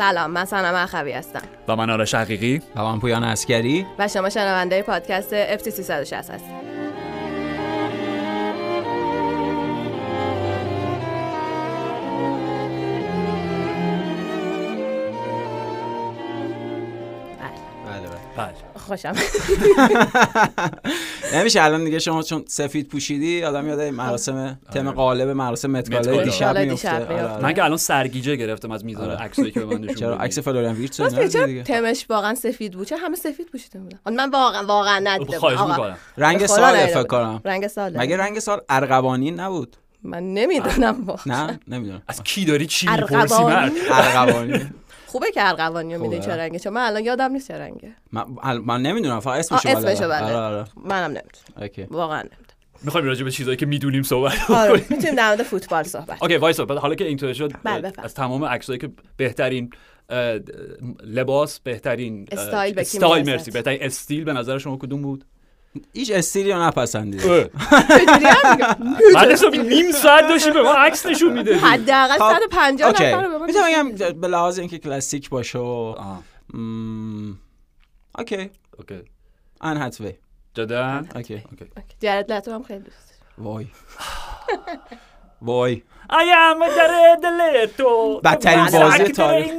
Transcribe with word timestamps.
سلام 0.00 0.30
من 0.30 0.44
سنم 0.44 0.74
اخوی 0.74 1.12
هستم. 1.12 1.42
و 1.68 1.76
من 1.76 1.90
آرش 1.90 2.14
حقیقی. 2.14 2.62
و 2.76 2.82
من 2.82 3.00
پویان 3.00 3.24
اسکری. 3.24 3.86
و 3.98 4.08
شما 4.08 4.28
شنونده 4.30 4.82
پادکست 4.82 5.56
FT 5.56 5.68
360 5.68 6.30
هستید. 6.30 6.70
بله. 18.36 18.52
خوشم. 18.76 19.12
نمیشه 21.34 21.62
الان 21.62 21.84
دیگه 21.84 21.98
شما 21.98 22.22
چون 22.22 22.44
سفید 22.48 22.88
پوشیدی 22.88 23.44
آدم 23.44 23.68
یاد 23.68 23.80
مراسم 23.80 24.58
تم 24.72 24.90
قالب 24.90 25.28
مراسم 25.28 25.70
متکاله 25.70 26.00
متکاله. 26.00 26.24
دیشب 26.24 26.58
میفته. 26.58 26.90
آره، 26.90 27.22
آره. 27.32 27.42
من 27.42 27.54
که 27.54 27.64
الان 27.64 27.76
سرگیجه 27.76 28.36
گرفتم 28.36 28.70
از 28.70 28.84
میزان 28.84 29.10
آره. 29.10 29.18
عکسایی 29.22 29.50
که 29.50 29.60
به 29.60 29.66
من 29.66 29.80
نشون 29.80 29.94
چرا. 29.94 30.16
عکس 30.16 30.38
فلوریان 30.38 30.86
چرا 30.86 31.08
دیگه. 31.46 31.62
تمش 31.62 32.06
واقعا 32.10 32.34
سفید 32.34 32.72
بود؟ 32.72 32.86
چرا 32.86 32.98
همه 32.98 33.16
سفید 33.16 33.46
پوشیده 33.52 33.78
بودن؟ 33.78 33.98
من 34.06 34.30
واقعا 34.30 34.66
واقعا 34.66 35.00
ندیدم. 35.04 35.38
رنگ 36.16 36.46
سال 36.46 36.86
فکر. 36.86 37.02
کنم. 37.02 37.40
رنگ 37.44 37.66
سال 37.66 37.98
مگه 37.98 38.16
رنگ 38.16 38.38
سال 38.38 38.60
ارغوانی 38.68 39.30
نبود؟ 39.30 39.76
من 40.02 40.34
نمی‌دونم 40.34 40.96
واقعا. 41.06 41.46
نه 41.46 41.60
نمی‌دونم. 41.68 42.02
از 42.08 42.22
کی 42.22 42.44
داری 42.44 42.66
چی 42.66 42.86
ارغوانی؟ 42.88 43.22
می‌پرسی؟ 43.22 43.42
مرد 43.42 43.72
ارغوانی. 43.90 44.70
خوبه 45.10 45.30
که 45.30 45.48
ارغوانی 45.48 45.94
رو 45.94 46.02
می‌دونی. 46.02 46.20
چه 46.20 46.36
رنگه. 46.36 46.58
چون 46.58 46.72
من 46.72 46.86
الان 46.86 47.04
یادم 47.04 47.32
نیست 47.32 47.48
چه 47.48 47.58
رنگه. 47.58 47.94
من, 48.12 48.24
من 48.58 48.82
نمی‌دونم. 48.82 49.20
فقط 49.20 49.38
اسمشو 49.52 49.68
بلدم. 49.68 50.08
بلده 50.08 50.24
آره 50.24 50.36
آره. 50.36 50.64
منم 50.76 51.04
نمی‌دونم. 51.04 51.62
okay. 51.62 51.82
واقعا 51.82 52.18
نمی‌دونم. 52.20 52.40
می‌خوایم 52.82 53.06
راجع 53.06 53.24
به 53.24 53.30
چیزایی 53.30 53.56
که 53.56 53.66
می‌دونیم 53.66 54.02
صحبت 54.02 54.50
آره 54.50 54.70
کنیم؟ 54.70 54.86
می‌تونیم 54.90 55.16
در 55.16 55.28
مورد 55.28 55.42
فوتبال 55.42 55.82
صحبت 55.82 56.22
okay 56.22 56.36
وایسا. 56.36 56.64
بعد 56.64 56.78
حالا 56.78 56.94
که 56.94 57.04
اینطور 57.04 57.32
شد 57.32 57.52
بله،. 57.64 57.92
از 57.98 58.14
تمام 58.14 58.44
عکسایی 58.44 58.78
که 58.78 58.90
بهترین 59.16 59.70
لباس 61.04 61.60
بهترین 61.60 62.26
استایل 62.32 62.78
استایل؟ 62.78 63.30
مرسی. 63.30 63.50
بهترین 63.50 63.82
استایل 63.82 64.24
به 64.24 64.32
نظر 64.32 64.58
شما 64.58 64.76
کدوم 64.76 65.02
بود؟ 65.02 65.24
هیچ 65.92 66.10
استایلی 66.10 66.52
رو 66.52 66.62
نپسندیدم 66.62 67.22
چجوری 67.22 68.26
هم 68.26 68.56
میگم 68.56 68.76
من 69.14 69.30
حساب 69.32 69.54
نیم 69.54 69.92
ساعت 69.92 70.28
داشتی 70.28 70.50
به 70.50 70.62
ما 70.62 70.72
عکس 70.72 71.06
نشون 71.06 71.32
می‌دادی. 71.32 71.58
حداقل 71.58 72.18
خب، 72.18 72.32
150 72.40 72.88
okay. 72.90 73.04
نفر 73.04 73.22
رو 73.22 73.30
به 73.30 73.38
من 73.38 73.46
می‌تونم 73.46 73.92
بگم 73.92 74.20
به 74.20 74.28
لحاظ 74.28 74.58
اینکه 74.58 74.78
کلاسیک 74.78 75.30
باشه 75.30 75.58
و 75.58 75.94
اوکی. 78.18 78.50
اوکی. 78.78 79.02
ان 79.60 79.76
هتوی 79.82 80.12
جدا 80.54 81.04
اوکی. 81.14 81.34
اوکی. 81.34 81.64
اوکی. 81.76 81.96
جرد 82.00 82.32
لتو 82.32 82.52
هم 82.52 82.62
خیلی 82.62 82.80
دوست 82.80 82.96
دارم. 83.36 83.48
وای. 83.48 83.66
وای. 85.42 85.82
I 86.12 86.12
am 86.12 86.60
Jared 86.76 87.24
Leto 87.40 88.20
بدترین 88.24 88.66
بازی 88.66 89.04
تاریخ. 89.04 89.50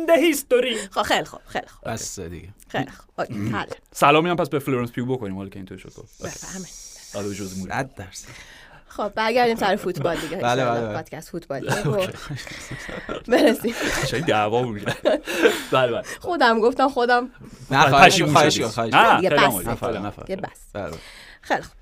خب 0.92 1.02
خیلی 1.02 1.24
خوب 1.24 1.40
خیلی 1.48 1.68
خوب. 1.68 1.92
بس 1.92 2.20
دیگه. 2.20 2.50
خیلی 2.72 3.52
حل 3.52 3.66
سلامی 3.92 4.30
هم 4.30 4.36
پس 4.36 4.50
به 4.50 4.60
فلورنس 4.60 4.92
پیو 4.92 5.06
بکنیم 5.06 5.36
حالا 5.38 5.50
که 5.50 5.56
اینطور 5.56 5.78
شد 5.78 5.92
بفهمه 6.24 6.68
آره 7.16 7.36
جوز 7.36 7.60
موری 7.60 7.72
100 7.72 7.96
درصد. 7.96 8.28
خب 8.88 9.10
برگردیم 9.10 9.56
سر 9.56 9.76
فوتبال 9.76 10.18
دیگه. 10.18 10.38
بله،. 10.38 10.66
بله، 10.66 10.82
بله. 10.82 10.94
پادکست 10.94 11.30
فوتبالی 11.30 11.68
برسیم. 13.28 13.74
چه 14.08 14.20
دعوا 14.20 14.64
بود. 14.64 14.82
بله 15.72 15.92
بله. 15.92 16.04
خودم 16.20 16.60
گفتم 16.60 16.90
خودم. 16.90 17.30
نه 17.72 17.90
خواهش 17.90 18.22
خواهش. 18.22 18.62
خواهش 18.62 18.94
نه 18.94 19.30
بس 19.30 20.30
بس 20.30 20.72
بله. 20.74 20.92
خیلی 21.42 21.62
خوب. 21.62 21.74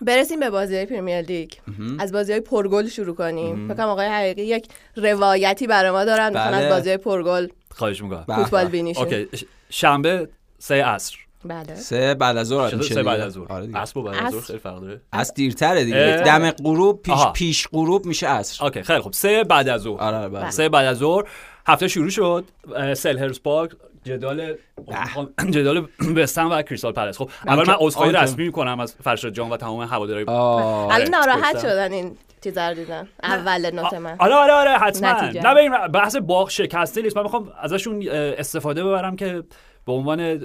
برسیم 0.00 0.40
به 0.40 0.50
بازی 0.50 0.76
های 0.76 0.86
پریمیر 0.86 1.20
لیگ 1.20 1.52
از 1.98 2.12
بازی 2.12 2.32
های 2.32 2.40
پرگل 2.40 2.88
شروع 2.88 3.16
کنیم. 3.16 3.68
فکر 3.68 3.76
کنم 3.76 3.86
آقای 3.86 4.06
حقیقی 4.06 4.42
یک 4.42 4.68
روایتی 4.96 5.66
برای 5.66 5.90
ما 5.90 6.04
دارن. 6.04 6.28
می‌خوان 6.28 6.54
از. 6.54 6.72
بازی 6.72 6.88
های 6.88 6.98
پرگل 6.98 7.48
خواهش 7.70 8.02
می‌کنم. 8.02 8.24
فوتبال. 8.24 8.68
بینیشون. 8.68 9.04
okay 9.04 9.46
شنبه 9.70 10.28
سه 10.58 10.84
عصر. 10.84 11.16
بله. 11.44 11.74
سه 11.74 12.14
بعد 12.14 12.36
از 12.36 12.46
ظهر 12.46 12.74
میشه 12.74 12.94
سه 12.94 13.02
بعد. 13.02 13.20
از 13.20 13.32
ظهر. 13.32 13.52
آره 13.52 13.66
دیگه. 13.66 13.78
عصر 13.78 13.98
و 13.98 14.02
بعد 14.02 14.14
از 14.14 14.30
ظهر 14.30 14.38
عصر. 14.38 14.46
خیلی 14.46 14.58
فرق 14.58 14.80
داره. 14.80 15.00
از 15.12 15.34
دیرتره 15.34 15.84
دیگه. 15.84 16.22
دم 16.26 16.50
غروب 16.50 17.02
پیش 17.02 17.14
آها. 17.14 17.32
پیش 17.32 17.68
غروب 17.72 18.06
میشه 18.06 18.28
عصر. 18.28 18.64
okay 18.64 18.82
خیلی 18.82 18.98
خوب. 18.98 19.12
سه 19.12 19.44
بعد 19.44 19.68
از 19.68 19.80
ظهر. 19.80 20.00
آره 20.00 20.28
بله. 20.28 20.50
سه 20.50 20.68
بعد 20.68 20.86
از 20.86 20.96
ظهر. 20.96 21.24
هفته 21.66 21.88
شروع 21.88 22.10
شد. 22.10 22.44
اه، 22.76 22.94
سلهرست 22.94 23.40
پارک. 23.40 23.70
جدال 24.06 24.54
جدال 25.54 25.88
وستهم 26.16 26.50
و 26.50 26.62
کریستال 26.62 26.92
پلس. 26.92 27.18
خب 27.18 27.30
اول 27.46 27.66
من 27.68 27.76
عذرخواهی 27.78 28.12
رسمی 28.12 28.44
می‌کنم 28.44 28.80
از 28.80 28.94
فرشاد 29.04 29.32
جان 29.32 29.50
و 29.50 29.56
تمام 29.56 29.80
هواداری 29.82 30.24
آه. 30.24 30.94
الان 30.94 31.08
ناراحت 31.08 31.54
گفتم. 31.54 31.68
شدن 31.68 31.92
این 31.92 32.16
چیزا 32.44 32.68
رو 32.68 32.74
دیدن. 32.74 33.08
اول 33.22 33.70
نوت 33.74 33.94
من. 33.94 34.16
آره 34.18 34.34
آره 34.34 34.52
آره 34.52 34.70
حتما. 34.70 35.20
نه 35.20 35.54
ببین 35.54 35.86
بحث 35.88 36.16
باخ 36.16 36.50
شکسته 36.50 37.02
نیست. 37.02 37.16
من 37.16 37.22
می‌خوام 37.22 37.52
ازشون 37.62 38.08
استفاده 38.12 38.84
ببرم 38.84 39.16
که 39.16 39.42
به 39.86 39.92
عنوان 39.92 40.38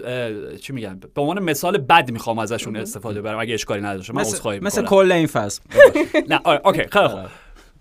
چی 0.57 0.73
میگن؟ 0.73 0.99
به 1.15 1.21
عنوان 1.21 1.43
مثال 1.43 1.77
بد 1.77 2.11
می‌خوام 2.11 2.39
ازشون 2.39 2.75
استفاده 2.75 3.21
ببرم 3.21 3.39
اگه 3.39 3.53
اشکالی 3.53 3.81
نداشته. 3.81 4.13
من 4.13 4.21
مثل, 4.21 4.31
عذرخواهی 4.31 4.59
مثل 4.59 4.85
کل 4.85 5.11
این 5.11 5.27
فصل. 5.27 5.61
نه 6.29 6.39
آره 6.43 6.61
اوکی 6.65 6.83
خیلی 6.91 7.07
خوب. 7.07 7.19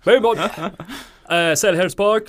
ببین 0.05 0.21
اه، 1.31 1.55
سلهرز 1.55 1.95
پارک 1.95 2.25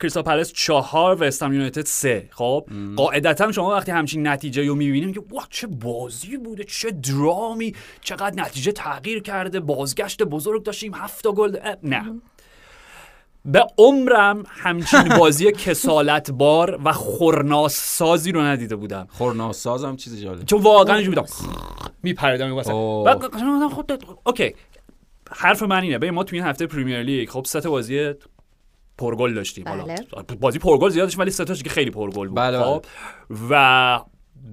کریستال 0.00 0.22
پلس 0.22 0.52
چهار 0.52 1.14
و 1.14 1.24
استم 1.24 1.52
یونایتد 1.52 1.86
سه. 1.86 2.28
خب 2.32 2.66
قاعدتا 2.96 3.52
شما 3.52 3.70
وقتی 3.70 3.92
همچین 3.92 4.26
نتیجه 4.26 4.66
رو 4.66 4.74
می‌بینیم 4.74 5.12
که 5.12 5.22
واه 5.30 5.46
چه 5.50 5.66
بازی 5.66 6.36
بوده 6.36 6.64
چه 6.64 6.90
درامی 6.90 7.74
چقدر 8.00 8.42
نتیجه 8.42 8.72
تغییر 8.72 9.22
کرده 9.22 9.60
بازگشت 9.60 10.22
بزرگ 10.22 10.62
داشتیم 10.62 10.94
هفت 10.94 11.22
تا 11.22 11.32
گل 11.32 11.56
نه. 11.82 12.20
به 13.44 13.66
عمرم 13.78 14.44
همچین 14.48 15.08
بازی 15.18 15.52
کسالت 15.52 16.30
بار 16.30 16.80
و 16.84 16.92
خورناس 16.92 17.74
سازی 17.74 18.32
رو 18.32 18.40
ندیده 18.40 18.76
بودم. 18.76 19.06
خورناسازم 19.10 19.96
چیز 19.96 20.22
جالب. 20.22 20.44
چون 20.44 20.62
واقعا 20.62 20.96
اینجوری 20.96 21.16
بودم. 21.16 21.32
میپریدم 22.02 22.52
اوه. 22.52 23.04
بعد 23.04 23.68
خب 23.68 23.90
okay. 24.24 24.54
حرف 25.30 25.62
من 25.62 25.82
اینه 25.82 25.98
ببین 25.98 26.10
ما 26.10 26.24
توی 26.24 26.38
این 26.38 26.48
هفته 26.48 26.66
پریمیر 26.66 27.02
لیگ 27.02 27.28
خب 27.28 27.44
سه 27.44 27.60
تا 27.60 27.70
بازی 27.70 28.14
پرگل 28.98 29.34
داشتیم. 29.34 29.68
حالا 29.68 29.84
بله. 29.84 29.96
بازی 30.40 30.58
پرگل 30.58 30.88
زیاد 30.88 31.06
داشتیم 31.06 31.20
ولی 31.20 31.30
سه 31.30 31.44
تاش 31.44 31.62
که 31.62 31.70
خیلی 31.70 31.90
پرگل 31.90 32.28
بود. 32.28 32.36
بله، 32.36 32.62
خب. 32.62 32.84
و 33.50 34.00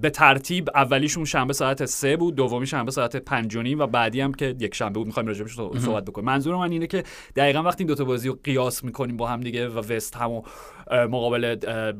به 0.01 0.09
ترتیب 0.09 0.69
اولیشون 0.75 1.25
شنبه 1.25 1.53
ساعت 1.53 1.85
سه 1.85 2.17
بود 2.17 2.35
دومی 2.35 2.67
شنبه 2.67 2.91
ساعت 2.91 3.15
پنج 3.15 3.55
و 3.55 3.61
نیم 3.61 3.79
و 3.79 3.87
بعدی 3.87 4.21
هم 4.21 4.33
که 4.33 4.55
یک 4.59 4.75
شنبه 4.75 4.93
بود. 4.93 5.07
می‌خوایم 5.07 5.27
راجبش 5.27 5.55
صح- 5.55 5.79
صحبت 5.79 6.05
بکنیم. 6.05 6.25
منظور 6.25 6.55
من 6.55 6.71
اینه 6.71 6.87
که 6.87 7.03
دقیقا 7.35 7.63
وقتی 7.63 7.83
این 7.83 7.87
دوتا 7.87 8.05
بازی 8.05 8.27
رو 8.27 8.39
قیاس 8.43 8.83
می‌کنیم 8.83 9.17
با 9.17 9.27
هم 9.27 9.41
دیگه 9.41 9.67
و 9.67 9.79
وست 9.79 10.15
هم 10.15 10.31
و 10.31 10.41
مقابل 10.91 11.55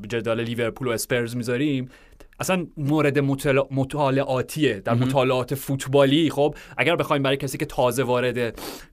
جدال 0.09 0.43
لیورپول 0.43 0.87
و 0.87 0.91
اسپرز 0.91 1.35
می‌ذاریم 1.35 1.89
اصلا 2.39 2.67
مورد 2.77 3.19
مطالع- 3.19 3.67
مطالعاتیه. 3.71 4.73
در 4.79 4.93
مطالعات 4.93 5.55
فوتبالی 5.55 6.29
خب 6.29 6.55
اگر 6.77 6.95
بخوایم 6.95 7.23
برای 7.23 7.37
کسی 7.37 7.57
که 7.57 7.65
تازه 7.65 8.03
وارد 8.03 8.33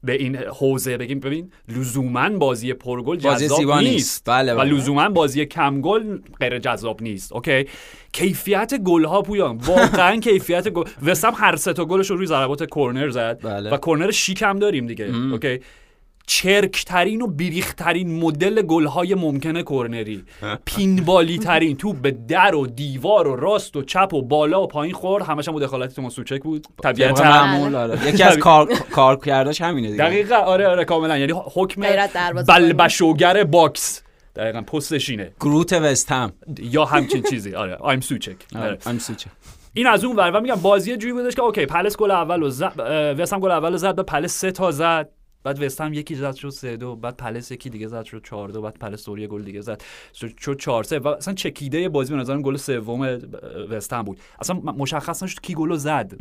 به 0.04 0.12
این 0.12 0.36
حوزه 0.36 0.97
بگیم 0.97 1.20
ببین 1.20 1.50
لزوما 1.69 2.28
بازی 2.28 2.72
پرگل 2.72 3.16
جذاب 3.16 3.72
نیست, 3.72 3.92
نیست. 3.92 4.22
بله، 4.26 4.54
و 4.54 4.56
بله. 4.58 4.70
لزوما 4.72 5.08
بازی 5.08 5.47
کم 5.47 5.81
گل 5.81 6.19
غیر 6.41 6.58
جذاب 6.58 7.02
نیست 7.02 7.32
okay؟ 7.32 7.64
کیفیت 8.12 8.75
گل 8.84 9.04
ها 9.04 9.22
پویان 9.22 9.56
واقعا 9.56 10.16
کیفیت 10.26 10.69
گل 10.69 10.84
وست 11.02 11.22
هم 11.22 11.34
هر 11.36 11.56
سه 11.56 11.72
تا 11.72 11.84
گلش 11.84 12.10
رو 12.10 12.16
روی 12.16 12.26
ضربات 12.26 12.66
کرنر 12.75 13.10
زد. 13.10 13.41
بله. 13.42 13.70
و 13.70 13.76
کرنر 13.76 14.10
شیک 14.10 14.42
هم 14.42 14.58
داریم 14.58 14.86
دیگه 14.86 15.04
okay؟ 15.32 15.60
چرکترین 16.26 17.22
و 17.22 17.26
بیریخت‌ترین 17.26 18.20
مدل 18.20 18.62
گلهای 18.62 19.14
ممکنه 19.14 19.62
کرنری 19.62 20.24
پینبالی 20.64 21.38
ترین 21.38 21.76
تو 21.76 21.92
به 21.92 22.10
در 22.10 22.54
و 22.54 22.66
دیوار 22.66 23.28
و 23.28 23.36
راست 23.36 23.76
و 23.76 23.82
چپ 23.82 24.14
و 24.14 24.22
بالا 24.22 24.62
و 24.62 24.66
پایین 24.66 24.94
خورد 24.94 25.24
همش 25.24 25.48
هم 25.48 25.54
با 25.54 25.60
دخالت 25.60 25.94
توماس 25.96 26.14
سوچک 26.14 26.42
بود. 26.42 26.66
طبیعتا. 26.82 27.24
معمول 27.24 27.74
آره. 27.74 28.08
یکی 28.08 28.22
از 28.22 28.38
کار 28.38 28.69
کار 28.90 29.16
کرداش 29.16 29.60
همینه 29.60 29.90
دیگه. 29.90 30.04
دقیقا. 30.04 30.36
آره 30.36 30.69
آره 30.69 30.84
کاملا. 30.84 31.19
یعنی 31.19 31.32
حکم. 31.54 31.82
بلبشوگر 32.48 33.44
box. 33.44 34.02
دقیقا. 34.36 34.60
پستش 34.60 35.10
اینه. 35.10 35.32
گروت 35.40 35.72
وست 35.72 36.12
هم. 36.12 36.32
یا 36.58 36.84
همچین 36.84 37.22
چیزی. 37.30 37.54
آره. 37.54 37.75
I'm 37.75 38.00
سوچک 38.00 38.36
I'm 38.87 38.99
سوچک 38.99 39.31
این 39.75 39.86
از 39.86 40.04
اون 40.04 40.16
ور. 40.16 40.30
و 40.30 40.40
میگم 40.40 40.54
بازی 40.54 40.96
جوری 40.96 41.12
بودش 41.12 41.34
که 41.34 41.42
okay 41.43 41.66
پلس 41.66 41.96
گل 41.96 42.10
اول 42.10 42.42
و 42.42 42.50
زد 42.50 43.30
گل 43.40 43.50
اول 43.50 43.76
زد 43.76 43.96
بعد 43.96 44.06
پلس 44.06 44.32
سه 44.32 44.50
تا 44.50 44.70
زد. 44.70 45.08
بعد 45.44 45.62
وست 45.62 45.80
هم 45.80 45.92
یکی 45.92 46.14
زد 46.14 46.34
شد 46.34 46.48
سه 46.50 46.76
دو 46.76 46.96
بعد 46.96 47.16
پلس 47.16 47.50
یکی 47.50 47.70
دیگه 47.70 47.86
زد 47.86 48.04
شد 48.04 48.22
چهار 48.24 48.48
دو 48.48 48.62
بعد 48.62 48.78
پلس 48.78 49.06
دوری 49.06 49.26
گل 49.26 49.42
دیگه 49.42 49.60
زد 49.60 49.82
شد- 50.14 50.38
شد 50.38 50.56
چهار 50.60 50.84
سه 50.84 50.98
و 50.98 51.08
اصلا 51.08 51.34
چکیده 51.34 51.88
بازی 51.88 52.14
به 52.14 52.20
نظرم 52.20 52.42
گل 52.42 52.56
سوم 52.56 53.00
اه، 53.00 53.08
وست 53.70 53.92
هم 53.92 54.02
بود. 54.02 54.20
اصلا 54.40 54.56
مشخص 54.56 55.22
نشد 55.22 55.40
کی 55.40 55.54
گل 55.54 55.68
رو 55.68 55.76
زد 55.76 56.12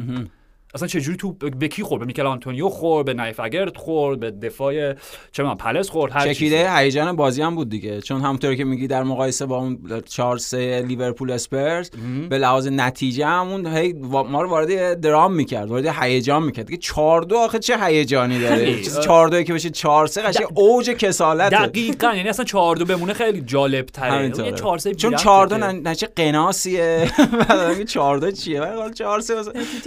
اصلا 0.76 0.88
چه 0.88 1.02
جوری 1.02 1.18
تو 1.18 1.34
به 1.34 1.68
کی 1.68 1.84
خورد؟ 1.84 2.00
به 2.00 2.06
میکل 2.06 2.26
آنتونیو 2.26 2.70
خورد 2.70 3.06
به 3.06 3.14
نایف 3.14 3.40
اگرد 3.40 3.78
خورد 3.78 4.20
به 4.20 4.32
دفاع 4.32 4.94
چه 5.32 5.44
می‌دونم 5.44 5.58
پلس 5.58 5.90
خورد 5.90 6.12
هر 6.12 6.22
چیزی. 6.22 6.36
چکیده 6.36 6.78
هیجان 6.78 7.16
بازی 7.16 7.42
هم 7.42 7.56
بود 7.56 7.70
دیگه. 7.70 8.02
چون 8.02 8.22
همونطور 8.22 8.56
که 8.56 8.64
میگی 8.64 8.88
در 8.88 9.04
مقایسه 9.04 9.46
با 9.46 9.58
اون 9.58 10.02
4 10.06 10.38
3 10.38 10.82
لیورپول 10.82 11.32
اسپرز 11.32 11.90
به 12.30 12.38
لحاظ 12.38 12.68
نتیجه 12.68 13.26
همون 13.26 13.68
هی 13.68 13.94
ما 13.94 14.42
رو 14.42 14.50
وارد 14.50 15.00
درام 15.00 15.34
می‌کرد 15.34 15.70
وارد 15.70 15.86
هیجان 16.00 16.44
می‌کرد. 16.44 16.66
دیگه 16.66 16.80
4 16.80 17.22
2 17.22 17.38
آخه 17.38 17.60
چه 17.60 17.86
هیجانی 17.86 18.40
داره؟ 18.40 18.56
خیلی. 18.56 18.84
چیز 18.84 19.00
4 19.00 19.28
2 19.28 19.44
که 19.44 19.54
بشه 19.54 19.70
4 19.70 20.08
3 20.08 20.22
قشنگ 20.22 20.48
اوج 20.54 20.90
کسالت 20.90 21.52
دقیقاً 21.52 22.14
یعنی 22.16 22.30
اصلا 22.30 22.46
4 22.46 22.76
2 22.76 22.86
بمونه 22.86 23.14
خیلی 23.14 23.42
جالب 23.42 23.86
تره 23.86 24.12
همینطوره. 24.12 24.48
یه 24.48 24.54
4 24.54 24.78
3 24.78 24.94
چون 24.94 25.16
4 25.16 25.48
2 25.48 25.58
نچه 25.58 26.08
قناسیه 26.16 27.12
بعد 27.50 27.84
4 27.84 28.18
2 28.18 28.32
چیه؟ 28.32 28.62
ولی 28.62 28.94
4 28.94 29.20
3 29.20 29.34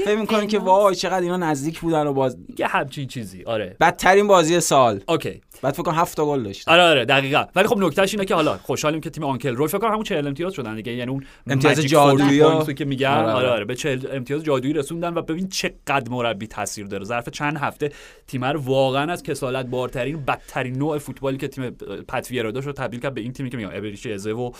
فکر 0.04 0.16
می‌کنین 0.16 0.48
که 0.48 0.58
وای 0.82 0.94
چقدر 0.94 1.20
اینا 1.22 1.36
نزدیک 1.36 1.80
بودن 1.80 2.06
و 2.06 2.12
باز 2.12 2.36
یه 2.58 2.66
همچین 2.66 3.06
چیزی. 3.06 3.44
آره. 3.44 3.76
بدترین 3.80 4.26
بازی 4.26 4.60
سال. 4.60 5.00
okay. 5.08 5.40
بعد 5.62 5.74
فکر 5.74 5.82
کنم 5.82 5.94
7 5.94 6.16
تا 6.16 6.26
گل 6.26 6.42
داشت 6.42 6.68
آره 6.68 6.82
آره 6.82 7.04
دقیقاً 7.04 7.44
ولی 7.56 7.68
خب 7.68 7.78
نکتهش 7.78 8.14
اینه 8.14 8.24
که 8.24 8.34
حالا 8.34 8.58
خوشحالیم 8.62 9.00
که 9.00 9.10
تیم 9.10 9.24
آنکل 9.24 9.54
رول 9.56 9.68
فکر 9.68 9.78
کنم 9.78 9.90
همون 9.90 10.02
40 10.04 10.26
امتیاز 10.26 10.52
شدن 10.52 10.76
دیگه 10.76 10.92
یعنی 10.92 11.10
اون 11.10 11.24
امتیاز 11.46 11.80
جادویی 11.80 12.38
40 12.38 12.46
و- 12.46 12.64
points 12.64 12.72
که 12.74 12.84
میگن 12.84 13.08
آره، 13.08 13.20
آره 13.22 13.32
آره. 13.32 13.48
آره, 13.50 13.64
به 13.64 13.74
40 13.74 14.06
امتیاز 14.12 14.44
جادویی 14.44 14.72
رسوندن 14.74 15.14
و 15.14 15.22
ببین 15.22 15.48
چقدر 15.48 16.10
مربی 16.10 16.46
تاثیر 16.46 16.86
داره 16.86 17.04
ظرف 17.04 17.28
چند 17.28 17.56
هفته 17.56 17.90
تیم 18.26 18.44
رو 18.44 18.60
واقعا 18.60 19.12
از 19.12 19.22
کسالت 19.22 19.66
بارترین 19.66 20.24
بدترین 20.24 20.78
نوع 20.78 20.98
فوتبالی 20.98 21.36
که 21.38 21.48
تیم 21.48 21.70
پت 22.08 22.30
ویرا 22.30 22.50
داشت 22.50 22.66
رو 22.66 22.72
تبدیل 22.72 23.00
کرد 23.00 23.14
به 23.14 23.20
این 23.20 23.32
تیمی 23.32 23.50
که 23.50 23.56
میگم 23.56 23.70
ابریچی 23.72 24.12
ازه 24.12 24.32
و 24.32 24.50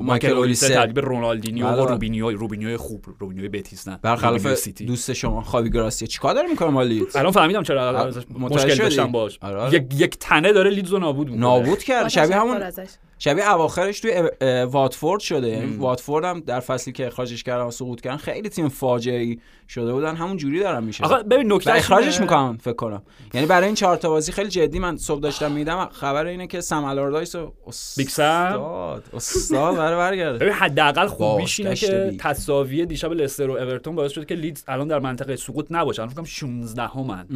مایکل 0.00 0.32
اولیسه. 0.32 0.74
تبدیل 0.74 0.92
به 0.92 1.00
رونالدینیو 1.00 1.66
بله، 1.66 1.82
و. 1.82 1.86
روبینیو 1.86 2.30
روبینیو 2.30 2.76
خوب 2.76 3.04
روبینیو 3.18 3.50
بتیس 3.50 3.88
نه 3.88 3.98
برخلاف. 4.02 4.68
دوست 4.68 5.12
شما 5.12 5.42
خاوی 5.42 5.70
گراسی 5.70 6.06
چیکار 6.06 6.34
داره 6.34 6.48
می‌کنه 6.48 6.68
ما 6.68 6.82
لیدز 6.82 7.16
الان 7.16 7.32
فهمیدم 7.32 7.62
چرا 7.62 8.12
مشکل؟ 8.38 8.74
داشتم 8.74 9.12
باش 9.12 9.38
آره،. 9.56 9.74
یک 9.74 10.00
یک 10.00 10.18
تنه 10.18 10.52
داره 10.52 10.70
لیدز 10.70 10.92
رو 10.92 10.98
نابود 10.98 11.26
می‌کنه 11.26 11.40
نابود 11.40 11.82
کرد 11.82 12.08
شبیه 12.08 12.36
همون. 12.36 12.72
شبیه 13.18 13.52
اواخرش 13.54 14.00
توی 14.00 14.30
واتفورد 14.64 15.20
شده 15.20 15.48
یعنی 15.48 15.76
واتفورد 15.76 16.24
هم 16.24 16.40
در 16.40 16.60
فصلی 16.60 16.92
که 16.92 17.06
اخراجش 17.06 17.42
کردن 17.42 17.64
و 17.64 17.70
سقوط 17.70 18.00
کردن 18.00 18.16
خیلی 18.16 18.48
تیم 18.48 18.68
فاجعه 18.68 19.20
ای 19.20 19.38
شده 19.68 19.92
بودن 19.92 20.16
همون 20.16 20.36
جوری 20.36 20.60
دارن 20.60 20.84
میشه. 20.84 21.04
آقا 21.04 21.22
ببین 21.22 21.52
نکته 21.52 21.74
اخراجش 21.74 22.20
می‌کنن 22.20 22.56
فکر 22.56 22.72
کنم. 22.74 23.02
یعنی 23.34 23.46
برای 23.46 23.66
این 23.66 23.74
چهار 23.74 23.96
تا 23.96 24.08
بازی 24.08 24.32
خیلی 24.32 24.48
جدی 24.50 24.78
من 24.78 24.96
صبح 24.96 25.20
داشتم 25.20 25.52
میدیدم 25.52 25.88
خبر 25.92 26.26
اینه 26.26 26.46
که 26.46 26.60
سم 26.60 26.84
الاردایس 26.84 27.34
و 27.34 27.52
بیگ 27.96 28.08
سم؟ 28.08 28.22
استاد 28.22 29.04
استاد 29.14 29.76
برای 29.76 29.96
برگرده. 29.96 30.38
ببین 30.44 30.52
حداقل 30.52 31.06
خوبیش 31.06 31.60
اینه 31.60 31.74
که. 31.74 32.16
تساوی 32.18 32.86
دیشب 32.86 33.12
لستر 33.12 33.50
و 33.50 33.52
اورتون 33.52 33.94
باعث 33.94 34.12
شد 34.12 34.26
که 34.26 34.34
لیدز 34.34 34.64
الان 34.68 34.88
در 34.88 34.98
منطقه 34.98 35.36
سقوط 35.36 35.66
نباشن 35.70 36.06
فکر 36.06 36.16
کنم 36.16 36.24
16 36.24 36.82
همن 36.82 37.26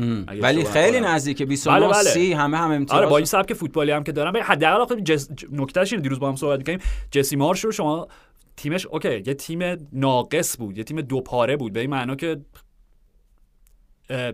ولی 0.43 0.65
خیلی 0.65 1.01
نزدیکه 1.01 1.47
29 1.47 1.81
بله، 1.81 1.89
بله. 1.89 2.03
30 2.03 2.33
همه 2.33 2.57
هم 2.57 2.71
امتیاز. 2.71 2.99
آره 2.99 3.11
با 3.11 3.17
این 3.17 3.27
سبک 3.27 3.55
فوتبالی 3.55 3.91
هم 3.91 4.05
که 4.05 4.13
دارن 4.13 4.31
ببین 4.31 4.43
حداقل 4.43 4.81
آخه 4.81 5.01
جس... 5.01 5.29
ج- 5.29 5.47
نکتهش 5.53 5.93
اینه 5.93 6.03
دیروز 6.03 6.21
با 6.21 6.29
هم 6.29 6.37
صحبت 6.37 6.59
می‌کردیم. 6.59 6.87
جسی 7.11 7.37
مارش 7.37 7.65
رو 7.65 7.73
شما 7.73 8.09
تیمش 8.58 8.87
okay 8.87 9.23
یه 9.26 9.34
تیم 9.34 9.88
ناقص 9.93 10.58
بود 10.58 10.78
یه 10.78 10.84
تیم 10.84 11.00
دو 11.00 11.20
پاره 11.20 11.56
بود 11.56 11.72
به 11.72 11.81
این 11.81 11.90
معنا 11.90 12.14
که 12.16 12.40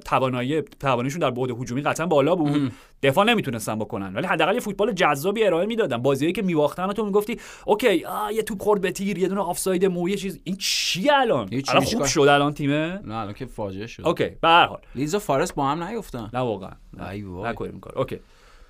توانایی 0.05 0.63
تواناییشون 0.63 1.21
در 1.21 1.31
بعد 1.31 1.51
هجومی 1.51 1.83
قطعا 1.83 2.07
بالا 2.07 2.35
بود. 2.35 2.73
دفاع 3.03 3.25
نمی‌تونستن 3.25 3.79
بکنن 3.79 4.15
ولی 4.15 4.27
حداقل 4.27 4.55
یه 4.55 4.61
فوتبال 4.61 4.93
جذابی 4.93 5.45
ارائه 5.45 5.67
می‌دادن. 5.67 5.97
بازیایی 5.97 6.33
که 6.33 6.43
می‌باختن 6.43 6.85
و 6.85 6.93
تو 6.93 7.05
می‌گفتی 7.05 7.41
okay 7.67 8.05
آه 8.05 8.35
یه 8.35 8.43
توپ 8.43 8.63
خورد 8.63 8.81
به 8.81 8.93
تیر 8.93 9.19
یه 9.19 9.29
دونه 9.29 9.41
آفساید 9.41 9.87
مو 9.87 10.09
یه 10.09 10.17
چیز. 10.17 10.41
این 10.45 10.57
چی 10.57 11.11
الان؟ 11.11 11.49
الان 11.69 11.85
خوب. 11.85 12.05
شد 12.05 12.21
الان 12.21 12.55
تیمه؟ 12.55 13.01
نه 13.05 13.15
الان 13.15 13.35
که 13.35 13.47
فاجعه 13.47 13.87
شد. 13.87 14.07
okay 14.07 14.29
به 14.41 14.49
هر 14.49 14.67
حال. 14.67 14.81
لیدز 14.95 15.15
و 15.15 15.19
فارست 15.19 15.55
با 15.55 15.67
هم 15.67 15.83
نیفتن. 15.83 16.31
نه 16.33 16.41
واقعا. 16.41 16.73
نه. 16.97 17.09
ای. 17.09 17.23
نکنیم 17.23 17.81
کار 17.81 17.99
okay. 17.99 18.19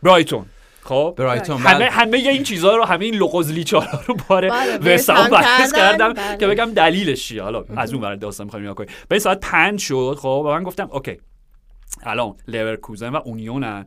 برایتون. 0.03 0.47
خب 0.85 1.15
برایتون 1.17 1.57
همه 1.57 1.75
بله. 1.75 1.91
همه 1.91 2.17
این 2.17 2.43
چیزها 2.43 2.77
رو 2.77 2.85
همه 2.85 3.05
این 3.05 3.15
لغز 3.15 3.47
لیچارا 3.47 4.01
رو 4.07 4.17
باره 4.29 4.51
بله، 4.51 4.95
وستهم 4.95 5.17
وستهم 5.17 5.31
بحث 5.31 5.73
کردم 5.73 6.13
بله. 6.13 6.37
که 6.37 6.47
بگم 6.47 6.65
دلیلش 6.65 7.29
چیه 7.29 7.43
حالا 7.43 7.65
از 7.77 7.93
اون 7.93 8.03
ور 8.03 8.15
داستان 8.15 8.47
می‌خوایم 8.47 8.65
نگاه 8.65 8.75
کنیم 8.75 8.91
به 9.09 9.15
این 9.15 9.21
ساعت 9.21 9.41
5 9.41 9.81
شد 9.81 10.17
خب 10.19 10.43
و 10.47 10.49
من 10.49 10.63
گفتم 10.63 10.89
okay 10.93 11.19
الان 12.05 12.35
لورکوزن 12.49 13.09
و 13.09 13.21
اونیونن 13.25 13.85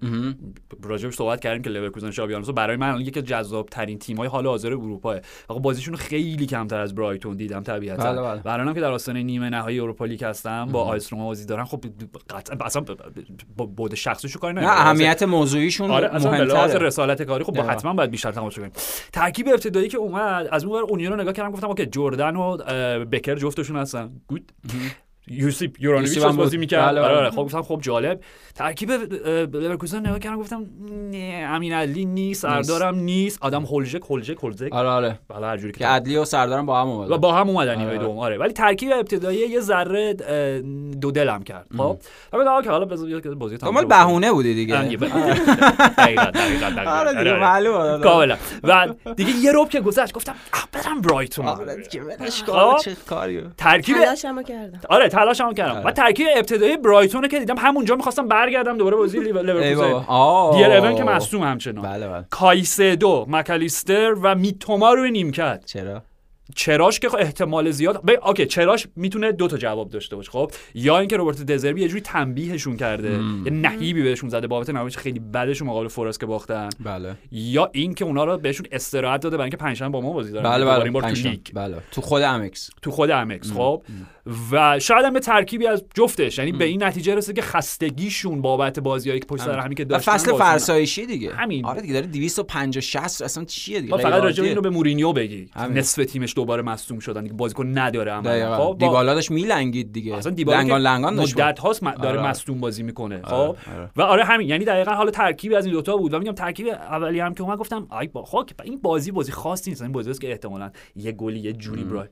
راجبش 0.83 1.15
صحبت 1.15 1.39
کردیم 1.39 1.61
که 1.61 1.69
لورکوزن 1.69 2.11
شابی 2.11 2.33
آلونسو 2.33 2.53
برای 2.53 2.77
من 2.77 2.87
الان 2.87 3.01
یکی 3.01 3.19
از 3.19 3.25
جذاب 3.25 3.69
ترین 3.69 3.99
تیم 3.99 4.17
های 4.17 4.27
حال 4.27 4.47
حاضر 4.47 4.67
اروپا 4.67 5.19
آقا 5.47 5.59
بازیشون 5.59 5.93
رو 5.93 5.99
خیلی 5.99 6.45
کمتر 6.45 6.79
از 6.79 6.95
برایتون 6.95 7.37
دیدم 7.37 7.63
طبیعتا. 7.63 8.13
بله، 8.13 8.21
بله. 8.21 8.41
و 8.45 8.49
الانم 8.49 8.73
که 8.73 8.81
در 8.81 8.91
آستانه 8.91 9.23
نیمه 9.23 9.49
نهایی 9.49 9.79
اروپا 9.79 10.05
لیگ 10.05 10.23
هستن 10.23 10.65
با 10.65 10.83
آ 10.83 10.99
اس 10.99 11.13
روما 11.13 11.25
بازی 11.25 11.45
دارن 11.45 11.63
خب 11.63 11.85
قطعا 12.29 12.57
اصلا 12.65 12.81
بود 13.75 13.95
شخصیشو 13.95 14.39
کاری 14.39 14.53
نه 14.53 14.67
اهمیت 14.67 15.23
موضوعیشون 15.23 15.91
آره 15.91 16.13
مهمتره. 16.13 16.79
رسالت 16.79 17.21
کاری 17.23 17.43
خب 17.43 17.59
آره. 17.59 17.69
حتما 17.69 17.93
باید 17.93 18.11
بیشتر 18.11 18.31
تماشا 18.31 18.61
کنیم. 18.61 18.73
ترکیب 19.13 19.47
ابتدایی 19.47 19.87
که 19.87 19.97
اومد 19.97 20.47
از 20.51 20.63
اون 20.63 20.75
ور 20.75 20.83
اونیون 20.83 21.13
رو 21.13 21.21
نگاه 21.21 21.33
کردم 21.33 21.51
گفتم 21.51 21.67
okay 21.68 21.85
جردن 21.85 22.35
و 22.35 22.57
بکر 23.05 23.35
جفتشون 23.35 23.75
هستن. 23.75 24.11
good 24.27 24.51
یوسیپ 25.27 25.81
یورانوویچ 25.81 26.09
یوسیپ 26.09 26.24
هم 26.24 26.29
از 26.29 26.38
بازی 26.38 26.57
بود. 26.57 26.59
می‌کرد 26.59 26.85
بله، 26.85 27.01
آره 27.01 27.09
بله. 27.09 27.19
آره 27.19 27.29
خب 27.29 27.44
گفتم 27.44 27.62
خب 27.62 27.79
جالب 27.81 28.19
ترکیب 28.56 28.91
لورکوزن 29.56 30.00
نگاه 30.00 30.19
کردم 30.19 30.38
گفتم 30.39 30.65
نه 31.12 31.47
امین 31.50 31.74
علی 31.74 32.06
نیست 32.06 32.41
سردارم 32.41 32.95
نیست 32.95 33.38
آدم 33.41 33.63
هولژک 33.63 34.01
هولژک 34.09 34.38
هولژک 34.44 34.74
آره 34.74 34.89
آره 34.89 35.19
بالا 35.27 35.47
هر 35.47 35.57
جوری 35.57 35.71
که 35.71 35.88
عدلی 35.88 36.18
و 36.18 36.25
سردارم 36.25 36.65
با 36.65 36.81
هم 36.81 36.88
اومدن 36.88 37.13
و 37.13 37.18
با 37.18 37.33
هم 37.33 37.50
اومدن 37.50 37.75
نیمه 37.77 37.89
آره. 37.89 37.97
دوم 37.97 38.18
آره 38.19 38.38
ولی 38.38 38.53
ترکیب 38.53 38.91
ابتدایی 38.91 39.39
یه 39.39 39.59
ذره 39.59 40.13
دو 41.01 41.12
دلم 41.12 41.44
کرد 41.44 41.68
خب 41.77 41.97
حالا 42.31 42.62
که 42.62 42.69
حالا 42.69 42.85
بازی 42.85 43.57
تمام. 43.57 43.88
بهونه 43.88 44.31
بودی 44.31 44.53
دیگه 44.53 44.77
آره، 44.77 44.95
دقیقاً 47.13 48.00
کاملا 48.03 48.38
و 48.63 48.88
دیگه 49.15 49.31
یه 49.31 49.51
روب 49.51 49.69
که 49.69 49.81
گذشت 49.81 50.13
گفتم 50.13 50.35
برم 50.71 51.01
برایتون 51.01 51.45
آره 51.45 51.75
دیگه 51.75 52.03
ولش. 52.03 52.44
کن 52.44 52.77
چه 52.83 52.95
کاریه 53.09 53.44
ترکیب 53.57 53.95
آره 54.89 55.09
تلاشمو 55.17 55.53
کردم. 55.53 55.75
آره. 55.75 55.85
و 55.87 55.91
ترکیب 55.91 56.27
ابتدایی 56.35 56.77
برایتون 56.77 57.21
رو 57.21 57.27
که 57.27 57.39
دیدم 57.39 57.55
همونجا 57.57 57.95
می‌خواستم 57.95 58.27
برگردم 58.27 58.77
دوباره 58.77 58.97
بازی 58.97 59.19
لیور- 59.19 59.37
ای 59.37 59.53
بابا. 59.53 59.59
لیورکوزن 59.61 60.05
آه 60.07 60.57
دیر 60.57 60.71
اون 60.71 60.95
که 60.95 61.03
مصدوم 61.03 61.43
همچنان. 61.43 61.85
بله 61.85 62.07
بله. 62.07 62.25
کایسدو 62.29 63.25
مکالیستر 63.29 64.13
و 64.13 64.35
میتوما 64.35 64.93
روی 64.93 65.11
نیمکت 65.11 65.65
چرا؟ 65.65 66.01
چراش 66.55 66.99
که 66.99 67.09
خب 67.09 67.17
احتمال 67.19 67.71
زیاد 67.71 68.01
ب... 68.05 68.27
okay 68.27 68.45
چراش 68.45 68.88
می‌تونه 68.95 69.31
دو 69.31 69.47
تا 69.47 69.57
جواب 69.57 69.89
داشته 69.89 70.15
باشه 70.15 70.31
خب؟ 70.31 70.51
یا 70.75 70.99
اینکه 70.99 71.17
روبرت 71.17 71.41
دزربی 71.41 71.81
یه 71.81 71.88
جوری 71.88 72.01
تنبیهشون 72.01 72.77
کرده 72.77 73.11
یه 73.45 73.51
نهیبی 73.51 74.03
بهشون 74.03 74.29
زده 74.29 74.47
بابت 74.47 74.69
نمایش 74.69 74.97
خیلی 74.97 75.19
بدشون 75.19 75.67
مقابل 75.67 75.88
فارست 75.88 76.18
که 76.17 76.25
باختن. 76.25 76.69
بله. 76.79 77.15
یا 77.31 77.69
اینکه 77.73 78.05
اونا 78.05 78.23
رو 78.23 78.38
بهشون 78.38 78.67
استراحت 78.71 79.21
داده 79.21 79.38
برای 79.38 79.45
اینکه 79.45 79.57
پنجشنبه 79.57 79.91
با 79.91 80.01
ما 80.01 80.13
بازی 80.13 80.31
دارن 80.31 80.49
بله 80.49 80.65
بله 80.65 80.91
بار 80.91 81.01
تو. 81.01 81.29
لیگ. 81.29 81.39
بله. 81.53 81.77
تو 81.91 82.01
خود 82.01 82.21
امکس 82.21 82.69
تو 82.81 82.91
خود 82.91 83.11
امکس 83.11 83.51
خب؟ 83.51 83.83
و 84.51 84.79
شاید 84.79 85.05
هم 85.05 85.13
به 85.13 85.19
ترکیبی 85.19 85.67
از 85.67 85.83
جفتش 85.93 86.38
یعنی 86.38 86.51
به 86.51 86.65
این 86.65 86.83
نتیجه 86.83 87.15
رسید 87.15 87.36
که 87.36 87.41
خستگیشون 87.41 88.41
بابت 88.41 88.79
بازیایی 88.79 89.19
که 89.19 89.25
پشت 89.25 89.43
سر 89.43 89.60
همین. 89.60 89.74
که 89.74 89.86
داشتن 89.86 90.12
فصل. 90.12 90.38
فرسایشی 90.38 91.05
دیگه. 91.05 91.33
همین. 91.36 91.65
آره 91.65 91.81
دیگه 91.81 91.93
داره 91.93 92.07
250 92.07 92.81
60 92.81 93.22
اصلا 93.22 93.43
چیه 93.43 93.81
دیگه؟ 93.81 93.98
فقط 93.98 94.24
راجع. 94.24 94.43
اینو 94.43 94.62
به 94.62 94.69
مورینیو 94.69 95.13
بگی. 95.13 95.50
نصف 95.74 96.05
تیمش 96.05 96.33
دوباره 96.38 96.62
مصدوم 96.62 97.00
شدن. 97.00 97.24
دیگه 97.24 97.34
بازیکن 97.34 97.77
نداره 97.77 98.12
عملا. 98.12 98.58
خب 98.58 98.63
با- 98.63 98.74
دیبالا 98.79 99.13
داشت 99.13 99.32
میلنگید 99.32 99.94
دیگه. 99.94 100.15
اصلا 100.15 100.32
دیبالا 100.32 100.60
لنگان 100.60 100.82
لنگان 100.82 101.15
داشت 101.15 101.39
مدت 101.39 101.60
هاست 101.60 101.82
داره 101.84 102.20
آره. 102.20 102.29
مصدوم 102.29 102.60
بازی 102.60 102.84
می‌کنه. 102.84 103.22
خب؟ 103.24 103.34
آره، 103.34 103.58
آره. 103.75 103.89
و 103.96 104.01
آره 104.01 104.24
همین. 104.24 104.50
یعنی 104.50 104.65
دقیقا 104.65 104.91
حالا 104.91 105.12
ترکیبی 105.12 105.56
از 105.56 105.65
این 105.65 105.74
دوتا 105.74 105.98
بود. 105.98 106.13
و 106.13 106.20
میگم 106.20 106.32
ترکیب 106.32 106.67
اولی 106.67 107.20
هم 107.20 107.34
که 107.34 107.44
اومد 107.44 107.58
گفتم 107.58 107.88
آی 107.89 108.08
با 108.08 108.24
خب 108.25 108.50
این 108.63 108.79
بازی 108.84 109.12
بازی 109.12 109.32
خاصی 109.32 109.70
نیست. 109.70 109.82
این 109.82 109.91
بازی 109.91 110.10
است 110.10 110.22
که 110.22 110.32
احتمالاً 110.32 110.72
یه 110.96 111.12
گلی 111.12 111.39
یه 111.39 111.53
جوری 111.53 111.84
برای 111.84 112.08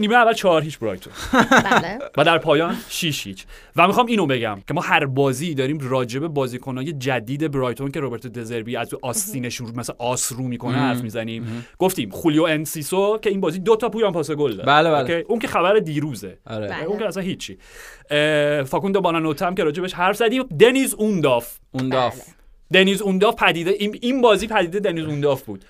نیمه 0.00 0.14
اول 0.14 0.32
چهار 0.32 0.62
هیچ 0.62 0.78
برایتون 0.78 1.12
بله. 1.64 1.98
و 2.16 2.24
در 2.24 2.38
پایان 2.38 2.76
6 2.88 3.26
هیچ. 3.26 3.44
و 3.76 3.86
می‌خوام 3.86 4.06
اینو 4.06 4.26
بگم 4.26 4.62
که 4.68 4.74
ما 4.74 4.80
هر 4.80 5.06
بازی 5.06 5.54
داریم 5.54 5.78
راجب 5.82 6.26
بازیکنای 6.26 6.92
جدید 6.92 7.50
برایتون 7.50 7.90
که 7.90 8.00
روبرتو 8.00 8.28
دزربی 8.28 8.76
از 8.76 8.88
تو 8.88 8.98
آستینش 9.02 9.60
مثلا 9.60 9.96
آس 9.98 10.32
رو 10.32 10.42
می‌کنه 10.42 10.76
حرف 10.76 11.02
می‌زنیم. 11.02 11.66
گفتیم 11.78 12.10
خولیو 12.10 12.42
انسیسو 12.42 13.18
که 13.22 13.30
این 13.30 13.40
بازی 13.40 13.58
دو 13.58 13.76
تا 13.76 13.88
پویان 13.88 14.12
پاس 14.12 14.30
گل 14.30 14.56
داد 14.56 14.66
بله، 14.66 14.90
بله. 14.90 15.00
okay؟ 15.00 15.24
اون 15.28 15.38
که 15.38 15.48
خبر 15.48 15.78
دیروزه. 15.78 16.38
آره. 16.46 16.68
بله. 16.68 16.84
اون 16.84 16.98
که 16.98 17.06
اصلا 17.06 17.22
هیچی. 17.22 17.58
فاکوندو 18.64 19.00
بانانوتا 19.00 19.46
هم 19.46 19.54
که 19.54 19.64
راجبش 19.64 19.94
حرف 19.94 20.16
زدیم. 20.16 20.42
دنیز 20.42 20.94
اونداف. 20.94 21.58
اونداف 21.72 22.20
دنیز 22.72 23.02
اونداف 23.02 23.34
پدیده 23.42 23.70
این, 23.70 23.98
این 24.02 24.20
بازی 24.20 24.46
پدیده 24.46 24.80
دنیز 24.80 25.04
اونداف 25.04 25.42
بود. 25.42 25.64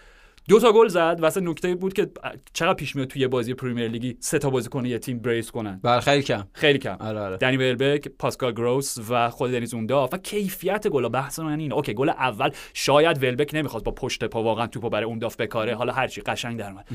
دو 0.48 0.60
تا 0.60 0.72
گل 0.72 0.88
زد. 0.88 1.18
واسه 1.20 1.40
نکته 1.40 1.74
بود 1.74 1.92
که 1.92 2.10
چقدر 2.52 2.74
پیش 2.74 2.96
میاد 2.96 3.08
توی 3.08 3.22
یه 3.22 3.28
بازی 3.28 3.54
پریمیر 3.54 3.88
لیگی 3.88 4.16
سه 4.20 4.38
تا 4.38 4.50
بازیکن 4.50 4.84
یه 4.84 4.98
تیم 4.98 5.18
brace 5.18 5.50
کنن. 5.50 5.80
بله 5.82 6.00
خیلی 6.00 6.22
کم. 6.22 6.46
خیلی 6.52 6.78
کم. 6.78 6.96
آره 7.00 7.20
آره. 7.20 7.36
دنی 7.36 7.56
ولبک 7.56 8.08
پاسکال 8.08 8.52
گروس 8.52 8.98
و 9.10 9.30
خود 9.30 9.50
دنیز 9.50 9.74
اونداف. 9.74 10.08
و 10.12 10.16
کیفیت 10.16 10.88
گل 10.88 11.08
بحث 11.08 11.38
من 11.38 11.60
اینه. 11.60 11.74
okay 11.74 11.94
گل 11.94 12.08
اول. 12.08 12.50
شاید 12.74 13.22
ولبک 13.22 13.50
نمی‌خواست 13.54 13.84
با 13.84 13.92
پشت 13.92 14.24
پا 14.24 14.42
واقعا 14.42 14.66
توپو 14.66 14.90
برای 14.90 15.04
اونداف 15.04 15.36
بکاره. 15.36 15.74
حالا 15.74 15.92
هرچی 15.92 16.20
قشنگ 16.20 16.58
در 16.58 16.70
اومد. 16.70 16.88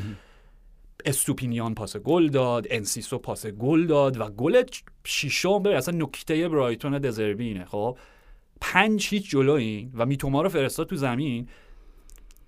استوپینیان 1.05 1.75
پاس 1.75 1.97
گل 1.97 2.27
داد. 2.27 2.67
انسیسو 2.69 3.17
پاس 3.17 3.45
گل 3.45 3.85
داد. 3.85 4.21
و 4.21 4.29
گل 4.29 4.63
شیشم 5.03 5.63
ببین 5.63 5.77
اصلا 5.77 5.97
نکته 5.97 6.49
برایتون 6.49 6.99
دزربی 6.99 7.47
اینه 7.47 7.65
خب؟ 7.65 7.97
پنج 8.61 9.07
هیچ 9.09 9.29
جلو 9.29 9.51
این 9.51 9.91
و 9.97 10.05
میتوما 10.05 10.41
رو 10.41 10.49
فرستاد 10.49 10.87
تو 10.87 10.95
زمین. 10.95 11.47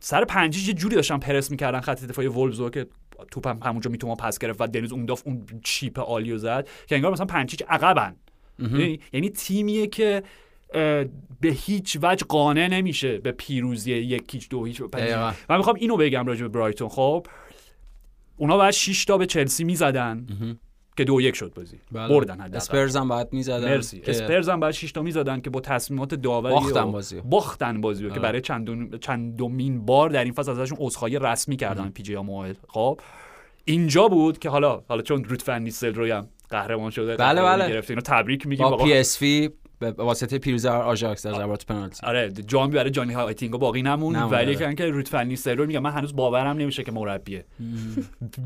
سر 0.06 0.26
پنج 0.26 0.68
یه 0.68 0.74
جوری 0.74 0.96
داشتن 0.96 1.18
پرس 1.18 1.52
می‌کردن 1.52 1.80
خط 1.80 2.04
دفاعی 2.04 2.28
وولزو 2.28 2.70
که 2.70 2.88
توپم 3.32 3.60
همونجا 3.64 3.92
میتوما 3.92 4.16
پس 4.16 4.40
گرفت 4.40 4.62
و 4.62 4.68
دنیز 4.68 4.92
اون 4.92 5.06
داف 5.06 5.22
اون 5.26 5.46
چیپ 5.64 6.00
عالی 6.00 6.32
رو 6.32 6.38
زد 6.38 6.68
که 6.88 6.96
انگار 6.96 7.12
مثلا 7.12 7.26
پنج 7.26 7.52
هیچ 7.52 7.64
عقبن 7.70 8.16
یعنی-, 8.60 9.00
یعنی 9.14 9.30
تیمیه 9.30 9.88
که 9.88 10.24
به 11.42 11.50
هیچ 11.50 11.98
وجه 12.02 12.26
قانع 12.30 12.68
نمیشه 12.68 13.18
به 13.18 13.32
پیروزی 13.32 13.94
یک 13.94 14.34
هیچ 14.34 14.50
دو 14.50 14.66
هیچ 14.66 14.82
من 15.50 15.58
می‌خوام 15.58 15.76
اینو 15.80 15.98
بگم 15.98 16.26
راجع 16.26 16.42
به 16.42 16.48
برایتون 16.48 16.90
خب؟ 16.90 17.28
اونا 18.38 18.58
بعد 18.58 18.72
6 18.72 19.06
تا 19.06 19.18
به 19.18 19.26
چلسی 19.26 19.64
می‌زدن. 19.64 20.26
که 20.98 21.04
دو 21.04 21.22
یک 21.22 21.36
شد 21.36 21.54
بازی. 21.54 21.78
بله. 21.92 22.08
بردن 22.08 22.34
حداقل. 22.34 22.56
اسپرز 22.56 22.96
هم 22.96 23.10
بعد 23.10 23.34
می‌زدن. 23.34 23.70
مرسی. 23.70 24.00
که... 24.00 24.12
اسپرز 24.12 24.50
هم 24.50 24.60
بعد 24.60 24.72
6 24.72 24.92
تا 24.92 25.02
می‌زدن 25.02 25.42
که 25.42 25.50
با 25.50 25.60
تصمیمات 25.60 26.14
داوری 26.14 26.54
باختن 26.54 26.92
بازی 26.92 27.22
باختن 27.22 27.82
بازی 27.82 28.10
که 28.10 28.20
برای 28.20 28.42
چندون... 28.42 28.98
چندمین 29.00 29.86
بار 29.86 30.10
در 30.10 30.24
این 30.24 30.34
فصل 30.34 30.52
ازشون 30.52 30.78
عذرخواهی 30.82 31.20
رسمی 31.20 31.58
کردن 31.58 31.90
پی 31.90 32.04
جی 32.04 32.18
خب. 32.68 33.00
اینجا 33.66 34.08
بود 34.08 34.40
که 34.40 34.50
حالا 34.50 34.84
حالا 34.88 35.02
چون 35.02 35.24
روت 35.24 35.42
فن 35.42 35.62
نیستل 35.62 35.94
روی 35.94 36.22
قهرمان 36.50 36.92
شده 36.92 37.16
بله 37.16 37.42
بله. 37.42 37.70
گرفت 37.70 37.90
اینو 37.90 38.02
تبریک 38.02 38.48
میگیم 38.48 38.70
با 38.70 38.78
PSV 38.78 39.50
به 39.92 40.04
واسطه 40.04 40.38
پیروزی 40.38 40.68
آژاکس 40.68 41.26
در 41.26 41.34
ضربات 41.34 41.66
پنالتی. 41.66 42.08
آره 42.08 42.32
جامی 42.32 42.74
برای 42.74 42.90
جانی 42.90 43.14
هایتینگو 43.14 43.58
باقی 43.58 43.82
نمون 43.82 44.16
ولی 44.16 44.56
که 44.56 44.68
اینکه 44.68 44.86
روت 44.86 45.16
نیستل 45.16 45.66
میگم 45.66 45.80
من 45.80 45.92
هنوز 45.92 46.16
باورم 46.16 46.58
نمیشه 46.58 46.84
که 46.84 46.92
مربیه. 46.92 47.46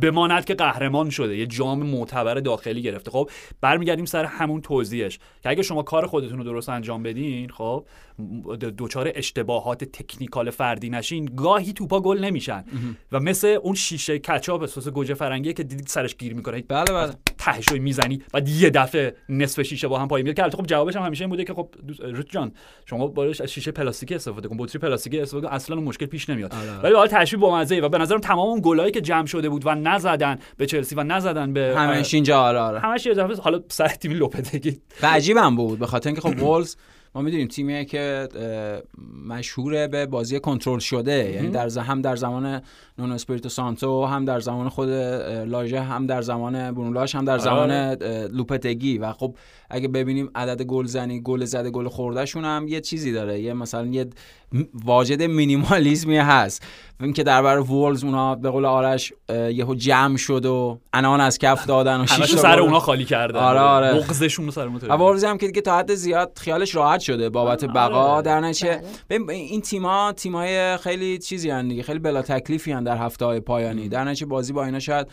بماند 0.01 0.45
که 0.45 0.53
قهرمان 0.55 1.09
شده. 1.09 1.37
یه 1.37 1.45
جام 1.45 1.83
معتبر 1.83 2.33
داخلی 2.33 2.81
گرفته. 2.81 3.11
خب 3.11 3.29
برمیگردیم 3.61 4.05
سر 4.05 4.25
همون 4.25 4.61
توضیحش. 4.61 5.19
که 5.43 5.49
اگه 5.49 5.63
شما 5.63 5.83
کار 5.83 6.05
خودتون 6.05 6.37
رو 6.37 6.43
درست 6.43 6.69
انجام 6.69 7.03
بدین 7.03 7.49
خب 7.49 7.85
دوچار 8.77 9.11
اشتباهات 9.15 9.83
تکنیکال 9.83 10.49
فردی 10.49 10.89
نشین 10.89 11.25
گاهی 11.25 11.73
توپا 11.73 11.99
گل 11.99 12.19
نمیشن. 12.19 12.63
و 13.11 13.19
مثل 13.19 13.47
اون 13.47 13.75
شیشه 13.75 14.19
کچاپ 14.19 14.61
اساس 14.61 14.87
گوجه 14.87 15.13
فرنگی 15.13 15.53
که 15.53 15.63
دیدید 15.63 15.87
سرش 15.87 16.15
گیر 16.15 16.33
می‌کنه. 16.33 16.61
بله 16.61 16.93
بله. 16.93 17.13
تهش 17.37 17.71
می‌زنی 17.71 18.21
و 18.33 18.41
یه 18.47 18.69
دفعه 18.69 19.15
نصف 19.29 19.61
شیشه 19.61 19.87
با 19.87 19.99
هم 19.99 20.07
پای 20.07 20.23
میاد 20.23 20.35
که 20.35 20.43
خب 20.43 20.65
جوابش 20.65 20.95
هم 20.95 21.03
همیشه 21.03 21.23
این 21.23 21.29
بوده 21.29 21.43
که 21.43 21.53
خب 21.53 21.69
روت 21.99 22.29
جان 22.29 22.51
شما 22.85 23.07
باش 23.07 23.41
از 23.41 23.51
شیشه 23.51 23.71
پلاستیکی 23.71 24.15
استفاده 24.15 24.47
کن 24.47 24.57
بطری 24.57 24.79
پلاستیکی 24.79 25.19
استفاده 25.19 25.47
کن 25.47 25.53
اصلا 25.53 25.75
مشکل 25.75 26.05
پیش 26.05 26.29
نمیاد. 26.29 26.53
آره، 26.53 26.71
آره. 26.71 26.81
ولی 26.81 26.93
حالا 26.93 27.07
تشبیه 27.07 27.39
با 27.39 27.55
مزه 27.55 27.79
و 27.79 27.89
به 27.89 27.97
نظرم 27.97 28.19
تمام 28.19 28.49
اون 28.49 28.61
گلایی 28.63 28.91
که 28.91 29.01
جمع 29.01 29.25
شده 29.25 29.49
بود 29.49 29.65
و 29.65 29.75
نزدن 29.75 30.39
به 30.57 30.65
چلسی 30.65 30.95
و 30.95 31.03
نزدن 31.03 31.53
به 31.53 31.73
همش 31.77 32.13
اینجا 32.13 32.41
آره 32.41 32.59
آره. 32.59 32.79
همش 32.79 33.07
حالا 33.41 33.61
سر 33.69 33.87
تیم 33.87 34.11
لوپتگی 34.11 34.81
عجیبم 35.03 35.55
بود 35.55 35.79
به 35.79 35.87
خاطر 35.87 36.09
اینکه 36.09 36.21
خب 36.21 36.39
وولز 36.43 36.75
ما 37.17 37.23
می‌دونیم 37.23 37.47
تیمیه 37.47 37.85
که 37.85 38.27
مشهوره 39.27 39.87
به 39.87 40.05
بازی 40.05 40.39
کنترل 40.39 40.79
شده. 40.79 41.31
یعنی 41.31 41.49
در 41.49 41.69
هم 41.79 42.01
در 42.01 42.15
زمان 42.15 42.61
نونو 42.97 43.13
اسپریتو 43.13 43.49
سانتو 43.49 44.05
هم 44.05 44.25
در 44.25 44.39
زمان 44.39 44.69
خود 44.69 44.89
لاژه 44.89 45.81
هم 45.81 46.05
در 46.05 46.21
زمان 46.21 46.71
برونو 46.71 47.02
لاژ 47.02 47.15
هم 47.15 47.25
در 47.25 47.31
آره. 47.31 47.41
زمان 47.41 47.71
لوپتگی. 48.27 48.97
و 48.97 49.13
خب 49.13 49.35
اگه 49.69 49.87
ببینیم 49.87 50.29
عدد 50.35 50.61
گل 50.61 50.85
زنی 50.85 51.21
گل 51.21 51.45
زده 51.45 51.69
گل 51.69 51.87
خوردهشون 51.87 52.45
هم 52.45 52.67
یه 52.67 52.81
چیزی 52.81 53.11
داره. 53.11 53.39
یه 53.39 53.53
مثلا 53.53 53.85
یه 53.85 54.05
واجد 54.85 55.21
مینیمالیزمی 55.21 56.17
هست. 56.17 56.63
اینکه 57.01 57.23
در 57.23 57.41
برای 57.41 57.63
وولز 57.63 58.03
اونا 58.03 58.35
به 58.35 58.49
قول 58.49 58.65
آرش 58.65 59.13
یهو 59.29 59.75
جمع 59.75 60.17
شد 60.17 60.45
و 60.45 60.79
عنان 60.93 61.21
از 61.21 61.37
کف 61.37 61.65
دادن 61.65 62.01
و 62.01 62.07
شیش 62.07 62.35
سر 62.35 62.59
اونا 62.59 62.79
خالی 62.79 63.05
کردن. 63.05 63.39
آره 63.39 63.59
آره. 63.59 63.93
بغضشون 63.93 64.49
سر 64.49 64.67
وولز 64.67 65.23
هم 65.23 65.37
که 65.37 65.47
دیگه 65.47 65.61
تا 65.61 65.77
حد 65.77 65.95
زیاد 65.95 66.31
خیالش 66.35 66.75
راحت 66.75 66.99
شده 66.99 67.29
بابت 67.29 67.63
آره. 67.63 67.73
بقا. 67.73 68.21
در 68.21 68.39
نتیجه 68.39 68.81
بله. 69.09 69.33
این 69.33 69.61
تیم‌ها 69.61 70.13
تیم‌های 70.13 70.77
خیلی 70.77 71.17
چیزی 71.17 71.49
هن 71.49 71.67
دیگه 71.67 71.83
خیلی 71.83 71.99
بلا 71.99 72.21
تکلیفی 72.21 72.71
هن 72.71 72.83
در 72.83 72.97
هفته 72.97 73.25
های 73.25 73.39
پایانی. 73.39 73.89
در 73.89 74.03
نتیجه 74.03 74.25
بازی 74.25 74.53
با 74.53 74.65
اینا 74.65 74.79
شاید 74.79 75.07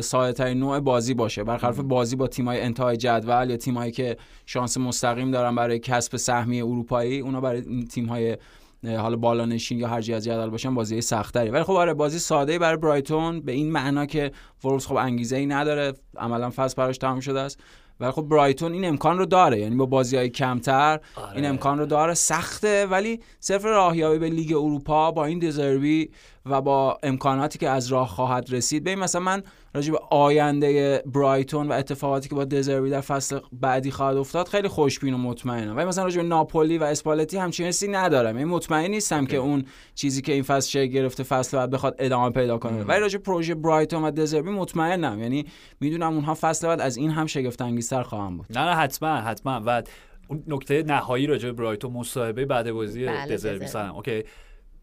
ساده 0.00 0.54
نوع 0.54 0.80
بازی 0.80 1.14
باشه. 1.14 1.44
برخلاف 1.44 1.80
بازی 1.80 2.16
با 2.16 2.26
تیم‌های 2.26 2.60
انتهای 2.60 2.96
جدول 2.96 3.50
یا 3.50 3.56
تیم‌هایی 3.56 3.92
که 3.92 4.16
شانس 4.46 4.78
مستقیم 4.78 5.30
دارن 5.30 5.54
برای 5.54 5.78
کسب 5.78 6.16
سهمیه 6.16 6.64
اروپایی 6.64 7.20
اونا 7.20 7.40
برای 7.40 7.84
تیم‌های 7.84 8.36
حالا 8.84 9.16
بالانشین 9.16 9.78
یا 9.78 9.88
هر 9.88 9.96
از 9.96 10.06
جدول 10.06 10.50
باشن 10.50 10.74
بازی 10.74 11.00
سختری 11.00 11.50
ولی 11.50 11.62
خب 11.62 11.72
آره 11.72 11.94
بازی 11.94 12.18
ساده 12.18 12.58
برای 12.58 12.76
برایتون 12.76 13.40
به 13.40 13.52
این 13.52 13.72
معنا 13.72 14.06
که 14.06 14.32
وولز 14.64 14.86
خب 14.86 14.96
انگیزه 14.96 15.36
ای 15.36 15.46
نداره 15.46 15.92
عملا 16.16 16.50
فصل 16.50 16.74
براش 16.76 16.98
تمام 16.98 17.20
شده 17.20 17.40
است. 17.40 17.60
ولی 18.00 18.10
خب 18.10 18.22
برایتون 18.22 18.72
این 18.72 18.84
امکان 18.84 19.18
رو 19.18 19.26
داره. 19.26 19.58
یعنی 19.58 19.76
با 19.76 19.86
بازی 19.86 20.16
های 20.16 20.28
کمتر 20.28 21.00
آره. 21.16 21.36
این 21.36 21.46
امکان 21.46 21.78
رو 21.78 21.86
داره. 21.86 22.14
سخته 22.14 22.86
ولی 22.86 23.20
صرف 23.40 23.64
راهیابی 23.64 24.18
به 24.18 24.28
لیگ 24.28 24.52
اروپا 24.52 25.10
با 25.10 25.24
این 25.24 25.38
دزربی 25.38 26.10
و 26.46 26.60
با 26.60 26.98
امکاناتی 27.02 27.58
که 27.58 27.68
از 27.68 27.88
راه 27.88 28.08
خواهد 28.08 28.52
رسید. 28.52 28.84
ببین 28.84 28.98
مثلا 28.98 29.20
من 29.20 29.42
راجع 29.74 29.92
به 29.92 29.98
آینده 30.10 31.02
برایتون 31.06 31.68
و 31.68 31.72
اتفاقاتی 31.72 32.28
که 32.28 32.34
با 32.34 32.44
دزربی 32.44 32.90
در 32.90 33.00
فصل 33.00 33.38
بعدی 33.52 33.90
خواهد 33.90 34.16
افتاد 34.16 34.48
خیلی 34.48 34.68
خوشبین 34.68 35.14
و 35.14 35.18
مطمئنم. 35.18 35.76
ولی 35.76 35.86
مثلا 35.86 36.04
راجع 36.04 36.22
به 36.22 36.28
ناپولی 36.28 36.78
و 36.78 36.84
اسپالتی 36.84 37.38
همچین 37.38 37.66
حسی 37.66 37.88
ندارم. 37.88 38.26
این 38.26 38.38
یعنی 38.38 38.50
مطمئن 38.50 38.90
نیستم 38.90 39.26
که 39.26 39.36
اون 39.36 39.64
چیزی 39.94 40.22
که 40.22 40.32
این 40.32 40.42
فصل 40.42 40.70
شکل 40.70 40.86
گرفته 40.86 41.22
فصل 41.22 41.56
بعد 41.56 41.70
بخواد 41.70 41.96
ادامه 41.98 42.30
پیدا 42.30 42.58
کنه. 42.58 42.82
ولی 42.82 43.00
راجع 43.00 43.18
پروژه 43.18 43.54
برایتون 43.54 44.04
و 44.04 44.10
دزربی 44.10 44.50
مطمئنم. 44.50 45.20
یعنی 45.20 45.46
می‌دونم 45.80 46.14
اونها 46.14 46.36
فصل 46.40 46.68
بعد 46.68 46.80
از 46.80 46.96
این 46.96 47.10
هم 47.10 47.26
شگفت 47.26 47.62
انگیزتر 47.62 48.02
خواهند 48.02 48.36
بود. 48.36 48.46
نه 48.58 48.64
نه 48.64 48.74
حتما 48.74 49.16
حتما. 49.16 49.62
و 49.66 49.82
اون 50.28 50.42
نکته 50.46 50.82
نهایی 50.82 51.26
راجع 51.26 51.48
به 51.48 51.52
برایتون 51.52 51.92
مصاحبه 51.92 52.46
بعد 52.46 52.72
بازی 52.72 53.06
بله 53.06 53.34
دزربی 53.34 53.66
سلام 53.66 53.96
okay. 53.96 54.22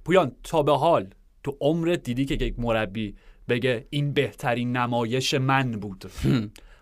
پویان 0.06 0.32
تا 0.44 0.64
به 0.64 0.78
حال 0.78 1.08
تو 1.48 1.58
عمرت 1.62 2.04
دیدی 2.04 2.25
که 2.25 2.46
یک 2.46 2.54
مربی 2.58 3.16
بگه 3.50 3.86
این 3.89 4.13
بهترین 4.13 4.77
نمایش 4.77 5.34
من 5.34 5.72
بود. 5.72 6.06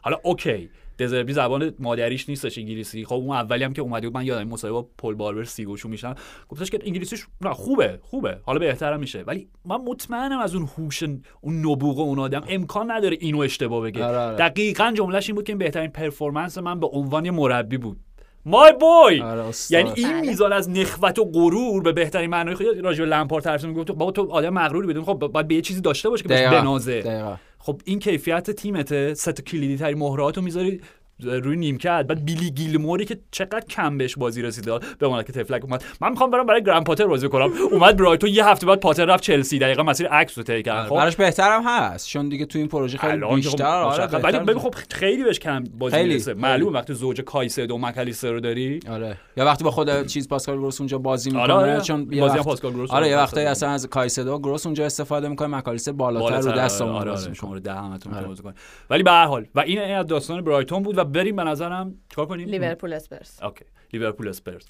حالا 0.01 0.17
okay 0.24 0.70
دزربی 1.00 1.34
زبان 1.34 1.74
مادریش 1.79 2.29
نیستش 2.29 2.57
انگلیسی. 2.57 3.05
خب 3.05 3.13
اون 3.13 3.36
اولی 3.36 3.63
هم 3.63 3.74
که 3.74 3.81
اومده 3.81 4.10
بود 4.10 4.17
من 4.17 4.25
یادم 4.25 4.48
مصاحبه 4.48 4.74
با 4.74 4.89
پل 4.98 5.13
باربر 5.13 5.43
سیگوشو 5.43 5.89
میشن 5.89 6.15
گفتش 6.50 6.69
که 6.69 6.79
انگلیسیش 6.86 7.25
نه 7.41 7.53
خوبه 7.53 8.00
خوبه. 8.01 8.39
حالا 8.43 8.60
بهترم 8.60 9.00
میشه. 9.00 9.22
ولی 9.22 9.48
من 9.65 9.77
مطمئنم 9.77 10.39
از 10.39 10.55
اون 10.55 10.69
هوش 10.77 11.03
اون 11.41 11.60
نبوغ 11.65 12.00
اون 12.00 12.19
آدم 12.19 12.43
امکان 12.48 12.91
نداره 12.91 13.17
اینو 13.19 13.39
اشتباه 13.39 13.84
بگه. 13.84 14.05
آره، 14.05 14.17
آره. 14.17 14.38
دقیقا 14.38 14.93
جملهش 14.98 15.29
این 15.29 15.36
بود 15.36 15.45
که 15.45 15.51
این 15.51 15.57
بهترین 15.57 15.91
پرفورمنس 15.91 16.57
من 16.57 16.79
به 16.79 16.88
عنوان 16.88 17.29
مربی 17.29 17.77
بود. 17.77 18.00
مای 18.46 18.74
بوی! 18.74 19.22
آره، 19.22 19.44
یعنی 19.70 19.92
این 19.96 20.12
بله. 20.12 20.22
میزان 20.22 20.54
از 20.54 20.70
نخوت 20.70 21.20
و 21.20 21.25
غرور 21.25 21.84
به 21.84 21.92
بهترین 21.92 22.30
معنای 22.30 22.56
خود 22.56 22.68
راجع 22.80 23.04
به 23.04 23.10
لمپارد 23.10 23.44
طرف 23.44 23.64
می‌گفت 23.64 23.92
بابا 23.92 24.12
تو 24.12 24.32
آدم 24.32 24.50
مغروری 24.50 24.88
بدون 24.88 25.04
خب 25.04 25.14
باید 25.14 25.48
به 25.48 25.56
یه 25.56 25.62
چیزی 25.62 25.82
داشته 25.82 26.10
باشه 26.10 26.24
که 26.24 26.30
بهش 26.30 26.42
بنازه. 26.42 27.38
خب 27.60 27.82
این 27.86 28.00
کیفیت 28.00 28.52
تیمته 28.52 29.14
ست 29.14 29.42
کلیدی 29.42 29.78
ترین 29.78 29.98
مهراتو 29.98 30.42
می‌ذاری 30.42 30.82
روی 31.19 31.57
نیمکت 31.57 32.05
بعد 32.07 32.25
بیلی 32.25 32.51
گیلموری 32.51 33.05
که 33.05 33.19
چقدر 33.31 33.65
کم 33.69 33.98
بهش 33.98 34.15
بازی 34.15 34.41
رسیده 34.41 34.79
به 35.00 35.24
که 35.24 35.34
تفلک 35.34 35.63
اومد. 35.63 35.84
من 36.01 36.10
می‌خوام 36.10 36.31
برم 36.31 36.45
برای 36.45 36.63
گراهام 36.63 36.84
پاتر 36.84 37.05
بازی 37.05 37.29
کنم. 37.29 37.51
اومد 37.72 37.98
برایتون 37.98 38.29
یه 38.29 38.48
هفته 38.48 38.67
بعد 38.67 38.79
پاتر 38.79 39.05
رفت 39.05 39.24
چلسی. 39.24 39.60
دقیقا 39.60 39.84
مسیر 39.84 40.07
عکس 40.07 40.38
رو 40.38 40.43
طی 40.43 40.63
کرد. 40.63 40.77
آره، 40.77 40.89
خب؟ 40.89 40.95
براش 40.95 41.15
بهترم 41.15 41.63
هست. 41.65 42.07
چون 42.07 42.29
دیگه 42.29 42.45
تو 42.45 42.60
این 42.60 42.67
پروژه 42.67 42.98
خیلی 42.98 43.25
خب 43.25 43.36
بیشتر 43.36 43.65
آره 43.65 44.05
ولی 44.05 44.39
ببین 44.39 44.60
خب 44.60 44.75
خیلی 44.91 45.24
بهش 45.24 45.39
کم 45.39 45.63
بازی 45.79 46.03
می‌رسه. 46.03 46.34
معلومه 46.34 46.72
وقتی 46.72 46.93
زوج 46.93 47.22
کایسد 47.22 47.72
و 47.72 47.77
مکالیستر 47.77 48.31
رو 48.31 48.39
داری. 48.39 48.79
آره. 48.89 49.17
یا 49.38 49.45
وقتی 49.45 49.63
با 49.63 49.72
خود 49.72 50.07
چیز 50.07 50.29
پاسکال 50.29 50.57
گروس 50.57 50.81
اونجا 50.81 50.98
بازی 50.98 51.29
می‌کنه 51.29 51.53
آره. 51.53 51.81
چون 51.81 52.05
بازی 52.05 52.38
پاسکال 52.38 52.72
گروس 52.72 52.91
آره 52.91 53.10
یه 53.10 53.17
وقتی 53.17 53.39
اصلا 53.39 53.69
از 53.69 53.88
کایسد 53.88 54.27
و 54.27 54.39
گروس 54.39 54.65
اونجا 54.65 54.86
استفاده 54.86 55.27
می‌کنه 55.27 55.48
مکالیستر 55.48 55.91
بالاتر 55.91 56.39
رو 56.39 56.51
دست 56.51 56.81
اون 56.81 56.91
آره 56.91 57.34
شما 57.34 57.60
10 57.60 57.74
همتون 57.74 58.13
بازی 58.27 58.43
کنه 58.43 58.53
ولی 58.89 59.03
به 59.03 59.12
هر 59.12 59.25
حال 59.25 59.45
و 59.55 59.60
این 59.60 59.81
از 59.81 60.07
داستان 60.07 60.41
برایتون 60.41 60.84
بود 60.84 61.04
بریم 61.05 61.35
به 61.35 61.43
نظرم 61.43 61.95
چیکار 62.09 62.25
کنیم؟ 62.25 62.47
لیورپول 62.50 62.93
اسپرز. 62.94 63.44
okay. 63.44 63.65
لیورپول 63.93 64.27
اسپرز. 64.27 64.67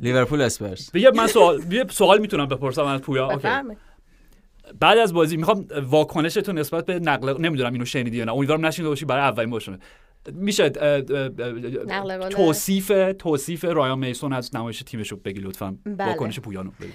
لیورپول 0.00 0.40
اسپرس. 0.40 0.92
بیا 0.92 1.10
من 1.10 1.26
سوال 1.26 1.72
یه 1.72 1.84
سوال 1.90 2.18
می‌تونم 2.18 2.46
بپرسم 2.46 2.84
از 2.84 3.00
پویا. 3.00 3.32
اوکی. 3.32 3.48
بعد 4.80 4.98
از 4.98 5.14
بازی 5.14 5.36
می‌خوام 5.36 5.66
واکنشتون 5.82 6.58
نسبت 6.58 6.86
به 6.86 6.98
نقل 6.98 7.40
نمی‌دونم 7.40 7.72
اینو 7.72 7.84
شنیدی 7.84 8.16
یا 8.16 8.24
نه. 8.24 8.32
امیدوارم 8.32 8.66
نشینده 8.66 8.88
باشی 8.88 9.04
برای 9.04 9.22
اولین 9.22 9.50
بار 9.50 9.62
میشه 10.32 10.68
توصیف 12.30 12.92
توصیف 13.18 13.64
رایان 13.64 13.98
میسون 13.98 14.32
از 14.32 14.56
نمایش 14.56 14.78
تیمش 14.78 15.08
رو 15.08 15.16
بگی 15.16 15.40
لطفا. 15.40 15.76
بله. 15.84 16.08
واکنش 16.08 16.40
پویانو 16.40 16.70
بگی 16.80 16.92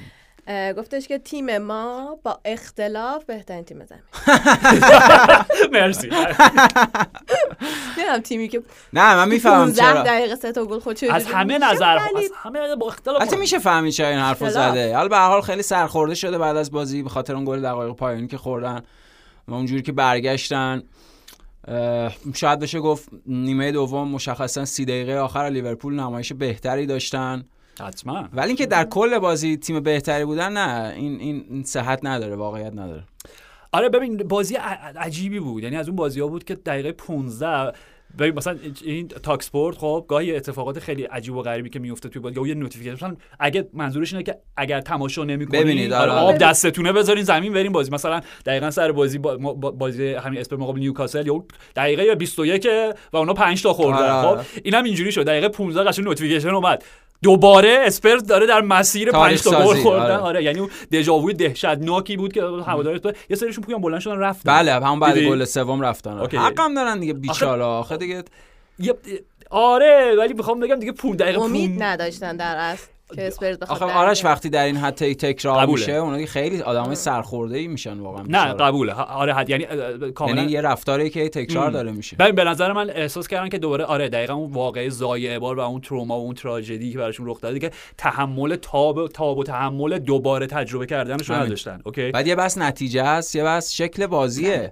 گفتش 0.77 1.07
که 1.07 1.17
تیم 1.17 1.57
ما 1.57 2.17
با 2.23 2.39
اختلاف 2.45 3.23
بهترین 3.25 3.63
تیم 3.63 3.85
زمین. 3.85 4.01
مرسی. 5.73 6.09
نمی‌دونم 7.97 8.19
تیمی 8.23 8.47
که 8.47 8.63
نه 8.93 9.15
من 9.15 9.27
می‌فهمم 9.27 9.73
چرا. 9.73 10.03
دقیقه 10.03 10.35
سه 10.35 10.51
تا 10.51 10.65
گل 10.65 10.79
خود 10.79 10.99
از 11.11 11.25
همه 11.25 11.57
نظر 11.57 11.97
از 11.97 12.31
همه 12.35 12.75
با 12.75 12.87
اختلاف 12.87 13.21
البته 13.21 13.37
میشه 13.37 13.59
فهمید 13.59 13.93
چرا 13.93 14.07
این 14.07 14.19
حرفو 14.19 14.49
زده. 14.49 14.95
حالا 14.95 15.07
به 15.07 15.15
هر 15.15 15.27
حال 15.27 15.41
خیلی 15.41 15.63
سرخورده 15.63 16.15
شده 16.15 16.37
بعد 16.37 16.57
از 16.57 16.71
بازی 16.71 17.03
به 17.03 17.09
خاطر 17.09 17.35
اون 17.35 17.45
گل 17.45 17.61
دقایق 17.61 17.95
پایانی 17.95 18.27
که 18.27 18.37
خوردن 18.37 18.81
و 19.47 19.53
اونجوری 19.53 19.81
که 19.81 19.91
برگشتن. 19.91 20.83
شاید 22.35 22.59
بشه 22.59 22.79
گفت 22.79 23.09
نیمه 23.25 23.71
دوم 23.71 24.07
مشخصا 24.07 24.65
سی 24.65 24.85
دقیقه 24.85 25.17
آخر 25.17 25.49
لیورپول 25.49 25.93
نمایش 25.93 26.33
بهتری 26.33 26.85
داشتن. 26.85 27.45
حتما. 27.81 28.29
ولی 28.33 28.47
اینکه 28.47 28.65
در 28.65 28.83
کل 28.83 29.19
بازی 29.19 29.57
تیم 29.57 29.79
بهتری 29.79 30.25
بودن 30.25 30.53
نه 30.53 30.93
این 30.95 31.19
این 31.19 31.63
صحت 31.63 31.99
نداره 32.03 32.35
واقعیت 32.35 32.73
نداره. 32.73 33.03
آره 33.71 33.89
ببین 33.89 34.17
بازی 34.17 34.55
عجیبی 34.95 35.39
بود. 35.39 35.63
یعنی 35.63 35.77
از 35.77 35.87
اون 35.87 35.95
بازی 35.95 36.19
ها 36.19 36.27
بود 36.27 36.43
که 36.43 36.55
دقیقه 36.55 36.91
15 36.91 37.71
ببین 38.19 38.35
مثلا 38.35 38.57
این 38.83 39.07
تاک 39.07 39.43
سپورت 39.43 39.77
خب 39.77 40.05
گاهی 40.07 40.35
اتفاقات 40.35 40.79
خیلی 40.79 41.03
عجیب 41.03 41.35
و 41.35 41.41
غریبی 41.41 41.69
که 41.69 41.79
میفته 41.79 42.09
توی 42.09 42.21
بازی 42.21 42.49
یه 42.49 42.55
notification. 42.55 43.17
اگه 43.39 43.69
منظورش 43.73 44.13
اینه 44.13 44.23
که 44.23 44.37
اگر 44.57 44.81
تماشا 44.81 45.23
نمی‌کنید 45.23 45.61
ببینید 45.63 45.93
آره 45.93 46.11
آره. 46.11 46.21
آب 46.21 46.37
دستتونه 46.37 46.93
بذارین 46.93 47.23
زمین 47.23 47.53
بریم 47.53 47.71
بازی. 47.71 47.91
مثلا 47.91 48.21
دقیقا 48.45 48.71
سر 48.71 48.91
بازی 48.91 49.17
با 49.17 49.37
بازی 49.55 50.13
همین 50.13 50.39
اسپرز 50.39 50.55
مقابل 50.55 50.79
نیوکاسل 50.79 51.27
یا 51.27 51.43
دقیقه 51.75 52.15
21 52.15 52.67
و 53.13 53.17
اونا 53.17 53.33
5 53.33 53.63
تا 53.63 53.73
خوردن. 53.73 54.09
آره. 54.09 54.41
خب 54.41 54.47
اینم 54.63 54.83
اینجوری 54.83 55.11
شد. 55.11 55.25
دقیقه 55.25 55.49
15 55.49 55.83
قشنگ 55.83 56.05
notification 56.05 56.49
اومد. 56.49 56.83
دوباره 57.23 57.77
اسپرز 57.85 58.23
داره 58.23 58.45
در 58.45 58.61
مسیر 58.61 59.11
پنج 59.11 59.41
تا 59.41 59.49
گل 59.51 59.65
سازی، 59.65 59.81
خوردن 59.81 60.03
آره. 60.03 60.17
آره 60.17 60.43
یعنی 60.43 60.59
اون 60.59 60.69
déjà 60.91 61.15
vu 61.15 61.27
ی 61.27 61.33
دهشتناکی 61.33 62.17
بود 62.17 62.33
که 62.33 62.41
هوادار 62.41 62.95
اسپرز 62.95 63.15
یه 63.29 63.35
سریشون 63.35 63.63
پویان 63.63 63.81
بلند 63.81 63.99
شدن 63.99 64.17
رفتن 64.17 64.53
بله 64.53 64.73
هم 64.73 64.99
بعد؟ 64.99 65.17
گل 65.17 65.45
سوم 65.45 65.81
رفتن 65.81 66.17
آره. 66.17 66.39
حقم 66.39 66.73
دارن 66.73 66.99
دیگه 66.99 67.13
بیچاره 67.13 67.63
آخه 67.63 67.97
دیگه 67.97 68.23
آره 69.49 70.15
ولی 70.17 70.33
می‌خوام 70.33 70.59
بگم 70.59 70.75
دیگه 70.75 70.91
15 70.91 71.23
دقیقه 71.25 71.41
امید 71.41 71.69
پون- 71.73 71.83
نداشتن 71.83 72.37
در 72.37 72.55
اصل 72.57 72.87
که 73.15 73.57
آخه 73.69 73.85
آرش. 73.85 74.25
وقتی 74.25 74.49
در 74.49 74.65
این 74.65 74.77
حد 74.77 74.93
تک- 74.95 75.15
تکرار 75.17 75.57
قبوله. 75.61 75.79
میشه 75.79 75.91
اونا 75.91 76.19
که 76.19 76.25
خیلی 76.25 76.61
آدمای 76.61 76.95
سرخورده 76.95 77.57
ای 77.57 77.67
میشن 77.67 77.99
واقعا 77.99 78.23
نه. 78.29 78.53
قبوله 78.53 78.93
آره 78.93 79.33
حد 79.33 79.49
یعنی 79.49 79.65
کاملا 80.15 80.35
یعنی 80.41 80.51
یه 80.51 80.61
رفتاری 80.61 81.09
که 81.09 81.29
تکرار 81.29 81.65
ام. 81.65 81.73
داره 81.73 81.91
میشه 81.91 82.15
ببین 82.15 82.35
به 82.35 82.43
نظر 82.43 82.73
من 82.73 82.89
احساس 82.89 83.27
کردن 83.27 83.49
که 83.49 83.57
دوباره 83.57 83.83
آره 83.85 84.09
دقیقا 84.09 84.33
اون 84.33 84.51
واقعه 84.51 84.89
ضایعه 84.89 85.39
بار 85.39 85.55
و 85.59 85.61
اون 85.61 85.81
تروما 85.81 86.19
و 86.19 86.23
اون 86.23 86.35
تراژدی 86.35 86.91
که 86.91 86.97
براشون 86.97 87.27
رخ 87.29 87.41
داده 87.41 87.59
که 87.59 87.71
تحمل 87.97 88.55
تاب 88.55 89.07
تاب 89.07 89.37
و 89.37 89.43
تحمل 89.43 89.99
دوباره 89.99 90.47
تجربه 90.47 90.85
کردنشون. 90.85 91.35
نداشتن 91.35 91.81
اوکی 91.85 92.11
بعد 92.11 92.27
یه 92.27 92.35
بس 92.35 92.57
نتیجه 92.57 93.03
است 93.03 93.35
یه 93.35 93.43
بس 93.43 93.73
شکل 93.73 94.07
بازیه 94.07 94.71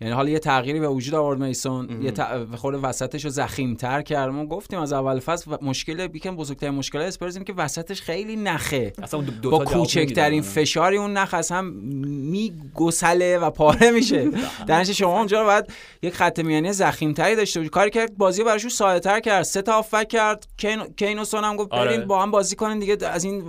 یعنی 0.00 0.14
حالا 0.14 0.30
یه 0.30 0.38
تغییری 0.38 0.80
به 0.80 0.88
وجود 0.88 1.14
آورد 1.14 1.40
میسون 1.40 2.02
یه 2.02 2.10
ت... 2.10 2.44
خورده 2.56 2.78
وسطش 2.78 3.24
رو 3.24 3.30
زخیم‌تر 3.30 4.02
کرد. 4.02 4.30
ما 4.30 4.46
گفتیم 4.46 4.78
از 4.78 4.92
اول 4.92 5.20
فصل 5.20 5.56
مشکل 5.62 6.08
یکم 6.14 6.36
بزرگترین 6.36 6.74
مشکل 6.74 6.98
اسپرز 6.98 7.38
که 7.38 7.52
وسطش 7.52 8.02
خیلی 8.02 8.36
نخه. 8.36 8.92
اصلا 9.02 9.20
اون 9.20 9.28
دو- 9.42 9.50
با 9.50 9.64
کوچکترین. 9.64 10.42
فشاری 10.42 10.96
اون 10.96 11.12
نخ 11.12 11.34
از 11.34 11.50
هم 11.50 11.64
میگسله 12.04 13.38
و 13.38 13.50
پاره 13.50 13.90
میشه. 13.90 14.30
درنچه 14.66 14.92
شما 14.92 15.18
اونجا 15.18 15.44
باید 15.44 15.64
یک 16.02 16.14
خط 16.14 16.38
میانی 16.38 16.72
زخیمتری 16.72 17.36
داشته 17.36 17.60
باشید 17.60 17.72
کاری 17.72 17.90
که 17.90 18.08
بازی 18.18 18.40
رو 18.40 18.46
براشون 18.46 18.70
ساده 18.70 19.00
تر 19.00 19.20
کرد. 19.20 19.42
سه 19.42 19.62
تا 19.62 19.72
آفک 19.72 20.08
کرد. 20.08 20.46
کین 20.56 20.78
کینوسون 20.96 21.44
هم 21.44 21.56
گفت 21.56 21.72
آره. 21.72 21.90
برین 21.90 22.06
با 22.06 22.22
هم 22.22 22.30
بازی 22.30 22.56
کنین 22.56 22.78
دیگه. 22.78 22.96
از 23.06 23.24
این 23.24 23.42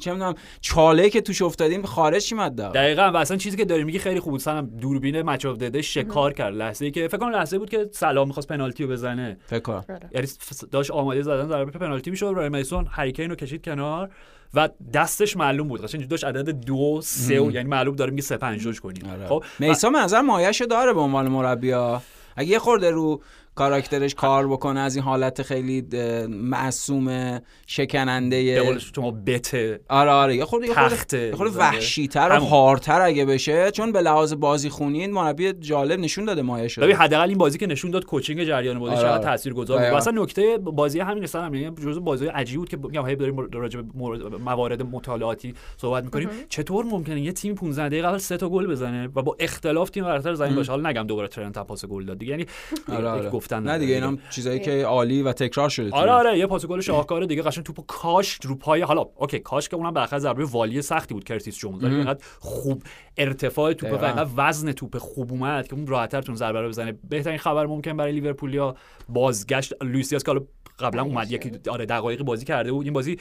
چه 0.00 0.12
می‌دونم 0.12 0.34
چاله 0.60 1.10
که 1.10 1.20
توش 1.20 1.42
افتادیم 1.42 1.82
خارج 1.82 2.22
شیم. 2.22 2.48
دقیقا. 2.48 3.10
و 3.14 3.16
اصلا 3.16 3.36
چیزی 3.36 3.56
که 3.56 3.64
داری 3.64 3.84
میگی 3.84 3.98
خیلی 3.98 4.20
خوب 4.20 4.30
بود. 4.30 4.40
سنم 4.40 4.66
دوربین 4.66 5.25
مچ 5.26 5.46
اف 5.46 5.56
دده 5.56 5.82
شکار 5.82 6.32
کرد. 6.32 6.54
لحظه 6.54 6.84
ای 6.84 6.90
که 6.90 7.08
فکر 7.08 7.18
کنم 7.18 7.30
لحظه 7.30 7.58
بود 7.58 7.70
که 7.70 7.88
سلام 7.92 8.26
می‌خواست 8.26 8.48
پنالتی 8.48 8.84
رو 8.84 8.90
بزنه. 8.90 9.36
فکر 9.46 9.58
کنم. 9.58 9.84
آره. 9.88 10.10
یعنی 10.14 10.26
داشت 10.70 10.90
آماده 10.90 11.22
زدن 11.22 11.48
ضربه 11.48 11.70
پنالتی 11.70 12.10
می‌شد. 12.10 12.32
رای 12.36 12.48
میسون 12.48 12.86
هریکین 12.90 13.30
رو 13.30 13.36
کشید 13.36 13.64
کنار 13.64 14.10
و 14.54 14.68
دستش 14.94 15.36
معلوم 15.36 15.68
بود. 15.68 15.82
قشنگ 15.82 16.08
داشت 16.08 16.24
عدد 16.24 16.50
دو 16.50 17.00
سه 17.02 17.40
و 17.40 17.50
یعنی 17.50 17.68
معلوم 17.68 17.96
داره 17.96 18.10
میگه 18.10 18.22
سه 18.22 18.36
پنج 18.36 18.80
کنیم. 18.80 19.10
آره. 19.10 19.26
خب 19.26 19.44
میسا 19.58 19.90
به 19.90 19.98
نظر 19.98 20.20
مایه‌شو 20.20 20.64
داره 20.64 20.92
به 20.92 21.00
عنوان 21.00 21.28
مربی 21.28 21.72
اگه 21.72 22.50
یه 22.50 22.58
خورده 22.58 22.90
رو 22.90 23.22
کاراکترش 23.56 24.14
کار 24.14 24.46
بکنه 24.48 24.80
از 24.80 24.96
این 24.96 25.04
حالت 25.04 25.42
خیلی 25.42 25.82
معصوم 26.28 27.04
به 27.04 27.42
شکننده 27.66 28.62
قول 28.62 28.78
شما 28.78 29.10
بته 29.10 29.80
آره 29.88 30.10
آره. 30.10 30.36
یه 30.36 30.44
خورده 30.44 30.66
یه 30.66 30.74
خورده. 30.74 31.58
وحشی‌تر 31.58 32.38
و. 32.40 32.44
هارتر 32.44 33.00
اگه 33.00 33.24
بشه 33.24 33.70
چون 33.70 33.92
به 33.92 34.00
لحاظ 34.00 34.32
بازی 34.34 34.68
خونی 34.68 35.00
این 35.00 35.10
مربی 35.12 35.52
جالب 35.52 36.00
نشون 36.00 36.24
داده 36.24 36.42
مایه 36.42 36.68
شده. 36.68 36.84
ببین 36.84 36.96
حداقل 36.96 37.28
این 37.28 37.38
بازی 37.38 37.58
که 37.58 37.66
نشون 37.66 37.90
داد 37.90 38.04
کوچینگ 38.04 38.44
جریان 38.44 38.78
بازی 38.78 38.92
آره، 38.92 39.02
چقدر 39.02 39.12
آره. 39.12 39.22
تاثیرگذار 39.24 39.78
بود. 39.78 39.96
اصلا 39.96 40.22
نکته 40.22 40.58
بازی 40.58 41.00
همین 41.00 41.22
اصلا 41.22 41.42
هم 41.42 41.54
یعنی 41.54 41.76
جزو 41.76 42.00
بازی 42.00 42.26
عجیب 42.26 42.58
بود 42.58 42.68
که 42.68 42.76
میگم 42.76 43.06
هی 43.06 43.16
داریم 43.16 43.36
راجع 43.52 43.80
به 43.80 43.86
مورد- 43.94 44.22
موارد 44.40 44.82
مطالعاتی 44.82 45.54
صحبت 45.76 46.04
می‌کنیم. 46.04 46.28
چطور 46.48 46.84
ممکنه 46.84 47.20
یه 47.20 47.32
تیم 47.32 47.54
15 47.54 47.88
دقیقه 47.88 48.08
اول 48.08 48.18
سه 48.18 48.36
تا 48.36 48.48
گل 48.48 48.66
بزنه 48.66 49.08
و 49.14 49.22
با 49.22 49.36
اختلاف 49.38 49.90
تیم 49.90 50.04
برتر 50.04 50.34
زمین 50.34 50.54
باشه؟ 50.54 50.70
حالا 50.72 50.90
نگم 50.90 51.02
دوباره 51.06 51.28
ترنت 51.28 51.58
پاس 51.58 51.84
گل 51.84 52.04
داد 52.04 52.18
دیگه. 52.18 52.30
یعنی 52.30 52.46
آره 52.88 53.08
آره. 53.08 53.30
گفتن 53.46 53.62
نه 53.62 53.78
دیگه 53.78 53.94
اینم 53.94 54.18
چیزایی 54.30 54.60
که 54.60 54.84
عالی 54.84 55.22
و 55.22 55.32
تکرار 55.32 55.68
شده 55.68 55.90
آره 55.90 56.12
آره 56.12 56.38
یه 56.38 56.46
پاس 56.46 56.66
گل 56.66 56.80
شاهکار 56.80 57.24
دیگه 57.24 57.42
قشنگ 57.42 57.64
توپو 57.64 57.82
کاشت 57.82 58.44
رو 58.44 58.54
پای 58.54 58.82
حالا 58.82 59.06
okay 59.16 59.38
کاش 59.38 59.68
که 59.68 59.76
اونم 59.76 59.90
بالاخره 59.90 60.18
ضربه 60.18 60.44
volley 60.44 60.82
سختی 60.82 61.14
بود 61.14 61.24
کرتیس 61.24 61.58
جونز. 61.58 61.84
ولی 61.84 61.94
اینقدر 61.94 62.24
خوب 62.40 62.82
ارتفاع 63.16 63.72
توپ 63.72 63.92
و. 63.92 64.04
اینقدر 64.04 64.30
وزن 64.36 64.72
توپ 64.72 64.98
خوب 64.98 65.32
اومد 65.32 65.68
که 65.68 65.74
اون 65.74 65.86
راحت‌تر 65.86 66.22
تون 66.22 66.34
ضربه 66.34 66.60
رو 66.60 66.68
بزنه. 66.68 66.94
بهترین 67.08 67.38
خبر 67.38 67.66
ممکن 67.66 67.96
برای 67.96 68.12
لیورپولیا 68.12 68.74
بازگشت. 69.08 69.74
لوئیس 69.82 70.14
که 70.14 70.22
حالا 70.26 70.40
قبلا 70.78 71.02
اومد 71.02 71.30
یکی 71.30 71.52
آره 71.70 71.86
دقایقی 71.86 72.24
بازی 72.24 72.44
کرده 72.44 72.72
بود. 72.72 72.84
این 72.84 72.92
بازی 72.92 73.18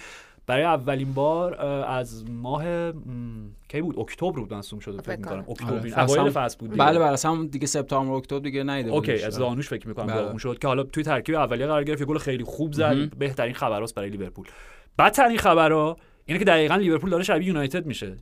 برای 0.47 0.63
اولین 0.63 1.13
بار 1.13 1.55
از 1.85 2.29
ماه 2.29 2.91
کی 3.67 3.81
بود؟ 3.81 3.99
اکتبر 3.99 4.39
بود 4.39 4.53
مصدوم 4.53 4.79
شده 4.79 5.01
فکر 5.01 5.17
می‌کنم. 5.17 5.43
کنم. 5.43 5.51
اکتبر 5.51 5.97
آره، 5.97 5.99
اوایل 5.99 6.29
فصل 6.31 6.57
بود 6.59 6.71
دیگه. 6.71 6.83
بله 6.83 6.99
بله. 6.99 7.07
اصلا 7.07 7.45
دیگه 7.51 7.67
سپتامبر 7.67 8.15
اکتبر 8.15 8.39
دیگه 8.39 8.63
نیده 8.63 8.91
okay. 8.91 9.11
از 9.11 9.33
زانوش 9.33 9.69
فکر 9.69 9.87
می‌کنم 9.87 10.05
بله. 10.05 10.15
داغون 10.15 10.37
شد. 10.37 10.59
که 10.59 10.67
حالا 10.67 10.83
توی 10.83 11.03
ترکیب 11.03 11.35
اولیه 11.35 11.67
قرار 11.67 11.83
گرفت 11.83 12.01
یه 12.01 12.07
گل 12.07 12.17
خیلی 12.17 12.43
خوب 12.43 12.73
زد. 12.73 13.15
بهترین 13.17 13.53
خبراست 13.53 13.95
برای 13.95 14.09
لیورپول. 14.09 14.47
بدترین 14.99 15.37
خبرها 15.37 15.97
اینه 16.25 16.39
که 16.39 16.45
دقیقا 16.45 16.75
لیورپول 16.75 17.09
داره 17.09 17.23
شبیه 17.23 17.47
یونایتد 17.47 17.85
میشه. 17.85 18.17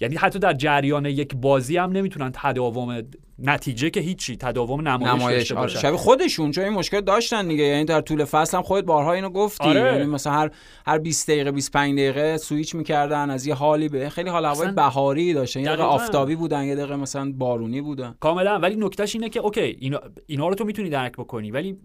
یعنی 0.00 0.16
حتی 0.16 0.38
در 0.38 0.52
جریان 0.52 1.06
یک 1.06 1.34
بازی 1.34 1.76
هم 1.76 1.92
نمی‌تونن 1.92 2.30
تداوم 2.34 3.02
نتیجه 3.38 3.90
که 3.90 4.00
هیچی 4.00 4.36
تداوم 4.36 4.88
نمایش, 4.88 5.20
نمایش 5.20 5.52
آره. 5.52 5.68
شبیه 5.68 5.96
خودشون 5.96 6.50
چون 6.50 6.64
این 6.64 6.72
مشکل 6.72 7.00
داشتن 7.00 7.48
دیگه. 7.48 7.64
یعنی 7.64 7.84
در 7.84 8.00
طول 8.00 8.24
فصل 8.24 8.56
هم 8.56 8.62
خودت 8.62 8.86
بارها 8.86 9.12
اینو 9.12 9.30
گفتی. 9.30 9.64
آره. 9.64 9.80
یعنی 9.80 10.04
مثلا 10.06 10.32
هر 10.32 10.50
هر 10.86 10.98
20 10.98 11.30
دقیقه 11.30 11.50
25 11.50 11.92
دقیقه 11.92 12.36
سویچ 12.36 12.74
می‌کردن 12.74 13.30
از 13.30 13.46
یه 13.46 13.54
حالی 13.54 13.88
به 13.88 14.08
خیلی 14.08 14.30
حال 14.30 14.44
هوای 14.44 14.72
بهاری 14.72 15.34
داشتن. 15.34 15.60
یه 15.60 15.66
دقیقه. 15.66 15.82
آفتابی 15.82 16.36
بودن 16.36 16.64
یه 16.64 16.74
دقیقه 16.74 16.96
مثلا 16.96 17.32
بارونی 17.32 17.80
بودن. 17.80 18.14
کاملا. 18.20 18.58
ولی 18.58 18.76
نکتهش 18.76 19.14
اینه 19.14 19.28
که 19.28 19.40
اوکی 19.40 19.60
اینا, 19.60 20.00
اینا 20.26 20.48
رو 20.48 20.54
تو 20.54 20.64
می‌تونی 20.64 20.88
درک 20.88 21.12
بکنی. 21.12 21.50
ولی 21.50 21.76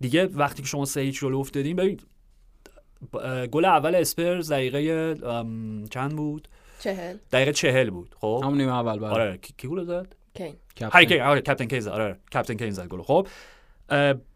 دیگه 0.00 0.26
وقتی 0.26 0.62
که 0.62 0.68
شما 0.68 0.84
سه 0.84 1.00
هیچ 1.00 1.20
جلو 1.20 1.38
افتادین 1.38 1.76
ببین 1.76 2.00
گل 3.50 3.64
اول 3.64 3.94
اسپرز 3.94 4.52
دقیقه 4.52 5.14
چند 5.90 6.16
بود؟ 6.16 6.48
چهل. 6.82 7.16
دقیقه 7.32 7.52
چهل 7.52 7.90
بود 7.90 8.14
خب؟ 8.20 8.40
همون 8.44 8.58
نیمه 8.58 8.72
اول 8.74 8.98
بله. 8.98 9.08
آره 9.08 9.38
کی 9.38 9.54
کی 9.58 9.68
گل 9.68 9.84
زد؟ 9.84 10.14
کین. 10.34 10.56
هری 10.92 11.06
کین 11.06 11.20
آره 11.20 11.40
captain 11.40 11.66
کین 11.66 11.80
زد 11.80 11.88
آره 11.88 12.18
captain 12.32 12.54
کین 12.54 12.70
زد 12.70 12.88
گل 12.88 13.02
خب 13.02 13.26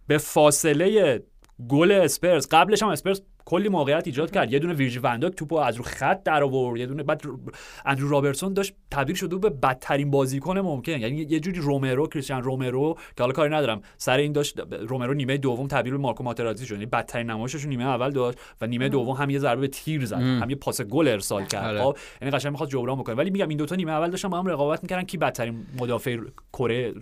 به 0.06 0.18
فاصله 0.18 1.22
گل 1.68 1.92
اسپرز 1.92 2.48
قبلش 2.50 2.82
هم 2.82 2.88
اسپرز 2.88 3.22
کلی 3.46 3.68
موقعیت 3.68 4.06
ایجاد 4.06 4.30
کرد. 4.30 4.52
یه 4.52 4.58
دونه 4.58 4.74
ویرجیل 4.74 4.98
ون‌دایک 4.98 5.32
توپو 5.32 5.56
از 5.56 5.76
رو 5.76 5.84
خط 5.84 6.22
در 6.22 6.42
آورد. 6.42 6.80
یه 6.80 6.86
دونه 6.86 7.02
بعد 7.02 7.24
رو- 7.24 7.38
اندرو 7.84 8.08
رابرتسون 8.08 8.52
داشت 8.52 8.74
تبدیل 8.90 9.16
شده 9.16 9.36
به 9.36 9.50
بدترین 9.50 10.10
بازیکن 10.10 10.58
ممکن. 10.58 10.92
یعنی 10.92 11.16
یه 11.16 11.40
جوری 11.40 11.60
رومرو 11.60 12.06
کریستیان 12.06 12.42
رومرو 12.42 12.94
که 13.16 13.22
حالا 13.22 13.32
کاری 13.32 13.54
ندارم. 13.54 13.82
سر 13.96 14.16
این 14.16 14.32
داشت 14.32 14.60
رومرو 14.88 15.14
نیمه 15.14 15.36
دوم 15.36 15.66
تبدیل 15.66 15.92
به 15.92 15.98
مارکو 15.98 16.24
ماتراتزی 16.24 16.66
شد. 16.66 16.72
یعنی 16.72 16.86
بدترین 16.86 17.30
نمایشش 17.30 17.64
نیمه 17.66 17.84
اول 17.84 18.10
داشت 18.10 18.38
و 18.60 18.66
نیمه 18.66 18.88
دوم 18.88 19.16
هم 19.16 19.30
یه 19.30 19.38
ضربه 19.38 19.60
به 19.60 19.68
تیر 19.68 20.04
زد. 20.04 20.16
هم 20.16 20.50
یه 20.50 20.56
پاس 20.56 20.80
گل 20.80 21.08
ارسال 21.08 21.44
کرد. 21.44 21.64
آره. 21.64 21.82
خب 21.82 21.96
یعنی 22.22 22.36
قشنگ 22.36 22.52
می‌خواد 22.52 22.70
جبران 22.70 22.98
بکنه. 22.98 23.14
ولی 23.14 23.30
میگم 23.30 23.48
این 23.48 23.58
دوتا 23.58 23.74
نیمه 23.76 23.92
اول 23.92 24.10
داشتن 24.10 24.28
با 24.28 24.38
هم 24.38 24.46
رقابت 24.46 24.82
می‌کردن. 24.82 25.02
کی 25.02 25.16
بدترین 25.16 25.66
مدافع 25.80 26.18
کره 26.52 26.94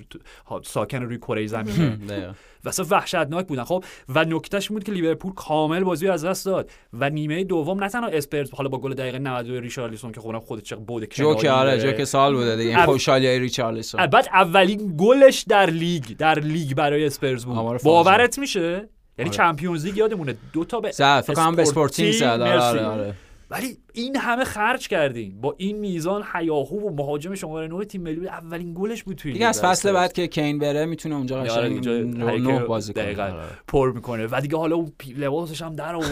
ساکن 0.62 1.02
روی 1.02 1.18
کره 1.18 1.46
زمین 1.46 1.94
دقیقاً. 2.08 2.32
و 2.64 2.68
اصلا 2.68 2.86
وحشتناک 2.90 3.46
بودن. 3.46 3.64
خب 3.64 3.84
و 4.08 4.24
نکتهش 4.24 4.68
بود 4.68 4.84
که 4.84 4.92
لیورپول 4.92 5.32
کامل 5.32 5.84
بازی 5.84 6.08
از 6.08 6.24
دست 6.34 6.46
داد 6.46 6.70
و 6.92 7.10
نیمه 7.10 7.44
دوم 7.44 7.84
نه 7.84 7.88
تنها 7.90 8.08
اسپرز 8.08 8.50
حالا 8.50 8.68
با 8.68 8.78
گل 8.78 8.94
دقیقه 8.94 9.18
92 9.18 9.60
ریشارلیسون 9.60 10.12
که 10.12 10.20
خودم 10.20 10.38
خودت 10.38 10.62
چقدر 10.62 10.80
بود 10.82 11.08
کناری 11.14 11.34
جوک 11.34 11.44
آره 11.44 11.76
داره. 11.76 11.92
جوک 11.92 12.04
سال 12.04 12.34
بوده 12.34 12.56
دیگه 12.56 12.68
این 12.68 12.78
اب- 12.78 12.84
خوشحالی 12.90 13.38
ریچارلسون 13.38 14.06
بعد 14.06 14.28
اولین 14.32 14.94
گلش 14.98 15.42
در 15.48 15.70
لیگ 15.70 16.04
در 16.18 16.38
لیگ 16.38 16.74
برای 16.74 17.06
اسپرز 17.06 17.44
بود. 17.44 17.82
باورت 17.82 18.38
میشه 18.38 18.60
یعنی 19.18 19.28
آره. 19.30 19.30
چمپیونز 19.30 19.84
لیگ 19.84 19.96
یادمونه 19.96 20.34
دو 20.52 20.64
تا 20.64 20.80
به 20.80 20.90
فکر 20.90 21.20
کنم 21.34 21.56
به 21.56 21.62
اسپورتینگ 21.62 22.12
زد 22.12 22.22
آره. 22.24 22.60
آره 22.60 22.84
آره 22.84 23.14
ولی 23.54 23.76
این 23.92 24.16
همه 24.16 24.44
خرج 24.44 24.88
کردین. 24.88 25.40
با 25.40 25.54
این 25.58 25.78
میزان 25.78 26.22
هیاهو 26.34 26.88
و 26.88 26.90
مهاجم 26.96 27.34
شماره 27.34 27.66
9 27.68 27.84
تیم 27.84 28.02
ملی 28.02 28.28
اولین 28.28 28.74
گلش 28.74 29.02
بود 29.02 29.16
توی 29.16 29.32
دیگه 29.32 29.46
از 29.46 29.60
فصل 29.62 29.92
بعد 29.92 30.12
که 30.12 30.26
کین 30.26 30.58
بره 30.58 30.86
می‌تونه 30.86 31.14
اونجا 31.14 31.40
آره 31.40 31.50
قشنگ 31.50 31.88
نه 31.88 32.58
بازی 32.64 32.92
کنه. 32.92 33.04
دقیقاً 33.04 33.22
آره. 33.22 33.42
پر 33.68 33.92
می‌کنه. 33.92 34.26
و 34.30 34.40
دیگه 34.40 34.56
حالا 34.56 34.76
اون 34.76 34.92
لباسش 35.16 35.62
هم 35.62 35.76
در. 35.76 35.94
اون 35.96 36.04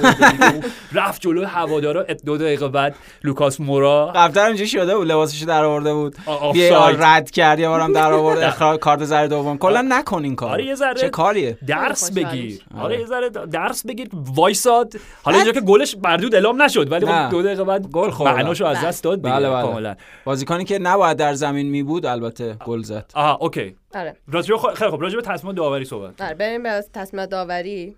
رفت 0.92 1.20
جلو 1.22 1.46
هوادارا. 1.46 2.02
دو 2.26 2.36
دقیقه 2.36 2.68
بعد 2.68 2.94
لوکاس 3.24 3.60
مورا. 3.60 4.12
قبلا 4.14 4.46
اینجوری 4.46 4.68
شده 4.68 4.96
بود. 4.96 5.08
لباسش 5.08 5.42
در 5.42 5.64
آورده 5.64 5.94
بود. 5.94 6.16
آ- 6.26 6.32
آفساید. 6.34 6.68
VAR 6.70 6.96
رد 6.98 7.30
کرد 7.30 7.58
یه 7.58 7.68
بارم 7.68 7.92
در 7.92 8.12
آورد. 8.12 8.38
اخراج 8.52 8.80
کارت 8.80 9.04
زرد 9.04 9.30
دوم. 9.30 9.58
کلا 9.58 9.86
نکن 9.88 10.24
این 10.24 10.36
کار 10.36 10.50
آره، 10.50 10.64
یه 10.64 10.74
ذره- 10.74 11.00
چه 11.00 11.08
کاریه؟ 11.08 11.58
درس 11.66 12.12
بگیر. 12.12 12.62
آره. 12.78 12.98
یه 13.00 13.06
ذره 13.06 13.28
درس 13.30 13.86
بگیر. 13.86 14.08
وایساد. 14.12 14.92
حالا 15.22 15.36
اینجا 15.36 15.52
که 15.52 15.60
گلش 15.60 15.96
مردود 16.04 16.34
اعلام 16.34 16.62
نشد 16.62 16.92
ولی 16.92 17.06
دو 17.32 17.42
دقیقه 17.42 17.64
بعد 17.64 17.86
گل 17.86 18.10
خوردن. 18.10 18.34
معناشو 18.34 18.64
از 18.66 18.80
دست 18.84 19.04
داد 19.04 19.22
دیگه 19.22 19.34
بله 19.34 19.50
بله. 19.50 19.62
کاملا. 19.62 19.96
بازیکنی 20.24 20.64
که 20.64 20.78
نباید 20.78 21.16
در 21.16 21.34
زمین 21.34 21.66
می 21.70 21.82
بود 21.82 22.06
البته 22.06 22.54
گل 22.66 22.82
زد. 22.82 23.10
آها 23.14 23.34
okay. 23.34 23.76
آره. 23.94 24.16
راجع 24.28 24.56
خ- 24.56 24.74
خیلی 24.74 24.90
خب 24.90 25.00
راجع 25.02 25.16
به 25.16 25.22
تصمیم 25.22 25.52
داوری 25.54 25.84
صحبت 25.84 26.20
آره 26.20 26.34
بریم 26.34 26.62
به 26.62 26.84
تصمیم 26.94 27.26
داوری. 27.26 27.96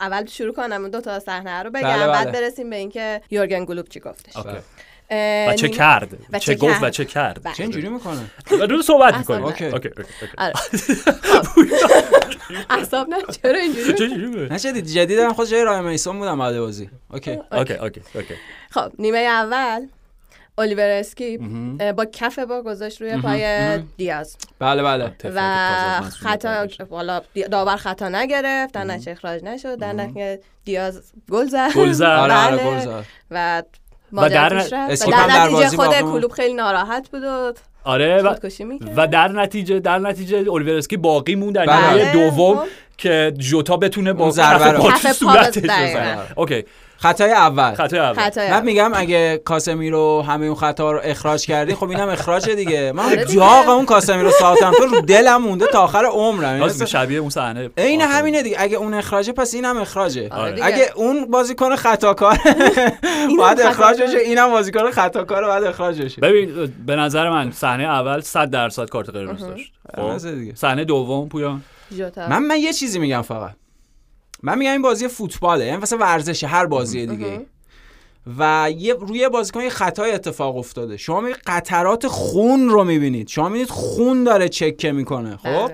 اول 0.00 0.26
شروع 0.26 0.54
کنم 0.54 0.88
دو 0.88 1.00
تا 1.00 1.18
صحنه 1.18 1.62
رو 1.62 1.70
بگم. 1.70 1.82
بله، 1.82 2.06
بعد 2.06 2.30
بله. 2.30 2.40
برسیم 2.40 2.70
به 2.70 2.76
اینکه 2.76 3.20
یورگن 3.30 3.64
گلوب 3.64 3.88
چی 3.88 4.00
گفتش. 4.00 4.36
اوکی. 4.36 4.48
اه، 5.12 5.50
و 5.52 5.54
چه 5.54 5.68
کرد؟ 5.68 6.08
و 6.32 6.38
چه 6.38 6.54
چه 6.54 6.60
گفت 6.66 6.82
و. 6.82 6.90
چه 6.90 7.04
کرد؟ 7.04 7.40
بله. 7.44 7.54
چه 7.54 7.62
اینجوری 7.62 7.88
می‌کنه؟ 7.88 8.20
و 8.60 8.66
دو 8.66 8.82
صحبت 8.82 9.14
اصلا 9.14 9.36
می‌کنیم 9.38 9.68
نه. 9.68 9.74
اوکی 9.74 9.88
اوکی 9.88 9.88
آره. 13.00 13.14
اعصاب 13.16 13.30
نه 13.30 13.34
چرا 13.42 13.60
اینجوری 13.60 13.94
چه؟ 13.94 14.54
نشدید 14.54 14.86
جدیدم 14.86 15.32
خود 15.32 15.48
جای 15.48 15.64
رای 15.64 15.80
میسون 15.80 16.18
بودم 16.18 16.38
بعد 16.38 16.58
بازی. 16.58 16.90
اوکی. 17.10 17.30
اوکی 17.52 17.74
اوکی 17.74 18.00
اوکی. 18.14 18.34
خب 18.70 18.92
نیمه 18.98 19.18
اول 19.18 19.86
الیور 20.58 20.88
اسکیپ 20.88 21.40
اه، 21.80 21.92
با 21.92 22.04
کف 22.04 22.38
با 22.38 22.62
گذاشت 22.62 23.02
روی 23.02 23.16
پای 23.16 23.78
دیاز. 23.78 24.36
بله 24.58 24.82
بله. 24.82 25.12
و 25.24 26.00
خطا. 26.10 26.66
والا 26.90 27.20
داور 27.50 27.76
خطا 27.76 28.08
نگرفت 28.08 28.74
در 28.74 28.84
نتیجه 28.84 29.12
اخراج 29.12 29.44
نشد 29.44 29.78
در 29.78 29.92
نتیجه 29.92 30.40
دیاز 30.64 31.12
گل 31.30 31.46
زد. 31.46 31.72
گل 31.74 31.92
زد. 31.92 32.04
آره 32.24 32.34
آره 32.34 32.56
بله. 32.56 32.70
گل 32.70 32.80
زد. 32.80 33.04
و 33.30 33.62
و 34.12 34.28
در 34.28 34.48
در 34.48 35.26
نتیجه 35.28 35.62
بازی 35.62 35.76
خود. 35.76 36.00
کلوپ 36.00 36.32
خیلی 36.32 36.54
ناراحت 36.54 37.08
بود 37.08 37.22
و 37.24 37.52
آره 37.84 38.22
و, 38.22 38.34
و 38.96 39.06
در 39.06 39.28
نتیجه 39.28 39.80
در 39.80 39.98
نتیجه 39.98 40.36
الیور 40.52 40.72
اسکیپ 40.72 40.96
باقی 40.96 41.34
موند 41.34 41.54
در 41.54 41.66
بله. 41.66 41.94
نیمه 41.94 42.12
دوم 42.12 42.56
خب. 42.56 42.64
که 42.98 43.32
جوتا 43.38 43.76
بتونه 43.76 44.12
با 44.12 44.30
ضربه 44.30 45.12
صورتش. 45.12 45.58
بزنه 45.58 46.18
okay 46.36 46.64
خطای 47.02 47.32
اول. 47.32 47.74
خطای 47.74 47.98
اول. 47.98 48.22
خطای 48.22 48.50
من 48.50 48.64
میگم 48.64 48.90
اگه 48.94 49.40
کاسمیرو 49.44 50.22
همه 50.22 50.46
اون 50.46 50.54
خطا 50.54 50.92
رو 50.92 51.00
اخراج 51.04 51.46
کردی 51.46 51.74
خب 51.74 51.88
اینم 51.90 52.08
اخراجه 52.08 52.54
دیگه. 52.54 52.92
من 52.92 53.04
آره. 53.04 53.24
داغ 53.24 53.68
اون 53.68 53.84
کاسمیرو 53.86 54.30
ساوثهمپتون 54.30 54.88
رو 54.90 55.00
دلم 55.00 55.42
مونده 55.42 55.66
تا 55.66 55.80
آخر 55.80 56.04
عمرم. 56.04 56.42
یعنی 56.48 56.60
راست 56.60 56.82
اصلا- 56.82 56.86
شبیه 56.86 57.18
اون 57.18 57.30
صحنه 57.30 57.70
عین. 57.78 58.00
همینه 58.00 58.42
دیگه. 58.42 58.56
اگه 58.58 58.76
اون 58.76 58.94
اخراجه 58.94 59.32
پس 59.32 59.54
اینم 59.54 59.76
اخراجه. 59.76 60.28
آره. 60.30 60.58
اگه 60.62 60.90
اون 60.94 61.30
بازیکن 61.30 61.76
خطاکار 61.76 62.38
باید 63.38 63.60
اخراج 63.70 64.02
بشه 64.02 64.18
اینم 64.18 64.50
بازیکن 64.50 64.90
خطاکار 64.90 65.44
باید 65.46 65.64
اخراج 65.64 66.02
بشه. 66.02 66.20
ببین 66.20 66.72
به 66.86 66.96
نظر 66.96 67.30
من 67.30 67.50
صحنه 67.52 67.84
اول 67.84 68.20
100 68.20 68.50
درصد 68.50 68.88
کارت 68.88 69.10
قرمز 69.10 69.40
داشت. 69.46 69.72
آره. 69.98 70.18
خب. 70.18 70.54
صحنه 70.54 70.84
دوم 70.84 71.28
پویان. 71.28 71.62
من 72.16 72.38
من 72.38 72.56
یه 72.58 72.72
چیزی 72.72 72.98
میگم 72.98 73.22
فقط. 73.22 73.59
من 74.42 74.58
میگم 74.58 74.72
این 74.72 74.82
بازی 74.82 75.08
فوتباله 75.08 75.64
یعنی 75.64 75.82
مثلا 75.82 75.98
ورزشه 75.98 76.46
هر 76.46 76.66
بازی 76.66 77.06
دیگه. 77.06 77.46
و 78.38 78.70
یه 78.76 78.94
روی 78.94 79.28
بازیکن 79.28 79.60
یه 79.60 79.68
خطای 79.68 80.12
اتفاق 80.12 80.56
افتاده. 80.56 80.96
شما 80.96 81.20
می 81.20 81.32
قطرات 81.46 82.06
خون 82.06 82.68
رو 82.68 82.84
می‌بینید. 82.84 83.28
شما 83.28 83.48
می‌بینید 83.48 83.70
خون 83.70 84.24
داره 84.24 84.48
چکه 84.48 84.92
می‌کنه 84.92 85.36
خب. 85.36 85.70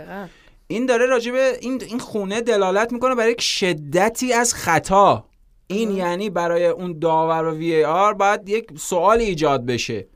این 0.67 0.87
داره 0.87 1.07
راجبه 1.07 1.59
این 1.61 1.83
این 1.87 1.99
خونه 1.99 2.41
دلالت 2.41 2.93
می‌کنه 2.93 3.15
برای 3.15 3.33
یک 3.33 3.41
شدتی 3.41 4.33
از 4.33 4.55
خطا. 4.55 5.25
این 5.67 5.91
یعنی 5.91 6.31
برای 6.31 6.67
اون 6.67 6.99
داور 6.99 7.45
و 7.45 7.57
VAR 7.57 8.15
باید 8.15 8.49
یک 8.49 8.67
سوال 8.79 9.21
ایجاد 9.21 9.67
بشه. 9.67 10.07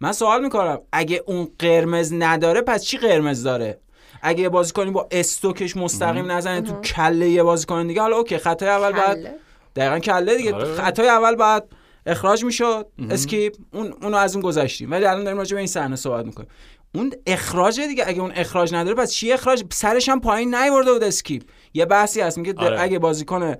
من 0.00 0.12
سوال 0.12 0.42
می‌کنم 0.42 0.78
اگه 0.92 1.22
اون 1.26 1.48
قرمز 1.58 2.12
نداره 2.12 2.60
پس 2.60 2.84
چی 2.84 2.98
قرمز 2.98 3.42
داره؟ 3.42 3.80
اگه 4.22 4.42
یه 4.42 4.48
بازیکنی 4.48 4.90
با 4.90 5.08
استوکش 5.10 5.76
مستقیم 5.76 6.30
نزنه 6.32 6.60
تو 6.60 6.80
کله 6.80 7.28
یه 7.28 7.42
بازیکن 7.42 7.86
دیگه. 7.86 8.00
حالا 8.00 8.16
okay 8.16 8.38
خطای 8.38 8.68
اول 8.68 8.92
بعد. 8.92 9.34
دقیقا 9.76 9.98
کله 9.98 10.36
دیگه. 10.36 10.54
آره. 10.54 10.74
خطای 10.74 11.08
اول 11.08 11.34
بعد 11.34 11.68
اخراج 12.06 12.44
می‌شد. 12.44 12.86
اسکیپ 13.10 13.56
اون 13.72 13.94
اونو 14.02 14.16
از 14.16 14.34
اون 14.34 14.42
گذشتیم. 14.42 14.90
ولی 14.90 15.04
الان 15.04 15.24
داریم 15.24 15.38
راجع 15.38 15.54
به 15.54 15.58
این 15.58 15.66
صحنه 15.66 15.96
صحبت 15.96 16.26
می‌کنیم. 16.26 16.48
اون 16.94 17.12
اخراج 17.26 17.80
دیگه 17.80 18.04
اگه 18.06 18.20
اون 18.20 18.32
اخراج 18.34 18.74
نداره 18.74 18.96
پس 18.96 19.12
چی 19.12 19.32
اخراج؟ 19.32 19.64
سرش 19.72 20.08
هم 20.08 20.20
پایین 20.20 20.54
نیورده 20.54 20.92
بود 20.92 21.02
اسکیپ. 21.02 21.42
یه 21.74 21.84
بحثی 21.84 22.20
هست. 22.20 22.38
میگه 22.38 22.54
آره. 22.56 22.80
اگه 22.80 22.98
بازیکن 22.98 23.54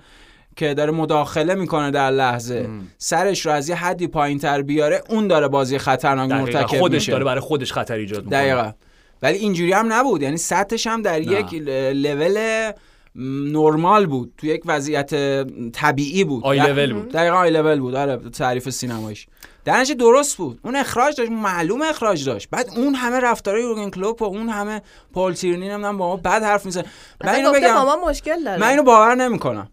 که 0.56 0.74
داره 0.74 0.90
مداخله 0.90 1.54
می‌کنه 1.54 1.90
در 1.90 2.10
لحظه 2.10 2.68
سرش 2.98 3.46
رو 3.46 3.52
از 3.52 3.68
یه 3.68 3.74
حدی 3.74 4.06
پایین 4.06 4.38
تر 4.38 4.62
بیاره 4.62 5.02
اون 5.08 5.28
داره 5.28 5.48
بازی 5.48 5.78
خطرناک 5.78 6.30
مرتکب 6.30 6.78
خودش 6.78 6.94
میشه. 6.94 7.12
داره 7.12 7.24
برای 7.24 7.40
خودش 7.40 7.72
خطر 7.72 7.94
ایجاد 7.94 8.24
می‌کنه. 8.24 8.38
دقیقا. 8.38 8.72
ولی 9.22 9.38
اینجوری 9.38 9.72
هم 9.72 9.92
نبود. 9.92 10.22
یعنی 10.22 10.36
سطحش 10.36 10.86
هم 10.86 11.02
در 11.02 11.18
نه. 11.18 11.26
یک 11.26 11.54
لول 11.94 12.70
نرمال 13.52 14.06
بود. 14.06 14.32
تو 14.38 14.46
یک 14.46 14.62
وضعیت 14.66 15.10
طبیعی 15.72 16.24
بود. 16.24 16.44
آی 16.44 16.58
لول 16.58 16.92
بود. 16.92 17.08
دقیقا 17.08 17.36
آی 17.36 17.50
لول 17.50 17.80
بود. 17.80 17.94
آره 17.94 18.16
تعریف 18.16 18.70
سینمایش 18.70 19.26
در 19.64 19.76
نتیجه 19.76 19.94
درست 19.94 20.36
بود. 20.36 20.60
اون 20.64 20.76
اخراج 20.76 21.16
داشت. 21.16 21.30
معلوم 21.30 21.82
اخراج 21.82 22.26
داشت. 22.26 22.48
بعد 22.50 22.70
اون 22.76 22.94
همه 22.94 23.20
رفتارای 23.20 23.62
یورگن 23.62 23.90
کلوپ 23.90 24.22
و 24.22 24.24
اون 24.24 24.48
همه 24.48 24.82
پول 25.14 25.32
تیرنی 25.32 25.68
نمی‌دونم 25.68 25.98
با 25.98 26.08
ما 26.08 26.16
بد 26.16 26.42
حرف 26.42 26.66
می‌زنه 26.66 26.84
من 27.24 27.34
اینو 27.34 27.52
بگم. 27.52 27.74
با 27.74 27.84
ما 27.84 28.08
مشکل 28.08 28.44
داره. 28.44 28.60
من 28.60 28.68
اینو 28.68 28.82
باور 28.82 29.14
نمی‌کنم. 29.14 29.68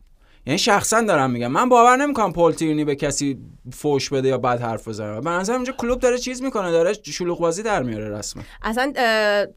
یعنی 0.47 0.57
شخصا 0.57 1.01
دارم 1.01 1.31
میگم. 1.31 1.47
من 1.47 1.69
باور 1.69 1.95
نمی‌کنم 1.95 2.33
پول 2.33 2.51
تیرنی 2.51 2.85
به 2.85 2.95
کسی 2.95 3.37
فوش 3.73 4.09
بده 4.09 4.27
یا 4.27 4.37
بد 4.37 4.61
حرف 4.61 4.87
بزنه. 4.87 5.21
به 5.21 5.29
نظرم 5.29 5.55
اینجا 5.55 5.73
کلوب 5.73 5.99
داره 5.99 6.17
چیز 6.17 6.41
می‌کنه 6.41 6.71
داره 6.71 6.93
شلوغ 7.03 7.39
بازی 7.39 7.63
در 7.63 7.83
میاره 7.83 8.09
رسما. 8.09 8.43
اصلا 8.63 8.93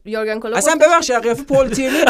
یورگن 0.05 0.39
کلوپ 0.39 0.57
اصلا 0.57 0.75
ببخشید 0.81 1.15
قیافه 1.15 1.43
پول 1.43 1.67
تیرنی 1.69 1.97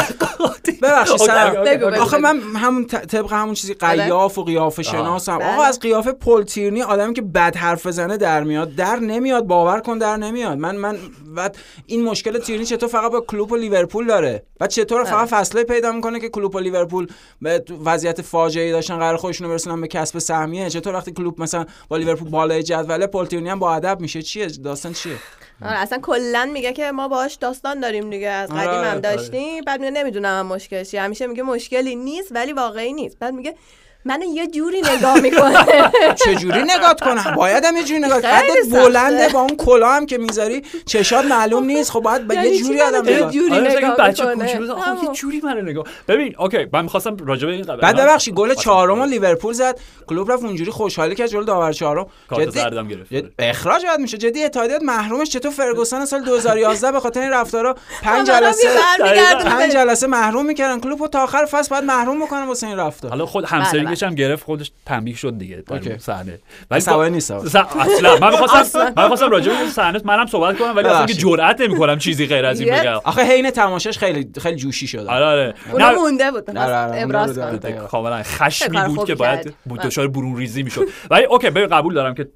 ببخشید. 0.83 1.29
بگو. 1.65 2.01
آخه 2.01 2.17
من 2.17 2.39
همون 2.55 2.85
طبق 2.85 3.33
همون 3.33 3.53
چیزی 3.53 3.73
قیاف 3.73 4.37
و 4.37 4.43
قیافه 4.43 4.83
شناسم. 4.83 5.37
بله. 5.37 5.53
آقا 5.53 5.63
از 5.63 5.79
قیافه 5.79 6.11
پول 6.11 6.43
تیرنی 6.43 6.81
آدمی 6.81 7.13
که 7.13 7.21
بد 7.21 7.55
حرف 7.55 7.87
بزنه 7.87 8.17
در 8.17 8.43
میاد. 8.43 8.75
در 8.75 8.95
نمیاد 8.95 9.43
باور 9.43 9.79
کن 9.79 9.97
در 9.97 10.17
نمیاد. 10.17 10.57
من 10.57 10.75
من 10.75 10.97
بعد 11.35 11.57
این 11.85 12.03
مشکل 12.03 12.39
تیرنی 12.39 12.65
چطور 12.65 12.89
فقط 12.89 13.11
با 13.11 13.21
کلوب 13.21 13.51
و 13.51 13.55
لیورپول 13.55 14.07
داره؟ 14.07 14.43
و 14.61 14.67
چطور 14.67 15.03
فقط 15.03 15.27
فصله 15.27 15.63
پیدا 15.63 15.91
می‌کنه 15.91 16.19
که 16.19 16.29
کلوب 16.29 16.55
و 16.55 16.59
لیورپول 16.59 17.07
به 17.41 17.63
وضعیت 17.85 18.21
فاجعه 18.21 18.65
ای 18.65 18.71
داشتن 18.71 18.97
قرار 18.97 19.17
خودشون 19.17 19.47
رو 19.47 19.51
برسونن 19.53 19.81
به 19.81 19.87
کسب 19.87 20.19
سهمیه؟ 20.19 20.69
چطور 20.69 20.95
وقتی 20.95 21.11
کلوب 21.11 21.41
مثلا 21.41 21.65
با 21.89 21.97
لیورپول 21.97 22.29
بالای 22.29 22.63
جدوله 22.63 23.07
پول 23.07 23.25
تیرنی 23.25 23.49
هم 23.49 23.59
با 23.59 23.75
ادب 23.75 23.97
میشه؟ 23.99 24.21
چیه؟ 24.21 24.45
داستان 24.47 24.93
چیه؟ 24.93 25.15
آره 25.61 25.77
اصلا 25.77 25.97
کلا 25.97 26.49
میگه 26.53 26.73
که 26.73 26.91
ما 26.91 27.07
باهاش 27.07 27.35
داستان 27.35 27.79
داریم 27.79 28.09
دیگه 28.09 28.27
از 28.27 28.51
آره، 28.51 28.61
قدیم 28.61 28.79
هم 28.83 28.89
آره. 28.89 28.99
داشتیم. 28.99 29.63
بعد 29.63 29.79
میگه 29.79 29.91
نمی‌دونم 29.91 30.39
هم 30.39 30.45
مشکلش 30.45 30.91
چیه. 30.91 31.01
همیشه 31.01 31.27
میگه 31.27 31.43
مشکلی 31.43 31.95
نیست 31.95 32.31
ولی 32.31 32.53
واقعی 32.53 32.93
نیست. 32.93 33.19
بعد 33.19 33.33
میگه 33.33 33.55
منو 34.05 34.23
یه 34.25 34.47
جوری 34.47 34.81
نگاه 34.97 35.19
می‌کنه. 35.19 35.65
چجوری 36.25 36.61
نگاه 36.63 36.95
کنم؟ 37.01 37.35
باید 37.35 37.65
هم 37.65 37.77
یه 37.77 37.83
جوری 37.83 37.99
نگاه 37.99 38.21
قدت. 38.21 38.69
بلنده 38.71 39.29
با 39.29 39.39
اون 39.39 39.55
کلا 39.57 39.89
هم 39.89 40.05
که 40.05 40.17
می‌ذاری 40.17 40.63
چشات 40.85 41.25
معلوم 41.25 41.63
نیست. 41.65 41.91
خب 41.91 41.99
باید 41.99 42.27
به 42.27 42.35
یعنی 42.35 42.47
یه 42.47 42.57
چی 42.57 42.63
جوری 42.63 42.81
آدم 42.81 43.05
یه 43.09 43.15
نگاه 43.15 43.31
جوری 43.31 43.53
آره 43.55 43.77
نگاه 43.77 43.95
بچه. 43.97 44.23
کوچولو. 44.25 44.75
یه 45.03 45.07
جوری 45.13 45.41
منو 45.43 45.61
نگاه. 45.61 45.83
ببین 46.07 46.35
اوکی 46.39 46.67
من 46.73 46.81
می‌خواستم 46.83 47.17
راجع 47.25 47.47
به 47.47 47.53
این 47.53 47.61
قبل. 47.63 47.81
بعد 47.81 47.95
ببخشید 47.95 48.33
گل 48.33 48.53
چهارم 48.53 49.01
لیورپول 49.03 49.53
زد. 49.53 49.79
کلوب 50.07 50.31
رفت 50.31 50.43
اونجوری 50.43 50.71
خوشحالی 50.71 51.15
کرد 51.15 51.27
جلو 51.27 51.43
داور 51.43 51.71
چهارم. 51.73 52.05
کارت 52.29 52.41
جدی 52.47 52.59
زردم 52.59 52.87
گرفت. 52.87 53.13
جد- 53.13 53.31
اخراج 53.39 53.85
باید 53.85 53.99
میشه 53.99 54.17
جدی 54.17 54.43
اتحادیات 54.43 54.81
محرومش 54.83 55.29
چطور؟ 55.29 55.51
فرگوسن 55.51 56.05
سال 56.05 56.23
2011 56.23 56.91
به 56.91 56.99
خاطر 56.99 57.21
این 57.21 57.29
رفتارا 57.31 57.75
پنج 58.03 58.29
همه 58.29 58.39
رو 58.39 58.45
جلسه 58.45 58.67
برمیگردونه. 58.99 59.49
پنج 59.55 59.71
جلسه 59.71 60.07
محروم 60.07 60.45
می‌کردن. 60.45 60.79
کلوب 60.79 61.07
تا 61.07 61.23
آخر 61.23 61.45
فصل 61.45 61.69
باید 61.69 61.83
محروم 61.83 62.19
بکنن 62.25 62.43
واسه 62.47 62.67
این 62.67 62.77
رفتار. 62.77 63.11
حالا 63.11 63.25
خود 63.25 63.45
همسرینگش 63.91 64.03
هم 64.03 64.15
گرفت 64.15 64.43
خودش 64.43 64.71
تنبیه 64.85 65.15
شد 65.15 65.37
دیگه 65.37 65.55
در 65.55 65.73
okay. 65.73 65.89
اون 65.89 65.97
صحنه 65.97 66.39
عصبانی 66.71 67.09
نیستم. 67.09 67.39
س- 67.39 67.55
اصلا. 67.55 68.17
من 68.21 68.31
می‌خواستم 68.41 68.79
من 68.79 69.03
می‌خواستم 69.03 69.29
راجع 69.29 69.51
به 69.51 69.59
اون 69.59 69.69
صحنه 69.69 70.01
منم 70.05 70.25
صحبت 70.25 70.57
کنم 70.57 70.75
ولی 70.75 70.87
اصلا 70.87 71.05
که. 71.05 71.13
جرئت 71.13 71.61
نمی‌کنم 71.61 71.97
چیزی 71.97 72.27
غیر 72.27 72.45
از 72.45 72.59
این 72.59 72.79
بگم. 72.79 72.99
آخه 73.03 73.21
حین 73.21 73.49
تماشاش 73.51 73.97
خیلی 73.97 74.29
خیلی 74.41 74.55
جوشی 74.57 74.87
شده. 74.87 75.11
آره 75.11 75.25
آره. 75.25 75.53
اونا 75.71 75.89
نه، 75.89 75.95
مونده 75.95 76.31
بود. 76.31 76.43
ابراز. 76.57 77.39
کاملا 77.89 78.23
خشمی 78.23 78.77
بود 78.87 79.07
که 79.07 79.15
باید. 79.15 79.53
بود. 79.65 79.79
دچار 79.79 80.07
برون 80.07 80.37
ریزی 80.37 80.63
می‌شد. 80.63 80.81
ولی 81.09 81.25
okay 81.25 81.49
ببین 81.49 81.67
قبول 81.67 81.93
دارم 81.93 82.13
که 82.13 82.27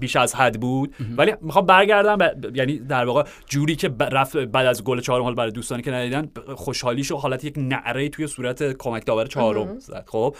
بیش 0.00 0.16
از 0.16 0.34
حد 0.34 0.60
بود. 0.60 0.94
ولی 1.16 1.34
می‌خوام 1.40 1.66
برگردم 1.66 2.18
یعنی 2.54 2.78
در 2.78 3.04
واقع 3.04 3.22
جوری 3.46 3.76
که 3.76 3.90
رفت 4.12 4.36
بعد 4.36 4.66
از 4.66 4.84
گل 4.84 5.00
چهارم 5.00 5.24
حال 5.24 5.34
برای 5.34 5.50
دوستانی 5.50 5.82
که 5.82 5.90
ندیدن 5.90 6.28
خوشحالیش 6.54 7.12
و 7.12 7.16
حالت 7.16 7.44
یک 7.44 7.54
نعره 7.56 8.08
توی 8.08 8.26
صورت 8.26 8.72
کمک 8.72 9.06
داور 9.06 9.26
چهارم 9.26 9.78
زد. 9.78 10.04
خب؟ 10.06 10.36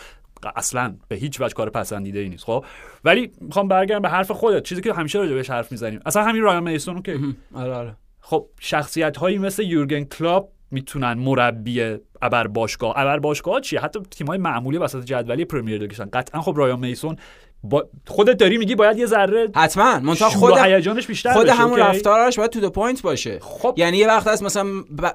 اصلا 0.57 0.97
به 1.09 1.17
هیچ 1.17 1.41
وجه 1.41 1.55
کار 1.55 1.71
پسندیده 1.71 2.19
ای 2.19 2.29
نیست 2.29 2.45
خب؟ 2.45 2.65
ولی 3.05 3.33
می‌خوام 3.41 3.69
برگردم 3.69 4.03
به 4.03 4.09
حرف 4.09 4.31
خودت. 4.31 4.63
چیزی 4.63 4.81
که 4.81 4.93
همیشه 4.93 5.19
راجع 5.19 5.35
بهش 5.35 5.51
حرف 5.51 5.73
می‌زنیم. 5.73 6.01
اصلا 6.07 6.25
همین 6.25 6.43
رایان 6.43 6.63
میسون 6.63 7.03
که 7.03 7.19
آره 7.55 7.73
آره. 7.73 7.97
خب 8.21 8.47
شخصیت 8.61 9.17
هایی 9.17 9.39
مثل 9.39 9.63
یورگن 9.63 10.05
کلوپ 10.05 10.53
می‌تونن 10.71 11.13
مربی 11.13 11.97
ابر 12.23 12.47
باشگاه 12.47 12.95
ابر 12.97 13.19
باشگاه 13.19 13.61
چیه؟ 13.61 13.81
حتی 13.81 14.01
تیم 14.11 14.27
های 14.27 14.39
معمولی 14.39 14.79
وسط 14.79 15.05
جدولی 15.05 15.45
پرمیر 15.45 15.79
لیگشن. 15.79 16.09
قطعا 16.13 16.41
خب 16.41 16.55
رایان 16.57 16.81
میسون 16.81 17.17
با 17.63 17.89
خودت 18.07 18.37
داری 18.37 18.59
میگی 18.59 18.75
باید 18.75 18.99
یه 18.99 19.07
ذره 19.07 19.49
حتما. 19.57 19.99
منتها 19.99 20.29
خود 20.29 20.59
هیجانش 20.59 21.07
بیشتر 21.07 21.33
خود 21.33 21.47
بشه، 21.47 21.55
همون؟ 21.55 21.79
رفتارش 21.79 22.39
باید 22.39 22.51
to 22.51 22.59
the 22.59 22.71
point 22.71 23.03
باشه. 23.03 23.39
خب. 23.41 23.75
یعنی 23.77 23.97
یه 23.97 24.07
وقت 24.07 24.27
هست 24.27 24.43
مثلا 24.43 24.65
ب... 24.99 25.07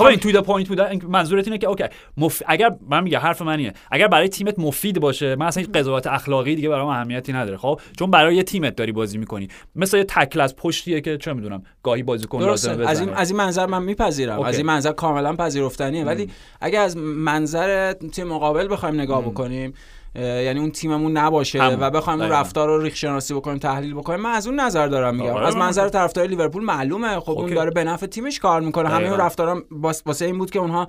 این 0.00 0.18
to 0.18 0.32
the 0.32 0.42
point 0.42 0.68
بودن 0.68 0.84
این 0.84 1.02
منظورت 1.08 1.46
اینه 1.46 1.58
که 1.58 1.66
okay 1.66 1.84
مف... 2.16 2.42
اگر 2.46 2.70
من 2.88 3.02
میگم 3.02 3.18
حرف 3.18 3.42
منیه 3.42 3.72
اگر 3.90 4.08
برای 4.08 4.28
تیمت 4.28 4.58
مفید 4.58 5.00
باشه 5.00 5.36
من 5.36 5.46
اصلا 5.46 5.64
قضاوت 5.74 6.06
اخلاقی 6.06 6.54
دیگه 6.54 6.68
برام 6.68 6.88
اهمیتی 6.88 7.32
نداره 7.32 7.56
خب؟ 7.56 7.80
چون 7.98 8.10
برای 8.10 8.36
یه 8.36 8.42
تیمت 8.42 8.76
داری 8.76 8.92
بازی 8.92 9.18
می‌کنی. 9.18 9.48
مثل 9.76 9.96
یه 9.96 10.04
تکل 10.04 10.40
از 10.40 10.56
پشتیه 10.56 11.00
که 11.00 11.18
چه 11.18 11.32
می‌دونم 11.32 11.62
گاهی 11.82 12.02
بازیکن 12.02 12.42
لازمه 12.42 12.76
درسته 12.76 12.90
از 12.90 13.00
این 13.00 13.08
بزنه. 13.08 13.20
از 13.20 13.30
این 13.30 13.38
منظر 13.38 13.66
من 13.66 13.82
میپذیرم. 13.82 14.36
okay. 14.36 14.48
از 14.48 14.56
این 14.56 14.66
منظر 14.66 14.92
کاملا 14.92 15.36
پذیرفتنیه. 15.36 16.04
ولی 16.04 16.30
اگر 16.60 16.80
از 16.80 16.96
منظر 16.96 17.92
تیم 17.92 18.26
مقابل 18.26 18.72
بخوایم 18.72 19.00
نگاه 19.00 19.22
بکنیم 19.22 19.74
یعنی 20.14 20.60
اون 20.60 20.70
تیممون 20.70 21.12
نباشه 21.16 21.62
همون. 21.62 21.80
و 21.80 21.90
بخوایم 21.90 22.20
اون. 22.20 22.30
رفتار 22.30 22.68
رو 22.68 22.82
ریخت 22.82 22.96
شناسی 22.96 23.34
بکنیم 23.34 23.58
تحلیل 23.58 23.94
بکنیم 23.94 24.20
من 24.20 24.30
از 24.30 24.46
اون 24.46 24.60
نظر 24.60 24.86
دارم 24.86 25.14
میگم 25.16 25.30
آره، 25.32 25.46
از 25.46 25.54
من- 25.56 25.60
منظر 25.66 25.88
طرفدار 25.88 26.26
لیورپول 26.26 26.64
معلومه 26.64 27.20
خب 27.20 27.30
اون. 27.30 27.54
داره 27.54 27.70
به 27.70 27.84
نفع 27.84 28.06
تیمش 28.06 28.38
کار 28.38 28.60
می‌کنه 28.60 28.88
همه. 28.88 29.08
اون 29.08 29.18
رفتارا 29.20 29.62
واس- 29.70 30.02
واسه 30.06 30.24
این 30.24 30.38
بود 30.38 30.50
که 30.50 30.58
اونها 30.58 30.86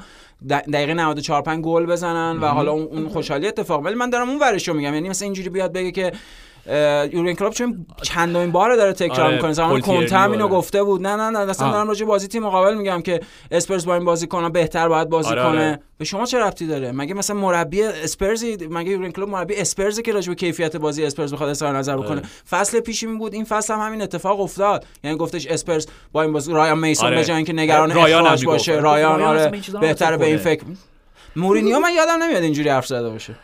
دقیقه 0.49 0.93
94 0.93 1.41
5 1.41 1.63
گل 1.63 1.85
بزنن 1.85 2.39
و 2.41 2.45
حالا 2.47 2.71
اون 2.71 3.09
خوشحالی 3.09 3.47
اتفاق 3.47 3.81
ولی 3.85 3.95
من 3.95 4.09
دارم 4.09 4.29
اون 4.29 4.39
ورش 4.39 4.67
رو 4.67 4.73
میگم 4.73 4.93
یعنی 4.93 5.09
مثلا 5.09 5.25
اینجوری 5.25 5.49
بیاد 5.49 5.73
بگه 5.73 5.91
که 5.91 6.11
یورگن 6.65 7.33
کلوپ 7.33 7.53
چون 7.53 7.85
چندمین 8.01 8.51
بار 8.51 8.75
داره 8.75 8.93
تکرار 8.93 9.21
آره، 9.21 9.35
می‌کنه 9.35 9.53
زمان 9.53 9.81
کنته 9.81 10.17
هم 10.17 10.31
اینو 10.31 10.43
آره. 10.43 10.53
گفته 10.53 10.83
بود 10.83 11.01
نه 11.01 11.15
نه 11.15 11.29
نه 11.29 11.39
اصلا. 11.39 11.71
دارم 11.71 11.87
راجع 11.87 12.05
بازی 12.05 12.27
تیم 12.27 12.43
مقابل 12.43 12.73
میگم 12.73 13.01
که 13.01 13.19
اسپرز 13.51 13.85
با 13.85 13.95
این 13.95 14.05
بازی 14.05 14.27
کنه 14.27 14.49
بهتر 14.49 14.87
باید 14.89 15.09
بازی 15.09 15.29
آره، 15.29 15.43
کنه 15.43 15.49
آره. 15.49 15.79
به 15.97 16.05
شما 16.05 16.25
چه 16.25 16.39
ربطی 16.39 16.67
داره 16.67 16.91
مگه 16.91 17.13
مثلا 17.13 17.35
مربی 17.35 17.83
اسپرزی 17.83 18.57
مگه 18.69 18.91
یورگن 18.91 19.11
کلوپ 19.11 19.29
مربی 19.29 19.55
اسپرز 19.55 19.99
که 19.99 20.13
راجع 20.13 20.29
به 20.29 20.35
کیفیت 20.35 20.75
بازی 20.77 21.05
اسپرز 21.05 21.33
بخواد 21.33 21.49
اظهار 21.49 21.77
نظر 21.77 21.97
بکنه 21.97 22.09
آره. 22.09 22.21
فصل 22.49 22.79
پیش 22.79 23.03
این 23.03 23.17
بود 23.17 23.33
این 23.33 23.45
فصل 23.45 23.73
هم 23.73 23.79
همین 23.79 24.01
اتفاق 24.01 24.39
افتاد 24.39 24.85
یعنی 25.03 25.17
گفتش 25.17 25.47
اسپرز 25.47 25.87
با 26.11 26.21
این 26.21 26.33
بازی 26.33 26.53
رایان 26.53 26.79
میسون 26.79 27.07
آره. 27.07 27.17
به 27.17 27.25
جای 27.25 27.35
اینکه 27.35 27.53
نگران 27.53 27.91
اخراج. 27.91 28.45
باشه 28.45 28.73
گفت 28.73 28.83
رایان 28.83 29.21
آره 29.21 29.51
بهتره 29.81 30.17
به 30.17 30.25
این. 30.25 30.37
فکر 30.37 30.63
مورینیو 31.35 31.79
من 31.79 31.93
یادم 31.93 32.23
نمیاد 32.23 32.43
اینجوری 32.43 32.69
حرف 32.69 32.87
زده 32.87 33.09
باشه 33.09 33.35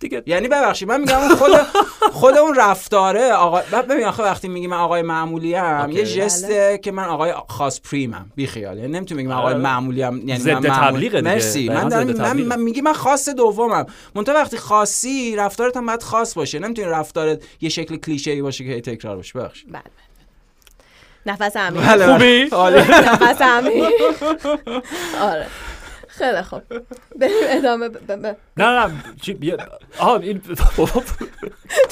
دیگه 0.00 0.22
یعنی 0.26 0.48
ببخشید 0.48 0.88
من 0.88 1.00
میگم 1.00 1.18
اون 1.18 1.34
خود 1.34 1.50
خود 2.20 2.36
اون 2.36 2.54
رفتاره 2.54 3.32
آقا 3.32 3.62
بعد 3.70 3.86
ببین 3.88 4.04
آخه 4.04 4.22
وقتی 4.22 4.48
میگی 4.48 4.66
من 4.66 4.76
آقای 4.76 5.02
معمولی 5.02 5.56
ام. 5.56 5.90
یه 5.90 6.04
جسته 6.04 6.78
که 6.82 6.92
من 6.92 7.04
آقای 7.04 7.32
خاص 7.48 7.80
پریمم 7.80 8.30
بی 8.36 8.46
خیال 8.46 8.76
یعنی 8.78 8.88
نمی‌تونی 8.92 9.18
بگی 9.22 9.28
من 9.28 9.34
آقای 9.38 9.52
آره. 9.54 9.62
معمولی 9.62 10.02
ام 10.02 10.28
یعنی 10.28 10.40
ضد 10.40 10.50
من 10.52 10.60
معمول- 10.66 10.90
تبلیغه 10.90 11.18
دیگه. 11.20 11.30
مرسی 11.34 11.68
من 11.68 11.88
دارم 11.88 12.12
ضد 12.12 12.20
من. 12.20 12.32
من 12.42 12.60
میگی 12.60 12.80
من 12.80 12.92
خاص 12.92 13.28
دومم 13.28 13.86
منتها 14.14 14.34
وقتی 14.34 14.56
خاصی 14.56 15.36
رفتارت 15.36 15.76
هم 15.76 15.86
باید 15.86 16.02
خاص 16.02 16.34
باشه 16.34 16.58
نمی‌تونی 16.58 16.88
رفتارت 16.88 17.42
یه 17.60 17.68
شکل 17.68 17.96
کلیشه 17.96 18.30
ای 18.30 18.42
باشه 18.42 18.64
که 18.64 18.70
هی 18.70 18.80
تکرار 18.80 19.16
باشه 19.16 19.38
ببخشید 19.38 19.72
بله 19.72 19.82
نفس 21.26 21.56
عمیق 21.56 21.82
بله، 21.86 22.06
خوبی؟ 22.12 22.48
عالی. 22.52 22.78
نفس 23.22 23.42
عمیق 23.42 23.84
آره 25.30 25.46
خیلی 26.18 26.42
خوب. 26.42 26.62
بریم 27.20 27.32
ادامه 27.48 27.90
نه 28.56 28.86
نه 28.86 28.92
چی 29.22 29.34
بیا 29.34 29.56
آها 29.98 30.16
این 30.16 30.40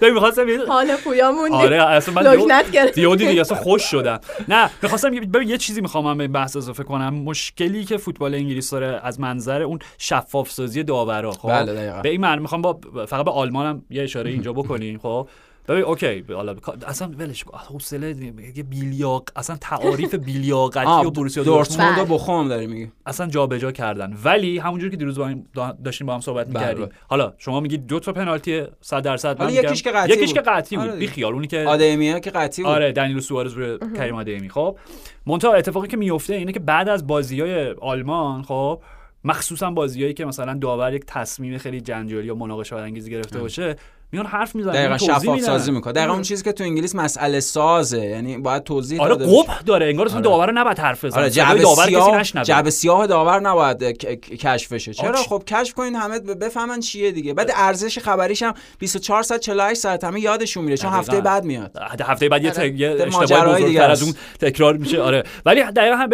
تو 0.00 0.06
می‌خواستم 0.14 0.48
یه 0.48 0.66
حال 0.66 0.96
پویا 0.96 1.32
موندی 1.32 1.54
آره 1.54 1.82
اصلا 1.82 2.14
من 2.14 2.22
لکنت 2.22 2.70
گرفت 2.70 2.94
دیو 2.94 3.16
دیدی 3.16 3.40
اصلا 3.40 3.58
خوش 3.58 3.82
شدم. 3.82 4.20
نه 4.48 4.70
می‌خواستم 4.82 5.10
ببین 5.10 5.48
یه 5.48 5.58
چیزی 5.58 5.80
می‌خوام 5.80 6.04
من 6.04 6.16
به 6.18 6.24
این 6.24 6.32
بحث 6.32 6.56
اضافه 6.56 6.82
کنم. 6.82 7.14
مشکلی 7.14 7.84
که 7.84 7.96
فوتبال 7.96 8.34
انگلیس 8.34 8.70
داره 8.70 9.00
از 9.02 9.20
منظر 9.20 9.62
اون 9.62 9.78
شفاف 9.98 10.50
سازی 10.50 10.82
داورا 10.82 11.30
خب؟ 11.30 11.48
بله،. 11.48 12.02
به 12.02 12.08
این 12.08 12.20
معنی 12.20 12.40
می‌خوام 12.40 12.62
با 12.62 12.80
فقط 13.06 13.24
به 13.24 13.30
آلمان 13.30 13.66
هم 13.66 13.84
یه 13.90 14.02
اشاره 14.02 14.30
اینجا 14.30 14.52
بکنیم 14.52 14.98
خب؟ 14.98 15.28
ببین 15.68 15.82
اوکی 15.84 16.24
حالا 16.34 16.54
اصلا 16.86 17.08
ولش 17.18 17.44
کن. 17.44 17.58
حوصله 17.58 18.16
یه 18.56 18.62
بیلیاق 18.62 19.28
اصلا 19.36 19.56
تعاریف 19.60 20.14
بیلیاقتی 20.26 21.06
و 21.06 21.10
بروسیا 21.10 21.42
دورتموند 21.42 21.96
بله. 21.96 22.04
بخوم 22.04 22.48
داری 22.48 22.66
میگی. 22.66 22.90
اصلا 23.06 23.26
جابجا 23.26 23.72
کردن. 23.72 24.16
ولی 24.24 24.58
همونجوری 24.58 24.90
که 24.90 24.96
دیروز 24.96 25.18
با 25.18 25.26
هم 25.26 25.44
دا- 25.56 25.82
داشتیم 25.84 26.06
با 26.06 26.14
هم 26.14 26.20
صحبت 26.20 26.46
بله، 26.46 26.54
می‌کردیم. 26.60 26.84
بله. 26.86 26.94
حالا 27.08 27.32
شما 27.38 27.60
میگید 27.60 27.86
دو 27.86 28.00
تا 28.00 28.12
پنالتی 28.12 28.62
100 28.80 29.02
درصد 29.02 29.42
من 29.42 29.52
یکیش 29.52 29.82
که 29.82 29.90
قطعی 29.90 30.12
یکیش 30.16 30.32
که. 30.34 30.40
قطعی 30.40 30.78
بود. 30.78 30.88
آره 30.88 30.98
بی. 30.98 31.06
خیال 31.06 31.32
اونی 31.34 31.46
که 31.46 31.58
آدمیه 31.60 32.20
که 32.20 32.30
قطعی 32.30 32.64
بود. 32.64 32.72
آره 32.72 32.92
دنیل 32.92 33.20
سوارز 33.20 33.52
روی 33.52 33.78
کریم 33.96 34.14
آدمی. 34.14 34.48
خب 34.48 34.78
منتها 35.26 35.52
اتفاقی 35.54 35.88
که 35.88 35.96
میفته 35.96 36.34
اینه 36.34 36.52
که 36.52 36.60
بعد 36.60 36.88
از 36.88 37.06
بازی 37.06 37.40
های 37.40 37.70
آلمان 37.70 38.42
خب 38.42 38.82
مخصوصا 39.24 39.70
بازیایی 39.70 40.14
که 40.14 40.24
مثلا 40.24 40.54
داور 40.54 40.94
یک 40.94 41.04
تصمیم 41.06 41.58
خیلی 41.58 41.80
جنجالی 41.80 42.26
یا 42.26 42.34
مناقشه 42.34 42.76
برانگیزی 42.76 43.10
گرفته 43.10 43.38
باشه 43.38 43.76
میان 44.12 44.26
حرف 44.26 44.54
می‌زنن 44.54 44.72
دقیقا 44.72 44.96
توضیح 44.96 45.16
شفاف. 45.36 45.40
سازی 45.40 45.70
می‌کنه 45.70 45.92
دقیقا 45.92 46.12
اون 46.12 46.22
چیزی 46.22 46.44
که 46.44 46.52
تو 46.52 46.64
انگلیس 46.64 46.94
مسئله 46.94 47.40
سازه 47.40 47.98
یعنی 48.06 48.38
باید 48.38 48.62
توضیح 48.64 49.00
آره. 49.02 49.14
قبح 49.14 49.62
داره 49.62 49.86
انگار 49.86 50.06
اصلا 50.06 50.16
آره. 50.18 50.24
داور 50.24 50.52
نباید 50.52 50.78
حرف 50.78 51.04
بزنه 51.04 51.20
آره 51.20 51.30
جعبه 51.30 51.60
داور 51.62 51.82
کسی 51.82 51.90
سیاه 51.90 52.18
نشنوه. 52.18 52.44
جعبه 52.44 52.70
سیاه 52.70 53.06
داور 53.06 53.40
نباید 53.40 53.92
ک- 53.92 54.04
ک- 54.04 54.18
کشف 54.36 54.72
بشه 54.72 54.94
چرا 54.94 55.12
چی؟ 55.22 55.28
خب 55.28 55.42
کشف 55.46 55.74
کنین 55.74 55.94
همه 55.94 56.18
بفهمن 56.18 56.80
چیه 56.80 57.12
دیگه 57.12 57.34
بعد 57.34 57.50
ارزش 57.54 57.98
خبریش 57.98 58.42
هم 58.42 58.54
24 58.78 59.22
ساعت 59.22 59.40
48 59.40 59.80
ساعت 59.80 60.04
همه 60.04 60.20
یادشون 60.20 60.64
میره 60.64 60.76
چون 60.76 60.90
دقیقاً. 60.90 61.00
هفته 61.00 61.20
بعد 61.20 61.44
میاد 61.44 61.76
هفته 62.04 62.28
بعد 62.28 62.44
یه, 62.44 62.50
آره. 62.50 62.70
ت... 62.70 62.74
یه 62.80 62.94
ده 62.94 63.02
اشتباه 63.06 63.20
ماجرای 63.20 63.54
دیگه 63.64 63.66
بزرگتر 63.68 63.90
از. 63.90 64.02
اون 64.02 64.12
تکرار 64.40 64.76
میشه 64.76 65.00
آره 65.02 65.22
ولی 65.46 65.62
دقیقا 65.62 65.96
هم 65.96 66.10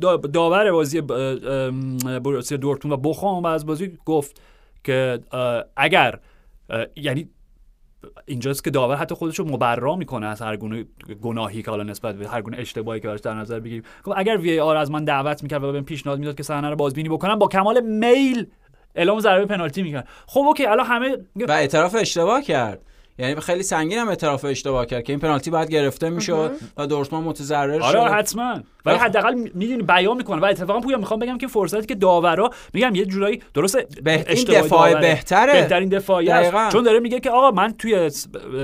دا- 0.00 0.26
داور 0.32 0.72
بازی 0.72 1.00
بروسیا 1.00 2.58
دورتموند 2.58 2.98
و 2.98 3.08
بخوام 3.10 3.42
بعد 3.42 3.54
از 3.54 3.66
بازی 3.66 3.98
گفت 4.06 4.40
که 4.84 5.20
اگر 5.76 6.18
یعنی 6.96 7.28
اینجاست 8.26 8.64
که 8.64 8.70
داور 8.70 8.96
حتی 8.96 9.14
خودش 9.14 9.38
رو 9.38 9.44
مبرا 9.44 9.96
می‌کنه 9.96 10.26
از 10.26 10.42
هر 10.42 10.56
گونه 10.56 10.84
گناهی 11.22 11.62
که 11.62 11.70
حالا 11.70 11.82
نسبت 11.82 12.14
به 12.14 12.28
هر 12.28 12.42
گونه 12.42 12.58
اشتباهی 12.58 13.00
که 13.00 13.08
براش 13.08 13.20
در 13.20 13.34
نظر 13.34 13.60
بگیریم. 13.60 13.82
گفت 14.04 14.18
اگر 14.18 14.36
وی 14.36 14.60
آر 14.60 14.76
از 14.76 14.90
من 14.90 15.04
دعوت 15.04 15.42
می‌کرد 15.42 15.64
و 15.64 15.72
بهم 15.72 15.84
پیشنهاد 15.84 16.18
می‌داد 16.18 16.36
که 16.36 16.42
صحنه 16.42 16.70
رو 16.70 16.76
بازبینی 16.76 17.08
بکنم 17.08 17.38
با 17.38 17.48
کمال 17.48 17.80
میل 17.80 18.46
اعلام 18.94 19.20
ضربه 19.20 19.46
پنالتی 19.46 19.82
می‌کرد. 19.82 20.08
خب 20.26 20.40
اوکی 20.40 20.66
الان 20.66 20.86
همه 20.86 21.16
و 21.36 21.52
اعتراف 21.52 21.96
اشتباه 22.00 22.42
کرد. 22.42 22.85
یعنی 23.18 23.40
خیلی 23.40 23.62
سنگین 23.62 23.98
هم 23.98 24.08
اعتراف 24.08 24.44
اشتباه 24.44 24.86
کرد 24.86 25.02
که 25.02 25.12
این 25.12 25.20
پنالتی 25.20 25.50
باید 25.50 25.70
گرفته 25.70 26.10
می‌شد 26.10 26.52
و 26.76 26.86
دورتموند 26.86 27.24
متضرر 27.26 27.70
آره 27.82 27.92
شد. 27.92 27.96
آره 27.96 28.12
حتما. 28.12 28.60
ولی. 28.84 28.96
حداقل 28.98 29.34
می‌دونی 29.54 29.82
بیان 29.82 30.16
می‌کنه 30.16 30.40
و 30.42 30.44
اتفاقا 30.44 30.80
پویا 30.80 30.98
می‌خوام 30.98 31.20
بگم 31.20 31.38
که 31.38 31.46
فرصتی 31.46 31.86
که 31.86 31.94
داورا 31.94 32.50
میگم 32.74 32.94
یه 32.94 33.04
جورایی 33.04 33.42
درسته 33.54 33.86
به- 34.02 34.12
این 34.12 34.24
اشتباه 34.26 34.60
دفاع 34.60 34.90
داوره. 34.90 35.00
بهتره. 35.08 35.52
بهترین 35.52 35.88
دفاعی. 35.88 36.30
چون 36.72 36.82
داره 36.82 37.00
میگه 37.00 37.20
که 37.20 37.30
آقا 37.30 37.50
من 37.50 37.72
توی 37.78 38.10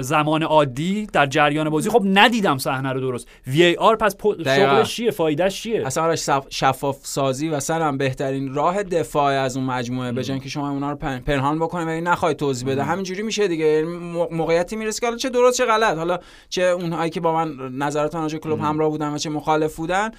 زمان 0.00 0.42
عادی 0.42 1.06
در 1.06 1.26
جریان 1.26 1.70
بازی 1.70 1.90
خب 1.90 2.02
ندیدم 2.04 2.58
صحنه 2.58 2.92
رو 2.92 3.00
درست. 3.00 3.28
وی 3.46 3.62
ای 3.62 3.76
آر 3.76 3.96
پس. 3.96 4.16
شغلش 4.44 4.94
چیه؟ 4.94 5.10
فایدهش 5.10 5.62
چیه؟ 5.62 5.86
اصلا 5.86 6.16
شفاف 6.50 6.96
سازی 7.02 7.48
و 7.48 7.60
هم 7.70 7.98
بهترین 7.98 8.54
راه 8.54 8.82
دفاع 8.82 9.32
از 9.32 9.56
اون 9.56 9.66
مجموعه. 9.66 10.12
به 10.12 10.24
جای 10.24 10.32
اینکه 10.34 10.48
شما 10.48 10.70
اونا 10.70 10.90
رو 10.90 10.96
پن- 10.96 11.18
پنهان 11.18 11.58
بکنید 11.58 11.86
و 11.86 11.90
این 11.90 12.06
نخواهید 12.08 12.38
توضیح 12.38 12.68
بده. 12.68 12.84
همینجوری 12.84 13.22
میشه 13.22 13.48
دیگه. 13.48 13.64
یعنی 13.66 13.86
موقعیتی 14.42 14.76
می‌رسه 14.76 15.00
که 15.00 15.06
حالا 15.06 15.18
چه 15.18 15.28
درست 15.28 15.58
چه 15.58 15.64
غلط 15.64 15.96
حالا 15.96 16.18
چه 16.48 16.62
اونهایی 16.62 17.10
که 17.10 17.20
با 17.20 17.32
من 17.32 17.56
نظراتان 17.78 18.22
راجع 18.22 18.38
کلوب 18.38 18.60
همراه 18.60 18.90
بودن 18.90 19.14
و 19.14 19.18
چه 19.18 19.30
مخالف 19.30 19.76
بودن 19.76 20.10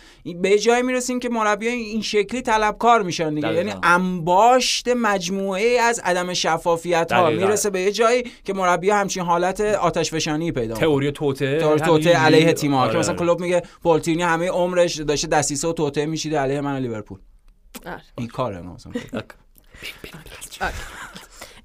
به 0.41 0.59
جای 0.59 0.81
می‌رسیم 0.81 1.19
که 1.19 1.29
مربیان 1.29 1.73
این 1.73 2.01
شکلی 2.01 2.41
طلبکار 2.41 3.01
میشن 3.01 3.35
دیگه. 3.35 3.53
یعنی 3.53 3.73
انباشت 3.83 4.87
مجموعه 4.87 5.79
از 5.81 5.99
عدم 6.03 6.33
شفافیت 6.33 7.11
ها. 7.11 7.29
می‌رسه 7.29 7.69
به 7.69 7.81
یه 7.81 7.91
جایی 7.91 8.23
که 8.43 8.53
مربی 8.53 8.89
همچین 8.89 9.23
حالت 9.23 9.61
آتش 9.61 10.11
فشانی 10.11 10.51
پیدا 10.51 10.73
می‌کنه. 10.73 10.79
تئوری 10.79 11.11
توته 11.11 11.59
تئوری 11.59 11.79
توته. 11.79 12.17
علیه 12.17 12.53
تیم 12.53 12.73
ها 12.73 12.83
که 12.83 12.89
آره، 12.89 12.99
مثلا 12.99 13.13
آره. 13.13 13.19
کلوب 13.19 13.39
میگه 13.39 13.63
پولتینی 13.83 14.23
همه 14.23 14.49
عمرش 14.49 14.95
داشته 14.99 15.27
دسیسه 15.27 15.67
و 15.67 15.73
توته 15.73 16.05
میشیده 16.05 16.39
علیه 16.39 16.61
من 16.61 16.79
لیورپول 16.79 17.19
آره. 17.85 18.01
این 18.17 18.27
کاره 18.27 18.61
مثلا 18.61 18.91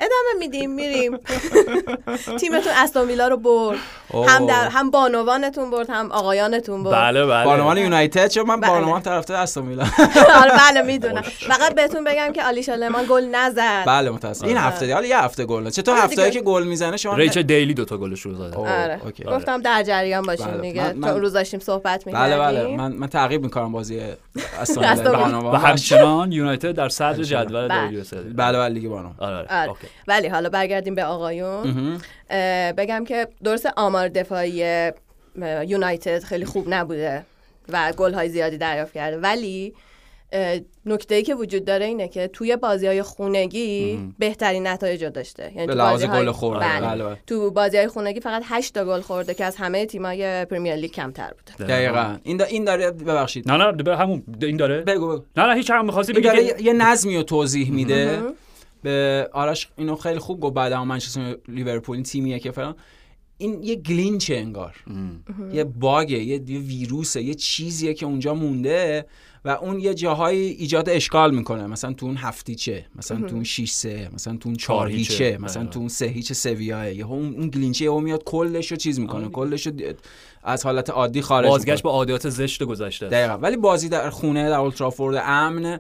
ادامه 0.00 0.38
میدیم 0.38 0.70
میریم. 0.70 1.16
تیمتون 2.40 2.72
استون 2.76 3.08
ویلا 3.08 3.28
رو 3.28 3.37
برد. 3.37 3.78
هم 4.28 4.46
در 4.46 4.68
هم 4.68 4.90
بانوانتون 4.90 5.70
برد 5.70 5.90
هم 5.90 6.12
آقایانتون 6.12 6.84
برد. 6.84 6.94
بله 6.94 7.26
بله. 7.26 7.44
بانوان 7.44 7.78
یونایتد 7.78 8.28
چون 8.28 8.46
من 8.46 8.61
بله. 8.61 8.70
بانوان 8.70 9.02
طرفدار 9.02 9.37
استون 9.42 9.68
ویلا. 9.68 9.82
آره 10.42 10.50
بله 10.70 10.82
می‌دونم. 10.82 11.20
فقط 11.22 11.74
بهتون 11.74 12.04
بگم 12.04 12.32
که 12.32 12.44
آلیشا 12.44 12.74
لمان 12.74 13.04
گل 13.08 13.24
نزد. 13.24 13.84
بله 13.87 14.11
متاسفم 14.11 14.46
این 14.46 14.56
هفته 14.56 14.87
دی- 14.87 14.92
حالا 14.92 15.06
یه 15.06 15.18
هفته 15.24 15.44
گل 15.44 15.70
چطور 15.70 15.94
آره 15.94 16.02
هفتهایی 16.04 16.30
دیگه. 16.30 16.40
که 16.40 16.46
گل 16.46 16.62
می‌زنه 16.64 16.96
شما 16.96 17.14
ریچل 17.14 17.42
دیلی 17.42 17.74
دوتا 17.74 17.96
گلش 17.96 18.20
رو 18.20 18.42
اوه، 18.42 18.82
آره. 18.82 19.00
okay. 19.05 19.24
گفتم 19.24 19.62
در 19.62 19.82
جریان 19.82 20.22
باشیم 20.22 20.46
بله. 20.46 20.92
من- 20.92 21.00
تا 21.00 21.12
اون 21.12 21.20
روز 21.20 21.32
داشتیم 21.32 21.61
صحبت 21.61 22.06
می‌کردیم 22.06 22.38
بله. 22.38 22.62
بله 22.64 22.76
من 22.76 22.92
من 22.92 23.06
تعقیب 23.06 23.42
می‌کنم 23.42 23.72
بازی 23.72 24.00
استون 24.61 24.84
استون 24.84 25.14
ویلا 25.14 25.26
ویلا. 25.38 25.52
و 25.52 25.54
همچنان 25.56 26.32
یونایتد 26.32 26.72
در 26.72 26.88
صدر 26.88 27.22
جدول 27.22 27.68
بله. 27.68 27.87
W 27.87 28.03
بله 28.34 28.58
بله 28.58 28.68
لیگ 28.68 28.88
بانوان. 28.88 29.14
آره 29.18 29.37
آره. 29.37 29.72
ولی 30.07 30.29
حالا 30.29 30.48
برگردیم 30.48 30.94
به 30.94 31.05
آقایون. 31.05 31.98
بگم 32.77 33.05
که 33.05 33.29
درست 33.44 33.68
آمار 33.77 34.09
دفاعی 34.09 34.64
یونایتد 35.66 36.22
خیلی 36.24 36.44
خوب 36.44 36.64
نبوده 36.68 37.24
و 37.68 37.92
گل 37.96 38.14
های 38.14 38.29
زیادی 38.29 38.59
دریافت 38.59 38.94
کرده. 38.94 39.16
ولی 39.16 39.74
نکته 40.87 41.14
ای 41.14 41.22
که 41.22 41.35
وجود 41.35 41.64
داره 41.64 41.87
اینه 41.87 42.09
که 42.09 42.29
توی 42.29 42.57
بازی 42.57 42.87
های 42.87 43.03
خونگی 43.03 43.98
بهترین 44.18 44.66
نتایج 44.66 45.05
رو 45.05 45.11
داشته. 45.11 45.53
یعنی 45.57 45.66
تو 45.66 46.07
گل 46.07 46.31
خورده. 46.31 46.64
بله. 46.64 46.87
بله. 46.87 47.05
بله. 47.05 47.16
تو 47.27 47.51
بازی 47.51 47.77
های 47.77 47.88
خونگی 47.88 48.20
فقط 48.20 48.42
8 48.46 48.74
تا 48.74 48.85
گل 48.85 49.01
خورده 49.01 49.35
که 49.35 49.44
از 49.44 49.57
همه 49.57 49.87
تیمای 49.87 50.44
پرمیر 50.44 50.74
لیگ 50.74 50.90
کمتر 50.90 51.31
بوده. 51.31 51.74
دقیقا. 51.74 52.16
این, 52.22 52.37
دا 52.37 52.44
این 52.44 52.64
داره 52.64 52.90
ببخشید. 52.90 53.53
نه 53.53 53.72
نه 53.72 53.96
همون 53.96 54.22
این 54.42 54.57
داره؟ 54.57 54.81
بگو 54.81 55.09
بگو. 55.09 55.22
نه 55.37 55.46
نه 55.46 55.55
هیچ 55.55 55.70
هم 55.70 55.85
می‌خواستی 55.87 56.12
بگی 56.12 56.29
یه- 56.61 56.72
نظمی 56.72 57.16
رو 57.16 57.22
توضیح 57.22 57.70
میده. 57.72 58.20
به 58.83 59.29
آرش 59.33 59.69
اینو 59.77 59.97
خیلی 59.97 60.19
خوب 60.19 60.41
گفت 60.41 60.55
بعد 60.55 60.73
منچستر 60.73 61.37
لیورپول 61.49 61.97
این 61.97 62.05
تیمیه 62.05 62.38
که 62.38 62.51
فلان. 62.51 62.75
این 63.38 63.62
یه 63.62 63.75
گلینچه 63.75 64.37
انگار. 64.37 64.77
یه 65.53 65.64
باگه 65.64 66.19
یه, 66.19 66.51
یه 66.51 66.59
ویروسه 66.59 67.23
یه 67.23 67.35
چیزیه 67.35 67.95
که 67.95 68.07
اونجا 68.07 68.35
مونده 68.35 69.07
و 69.45 69.49
اون 69.49 69.81
یه 69.81 69.95
جاهایی 69.95 70.41
ایجاد 70.41 70.88
اشکال 70.88 71.35
می‌کنه. 71.35 71.67
مثلا 71.67 71.93
تو 71.93 72.07
اون 72.07 72.17
هفتیچه 72.17 72.87
مثلا 72.97 73.21
تو 73.29 73.35
اون 73.35 73.45
6 73.45 73.71
3 73.71 74.11
مثلا 74.14 74.37
تو 74.37 74.49
اون 74.49 74.57
4 74.57 74.77
چهار 74.77 74.88
هیچه. 74.88 75.25
هیچه 75.25 75.38
مثلا. 75.38 75.67
تو 75.67 75.79
اون 75.79 75.88
3 75.88 76.07
هیچ 76.07 76.33
سویاه 76.33 76.95
یه 76.95 77.07
اون 77.07 77.35
اون 77.35 77.49
گلینچه 77.49 77.85
یهو 77.85 78.01
میاد 78.01 78.25
کلش 78.25 78.71
رو 78.71 78.77
چیز 78.77 79.01
می‌کنه. 79.01 79.29
کلش 79.29 79.67
رو 79.67 79.73
از 80.43 80.64
حالت 80.64 80.91
عادی 80.91 81.23
خارج 81.23 81.49
بازگشت. 81.49 81.83
به 81.83 81.88
عادات 81.88 82.29
زشت 82.29 82.62
گذشته. 82.62 83.09
دقیقا. 83.09 83.38
ولی 83.38 83.57
بازی 83.57 83.88
در 83.88 84.11
خونه 84.11 84.49
در 84.49 84.59
اولترافورد 84.59 85.23
امن. 85.25 85.64
اه، 85.67 85.79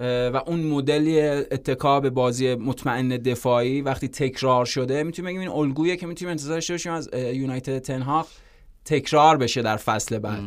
و 0.00 0.42
اون 0.46 0.60
مدلی 0.60 1.20
اتکا 1.20 2.00
به 2.00 2.10
بازی 2.10 2.54
مطمئن 2.54 3.08
دفاعی 3.08 3.80
وقتی 3.80 4.08
تکرار 4.08 4.64
شده 4.64 5.02
می‌تونیم 5.02 5.28
بگیم 5.28 5.40
این 5.40 5.50
الگویه 5.50 5.96
که 5.96 6.06
می‌تونیم 6.06 6.30
انتظار 6.30 6.54
داشته 6.54 6.74
باشیم 6.74 6.92
از 6.92 7.10
یونایتد 7.14 7.78
تنهاق 7.78 8.26
تکرار 8.84 9.36
بشه 9.36 9.62
در 9.62 9.76
فصل 9.76 10.18
بعد. 10.18 10.42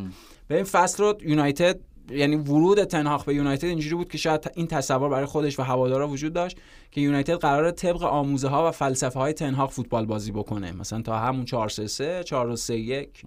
به 0.48 0.56
این 0.56 0.64
فصل 0.64 1.04
رو 1.04 1.18
یونایتد 1.26 1.80
یعنی 2.12 2.36
ورود 2.36 2.84
تنهاق 2.84 3.26
به 3.26 3.36
یونایتد 3.36 3.66
اینجوری 3.66 3.96
بود 3.96 4.12
که 4.12 4.18
شاید 4.18 4.52
این 4.56 4.68
تصور 4.68 5.10
برای 5.10 5.26
خودش 5.26 5.60
و 5.60 5.64
هوادارا 5.64 6.08
وجود 6.08 6.34
داشت 6.34 6.58
که 6.92 7.02
یونایتد 7.02 7.34
قرار 7.34 7.72
طبق 7.72 8.04
آموزه 8.04 8.48
ها 8.48 8.68
و 8.68 8.72
فلسفه 8.72 9.20
های 9.20 9.34
تنهاق 9.34 9.72
فوتبال 9.72 10.06
بازی 10.06 10.32
بکنه. 10.32 10.72
مثلا 10.72 11.02
تا 11.02 11.18
همون 11.20 11.46
4 11.46 11.70
3 11.70 11.88
3 11.88 12.24
4 12.24 12.56
3 12.56 12.78
1 12.78 13.24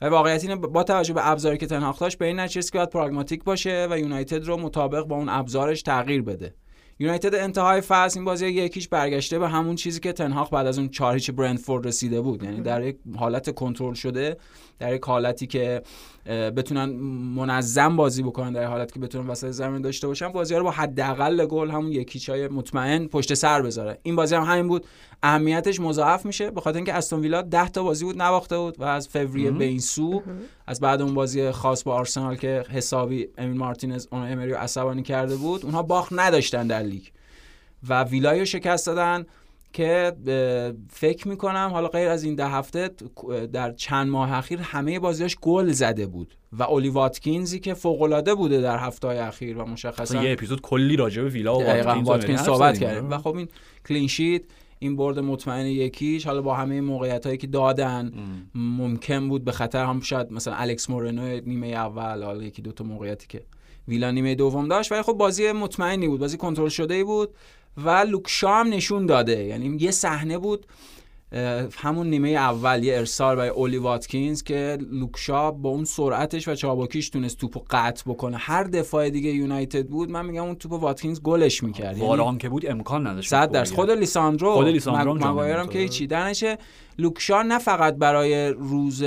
و 0.00 0.06
واقعیت 0.06 0.42
اینه 0.42 0.56
با 0.56 0.82
توجه 0.82 1.14
به 1.14 1.28
ابزاری 1.28 1.58
که 1.58 1.66
تنهاق 1.66 1.98
داشت 1.98 2.18
به 2.18 2.26
این 2.26 2.40
نتیجه 2.40 2.70
که 2.70 2.78
باید 2.78 2.90
پراگماتیک 2.90 3.44
باشه 3.44 3.88
و 3.90 3.98
یونایتد 3.98 4.44
رو 4.44 4.56
مطابق 4.56 5.04
با 5.04 5.16
اون 5.16 5.28
ابزارش 5.28 5.82
تغییر 5.82 6.22
بده. 6.22 6.54
یونایتد 7.00 7.34
انتهای 7.34 7.80
فصل 7.80 8.18
این 8.18 8.24
بازی 8.24 8.46
یکیش 8.46 8.88
برگشته 8.88 9.38
به 9.38 9.48
همون 9.48 9.76
چیزی 9.76 10.00
که 10.00 10.12
تنهاق 10.12 10.50
بعد 10.50 10.66
از 10.66 10.78
اون 10.78 10.88
چهار 10.88 11.14
هیچ 11.14 11.30
برندفورد 11.30 11.86
رسیده 11.86 12.20
بود. 12.20 12.42
یعنی 12.42 12.60
در 12.60 12.82
یک 12.82 12.96
حالت 13.16 13.54
کنترل 13.54 13.94
شده 13.94 14.36
در 14.78 14.94
یک 14.94 15.02
حالتی 15.04 15.46
که 15.46 15.82
بتونن 16.26 16.84
منظم 17.34 17.96
بازی 17.96 18.22
بکنن 18.22 18.52
در 18.52 18.64
حالتی 18.64 18.94
که 18.94 19.00
بتونن 19.00 19.26
وسط 19.26 19.50
زمین 19.50 19.82
داشته 19.82 20.06
باشن 20.06 20.28
بازی 20.28 20.54
رو 20.54 20.64
با 20.64 20.70
حداقل 20.70 21.46
گل 21.46 21.70
همون 21.70 21.92
یکیچ 21.92 22.28
های 22.28 22.48
مطمئن 22.48 23.06
پشت 23.06 23.34
سر 23.34 23.62
بذاره. 23.62 23.98
این 24.02 24.16
بازی 24.16 24.34
هم 24.34 24.42
همین 24.42 24.68
بود. 24.68 24.86
اهمیتش 25.22 25.80
مضاعف 25.80 26.26
میشه 26.26 26.50
به 26.50 26.60
خاطر 26.60 26.76
اینکه 26.76 26.94
استون 26.94 27.20
ویلا 27.20 27.42
10 27.42 27.68
تا 27.68 27.82
بازی 27.82 28.04
بود 28.04 28.22
نباخته 28.22 28.58
بود 28.58 28.80
و 28.80 28.84
از 28.84 29.08
فوریه 29.08 29.50
به 29.50 29.64
این 29.64 29.80
سو 29.80 30.22
از 30.66 30.80
بعد 30.80 31.02
اون 31.02 31.14
بازی 31.14 31.50
خاص 31.50 31.82
با 31.82 31.94
آرسنال 31.94 32.36
که 32.36 32.64
حسابی 32.70 33.28
امیل 33.38 33.56
مارتینز 33.56 34.06
اون 34.10 34.32
امری 34.32 34.50
رو 34.50 34.58
عصبانی 34.58 35.02
کرده 35.02 35.36
بود 35.36 35.64
اونها 35.64 35.82
باخت 35.82 36.12
نداشتن 36.12 36.66
در 36.66 36.82
لیگ. 36.82 37.02
و 37.88 38.04
ویلای 38.04 38.38
رو 38.38 38.44
شکست 38.44 38.86
دادن 38.86 39.26
که 39.72 40.12
فکر 40.90 41.28
می‌کنم 41.28 41.70
حالا 41.72 41.88
غیر 41.88 42.08
از 42.08 42.24
این 42.24 42.34
ده 42.34 42.48
هفته 42.48 42.90
در 43.52 43.72
چند 43.72 44.08
ماه 44.08 44.32
اخیر 44.32 44.60
همه 44.60 44.98
بازیاش 44.98 45.36
گل 45.40 45.70
زده 45.70 46.06
بود. 46.06 46.34
و 46.52 46.62
اولی 46.62 46.88
واتکینزی 46.88 47.60
که 47.60 47.74
فوق 47.74 48.32
بوده 48.36 48.60
در 48.60 48.78
هفته 48.78 49.08
های 49.08 49.18
اخیر 49.18 49.58
و 49.58 49.64
مشخصا 49.64 50.24
یه 50.24 50.32
اپیزود 50.32 50.60
کلی 50.60 50.96
راجع 50.96 51.22
به 51.22 51.28
ویلا 51.28 51.58
و 51.58 51.62
واتکینز 51.62 52.06
واتکینز 52.08 52.40
صحبت. 52.40 52.78
کردیم. 52.78 53.10
و 53.10 53.18
خب 53.18 53.36
این 53.36 53.48
clean 53.88 54.08
sheet 54.08 54.42
این 54.78 54.96
برد 54.96 55.18
مطمئن 55.18 55.66
یکیش 55.66 56.26
حالا 56.26 56.42
با 56.42 56.54
همه 56.54 56.80
موقعیت 56.80 57.26
هایی 57.26 57.38
که 57.38 57.46
دادن 57.46 58.12
ممکن 58.54 59.28
بود 59.28 59.44
به 59.44 59.52
خطر 59.52 59.84
هم 59.84 60.00
شاید 60.00 60.32
مثلا 60.32 60.54
الکس 60.54 60.90
مورنو 60.90 61.40
نیمه 61.40 61.66
اول 61.66 62.22
حالا 62.22 62.42
یکی 62.42 62.62
دو 62.62 62.72
تا 62.72 62.84
موقعیتی 62.84 63.26
که 63.26 63.42
ویلا 63.88 64.10
نیمه 64.10 64.34
دوم 64.34 64.68
داشت 64.68 64.92
ولی 64.92 65.02
خب 65.02 65.12
بازی 65.12 65.52
مطمئنی 65.52 66.08
بود 66.08 66.20
بازی 66.20 66.36
کنترل 66.36 66.68
شده 66.68 67.04
بود 67.04 67.30
و 67.76 67.90
لوک 67.90 68.33
شا 68.33 68.54
هم 68.54 68.68
نشون 68.68 69.06
داده. 69.06 69.44
یعنی 69.44 69.76
یه 69.80 69.90
صحنه 69.90 70.38
بود 70.38 70.66
همون 71.76 72.10
نیمه 72.10 72.28
اول 72.28 72.84
یه 72.84 72.96
ارسال 72.96 73.36
برای 73.36 73.48
اولی 73.48 73.76
واتکینز 73.76 74.42
که 74.42 74.78
لوک 74.90 75.30
شا 75.30 75.50
با 75.50 75.68
اون 75.68 75.84
سرعتش 75.84 76.48
و 76.48 76.54
چابکیش 76.54 77.08
تونست 77.08 77.38
توپو 77.38 77.64
قطع 77.70 78.02
بکنه. 78.10 78.36
هر 78.36 78.64
دفاع 78.64 79.10
دیگه 79.10 79.30
یونایتد 79.30 79.86
بود 79.86 80.10
من 80.10 80.26
میگم 80.26 80.42
اون 80.42 80.54
توپ 80.54 80.72
واتکینز 80.72 81.20
گلش 81.20 81.62
می‌کرد. 81.62 81.96
یعنی 81.96 82.08
واران 82.08 82.38
که 82.38 82.48
بود 82.48 82.70
امکان 82.70 83.06
نداشت 83.06 83.30
صد 83.30 83.50
درصد. 83.50 83.74
خود 83.74 83.90
لیساندرو 83.90 84.54
خود 84.54 84.66
لیساندرو 84.66 85.14
مگ-. 85.14 85.72
که 85.72 85.78
هیچی 85.78 86.06
درنشه 86.06 86.58
لوک 86.98 87.27
شا 87.27 87.42
نه 87.42 87.58
فقط 87.58 87.94
برای 87.94 88.48
روز 88.48 89.04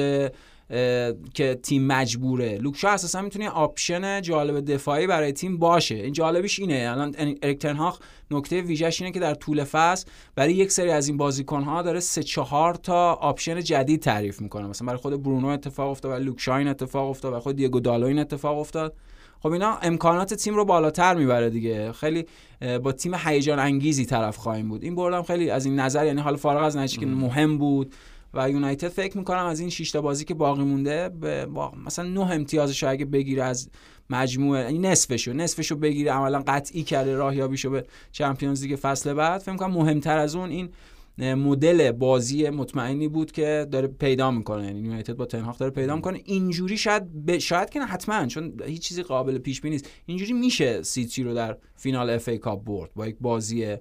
که 1.34 1.60
تیم 1.64 1.88
مجبوره. 1.88 2.58
لوک 2.58 2.79
شا 2.79 2.90
اساسا 2.90 3.22
می‌تونه 3.22 3.50
option 3.50 4.22
جالب 4.22 4.74
دفاعی 4.74 5.08
برای 5.08 5.32
تیم 5.32 5.58
باشه. 5.58 5.96
این 5.96 6.14
جالبیش 6.14 6.60
اینه. 6.60 6.88
الان 6.92 7.16
اریک 7.42 7.58
تنهاخ 7.58 8.00
نکته 8.32 8.62
ویژش 8.62 9.02
اینه 9.02 9.14
که 9.14 9.20
در 9.20 9.34
طول 9.34 9.64
فصل 9.64 10.08
برای 10.36 10.54
یک 10.54 10.72
سری 10.72 10.92
از 10.92 11.08
این 11.08 11.18
بازیکن‌ها 11.18 11.82
داره 11.82 12.00
سه 12.00 12.24
چهار 12.24 12.74
تا 12.74 13.14
option 13.14 13.62
جدید 13.62 14.02
تعریف 14.02 14.42
می‌کنه. 14.42 14.68
مثلا 14.68 14.86
برای 14.86 15.00
خود 15.00 15.24
برونو 15.24 15.48
اتفاق 15.48 15.90
افتاد 15.90 16.12
برای 16.12 16.24
لوک 16.24 16.47
شا 16.47 16.58
این 16.58 16.68
اتفاق 16.68 17.10
افتاد 17.10 17.32
برای 17.32 17.42
خود 17.42 17.56
دیوگو 17.56 17.80
دالو 17.80 18.08
این 18.08 18.20
اتفاق 18.20 18.60
افتاد. 18.60 18.96
خب 19.40 19.52
اینا 19.52 19.78
امکانات 19.82 20.34
تیم 20.34 20.56
رو 20.56 20.66
بالاتر 20.66 21.16
می‌بره 21.16 21.50
دیگه. 21.50 21.92
خیلی 21.92 22.26
با 22.84 22.92
تیم 22.92 23.14
هیجان 23.16 23.60
انگیزی 23.60 24.06
طرف 24.06 24.38
خواهیم 24.38 24.70
بود. 24.70 24.84
این 24.84 24.96
بردم 24.96 25.24
خیلی 25.24 25.50
از 25.50 25.66
این 25.66 25.80
نظر 25.80 26.06
یعنی 26.06 26.22
حالا 26.22 26.38
فارغ 26.38 26.64
از 26.64 26.78
نتیجه 26.78 27.00
که 27.00 27.06
مهم 27.06 27.58
بود. 27.58 27.94
و 28.34 28.50
یونایتد 28.50 28.88
فکر 28.88 29.18
می‌کنم 29.18 29.46
از 29.46 29.60
این 29.60 29.70
6 29.70 29.92
تا 29.92 30.02
بازی 30.02 30.26
که 30.26 30.34
باقی 30.34 30.64
مونده 30.64 31.10
به 31.10 31.46
با 31.46 31.72
مثلا 31.86 32.10
9 32.10 32.22
امتیازش 32.22 32.84
اگه 32.84 33.06
بگیره 33.06 33.44
از 33.44 33.70
مجموعه 34.10 34.62
یعنی 34.62 34.80
نصفشو 34.80 35.34
نصفشو 35.34 35.76
بگیره 35.76 36.12
عملا 36.12 36.44
قطعی 36.48 36.84
کرده 36.84 37.16
راهیابیشو 37.16 37.70
به 37.70 37.86
چمپیونز 38.12 38.64
لیگ 38.64 38.80
فصل 38.82 39.14
بعد. 39.14 39.42
فکر 39.42 39.52
می‌کنم 39.52 39.74
مهمتر 39.74 40.18
از 40.18 40.36
اون 40.36 40.50
این 40.50 40.70
مدل 41.18 41.92
بازی 41.92 42.50
مطمئنی 42.50 43.08
بود 43.08 43.32
که 43.32 43.68
داره 43.72 43.88
پیدا 43.88 44.32
می‌کنه. 44.32 44.66
یعنی 44.66 44.80
یونایتد 44.80 45.14
با 45.14 45.26
تنهاخ 45.26 45.58
داره 45.58 45.72
پیدا 45.72 45.96
می‌کنه. 45.96 46.22
اینجوری 46.26 46.78
شاید 46.78 47.26
ب... 47.26 47.38
شاید 47.38 47.70
که 47.70 47.80
نه 47.80 47.86
حتما 47.86 48.26
چون 48.26 48.54
هیچ 48.66 48.82
چیزی 48.82 49.04
قابل 49.04 49.38
پیش 49.38 49.62
بینی 49.62 49.76
نیست. 49.76 49.90
اینجوری 50.06 50.34
میشه 50.34 50.84
سیتی 50.84 51.24
رو 51.24 51.34
در 51.34 51.58
فینال 51.76 52.10
اف 52.10 52.28
ای 52.28 52.38
کاپ 52.38 52.64
برد 52.66 52.90
با 52.96 53.08
یک 53.08 53.16
بازی 53.22 53.78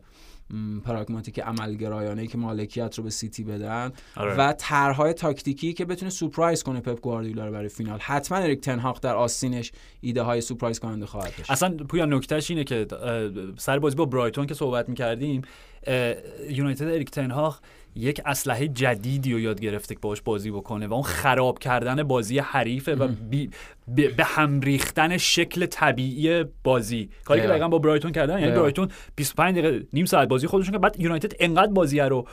پراگماتیک 0.85 1.41
عملگرایانه 1.41 2.27
که 2.27 2.39
مالکیت 2.39 2.99
رو 2.99 3.05
به 3.05 3.11
سیتی 3.11 3.45
بدن 3.45 3.93
آره. 4.17 4.35
و 4.35 4.53
طرحهای 4.53 5.13
تاکتیکی 5.13 5.73
که 5.73 5.85
بتونه 5.85 6.11
سورپرایز 6.11 6.63
کنه 6.63 6.81
پپ 6.81 7.01
گواردیولا 7.01 7.47
رو 7.47 7.53
برای 7.53 7.69
فینال. 7.69 7.99
حتما 7.99 8.39
اریک 8.39 8.61
تنهاخ 8.61 9.01
در 9.03 9.17
آستینش 9.17 9.73
ایده 10.01 10.23
های 10.23 10.41
سورپرایز 10.41 10.79
کننده 10.81 11.07
خواهد 11.07 11.37
داشت. 11.37 11.51
اصلا 11.51 11.77
پویان 11.89 12.05
نکتهش 12.05 12.51
اینه 12.51 12.65
که 12.65 12.87
سر 13.59 13.79
بازی 13.79 13.97
با 13.97 14.05
برایتون 14.05 14.47
که 14.47 14.55
صحبت 14.55 14.89
می‌کردیم 14.89 15.43
یونایتد 16.51 16.87
اریک 16.87 17.11
تنهاخ 17.11 17.61
یک 17.95 18.21
اسلحه 18.27 18.69
جدیدی 18.69 19.33
رو 19.33 19.41
یاد 19.41 19.61
گرفته 19.61 19.95
که 19.95 20.01
باش 20.01 20.23
بازی 20.23 20.51
بکنه 20.51 20.87
و 20.87 20.93
اون 20.95 21.03
خراب 21.03 21.59
کردن 21.59 22.03
بازی 22.03 22.39
حریفه 22.39 22.95
و 22.95 23.09
بی 23.31 23.51
به 23.95 24.25
هم 24.25 24.61
ریختن 24.61 25.17
شکل 25.17 25.67
طبیعی 25.67 26.45
بازی. 26.65 27.11
کاری 27.25 27.41
که 27.41 27.47
دقیقاً. 27.49 27.69
با 27.69 27.79
برایتون 27.79 28.13
کردن 28.13 28.39
یعنی. 28.41 28.53
برایتون 28.53 28.89
25 29.17 29.59
دقیقه 29.59 29.87
نیم 29.93 30.05
ساعت 30.05 30.29
بازی 30.29 30.47
خودشون 30.47 30.73
که 30.73 30.79
بعد 30.79 31.01
یونایتد 31.01 31.33
انقدر 31.41 31.73
بازی 31.73 32.01
رو 32.01 32.27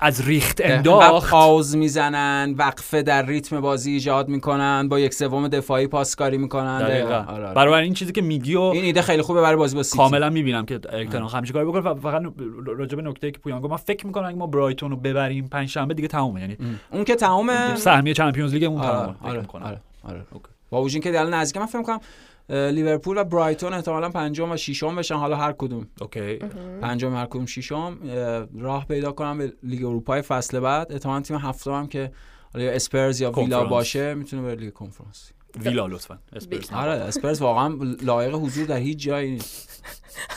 از 0.00 0.26
ریخت 0.26 0.60
انداخت. 0.64 1.30
pause 1.30 1.76
می‌زنن 1.76 2.54
وقفه 2.58 3.02
در 3.02 3.26
ریتم 3.26 3.60
بازی 3.60 3.90
ایجاد 3.92 4.28
می‌کنن 4.28 4.88
با 4.88 5.00
یک 5.00 5.14
سوم 5.14 5.48
دفاعی 5.48 5.86
پاسکاری 5.86 6.38
می‌کنن. 6.38 6.78
دقیقاً. 6.78 7.14
آره، 7.14 7.44
آره. 7.44 7.54
برای 7.54 7.84
این 7.84 7.94
چیزی 7.94 8.12
که 8.12 8.22
میگی 8.22 8.54
و 8.54 8.60
این 8.60 8.84
ایده 8.84 9.02
خیلی 9.02 9.22
خوبه 9.22 9.40
برای 9.40 9.56
بازی 9.56 9.76
با 9.76 9.82
سیتی. 9.82 9.98
کاملا 9.98 10.30
می‌بینم 10.30 10.66
که 10.66 10.78
تنهاخ 10.78 11.34
همیشه 11.34 11.52
کاری 11.52 11.66
بکنه. 11.66 11.94
فقط 11.94 12.22
راجع 12.66 12.96
به 12.96 13.02
نکته 13.02 13.30
که 13.30 13.38
پویان 13.38 13.60
گفت 13.60 13.70
من 13.70 13.76
فکر 13.76 14.06
می‌کنم 14.06 14.24
اگه 14.24 14.36
ما 14.36 14.46
برایتون 14.46 14.90
رو 14.90 14.96
ببریم 14.96 15.48
پنج 15.48 15.68
شنبه 15.68 15.94
دیگه 15.94 16.08
تمومه. 16.08 16.40
یعنی 16.40 16.56
اون 16.92 17.04
که 17.04 17.14
تمام 17.14 17.74
سهمیه 17.74 18.14
چمپیونز 18.14 18.54
لیگ 18.54 18.64
اون 18.64 18.80
آره 18.80 18.90
تمومه. 18.90 19.16
آره. 19.22 19.46
آره 19.52 19.80
آره. 20.02 20.22
okay. 20.32 20.49
با 20.70 20.82
وجود 20.82 21.06
اینکه 21.06 21.20
الان 21.20 21.34
نزدیک 21.34 21.60
من 21.60 21.66
فکر 21.66 21.78
می‌کنم 21.78 22.00
لیورپول 22.48 23.18
و 23.18 23.24
برایتون 23.24 23.74
احتمالا 23.74 24.08
پنجم 24.08 24.50
و 24.50 24.56
ششم 24.56 24.96
بشن. 24.96 25.14
حالا 25.14 25.36
هر 25.36 25.52
کدوم. 25.52 25.88
okay. 26.00 26.36
پنجم 26.80 27.14
هر 27.14 27.26
کدوم 27.26 27.46
ششم 27.46 27.98
اه، 28.04 28.46
راه 28.60 28.86
پیدا 28.86 29.12
کنم 29.12 29.38
به 29.38 29.52
لیگ 29.62 29.84
اروپای 29.84 30.22
فصل 30.22 30.60
بعد. 30.60 30.92
احتمالاً 30.92 31.20
تیم 31.20 31.36
هفتم 31.36 31.72
هم 31.72 31.86
که 31.86 32.12
حالا 32.52 32.64
یا 32.64 32.72
اسپرز 32.72 33.20
یا 33.20 33.30
ویلا. 33.30 33.64
باشه 33.64 34.14
می‌تونه 34.14 34.42
بره 34.42 34.54
لیگ 34.54 34.72
کنفرانس 34.72 35.32
ویلا 35.64 35.86
لطفا 35.86 36.18
اسپرز. 36.36 36.72
آره 36.72 36.92
اسپرز 36.92 37.42
واقعا 37.42 37.78
لایق 38.02 38.34
حضور 38.34 38.66
در 38.66 38.76
هیچ 38.76 38.98
جایی 38.98 39.30
نیست. 39.30 39.70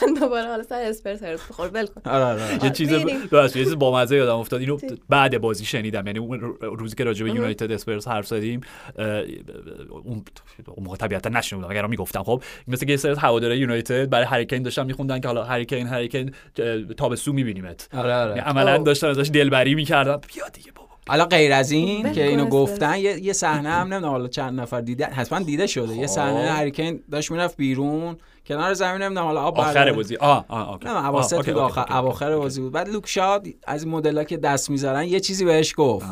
دوباره 0.19 0.47
حالا 0.47 0.63
سر 0.63 0.81
اسپرز 0.81 1.23
حرص 1.23 1.39
نخور 1.49 1.67
ول 1.67 1.85
کن. 1.85 2.01
آره 2.11 2.23
آره 2.23 2.59
یه 2.65 2.69
چیز 2.69 2.91
یه 2.91 3.47
چیز 3.53 3.75
بامزه 3.75 4.15
یادم 4.15 4.35
افتاد. 4.35 4.59
اینو 4.59 4.77
بعد 5.09 5.37
بازی 5.37 5.65
شنیدم. 5.65 6.07
یعنی 6.07 6.19
اون 6.19 6.39
روزی 6.61 6.95
که 6.95 7.03
راجع 7.03 7.23
به 7.23 7.31
یونایتد 7.31 7.71
اسپرز 7.71 8.07
حرف 8.07 8.27
زدیم 8.27 8.61
اون 9.89 10.23
اون 10.67 10.85
موقع 10.85 10.97
طبیعتا 10.97 11.29
نشنیدم 11.29 11.67
اگر 11.69 11.85
می‌گفتم. 11.85 12.23
خب 12.23 12.43
مثل 12.67 12.85
که 12.85 12.91
یه 12.91 12.97
سری 12.97 13.15
هواداره 13.17 13.57
یونایتد 13.57 14.09
برای 14.09 14.25
هریکین 14.25 14.63
داشتن 14.63 14.85
میخوندن 14.85 15.19
که 15.19 15.27
حالا 15.27 15.43
هریکین 15.43 15.87
هریکین 15.87 16.31
تابستون 16.97 17.35
میبینیمت. 17.35 17.89
آره 17.93 18.15
آره. 18.15 18.41
عملا 18.41 18.75
اوه. 18.75 18.83
داشتن 18.83 19.07
ازش 19.07 19.29
دلبری 19.33 19.75
می‌کردن. 19.75 20.17
بیا 20.33 20.49
دیگه 20.53 20.71
بابا. 20.71 20.92
حالا 21.07 21.25
غیر 21.25 21.53
از 21.53 21.71
این 21.71 22.11
که 22.13 22.27
اینو. 22.27 22.45
گفتن 22.45 22.97
یه, 22.97 23.19
یه 23.23 23.33
صحنه 23.33 23.69
هم 23.69 23.87
نمی‌دونم 23.93 24.11
حالا 24.11 24.27
چند 24.27 24.59
نفر 24.59 24.81
دیده 24.81 25.05
حتما 25.05 25.39
دیده 25.39 25.67
شده 25.67 25.95
یه 25.95 26.07
صحنه 26.07 26.49
خب. 26.51 26.57
هریکین 26.59 27.03
داشت 27.11 27.31
می‌رفت 27.31 27.57
بیرون 27.57 28.17
کنار 28.47 28.73
زمین 28.73 29.01
نمی‌دونم 29.01 29.25
حالا 29.27 29.41
آب 29.41 29.59
آخر. 29.59 29.91
بازی 29.91 30.15
آه 30.15 30.71
اوکی 30.71 30.85
نه 30.87 31.07
اواسط 31.07 31.37
بود 31.45 31.57
آخر 31.57 31.97
اواخر. 31.97 32.35
بازی 32.35 32.61
بود 32.61 32.71
بعد 32.71 32.89
لوک 32.89 33.07
شاد 33.07 33.47
از 33.67 33.83
این 33.83 33.91
مدل 33.93 34.23
که 34.23 34.37
دست 34.37 34.69
می‌ذارن 34.69 35.03
یه 35.03 35.19
چیزی 35.19 35.45
بهش 35.45 35.73
گفت. 35.77 36.05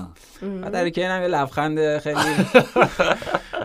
بعد 0.62 0.76
هریکین 0.76 1.04
هم 1.04 1.22
یه 1.22 1.28
لبخند 1.28 1.98
خیلی 1.98 2.20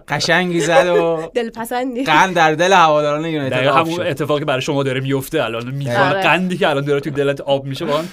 قشنگی 0.08 0.60
زد 0.60 0.86
و 0.86 1.30
دلپسندی. 1.34 2.04
قند 2.04 2.34
در 2.34 2.54
دل 2.54 2.72
هواداران 2.72 3.24
یونایتد 3.24 3.66
همون 3.66 4.06
اتفاقی 4.06 4.44
برای 4.44 4.62
شما 4.62 4.82
داره 4.82 5.00
میفته 5.00 5.44
الان. 5.44 5.88
آره. 5.88 6.22
قندی 6.22 6.58
که 6.58 6.68
الان 6.68 6.84
داره 6.84 7.00
توی 7.00 7.12
دلت 7.12 7.40
آب 7.40 7.64
میشه 7.64 7.84
واقعا 7.84 8.04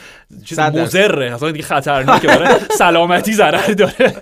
چیز. 0.46 0.60
مضره. 0.60 1.34
اصلا 1.34 1.52
دیگه 1.52 1.64
خطرناکه 1.64 2.28
برای 2.28 2.56
سلامتی 2.78 3.34
ضرر 3.34 3.74
داره. 3.74 4.14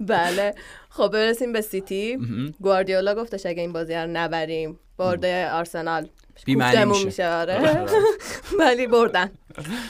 بله. 0.00 0.54
خب 0.90 1.08
برسیم 1.08 1.52
به 1.52 1.60
سیتی. 1.60 2.18
گواردیولا 2.60 3.14
گفتش 3.14 3.46
اگه 3.46 3.60
این 3.60 3.72
بازی 3.72 3.94
رو 3.94 4.06
نبریم 4.12 4.78
برده 4.98 5.50
آرسنال. 5.50 6.08
بی‌معنی 6.44 6.84
میشه. 6.84 7.04
میشه 7.04 7.28
آره. 7.28 7.84
ولی 8.60 8.86
بردن. 8.86 9.30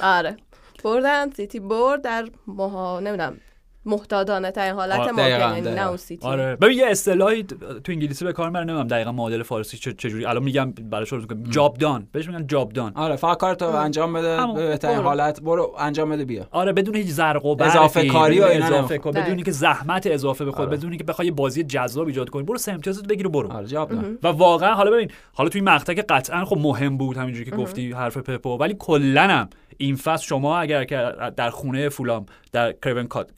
آره. 0.03 0.36
بردن 0.84 1.30
سیتی 1.30 1.61
برد 1.61 2.03
در 2.03 2.28
مها 2.47 3.01
نمی‌دونم 3.01 3.36
محتاطانه 3.89 4.51
ترین 4.51 4.74
حالت 4.74 4.99
ممکن 5.01 5.18
یعنی 5.28 5.61
نه 5.61 5.89
آره. 6.22 6.57
ببین 6.57 6.78
یه 6.78 6.86
اصطلاحی 6.86 7.43
تو 7.84 7.93
انگلیسی 7.93 8.24
به 8.24 8.32
کار 8.32 8.47
می‌برن 8.49 8.64
نمی‌دونم 8.64 8.89
دقیقا 8.89 9.12
معادل 9.12 9.43
فارسی 9.43 9.78
چه- 9.78 9.93
چجوری. 9.93 10.24
الان 10.26 10.43
میگم 10.43 10.70
براش 10.70 11.12
رو 11.12 11.18
میگم. 11.20 11.43
job 11.51 11.76
done 11.78 12.09
بهش 12.12 12.26
میگن 12.28 12.47
job 12.47 12.72
done 12.72 12.93
آره 12.95 13.16
فقط 13.16 13.36
کارتو 13.39 13.66
انجام 13.66 14.12
بده. 14.12 14.47
به 14.55 14.66
بهترین 14.68 14.97
برو. 14.97 15.05
حالت. 15.05 15.41
برو 15.41 15.74
انجام 15.78 16.11
بده 16.11 16.24
بیا. 16.24 16.47
آره 16.51 16.72
بدون 16.72 16.95
هیچ 16.97 17.07
زرق 17.07 17.45
و 17.45 17.55
برقی 17.57 17.70
اضافه 17.70 18.09
کاری 18.09 18.41
و 18.41 18.45
اینا 18.45 18.66
اضافه. 18.66 18.99
کار 18.99 19.12
بدون 19.12 19.22
دقیقاً. 19.22 19.36
اینکه 19.36 19.51
زحمت 19.51 20.07
اضافه 20.07 20.45
به 20.45 20.51
خود 20.53 20.66
آره. 20.68 20.76
بدون 20.76 20.91
اینکه 20.91 21.05
بخوای 21.05 21.26
یه 21.28 21.32
بازی 21.34 21.64
جذاب 21.64 22.07
ایجاد 22.07 22.28
کنی 22.30 22.43
برو 22.43 22.59
سه 22.59 22.72
امتیازت 22.72 23.07
بگیر 23.09 23.26
و 23.26 23.30
برو. 23.30 23.53
آره 23.53 23.66
جواب 23.66 23.93
نه 23.93 24.18
و 24.22 24.28
واقعا 24.28 24.74
حالا 24.74 24.91
ببین 24.91 25.11
حالا 25.34 25.49
توی 25.51 25.61
این 25.61 25.68
مقطع 25.70 25.95
که 25.95 26.03
قطعا 26.03 26.45
خب 26.45 26.59
مهم 26.59 26.97
بود 26.99 27.16
همینجوری 27.16 27.51
که 27.51 27.57
گفتی 27.57 27.93
حرف 27.93 28.16
پپو 28.16 28.57
ولی 28.57 28.76
کلا 28.78 29.22
هم 29.22 29.49
این 29.76 29.97
فصل 29.97 30.26
شما 30.26 30.59
اگر 30.59 30.84
که 30.84 31.12
در 31.36 31.51
خونه 31.51 31.89
فولام 31.89 32.26
در 32.53 32.72
کریون 32.72 33.07
کات. 33.07 33.28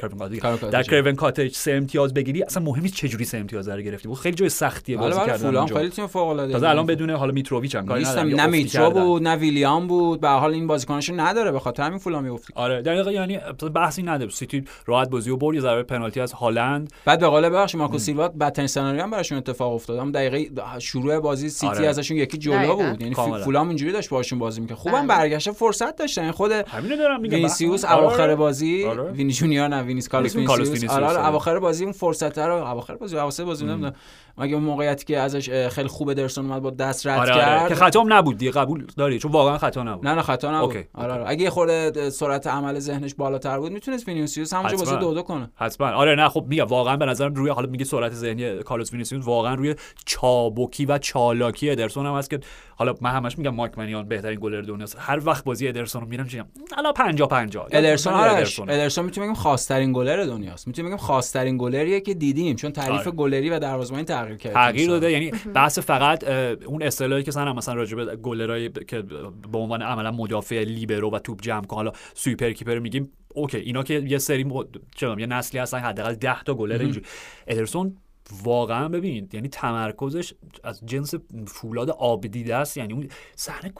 در 0.70 0.82
کریون 0.82 1.14
کاتج 1.14 1.54
سه 1.54 1.72
امتیاز 1.72 2.14
بگیری 2.14 2.42
اصلا 2.42 2.62
مهم 2.62 2.82
نیست 2.82 2.94
چه 2.94 3.08
جوری 3.08 3.24
سه 3.24 3.38
امتیاز 3.38 3.68
رو 3.68 3.82
گرفتی 3.82 4.08
بود 4.08 4.18
خیلی 4.18 4.36
جای 4.36 4.48
سختیه 4.48 4.96
بازی 4.96 5.18
کردن 5.18 5.36
فولام 5.36 5.56
اونجا. 5.56 5.76
خیلی 5.76 5.90
تیم 5.90 6.06
فوق 6.06 6.28
العاده 6.28 6.52
تازه 6.52 6.68
الان 6.68 6.86
بدون 6.86 7.10
حالا 7.10 7.32
میتروویچ 7.32 7.74
هم 7.74 7.86
کاری 7.86 8.02
یه 8.02 8.22
نه 8.22 8.46
میترو. 8.46 8.90
بود 8.90 9.22
نه 9.22 9.36
ویلیام 9.36 9.86
بود 9.86 10.20
به 10.20 10.28
هر 10.28 10.38
حال 10.38 10.52
این 10.52 10.66
بازیکناشو 10.66 11.14
نداره 11.16 11.52
به 11.52 11.60
خاطر 11.60 11.82
همین 11.82 11.98
فولام 11.98 12.24
می‌گفتی 12.24 12.52
آره 12.56 12.82
دقیقا 12.82 13.12
یعنی 13.12 13.38
بحثی 13.74 14.02
نداره 14.02 14.30
سیتی 14.30 14.64
راحت 14.86 15.10
بازی 15.10 15.30
و 15.30 15.36
برد 15.36 15.54
یه 15.54 15.60
ضربه 15.60 15.82
پنالتی 15.82 16.20
از 16.20 16.32
هالند 16.32 16.92
بعد 17.04 17.20
به 17.20 17.26
قول 17.26 17.48
ببخش 17.48 17.74
مارکو 17.74 17.98
سیلوا 17.98 18.28
بدترین 18.28 18.68
سناریو 18.68 19.02
هم 19.02 19.10
براشون 19.10 19.38
اتفاق 19.38 19.72
افتاد 19.72 19.98
هم 19.98 20.12
دقیقه 20.12 20.48
شروع 20.78 21.18
بازی 21.18 21.48
سیتی 21.48 21.76
آره. 21.76 21.88
ازشون 21.88 22.16
یکی 22.16 22.38
جلو. 22.38 22.76
بود 22.76 23.02
یعنی. 23.02 23.14
فولام 23.44 23.68
اینجوری 23.68 23.92
داشت 23.92 24.10
باشون 24.10 24.38
بازی 24.38 24.60
می‌کرد 24.60 24.76
خوبم 24.76 25.06
بله. 25.06 25.06
برگشته 25.06 25.52
فرصت 25.52 25.96
داشتن 25.96 26.20
یعنی 26.20 26.32
خود 26.32 26.52
همینو 26.52 26.96
دارم 26.96 27.20
میگم 27.20 27.34
وینیسیوس 27.34 27.84
آره. 27.84 27.98
اواخر 27.98 28.34
بازی 28.34 28.84
آره. 29.00 29.12
وینی 29.12 29.32
جونیور 29.32 29.68
نه 29.68 29.82
وینیس 29.82 30.08
کارلوس 30.08 30.36
وینیسیوس، 30.36 30.90
آره 30.90 31.06
آره 31.06 31.18
آره. 31.18 31.28
اواخر 31.28 31.58
بازی 31.58 31.84
اون 31.84 31.92
فرصت 31.92 32.38
رو 32.38 32.54
اواخر 32.54 32.94
بازی 32.94 33.16
اواسط 33.16 33.44
بازی 33.44 33.64
نمی‌دونم 33.64 33.94
مگه 34.40 34.54
اون 34.54 34.64
موقعیتی 34.64 35.04
که 35.04 35.18
ازش 35.18 35.68
خیلی 35.68 35.88
خوب 35.88 36.12
ادرسون 36.12 36.46
اومد 36.46 36.62
با 36.62 36.70
دست 36.70 37.06
رد 37.06 37.18
آره, 37.18 37.32
آره. 37.32 37.40
کرد؟ 37.40 37.68
که 37.68 37.74
خطام 37.74 38.12
نبود 38.12 38.38
دیگه 38.38 38.50
قبول 38.50 38.86
داری؟ 38.96 39.18
چون 39.18 39.32
واقعا 39.32 39.58
خطا 39.58 39.82
نبود. 39.82 40.06
نه 40.06 40.14
نه 40.14 40.22
خطا 40.22 40.58
نبود. 40.58 40.76
okay. 40.76 40.88
آره 40.94 41.12
آره. 41.12 41.24
اگه 41.26 41.42
یه 41.42 41.50
خورده 41.50 42.10
سرعت 42.10 42.46
عمل 42.46 42.78
ذهنش 42.78 43.14
بالاتر 43.14 43.58
بود 43.58 43.72
می‌تونست 43.72 44.08
وینیسیوس 44.08 44.54
همونجا. 44.54 44.76
بازی 44.76 44.96
دو 44.96 45.14
دو 45.14 45.22
کنه. 45.22 45.50
حتما. 45.54 45.86
آره 45.86 46.14
نه 46.14 46.28
خب 46.28 46.44
میگم 46.48 46.64
واقعا 46.64 46.96
به 46.96 47.06
نظرم 47.06 47.34
روی 47.34 47.50
حالا 47.50 47.70
میگه 47.70 47.84
سرعت 47.84 48.12
ذهنی 48.12 48.58
کارلوس 48.58 48.92
وینیسیوس 48.92 49.26
واقعا 49.26 49.54
روی 49.54 49.74
چابکی 50.04 50.86
و 50.86 50.98
چالاکی 50.98 51.70
ادرسون 51.70 52.06
هم 52.06 52.14
هست 52.14 52.30
که 52.30 52.40
حالا 52.76 52.94
من 53.00 53.10
همش 53.10 53.38
میگم 53.38 53.54
مایک 53.54 53.78
منیان 53.78 54.08
بهترین 54.08 54.38
گلر 54.40 54.60
دنیاست 54.60 54.96
هر 55.00 55.20
وقت 55.26 55.44
بازی 55.44 55.68
ادرسون 55.68 56.02
رو 56.02 56.08
می‌بینم 56.08 56.44
الان 56.76 56.92
50 56.92 57.28
50 57.28 57.66
ادرسون 57.72 58.12
آرش. 58.12 58.60
ادرسون. 58.60 59.04
می‌تونیم 59.04 59.30
بگیم 59.30 59.42
خاصترین 59.42 59.92
گلر 59.92 60.24
دنیاست 60.24 60.66
می‌تونیم 60.66 60.90
بگیم 60.90 61.06
خاصترین 61.06 61.58
گلریه 61.58 62.00
که 62.00 62.14
دیدیم 62.14 62.56
چون 62.56 62.70
تعریف 62.70 63.00
آره. 63.00 63.10
گلری 63.10 63.50
و 63.50 63.58
دروازه‌بانی 63.58 64.04
تغییر 64.36 64.54
کرد 64.54 64.54
تغییر 64.54 64.88
داده. 64.88 65.12
یعنی 65.12 65.30
بحث 65.54 65.78
فقط 65.78 66.24
اون 66.64 66.82
اصطلاحی 66.82 67.22
که 67.22 67.30
سن 67.30 67.52
مثلا 67.52 67.74
راجع 67.74 67.96
به 67.96 68.16
گلرای 68.16 68.68
که 68.68 69.02
به 69.52 69.58
عنوان 69.58 69.82
عملا 69.82 70.10
مدافع 70.10 70.64
لیبرو 70.64 71.10
و 71.10 71.18
توپ 71.18 71.40
جمع 71.40 71.64
کن 71.64 71.76
حالا 71.76 71.92
sweeper 72.14 72.52
keeper 72.52 72.78
میگیم 72.78 73.12
okay 73.34 73.56
اینا 73.56 73.82
که 73.82 73.94
یه 73.94 74.18
سری 74.18 74.44
م... 74.44 74.48
چه 74.48 75.06
می‌دونم، 75.06 75.18
یه 75.18 75.26
نسلی 75.26 75.60
هستن 75.60 75.78
حداقل 75.78 76.14
10 76.14 76.42
تا 76.42 76.54
گلر 76.54 76.80
اینجوری. 76.80 77.06
ادرسون 77.46 77.96
واقعا 78.44 78.88
ببین 78.88 79.28
یعنی 79.32 79.48
تمرکزش 79.48 80.34
از 80.64 80.86
جنس 80.86 81.14
فولاد 81.46 81.90
آب 81.90 82.26
دیده 82.26 82.56
است. 82.56 82.76
یعنی 82.76 82.92
اون 82.92 83.08
صحنه 83.36 83.72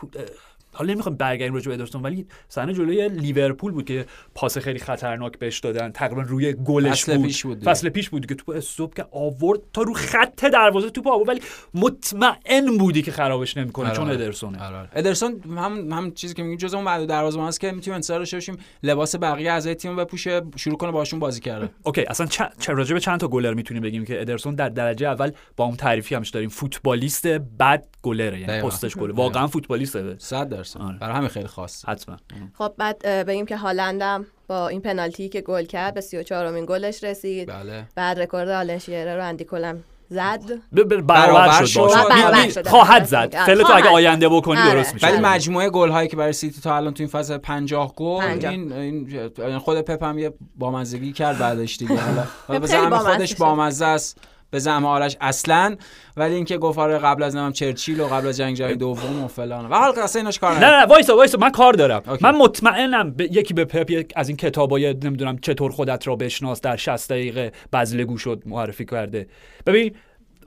حالا 0.73 0.93
نمی‌خوام 0.93 1.15
برگردیم 1.15 1.55
راجع 1.55 1.69
به 1.69 1.75
ادرسون 1.75 2.03
ولی 2.03 2.27
صحنه 2.49 2.73
جلوی 2.75 3.09
لیورپول 3.09 3.73
بود 3.73 3.85
که 3.85 4.07
پاس 4.35 4.59
خیلی 4.59 4.79
خطرناک 4.79 5.39
بهش 5.39 5.59
دادن 5.59 5.91
تقریبا 5.93 6.23
روی 6.23 6.53
گلش 6.53 7.05
بود 7.05 7.23
پیش 7.23 7.43
بود. 7.47 7.65
فصل 7.65 7.89
پیش 7.89 8.11
بود 8.11 8.27
که 8.27 8.35
توپ 8.35 8.57
استوب 8.57 8.95
که 8.95 9.07
آورد 9.13 9.61
تا 9.73 9.83
رو 9.83 9.95
خط 9.95 10.45
دروازه 10.45 10.91
توپ 10.91 11.07
آورد 11.09 11.29
ولی 11.29 11.41
مطمئن 11.75 12.79
بودی 12.79 13.03
که 13.03 13.13
خرابش 13.13 13.57
نمی‌کنه 13.57 13.87
آره، 13.87 13.97
چون 13.97 14.07
آره. 14.07 14.15
ادرسونه 14.15 14.63
آره، 14.67 14.77
آره. 14.77 14.89
ادرسون 14.93 15.41
هم 15.57 15.93
هم 15.93 16.13
چیزی 16.13 16.35
که 16.35 16.43
میگیم 16.43 16.59
جزء 16.59 16.77
اون 16.77 16.87
معدود 16.87 17.09
دروازه‌بان 17.09 17.49
است 17.49 17.61
که 17.61 17.73
می‌تونیم 17.73 17.95
انتظار 17.95 18.19
داشته 18.19 18.37
باشیم 18.37 18.57
لباس 18.83 19.17
بقیه 19.17 19.53
اعضای 19.53 19.75
تیم 19.75 19.97
بپوشه 19.97 20.43
شروع 20.57 20.77
کنه 20.77 20.91
باشون 20.91 21.19
بازی 21.21 21.41
کرده 21.41 21.71
okay 21.83 22.03
اصلا 22.03 22.27
چه 22.27 22.49
چه- 22.59 22.73
راجع 22.73 22.95
به 22.95 23.01
چند 23.01 23.21
تا 23.21 23.29
گلر 23.29 23.55
می‌تونیم 23.55 23.83
بگیم 23.83 24.05
که 24.05 24.21
ادرسون 24.21 24.55
در 24.55 24.69
درجه 24.69 25.07
اول 25.09 25.31
با 25.57 25.65
اون 25.65 25.77
تعریفی 25.77 26.15
همش 26.15 26.31
داریم 26.31 26.49
فوتبالیست 26.49 27.27
بد 27.27 27.87
گلره 28.03 28.41
یعنی. 28.41 28.63
پستش 28.63 28.97
گله 28.97 29.13
واقعا 29.15 29.47
فوتبالیسته 29.47 30.15
100 30.19 30.49
درصد 30.61 30.81
آره. 30.81 30.99
برای 30.99 31.17
همین 31.17 31.29
خیلی 31.29 31.47
خاص 31.47 31.85
حتما 31.85 32.17
خب 32.59 32.73
بعد 32.79 32.99
بگیم 33.27 33.47
که 33.47 33.57
هالندم 33.57 34.27
با 34.49 34.69
این 34.69 34.81
پنالتی 34.81 35.29
که 35.29 35.41
گل 35.41 35.65
کرد 35.65 35.95
به 35.95 36.01
34 36.01 36.45
امین 36.47 36.67
گلش 36.67 37.05
رسید 37.05 37.49
بله 37.49 37.85
بعد 37.95 38.21
رکورد 38.21 38.49
آلن 38.49 38.79
شیرر 38.79 39.17
و 39.17 39.25
اندی 39.25 39.45
کولم 39.45 39.85
زد 40.13 40.41
برابر 40.73 41.01
برابر 41.03 41.59
شد 41.59 41.65
شد. 41.65 41.81
باشه. 41.81 42.09
برابر 42.09 42.45
می- 42.47 42.51
شد. 42.53 42.69
خواهد 42.69 43.05
زد 43.05 43.17
آره، 43.17 43.47
فعلا 43.47 43.63
تو 43.65 43.73
اگه. 43.77 43.89
آینده 43.89 44.29
بکنی 44.29 44.61
آره. 44.61 44.73
درست 44.73 44.95
میشه 44.95 45.07
ولی. 45.07 45.19
مجموعه 45.19 45.71
گل 45.71 45.91
هایی 45.91 46.09
که 46.09 46.17
برای 46.17 46.33
سیتی 46.33 46.61
تا 46.61 46.77
الان 46.77 46.95
تو 46.95 47.03
این 47.03 47.09
فصل 47.11 47.39
50 47.39 47.95
گل 47.97 48.21
پنجاه. 48.21 48.53
این 48.53 48.73
این 48.73 49.59
خود 49.59 49.81
پپ 49.81 50.03
هم 50.05 50.19
یه 50.19 50.33
بامزگی 50.57 51.13
کرد 51.13 51.39
بعدش 51.39 51.77
دیگه 51.77 51.97
حالا 52.49 52.99
خودش. 52.99 53.35
بامزه 53.37 53.87
است 53.87 54.19
به 54.51 54.59
زعم 54.59 54.85
آرش 54.85 55.17
اصلا 55.21 55.77
ولی 56.17 56.35
اینکه 56.35 56.59
گفت 56.59 56.79
آره 56.79 56.99
قبل 56.99 57.23
از 57.23 57.37
نمام 57.37 57.53
چرچیل 57.53 58.01
و 58.01 58.07
قبل 58.07 58.27
از 58.27 58.37
جنگ 58.37 58.57
جهانی 58.57 58.77
دوم 58.77 59.25
و 59.25 59.29
فلان. 59.29 59.67
و 59.67 59.75
حال 59.75 59.99
اصلا 59.99 60.21
ایناش 60.21 60.39
کار 60.39 60.59
نه 60.59 60.81
نه 60.81 60.87
وایسا 60.87 61.17
وایسا 61.17 61.39
من 61.39 61.51
کار 61.51 61.73
دارم. 61.73 62.03
اوکی. 62.09 62.25
من 62.25 62.37
مطمئنم 62.37 63.11
به 63.11 63.25
یکی 63.25 63.55
به 63.55 63.65
پپ 63.65 63.91
از 64.17 64.29
این 64.29 64.37
کتابای 64.37 64.95
نمی‌دونم 64.95 65.39
چطور 65.39 65.71
خودت 65.71 66.09
را 66.09 66.17
بشناس 66.17 66.61
در 66.61 66.77
60 66.77 67.11
دقیقه 67.11 67.53
بزلگو 67.73 68.19
شد 68.19 68.43
معرفی 68.47 68.85
کرده. 68.85 69.27
ببین 69.67 69.95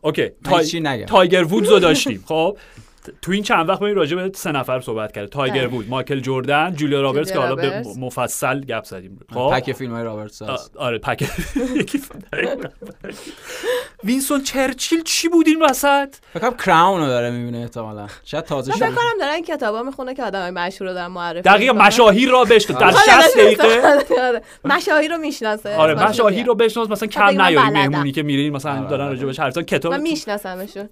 اوکی 0.02 0.32
نگم. 0.74 1.06
تایگر 1.06 1.44
وودز 1.44 1.70
رو 1.70 1.80
داشتیم. 1.80 2.24
خب؟ 2.28 2.58
تو 3.22 3.32
این 3.32 3.44
چند 3.44 3.70
وقت 3.70 3.80
ببین 3.80 3.96
راجع 3.96 4.16
به 4.16 4.32
سه 4.36 4.52
نفر 4.52 4.82
صحبت 4.82 5.12
کرد 5.12 5.30
تایگر. 5.30 5.68
وود 5.68 5.90
مایکل 5.90 6.20
جردن 6.20 6.76
جولیا 6.76 7.02
رابرتس 7.02 7.34
که 7.34 7.40
حالا 7.40 7.56
به. 7.56 7.84
مفصل 8.00 8.60
گپ 8.60 8.84
زدیم 8.84 9.20
خب 9.34 9.52
پک 9.54 9.72
فیلم 9.72 9.94
های 9.94 10.04
رابرتس 10.04 10.42
آره 10.76 10.98
پک 10.98 11.30
وینسون 14.04 14.44
چرچیل 14.44 15.04
چی 15.04 15.28
بود 15.30 15.48
این 15.48 15.62
وسط 15.62 16.16
فکر 16.34 16.40
کنم 16.40 16.58
کراون 16.58 17.02
رو 17.02 17.08
داره 17.08 17.32
می‌بینه 17.32 17.58
احتمالا 17.58 18.08
شاید 18.26 18.44
تازه 18.44 18.72
من 18.72 18.78
شده 18.78 18.86
فکر 18.86 18.96
کنم 18.96 19.20
دارن 19.20 19.42
کتابا 19.42 19.84
می‌خونه 19.84 20.14
که 20.16 20.24
آدمای 20.24 20.52
مشهور 20.52 20.90
رو 20.90 20.96
دارن 20.96 21.08
معرفی 21.08 21.42
دقیقا. 21.42 21.74
مشاهیر 21.74 22.30
را 22.30 22.44
بهش 22.44 22.64
در 22.64 22.84
آره، 22.84 22.94
60 22.94 23.38
دقیقه 23.38 23.64
آره. 24.22 24.42
مشاهیر 24.66 25.12
رو 25.12 25.18
می‌شناسه 25.18 25.76
آره 25.76 25.94
مشاهیر. 26.10 26.46
رو 26.46 26.56
بشناس 26.56 26.90
مثلا 26.90 27.08
من 27.08 27.34
کم 27.34 27.42
نیاری. 27.42 27.70
مهمونی 27.70 28.12
که 28.12 28.24
میرین 28.24 28.54
مثلا 28.54 28.80
آره، 28.80 28.90
دارن 28.90 29.02
آره. 29.04 29.14
راجع 29.14 29.26
بهش 29.26 29.40
حرف 29.40 29.54
زدن. 29.54 29.64
کتاب 29.64 29.94
من 29.94 30.02
میشناسمشون 30.02 30.90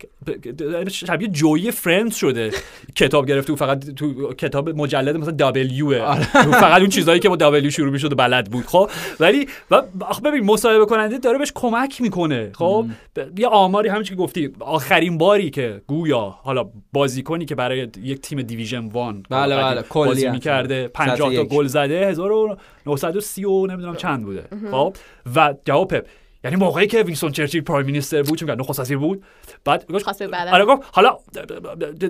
شبیه 0.90 1.28
جویی 1.28 1.72
فرندز 1.72 2.01
ترند 2.02 2.14
شده. 2.14 2.52
کتاب 2.96 3.28
گرفته 3.28 3.54
و 3.54 3.56
فقط 3.56 3.90
تو 3.90 4.34
کتاب 4.34 4.70
مجلد 4.70 5.18
مثلا 5.18 5.32
دبلیو 5.32 5.94
آره. 6.04 6.24
فقط 6.34 6.80
اون 6.80 6.90
چیزایی 6.90 7.20
که 7.20 7.30
با 7.30 7.36
دبلیو 7.36 7.72
شروع 7.72 7.92
می‌شد 7.92 8.12
و 8.14 8.16
بلد 8.16 8.52
بود. 8.52 8.66
خب 8.66 8.90
ولی 9.20 9.48
و 9.72 9.82
ببین 10.24 10.46
مصاحبه 10.46 10.86
کننده 10.86 11.18
داره 11.18 11.38
بهش 11.38 11.52
کمک 11.56 12.02
می‌کنه. 12.02 12.52
خب 12.56 12.86
ب- 13.16 13.40
یه 13.40 13.48
آماری 13.48 13.90
همین 13.90 14.04
که 14.04 14.16
گفتی 14.16 14.50
آخرین 14.60 15.18
باری 15.18 15.50
که 15.50 15.82
گویا 15.88 16.36
حالا 16.44 16.70
بازیکنی 16.94 17.46
که 17.46 17.56
برای 17.56 17.88
یک 18.04 18.22
تیم 18.22 18.42
دیویژن 18.42 18.86
1 18.86 18.94
بله، 19.30 19.58
بله، 19.58 19.84
بازی. 19.94 20.30
می‌کرده 20.30 20.88
50 20.88 21.36
تا. 21.36 21.44
گل 21.44 21.68
زده 21.68 22.08
1930 22.08 23.46
و 23.46 23.68
نمی‌دونم 23.68 23.96
چند 23.96 24.24
بوده. 24.24 24.44
خب 24.72 24.96
و 25.36 25.54
جواب 25.66 25.88
پپ 25.88 26.06
یعنی 26.44 26.56
موقعی 26.56 26.88
که 26.88 27.04
وینستون 27.04 27.32
چرچیل 27.32 27.62
پرایم 27.62 27.86
مینیستر 27.86 28.24
بود 28.24 28.40
چون 28.40 28.48
که 28.48 28.56
نخست 28.56 28.80
وزیر 28.80 28.98
بود 28.98 29.24
بعد 29.66 29.86
گفت. 29.92 30.06
آره 30.54 30.66
گفت 30.66 30.82
حالا 30.92 31.18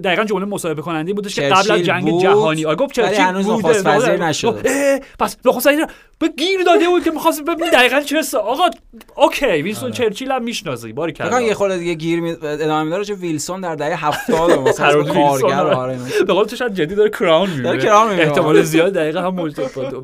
دقیقا 0.04 0.24
جمله 0.24 0.46
مصاحبه 0.46 0.82
کننده 0.82 1.14
بودش 1.14 1.36
که 1.36 1.42
قبل 1.42 1.72
از 1.72 1.80
جنگ 1.80 2.04
بود، 2.12 2.22
جهانی 2.22 2.66
آره 2.66 2.76
گفت 2.76 2.96
چرچیل 2.96 3.22
هنوز 3.22 3.46
بوده 3.46 3.68
نخست 3.70 3.86
وزیر. 3.86 4.12
اه، 4.66 5.00
پس 5.20 5.38
نخست 5.46 5.68
وزیر 5.68 5.86
به 6.22 6.28
گیر 6.28 6.64
داده 6.66 6.90
بود 6.90 7.04
که 7.04 7.12
می‌خواست 7.12 7.44
ببینی 7.44 7.70
دقیقا 7.70 8.02
چه 8.02 8.38
آقا 8.38 8.64
اوکی 9.16 9.46
وینستون 9.46 9.92
چرچیل 9.92 10.32
هم 10.32 10.44
می‌شناسی 10.44 10.94
باری 10.94 11.12
کلا. 11.12 11.42
یه 11.42 11.54
خورده 11.54 11.78
دیگه 11.78 11.94
گیر 11.94 12.20
می... 12.20 12.32
ادامه 12.32 12.84
میداره 12.84 13.06
چه 13.06 13.14
ویلسون 13.14 13.62
در 13.62 13.76
دهه 13.76 14.06
70 14.06 14.52
مثلا 14.52 15.04
ویلسون، 15.04 15.14
کارگر 15.14 15.60
آره. 15.60 15.76
آره. 15.76 16.00
به 16.28 16.34
قول 16.34 16.46
تو 16.46 16.56
شاید 16.56 16.74
جدی 16.74 16.96
داره 16.96 17.10
کراون 17.10 17.50
می‌بینه. 17.50 17.64
داره 17.64 17.82
کراون 17.82 18.10
می‌بینه. 18.10 18.28
احتمال 18.28 18.62
زیاد 18.62 18.94
دقیقا 18.94 19.22
هم 19.22 19.52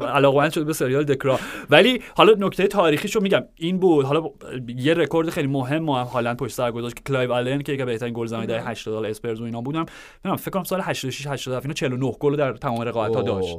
علاقمند 0.02 0.52
شده 0.52 0.64
به 0.64 0.74
سریال 0.74 1.04
دکرا 1.04 1.40
ولی 1.70 2.02
حالا 2.16 2.34
نکته 2.38 2.68
تاریخیشو 2.68 3.20
میگم. 3.20 3.44
این 3.56 3.80
بود. 3.80 4.06
حالا 4.06 4.30
یه 4.78 4.94
رکورد 4.94 5.30
خیلی 5.30 5.48
مهم 5.48 5.84
ما 5.84 6.00
هم 6.00 6.06
هالند 6.06 6.38
پشت 6.38 6.54
سر 6.54 6.72
گذاشت. 6.72 6.96
که 6.96 7.02
کلایو 7.08 7.34
آلن 7.34 7.62
که 7.62 7.74
یکی 7.74 7.86
بهترین 7.86 8.14
گلزنای 8.14 8.48
دهه 8.48 8.70
80 8.70 8.96
سال 8.96 9.06
اسپرز 9.06 9.42
و 9.42 9.44
اینا 9.44 9.62
بودم. 9.62 9.80
نمی‌دونم 10.26 10.36
فکر 10.36 10.52
کنم 10.52 10.64
سال 10.64 10.82
86 10.82 11.28
87 11.28 11.66
اینا 11.66 11.74
49 11.74 12.12
گل 12.20 12.36
در 12.36 12.54
تمام 12.54 12.82
رقابت‌ها 12.82 13.22
داشت. 13.22 13.58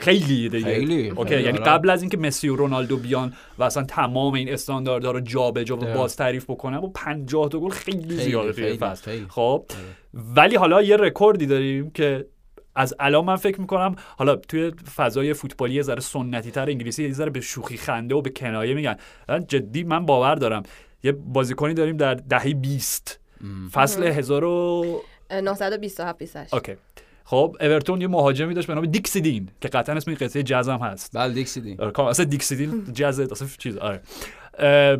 خیلی 0.00 0.48
دیگه. 0.48 0.64
خیلی. 0.64 1.08
okay 1.08 1.28
خیلی، 1.28 1.42
یعنی 1.42 1.58
آره. 1.58 1.66
قبل 1.66 1.90
از 1.90 2.02
اینکه 2.02 2.16
مسی 2.16 2.48
و 2.48 2.56
رونالدو 2.56 2.96
بیان 2.96 3.32
و 3.58 3.62
اصلا 3.62 3.82
تمام 3.82 4.34
این 4.34 4.52
استانداردها 4.52 5.10
رو 5.10 5.20
جابجا 5.20 5.76
و 5.76 5.84
آره. 5.84 5.94
باز 5.94 6.16
تعریف 6.16 6.44
بکنن 6.50 6.76
و 6.76 6.88
50 6.88 7.48
تا 7.48 7.58
گل 7.58 7.70
خیلی 7.70 8.02
خیلی، 8.02 8.16
زیاده 8.16 8.52
توی 8.52 8.64
خیلی، 8.64 8.78
فصل. 8.78 9.20
خب 9.28 9.64
ولی 10.14 10.56
حالا 10.56 10.82
یه 10.82 10.96
رکوردی 10.96 11.46
داریم 11.46 11.90
که 11.90 12.26
از 12.74 12.94
الان 13.00 13.24
من 13.24 13.36
فکر 13.36 13.60
می‌کنم 13.60 13.96
حالا 14.16 14.36
توی 14.36 14.72
فضای 14.96 15.34
فوتبالی 15.34 15.74
یه 15.74 15.82
ذره 15.82 16.00
سنتی 16.00 16.50
تر 16.50 16.68
انگلیسی 16.68 17.04
یه 17.04 17.12
ذره 17.12 17.30
به 17.30 17.40
شوخی 17.40 17.76
خنده 17.76 18.14
و 18.14 18.22
به 18.22 18.30
کنایه 18.30 18.74
میگن. 18.74 18.96
جدی 19.48 19.84
من 19.84 20.06
باور 20.06 20.34
دارم. 20.34 20.62
یه 21.02 21.12
بازیکنی 21.12 21.74
داریم 21.74 21.96
در 21.96 22.14
دهه 22.14 22.54
20 22.54 23.20
فصل 23.72 24.02
1000 24.02 24.44
و 24.44 25.02
927 25.30 26.18
28 26.18 26.54
اوکی. 26.54 26.72
خب 27.30 27.56
اورتون 27.60 28.00
یه 28.00 28.06
مهاجمی 28.08 28.54
داشت 28.54 28.66
به 28.66 28.74
نام 28.74 28.86
دیکسیدین 28.86 29.48
که 29.60 29.68
قطعا 29.68 29.96
اسم 29.96 30.10
این 30.10 30.18
قصه 30.20 30.42
جز 30.42 30.68
هم 30.68 30.78
هست. 30.78 31.10
بله 31.16 31.34
دیکسیدی 31.34 31.76
آره 31.78 32.00
اصلا 32.00 32.24
دیکسیدین 32.24 32.84
جز 32.94 33.20
اصلا 33.20 33.48
چیز 33.58 33.76
آره. 33.76 34.00
اه، 34.58 34.96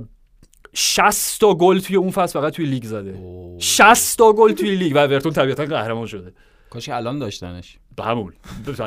60 0.75 1.41
تا 1.41 1.55
گل 1.55 1.79
توی 1.79 1.97
اون 1.97 2.11
فصل 2.11 2.41
فقط 2.41 2.53
توی 2.53 2.65
لیگ 2.67 2.85
زده. 2.85 3.19
60 3.59 4.19
تا 4.19 4.33
گل 4.33 4.53
توی 4.53 4.75
لیگ 4.75 4.95
و 4.95 4.99
اورتون 4.99 5.33
طبیعتا 5.33 5.65
قهرمان 5.65 6.07
شده. 6.07 6.33
کاش 6.71 6.89
الان 6.89 7.19
داشتنش. 7.19 7.79
به 7.97 8.05
همون. 8.05 8.33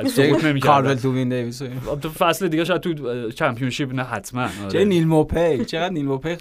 سقوط 0.07 0.57
کارول 0.63 0.93
تو 0.93 1.13
وین 1.13 1.29
دیویس. 1.29 1.61
تو 2.01 2.09
فصل 2.09 2.47
دیگه 2.47 2.63
شاید 2.63 2.81
تو 2.81 3.31
چمپیونشیپ 3.31 3.93
نه 3.93 4.03
حتما 4.03 4.41
آره. 4.41 4.71
چه 4.71 4.85
نیل 4.85 5.07
موپی 5.07 5.65
چقدر 5.65 5.89
نیل 5.93 6.05
موپی. 6.05 6.37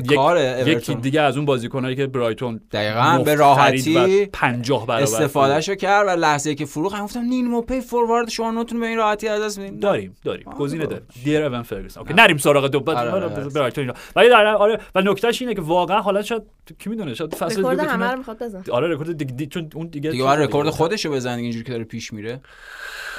به 0.00 0.06
یک- 0.12 0.14
کار 0.14 0.68
یکی 0.68 0.94
دیگه 0.94 1.20
از 1.20 1.36
اون 1.36 1.46
بازیکنایی 1.46 1.96
که 1.96 2.06
برایتون 2.06 2.60
دقیقاً 2.72 3.22
به 3.24 3.34
راحتی 3.34 3.94
خرید 3.94 4.26
و 4.28 4.30
50 4.32 4.86
برابر 4.86 5.02
استفادهشو 5.02 5.74
کرد 5.74 6.06
و 6.06 6.10
لحظه 6.10 6.54
که 6.54 6.64
فروخت 6.64 6.94
هم 6.96 7.04
گفتم 7.04 7.20
نیل 7.20 7.44
موپی 7.44 7.80
فوروارد 7.80 8.28
شما 8.28 8.50
نتون 8.50 8.80
به 8.80 8.86
این 8.86 8.96
راحتی 8.98 9.28
از 9.28 9.42
دست 9.42 9.58
میدین 9.58 9.78
داریم 9.80 10.16
داریم. 10.24 10.44
گزینه. 10.44 10.86
داریم. 10.86 11.06
دیر 11.24 11.42
اون 11.44 11.62
فرگوسن. 11.62 12.00
اوکی 12.00 12.14
نریم 12.14 12.36
سراغ 12.36 12.66
دو 12.66 12.80
بعد 12.80 12.96
آره، 12.96 13.10
آره، 13.10 13.24
آره. 13.24 13.48
برایتون 13.48 13.82
اینا 13.84 13.94
ولی 14.16 14.28
در 14.28 14.46
آره 14.46 14.78
و 14.94 15.00
نکتهش 15.00 15.42
اینه 15.42 15.54
که 15.54 15.60
واقعا 15.62 16.00
حالا 16.00 16.22
شاید 16.22 16.42
کی 16.78 16.90
می‌دونه 16.90 17.14
شاید 17.14 17.34
فصل 17.34 17.58
رکورد 17.60 17.80
دیگه 17.80 17.88
همه 17.92 17.98
بتونه- 17.98 18.12
رو 18.12 18.18
می‌خواد 18.18 18.42
بزن 18.42 18.62
آره 18.72 18.88
رکورد 18.88 19.18
دیگه 19.18 19.32
دی- 19.34 19.46
چون 19.46 19.70
اون 19.74 19.86
دیگه 19.86 20.10
دیگه 20.10 20.30
رکورد 20.30 20.70
خودشو 20.70 21.10
بزنه 21.12 21.42
اینجوری 21.42 21.64
که 21.64 21.72
داره 21.72 21.84
پیش 21.84 22.12
میره. 22.12 22.40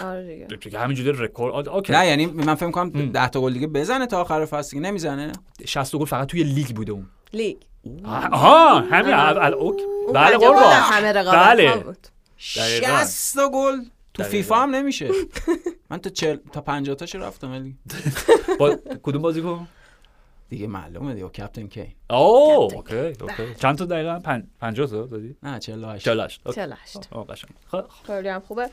آره 0.01 0.27
دیگه. 0.27 0.45
دیگه 0.45 0.79
همینجوری 0.79 1.11
رکورد 1.23 1.69
okay 1.69 1.93
نه 1.93 2.07
یعنی 2.07 2.25
من 2.25 2.55
فکر 2.55 2.71
کنم 2.71 2.91
ام. 2.95 3.11
10 3.11 3.27
تا 3.27 3.41
گل 3.41 3.53
دیگه 3.53 3.67
بزنه 3.67 4.05
تا 4.07 4.21
آخر 4.21 4.45
فصل 4.45 4.69
دیگه 4.69 4.81
نمی‌زنه. 4.81 5.31
60 5.65 5.95
گل 5.95 6.05
فقط 6.05 6.27
توی 6.27 6.43
لیگ 6.43 6.67
بوده 6.67 6.91
اون. 6.91 7.07
لیگ. 7.33 7.57
آها 8.05 8.79
همین 8.79 9.13
okay 9.13 9.83
اون 9.83 10.13
بله 10.13 10.37
قربان. 10.37 10.63
در 10.63 10.79
همه 10.79 11.11
رقابت 11.11 11.47
بله. 11.47 11.69
ها 11.69 11.77
بود. 11.79 12.07
دقیقاً. 12.57 13.03
60 13.05 13.35
تا 13.35 13.49
گل 13.49 13.77
تو 14.13 14.23
دقیقاً. 14.23 14.31
فیفا 14.31 14.55
هم 14.55 14.75
نمیشه. 14.75 15.09
من 15.89 15.97
تا 15.97 16.09
40 16.09 16.37
تا 16.51 16.61
50 16.61 16.95
تاش 16.95 17.15
رفتم 17.15 17.51
ولی. 17.51 17.75
با 18.59 18.75
کدوم 19.03 19.21
بازیکن 19.21 19.67
دیگه 20.49 20.67
معلومه 20.67 21.13
دیگه 21.13 21.29
captain 21.37 21.67
کی. 21.67 21.95
اوه 22.09 22.67
captain. 22.71 22.75
Okay 22.97 23.23
okay. 23.23 23.53
چند 23.59 23.77
تا 23.77 23.85
دقیقاً؟ 23.85 24.19
پن- 24.19 24.47
50 24.61 24.87
تا 24.87 25.05
دادی؟ 25.05 25.35
نه 25.43 25.59
48 25.59 26.05
48 26.05 26.41
okay. 26.45 26.55
48 26.55 26.97
آه، 27.11 27.27
قشنگ. 27.27 27.51
خب. 27.71 27.85
خیلی 28.07 28.27
هم 28.29 28.39
خوبه. 28.41 28.69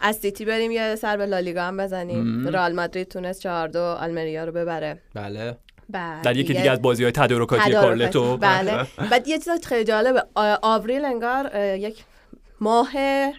از 0.00 0.16
سیتی 0.16 0.44
بریم 0.44 0.70
یه 0.70 0.94
سر 0.96 1.16
به 1.16 1.26
لالیگا 1.26 1.62
هم 1.62 1.76
بزنیم 1.76 2.48
رئال 2.48 2.72
مادرید 2.74 3.08
تونست 3.08 3.40
4 3.40 3.68
2 3.68 3.78
آلمریا 3.78 4.44
رو 4.44 4.52
ببره 4.52 4.98
بله 5.14 5.56
بعد 5.88 6.24
در 6.24 6.36
یکی 6.36 6.54
دیگه 6.54 6.70
از 6.70 6.82
بازی 6.82 7.02
های 7.02 7.12
تدارکاتی. 7.12 7.72
کارلتو 7.72 8.36
بله 8.36 8.86
بعد 9.10 9.28
یه 9.28 9.38
چیز 9.38 9.48
خیلی 9.64 9.84
جالبه 9.84 10.24
آوریل 10.62 11.04
انگار 11.04 11.56
یک 11.76 12.04
ماه 12.60 12.88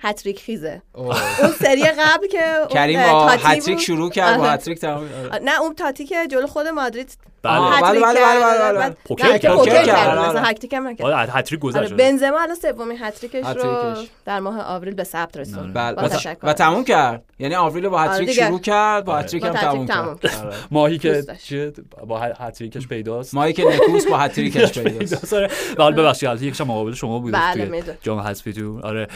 هتریک 0.02 0.40
خیزه 0.40 0.82
اون 0.94 1.52
سری 1.60 1.84
قبل 1.84 2.28
که 2.28 2.56
اون، 2.56 2.68
کریم 2.68 3.04
با 3.04 3.30
هتریک. 3.30 3.80
شروع 3.80 4.10
کرد 4.10 4.38
با 4.38 4.44
آره. 4.44 4.52
هتریک 4.52 4.80
تمام 4.80 5.10
آره. 5.32 5.44
نه 5.44 5.62
اون 5.62 5.76
تاتی 5.76 6.06
که 6.06 6.28
جلو 6.28 6.48
خود 6.48 6.68
مادرید 6.68 7.18
بله. 7.44 7.60
بله، 7.60 7.78
هتریک 7.78 8.04
بله، 8.04 8.14
کرد. 8.14 8.42
بله، 8.44 8.72
بله، 8.72 8.80
بله. 8.80 8.96
پوکر 9.06 9.38
کرد. 9.38 9.52
مثلا 9.52 10.28
آره. 10.30 10.42
هتریک 10.42 10.74
هم 10.74 10.88
نکرد 10.88 11.08
آره 11.08 11.32
هتریک 11.32 11.66
آره 11.66 11.74
گذشت 11.80 11.94
بنزما 11.94 12.40
الان 12.40 12.56
سومین 12.56 12.98
هتریکش 13.02 13.46
رو. 13.46 13.94
در 14.26 14.40
ماه 14.40 14.62
آوریل 14.62 14.94
به 14.96 15.04
ثبت 15.04 15.38
رسوند 15.38 15.74
بله 15.74 15.96
با 15.96 16.02
و, 16.04 16.08
تشکر. 16.08 16.38
و 16.44 16.54
تموم 16.54 16.84
کرد 16.84 17.24
یعنی 17.40 17.56
آوریل 17.56 17.90
با 17.90 18.00
هتریک 18.00 18.30
دیگه. 18.30 18.46
شروع 18.48 18.60
کرد 18.60 19.06
با 19.06 19.14
آره. 19.14 19.24
هتریک 19.24 19.44
هم 19.44 19.50
هتریک 19.56 19.88
تموم 19.88 19.88
کرد 19.88 20.46
آره. 20.46 20.56
ماهی 20.72 20.98
که 20.98 21.24
با 22.08 22.20
هتریکش 22.20 22.88
پیداست 22.88 23.34
ماهی 23.34 23.54
که 23.54 23.66
نکوس 23.66 24.08
با 24.08 24.18
هتریکش 24.18 24.80
پیداست 24.80 25.34
آره 25.34 25.50
حالا 25.78 25.96
ببخشید 25.96 26.30
البته 26.30 26.46
یکش 26.46 26.62
هم 26.62 26.68
مقابل 26.68 26.94
شما 26.94 27.20
بود 27.20 27.34
بله، 27.34 27.82
توی. 27.82 27.94
جام 28.02 28.20
حذفی 28.20 28.54
تو 28.54 28.80
آره. 28.84 29.08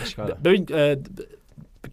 ببین 0.43 0.65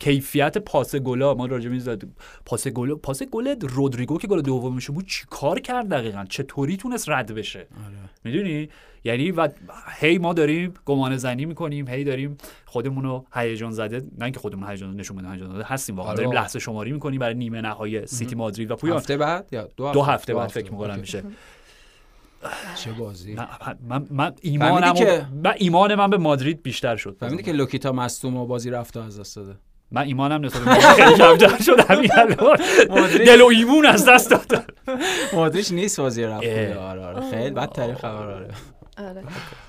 کیفیت 0.01 0.59
پاس 0.59 0.96
گلا 0.96 1.34
ما 1.34 1.46
راجع 1.46 1.70
به 1.70 1.78
زد 1.78 2.03
پاس 2.44 2.68
گل 2.68 2.94
پاس 2.94 3.22
گل 3.22 3.55
رودریگو 3.61 4.18
که 4.18 4.26
گل 4.26 4.42
دومش 4.42 4.90
بود 4.90 5.07
چیکار 5.07 5.61
کرد 5.61 5.88
دقیقا؟ 5.88 6.24
چطوری 6.28 6.76
تونست 6.76 7.09
رد 7.09 7.34
بشه؟ 7.34 7.66
می‌دونی؟ 8.24 8.68
یعنی 9.05 9.30
و 9.30 9.49
هی 10.01 10.18
ما 10.18 10.32
داریم 10.32 10.74
گمان 10.84 11.16
زنی 11.16 11.44
می‌کنیم 11.44 11.88
هی 11.88 12.05
داریم 12.05 12.38
خودمون 12.66 13.05
رو 13.05 13.26
هیجان 13.32 13.70
زده 13.70 14.01
نه 14.18 14.24
اینکه 14.24 14.40
خودمون 14.40 14.70
هیجان 14.70 14.96
نشون 14.96 15.16
بدیم 15.16 15.32
هیجان 15.32 15.53
زده 15.53 15.64
هستیم 15.64 15.96
واقعا. 15.96 16.12
آره. 16.12 16.16
داریم 16.16 16.32
لحظه 16.32 16.59
شماری 16.59 16.92
می‌کنیم 16.92 17.20
برای 17.20 17.34
نیمه 17.34 17.61
نهایی 17.61 18.07
سیتی 18.07 18.34
مادرید 18.34 18.70
و 18.70 18.76
پویان. 18.76 18.96
هفته 18.96 19.16
بعد 19.16 19.49
یا 19.53 19.68
دو 19.76 19.86
هفته, 19.86 19.92
دو 19.92 20.03
هفته 20.03 20.34
بعد 20.34 20.49
فکر 20.49 20.72
می‌کنم. 20.72 20.99
میشه. 21.01 21.22
چه 22.76 22.92
بازی. 22.92 23.34
من, 23.34 23.49
من, 23.88 24.07
من 24.11 24.32
ایمانم 24.40 24.94
که- 24.94 25.26
من 25.44 25.55
ایمان 25.59 25.94
من 25.94 26.11
به 26.11 26.16
مادرید 26.18 26.62
بیشتر 26.62 26.96
شد. 26.96 27.16
فهمیدی 27.20 27.42
که 27.42 27.53
لوکیتا 27.53 27.92
مصدوم 27.92 28.36
و 28.36 28.46
بازی 28.46 28.70
رفته 28.70 29.01
از 29.03 29.20
دست 29.20 29.36
داده. 29.36 29.55
من 29.91 30.03
ایمانم 30.03 30.45
نسبت 30.45 30.78
خیلی 30.78 31.14
کمتر 31.22 31.62
شد 31.62 31.80
همین 31.91 32.11
الان. 32.12 32.57
دل 33.24 33.41
و 33.41 33.47
ایمون 33.47 33.86
از 33.86 34.09
دست 34.09 34.30
دادم 34.30 34.64
مادریچ 35.32 35.72
نیست 35.72 36.01
بازی 36.01 36.24
رفته 36.24 36.74
اه. 36.78 36.89
آره 36.91 37.05
آره. 37.07 37.30
خیلی 37.30 37.51
بدترین 37.51 37.95
خبر 37.95 38.30
آره. 38.30 38.49
آره. 38.99 39.22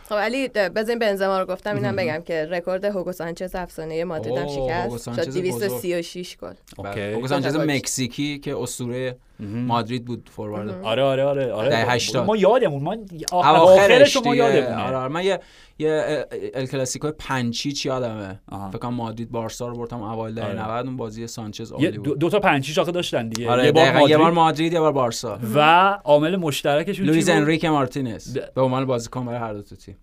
خب 0.10 0.16
ولی 0.16 0.48
بزنین 0.48 1.00
بنزما 1.00 1.40
رو 1.40 1.46
گفتم 1.46 1.76
اینم 1.76 1.96
بگم 1.96 2.22
که 2.26 2.46
رکورد 2.46 2.86
هوگو 2.86 3.12
سانچز 3.12 3.56
افسانه 3.56 4.04
مادرید 4.04 4.38
هم 4.38 4.48
هوگو 4.48 4.98
شکست 4.98 5.24
شد 5.24 5.34
236 5.34 6.38
گل. 6.38 6.54
Okay. 6.78 7.02
Okay. 7.02 7.28
سانچز. 7.28 7.56
مکزیکی 7.56 8.40
که 8.40 8.56
اسطوره 8.58 9.18
مادرید 9.40 10.06
بود 10.06 10.30
فوروارد. 10.36 10.84
آره 10.84 11.04
آره 11.04 11.24
آره 11.24 11.54
آره. 11.54 11.70
دهه 11.70 11.92
80. 11.92 12.26
ما 12.26 12.36
یادمون 12.38 12.84
ما 12.84 12.98
آخرش 13.32 14.16
ما 14.16 14.22
دیگه. 14.22 14.36
یادمونه. 14.36 14.84
آره 14.84 14.98
آره. 14.98 15.08
من 15.14 15.24
یه 15.24 15.40
یه 15.80 16.26
ال 16.54 16.66
کلاسیکو 16.66 17.12
پنج 17.12 17.44
هیچ 17.44 17.86
یادمه. 17.86 18.40
فکر 18.72 18.78
کنم 18.78 18.94
مادرید 18.94 19.32
بارسا 19.32 19.68
رو 19.68 19.76
برد 19.78 20.04
اوایل 20.04 20.36
دهه 20.36 20.46
آره. 20.46 20.64
90 20.64 20.86
اون 20.86 20.98
بازی 20.98 21.28
سانچز 21.28 21.72
عالی 21.72 21.98
بود. 21.98 22.20
دو 22.20 22.30
تا 22.30 22.40
پنج 22.40 22.53
هیچش 22.53 22.78
آخه 22.78 22.92
داشتن 22.92 23.30
دیگه. 23.30 23.52
آره 23.52 23.66
یه 23.66 23.72
بار 23.72 23.86
دقیقاً. 23.86 24.10
یه 24.10 24.18
بار 24.18 24.32
مادرید 24.32 24.40
مادرید 24.40 24.74
یه 24.74 24.80
بار 24.80 24.92
بارسا. 24.92 25.40
و 25.56 25.60
عامل 26.04 26.36
مشترکشون 26.36 27.06
بود؟ 27.06 27.30
انریک 27.30 27.66
مارتینز. 27.66 28.38
به 28.38 28.62
عنوان 28.62 28.86
بازیکن 28.86 29.26
برای 29.26 29.40
هر 29.40 29.54
دو 29.54 29.62
تا 29.62 29.76
تیم. 29.76 29.98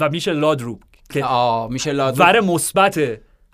و 0.00 0.08
میشل 0.08 0.32
لادروپ 0.32 0.82
که 1.12 1.24
آه 1.24 1.70
میشه 1.70 1.92
لادرو 1.92 2.24
ور 2.24 2.40
مثبت 2.40 3.00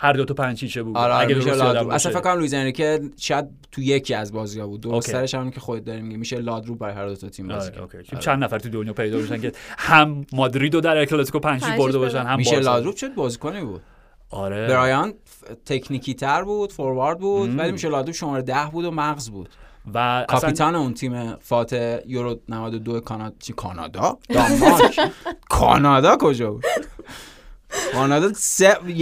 هر 0.00 0.12
دو 0.12 0.24
تا 0.24 0.34
پنج 0.34 0.52
هیچه 0.52 0.82
بود 0.82 0.96
آره 0.96 1.14
اگه 1.14 1.34
میشل 1.34 1.54
لادروپ 1.54 1.92
اصلا. 1.92 2.12
فکر 2.12 2.20
کنم 2.20 2.32
لوئیز 2.34 2.54
انریکه 2.54 3.00
شاید 3.16 3.46
تو 3.72 3.82
یکی 3.82 4.14
از 4.14 4.32
بازی‌ها 4.32 4.66
بود 4.66 4.86
Okay. 4.86 5.12
سرش 5.12 5.34
همون 5.34 5.50
که 5.50 5.60
خودت 5.60 5.84
داری 5.84 6.02
میگی 6.02 6.16
میشل 6.16 6.36
لادروپ 6.36 6.78
برای 6.78 6.94
هر 6.94 7.06
دو 7.06 7.16
تا 7.16 7.28
تیم 7.28 7.48
بازی 7.48 7.70
آره، 7.70 7.88
کرد. 7.88 7.96
Okay. 7.96 8.16
چند 8.16 8.44
نفر 8.44 8.58
تو 8.58 8.68
دنیا 8.68 8.92
پیدا 8.92 9.18
بشن 9.18 9.40
که 9.40 9.52
هم 9.78 10.26
مادرید 10.32 10.74
رو 10.74 10.80
در 10.80 11.04
پنج 11.04 11.30
هیچ 11.40 11.78
برده 11.78 11.98
باشن 11.98 12.18
هم 12.18 12.36
میشل. 12.38 12.60
لادروپ 12.60 12.94
چه 12.94 13.08
بازیکنی 13.08 13.60
بود 13.60 13.82
آره 14.30 14.68
برایان 14.68 15.14
تکنیکی 15.66 16.14
تر 16.14 16.44
بود 16.44 16.72
فوروارد 16.72 17.18
بود. 17.18 17.58
ولی 17.58 17.72
میشل 17.72 17.88
لادروپ 17.88 18.16
شماره 18.16 18.42
ده 18.42 18.68
بود 18.72 18.84
و 18.84 18.90
مغز 18.90 19.30
بود 19.30 19.48
و 19.94 19.98
اصلا 19.98 20.26
کاپیتان 20.40 20.74
اون 20.74 20.94
تیم 20.94 21.34
فاتح 21.36 21.98
یورو 22.06 22.40
92 22.48 23.00
کانادا 23.00 23.34
چی 23.38 23.52
کانادا؟ 23.52 24.18
دانمارک. 24.28 25.00
کانادا 25.50 26.16
کجا 26.20 26.50
بود؟ 26.50 26.64
کانادا 27.92 28.32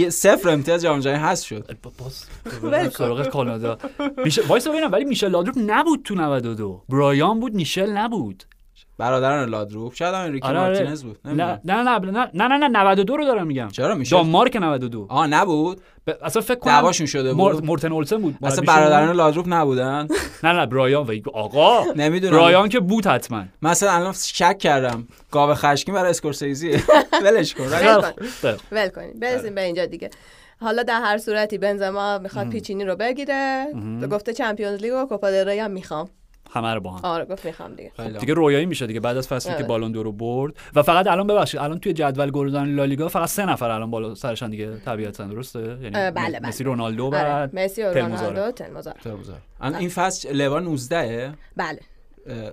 صفر 0.09 0.49
امتیاز 0.49 0.81
جام 0.81 0.99
جهانی 0.99 1.19
هست 1.19 1.45
شد. 1.45 1.77
باز. 1.99 2.25
سراغ 2.97 3.27
کانادا. 3.27 3.77
میشه 4.23 4.41
وایسا 4.47 4.67
ببینم 4.67 4.91
ولی 4.91 5.05
میشل 5.05 5.29
لادروپ 5.29 5.55
نبود 5.67 6.03
تو 6.03 6.15
92 6.15 6.83
برایان 6.89 7.39
بود 7.39 7.53
میشل 7.53 7.89
نبود. 7.89 8.43
برادران 8.97 9.49
لادروپ 9.49 9.93
شاید 9.93 10.13
هم 10.15 10.21
انریکه 10.21 10.47
آره، 10.47 10.59
آره. 10.59 10.67
مارتینز 10.77 11.03
بود 11.03 11.19
نه 11.25 11.31
نمی‌دونم. 11.31 11.59
نه 11.65 11.99
نه 11.99 12.11
نه 12.11 12.29
نه 12.33 12.57
نه 12.57 12.67
نه 12.67 12.79
92 12.79 13.17
رو 13.17 13.25
دارم 13.25 13.47
میگم. 13.47 13.67
چرا 13.67 13.95
میشه؟ 13.95 14.15
دانمارک 14.15 14.55
92 14.55 15.05
آه 15.09 15.27
نبود. 15.27 15.81
ب- 16.07 16.11
اصلا 16.21 16.41
فکر 16.41 16.55
کنم 16.59 16.73
دعواشون 16.73 17.07
شده 17.07 17.33
بود. 17.33 17.65
مورتن 17.65 17.91
اولسن 17.91 18.17
بود. 18.17 18.35
اصلا. 18.43 18.63
برادران 18.67 19.15
لادروپ 19.15 19.45
نبودن. 19.49 20.07
نه 20.43 20.51
نه 20.53 20.65
برایان 20.65 21.07
و 21.07 21.29
آقا. 21.33 21.83
نمی‌دونم. 21.95 22.33
برایان 22.37 22.69
که 22.69 22.79
بود 22.79 23.07
حتما. 23.07 23.43
مثلا 23.61 23.91
الان 23.91 24.13
شک 24.13 24.57
کردم. 24.57 25.07
گاو 25.31 25.53
خشکی 25.53 25.91
برای 25.91 26.09
اسکورسیزی 26.09 26.71
ولش 27.23 27.53
کن. 27.53 27.63
ول 27.63 28.01
کن. 28.01 28.87
کنید 28.89 29.19
برسیم 29.19 29.55
به 29.55 29.61
اینجا 29.63 29.85
دیگه. 29.85 30.09
حالا 30.61 30.83
در 30.83 31.01
هر 31.01 31.17
صورتی 31.17 31.57
بنزما 31.57 32.17
می‌خواد 32.17 32.49
پیچینی 32.49 32.85
رو 32.85 32.95
بگیره. 32.95 33.67
گفته 34.11 34.33
چمپیونز 34.33 34.81
لیگ 34.81 34.93
و 34.93 35.05
کوپا 35.05 35.27
هم 35.27 35.71
می‌خوام. 35.71 36.09
همه 36.51 36.73
رو 36.73 36.79
با 36.79 36.91
هم. 36.91 36.99
آره 37.05 37.25
گفت 37.25 37.45
می‌خوام 37.45 37.75
دیگه. 37.75 37.91
خیلی 37.95 38.17
دیگه 38.17 38.33
رویایی 38.33 38.65
میشه 38.65 38.87
دیگه. 38.87 38.99
بعد 38.99 39.17
از 39.17 39.27
فصلی 39.27 39.51
که 39.51 39.57
آره. 39.57 39.67
بالون 39.67 39.91
دور 39.91 40.05
رو 40.05 40.11
برد. 40.11 40.53
و 40.75 40.83
فقط 40.83 41.07
الان 41.07 41.27
ببخشید 41.27 41.59
الان 41.59 41.79
توی 41.79 41.93
جدول 41.93 42.31
گلزنی 42.31 42.73
لالیگا 42.73 43.07
فقط 43.07 43.29
سه 43.29 43.45
نفر 43.45 43.69
الان 43.69 43.91
بالا 43.91 44.15
سرشن 44.15 44.49
دیگه. 44.49 44.77
طبیعتا 44.77 45.23
درسته؟ 45.27 45.59
یعنی 45.59 45.89
بله، 45.89 46.11
بله. 46.11 46.39
مسی 46.39 46.63
رونالدو 46.63 47.03
و 47.03 47.15
آره. 47.15 47.49
مسی 47.53 47.83
و. 47.83 47.93
رونالدو 47.93 48.51
تلموزار. 48.51 48.95
الان 49.61 49.79
این 49.79 49.89
فصل 49.89 50.31
لوا 50.35 50.59
19 50.59 51.33
بله. 51.57 51.79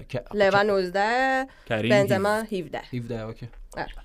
که- 0.08 0.24
لوا 0.34 0.62
19 0.62 1.46
کریم 1.66 1.90
بنزما 1.90 2.28
17 2.52 2.80
17 2.92 3.24
اوکی. 3.24 3.48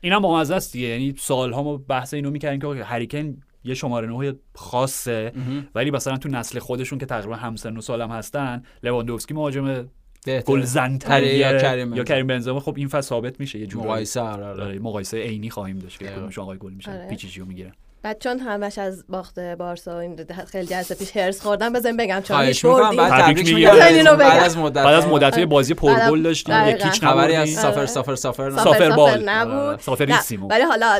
اینم 0.01 0.19
با 0.19 0.39
مزه 0.39 0.55
است 0.55 0.73
دیگه. 0.73 0.87
یعنی 0.87 1.15
سالها 1.17 1.63
ما 1.63 1.77
بحث 1.77 2.13
اینو 2.13 2.31
می‌کردیم 2.31 2.59
که 2.75 2.83
هریکن 2.83 3.37
یه 3.63 3.73
شماره 3.73 4.07
نه 4.07 4.35
خاصه. 4.55 5.31
ولی 5.75 5.91
مثلا 5.91 6.17
تو 6.17 6.29
نسل 6.29 6.59
خودشون 6.59 6.99
که 6.99 7.05
تقریبا 7.05 7.35
همسن 7.35 7.77
و 7.77 7.81
سالم 7.81 8.11
هستن 8.11 8.63
لواندوفسکی 8.83 9.33
مهاجم 9.33 9.89
بهتره. 10.25 10.41
گلزن‌تریه 10.41 11.37
یا 11.37 11.57
کریم 11.57 11.93
یا 11.93 12.03
کریم 12.03 12.27
بنزما. 12.27 12.59
خب 12.59 12.73
این 12.77 12.87
فصل 12.87 13.09
ثابت 13.09 13.39
میشه 13.39 13.59
یه 13.59 13.67
جورایی. 13.67 13.89
مقایسه 13.89 14.21
آره، 14.21 14.45
آره. 14.45 14.63
آره، 14.63 14.79
مقایسه 14.79 15.17
عینی 15.17 15.49
خواهیم 15.49 15.79
داشت 15.79 15.99
که 15.99 16.41
آقای 16.41 16.57
گل 16.57 16.73
میشن. 16.73 16.91
آره. 16.91 17.09
پیچیچیو 17.09 17.45
می‌گیرن. 17.45 17.71
بعد 18.01 18.19
چون 18.19 18.39
همش 18.39 18.77
از 18.77 19.03
باخت 19.09 19.39
بارسا 19.39 19.99
این 19.99 20.25
خیلی 20.51 20.67
جلسه 20.67 20.95
پیش 20.95 21.17
هرس 21.17 21.41
خوردم 21.41 21.73
بزن 21.73 21.97
بگم 21.97 22.21
چون 22.21 22.37
خواهش 22.37 22.47
هیچ 22.47 22.65
می‌کنم 22.65 22.95
بعد 22.95 23.21
تبریک 23.21 23.53
میگم. 23.53 23.73
میگم 23.73 23.85
اینو 23.85 24.15
بگم. 24.15 24.29
بعد 24.29 24.43
از 24.43 24.57
مدت 24.57 24.83
بعد 24.83 24.95
از. 24.95 25.07
مدت 25.07 25.39
بازی 25.39 25.73
پرگل 25.73 26.21
داشتیم 26.23 26.55
دقیقاً. 26.55 26.87
یکیچ 26.87 27.01
خبری 27.01 27.13
نبردیم 27.13 27.39
از 27.41 27.49
سافر 27.49 27.77
آره. 27.77 27.85
سافر 27.85 28.15
سافر 28.15 28.49
سافر 28.49 28.63
سافر 28.63 28.79
سافر 28.79 28.95
بال. 28.95 29.29
نبود 29.29 29.53
آره، 29.53 29.77
سافر 29.81 30.05
نه، 30.05 30.15
نیستیم. 30.15 30.47
ولی 30.47 30.63
حالا 30.63 30.99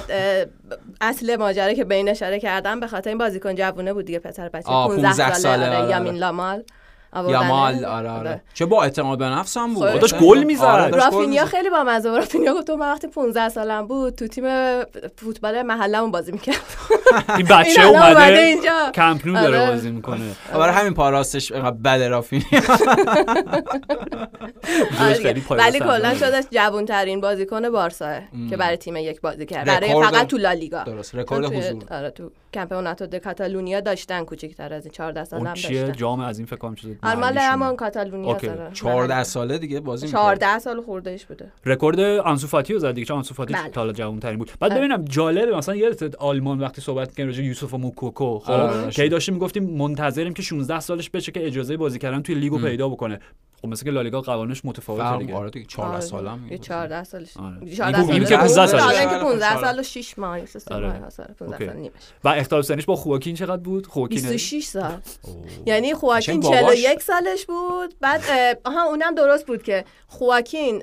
اصل 1.02 1.36
ماجرا 1.36 1.74
که 1.74 1.84
به 1.84 1.96
این 1.96 2.10
اشاره 2.10 2.40
کردم 2.40 2.80
به 2.80 2.88
خاطر 2.88 3.10
این 3.10 3.18
بازیکن 3.18 3.56
جوونه 3.56 3.94
بود 3.94 4.06
دیگه 4.06 4.20
پسر 4.20 4.50
بچه 4.50 4.70
آه، 4.70 4.88
15 4.88 5.08
15 5.08 5.34
ساله, 5.34 5.68
آره، 5.68 5.78
آره، 5.78 5.90
یامین 5.90 6.10
آره. 6.10 6.18
لامال. 6.20 6.64
یامال 7.16 7.86
آره 7.86 8.10
آره. 8.10 8.42
چه 8.54 8.66
با 8.66 8.84
اعتماد 8.84 9.20
به 9.20 9.26
نفس 9.26 9.58
هم 9.58 9.74
بود. 9.74 9.90
خب. 9.90 10.00
داشت 10.00 10.18
گل 10.20 10.44
می‌زد. 10.44 10.64
آره، 10.64 10.88
رافینیا. 10.88 11.46
خیلی 11.46 11.70
با 11.70 11.84
مزه 11.84 12.10
بود. 12.10 12.18
رافینیا 12.20 12.54
گفت 12.54 12.68
تو 12.68 12.76
من 12.78 12.92
وقتی 12.92 13.08
15 13.08 13.50
سالم 13.50 13.88
بود 13.88 14.16
تو 14.16 14.28
تیم 14.28 14.44
فوتبال 15.18 15.62
محلمون 15.62 16.12
بازی 16.12 16.32
می‌کرد 16.32 16.56
این 17.38 17.48
بچه 17.48 17.84
اومده 17.88 18.06
اومده 18.06 18.40
اینجا. 18.40 18.92
کمپ 18.96 19.28
نو 19.28 19.34
داره 19.34 19.60
آره. 19.62 19.72
بازی 19.72 19.92
می‌کنه. 19.92 20.20
برای 20.54 20.74
همین 20.76 20.94
پاراستش 20.94 21.52
اینقدر 21.52 21.78
بد 21.78 22.02
رافینیا. 22.04 22.46
آره 25.02 25.20
ولی 25.50 25.80
کلا. 25.80 26.14
شدش 26.16 26.44
جوان 26.52 26.86
ترین 26.86 27.22
بازیکن 27.22 27.70
بارسا 27.70 28.20
که 28.50 28.58
برای 28.58 28.78
تیم 28.78 28.96
یک 28.96 29.22
بازی 29.22 29.46
کرد. 29.46 29.68
برای 29.68 29.90
فقط 30.04 30.28
تو 30.28 30.38
لالیگا. 30.38 30.84
درست. 30.84 31.16
رکورد 31.16 31.46
حضور. 31.46 31.84
آره 31.92 32.10
تو 32.10 32.32
کمپیوناتو 32.54 33.08
د 33.08 33.16
کاتالونیا 33.18 33.80
داشتن 33.80 34.24
کوچیک‌تر 34.26 34.74
از 34.74 34.86
این 34.86 34.92
14 34.92 35.24
سال 35.24 35.40
اون 35.40 35.48
هم 35.48 35.54
چیه؟ 35.54 35.80
داشتن. 35.82 35.96
جام 36.00 36.20
از 36.20 36.38
این 36.40 36.46
فکر 36.46 36.56
کنم 36.56 36.72
آره 36.72 36.98
مال. 37.04 37.38
همون 37.38 37.76
کاتالونیا. 37.76 38.34
داره 38.34 38.72
14 38.74 39.24
ساله 39.24 39.58
دیگه 39.58 39.80
بازی 39.80 40.06
می‌کنه 40.06 40.22
14 40.22 40.60
سال 40.60 40.82
خوردهش 40.82 41.26
بوده 41.26 41.52
رکورد 41.66 42.00
آنسو 42.00 42.48
فاتی 42.48 42.74
رو 42.74 42.80
زد 42.80 42.94
دیگه 42.94 43.06
چون 43.06 43.18
آنسو 43.18 43.34
فاتی 43.34 43.54
بله. 43.54 43.70
تا 43.70 43.82
حالا 43.82 43.94
جوان 43.94 44.20
ترین 44.20 44.38
بود 44.38 44.52
بعد 44.60 44.72
آره. 44.72 44.80
ببینم 44.82 45.06
جالبه 45.06 45.58
مثلا 45.58 45.76
یادت 45.76 46.16
آلمان 46.16 46.60
وقتی 46.60 46.82
صحبت 46.82 47.08
می‌کردیم 47.08 47.28
راجع 47.28 47.42
به 47.42 47.48
یوسف 47.48 47.74
موکوکو 47.74 48.40
خب 48.40 48.52
آره. 48.52 48.90
کی 48.90 49.10
داشتیم 49.10 49.34
می‌گفتیم 49.34 49.64
منتظریم 49.64 50.34
که 50.34 50.42
16 50.42 50.80
سالش 50.80 51.10
بشه 51.10 51.32
که 51.32 51.48
اجازه 51.48 51.78
بازی 51.78 52.00
کردن 52.00 52.22
توی 52.22 52.36
لیگو 52.36 52.60
پیدا 52.60 52.90
بکنه 52.90 53.20
خب 53.62 53.68
مثل 53.68 53.86
که 53.86 53.92
لالیگا 53.92 54.22
قوانینش 54.22 54.62
متفاوته 54.66 55.18
دیگه 55.18 55.36
آره 55.36 55.50
دیگه 55.50 55.66
14 55.66 55.92
آره، 55.92 56.00
سالم 56.02 56.48
یه 56.52 56.58
14 56.58 57.04
سالش 57.04 57.38
آره. 57.38 57.76
14 57.76 58.00
این 58.14 58.26
سالش 58.26 58.30
که 58.30 58.38
15 58.38 58.48
بود. 58.48 58.48
سالشه. 58.48 58.78
حالا 58.78 59.00
اینکه 59.00 59.16
آره. 59.16 59.24
15 59.24 59.62
سال 59.62 59.80
و 59.80 59.84
6 59.84 60.20
ماه 60.20 60.46
3 60.46 60.76
آره. 60.76 60.88
ماه 60.88 61.00
مثلا 61.00 61.26
15 61.40 61.56
okay. 61.56 61.66
سال 61.66 61.76
نیمش 61.76 61.94
و 62.24 62.28
اختلاف 62.28 62.66
سنیش 62.66 62.86
با 62.86 62.96
خواکین 62.96 63.36
چقدر 63.36 63.62
بود 63.62 63.88
خواکین 63.88 64.22
26 64.22 64.64
سال 64.64 64.98
یعنی 65.66 65.94
خواکین 65.94 66.40
قشنگ 66.40 66.44
باباش. 66.44 66.76
41 66.76 67.02
سالش 67.02 67.46
بود 67.46 67.96
بعد 68.02 68.22
اه، 68.30 68.56
آها 68.66 68.84
اونم 68.84 69.16
درست 69.16 69.46
بود 69.46 69.64
که 69.64 69.86
خواکین 70.08 70.80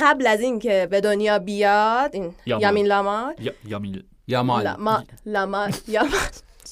قبل 0.00 0.26
از 0.26 0.40
این 0.40 0.58
که 0.58 0.88
به 0.90 1.00
دنیا 1.00 1.38
بیاد 1.38 2.10
این. 2.12 2.34
یامین 2.46 2.86
لامار 2.86 3.34
یا 3.40 3.52
یامیل 3.64 4.02
یامال 4.28 4.62
لاما 4.64 5.04
لامار 5.26 5.70
یامال 5.88 6.10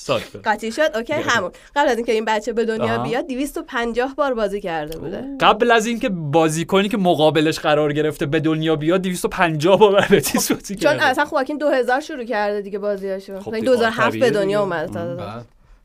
ساکت 0.05 0.37
قاطی 0.49 0.73
شد؟ 0.73 0.91
اوکی 0.95 1.13
همون. 1.13 1.51
قبل 1.77 1.89
از 1.89 1.97
اینکه 1.97 2.13
این 2.13 2.25
بچه 2.25 2.53
به 2.53 2.65
دنیا. 2.65 2.99
بیاد 2.99 3.27
250 3.27 4.15
بار 4.15 4.35
بازی 4.35 4.61
کرده 4.61 4.99
بوده. 4.99 5.25
قبل 5.41 5.71
از 5.71 5.87
اینکه 5.87 6.09
بازیکنی 6.09 6.89
که 6.89 6.97
مقابلش 6.97 7.59
قرار 7.59 7.93
گرفته 7.93 8.27
به 8.27 8.41
دنیا 8.41 8.77
بیاد 8.77 9.03
250 9.03 9.79
بار 9.79 10.07
بتیس 10.11 10.53
بازی 10.53 10.75
چون 10.77 10.93
کرده 10.93 11.05
اصلا 11.05 11.25
خواکین 11.25 11.59
2000 11.59 12.01
شروع 12.01 12.25
کرده 12.25 12.61
دیگه 12.61 12.79
بازیاشو. 12.79 13.41
خب 13.41 13.55
این 13.55 13.61
دیگه، 13.61 13.73
2007 13.73 14.09
طبیعیه 14.09 14.25
به 14.31 14.31
دنیا. 14.31 14.61
اومد. 14.61 14.93
تا- 14.93 15.15
بعد. 15.15 15.45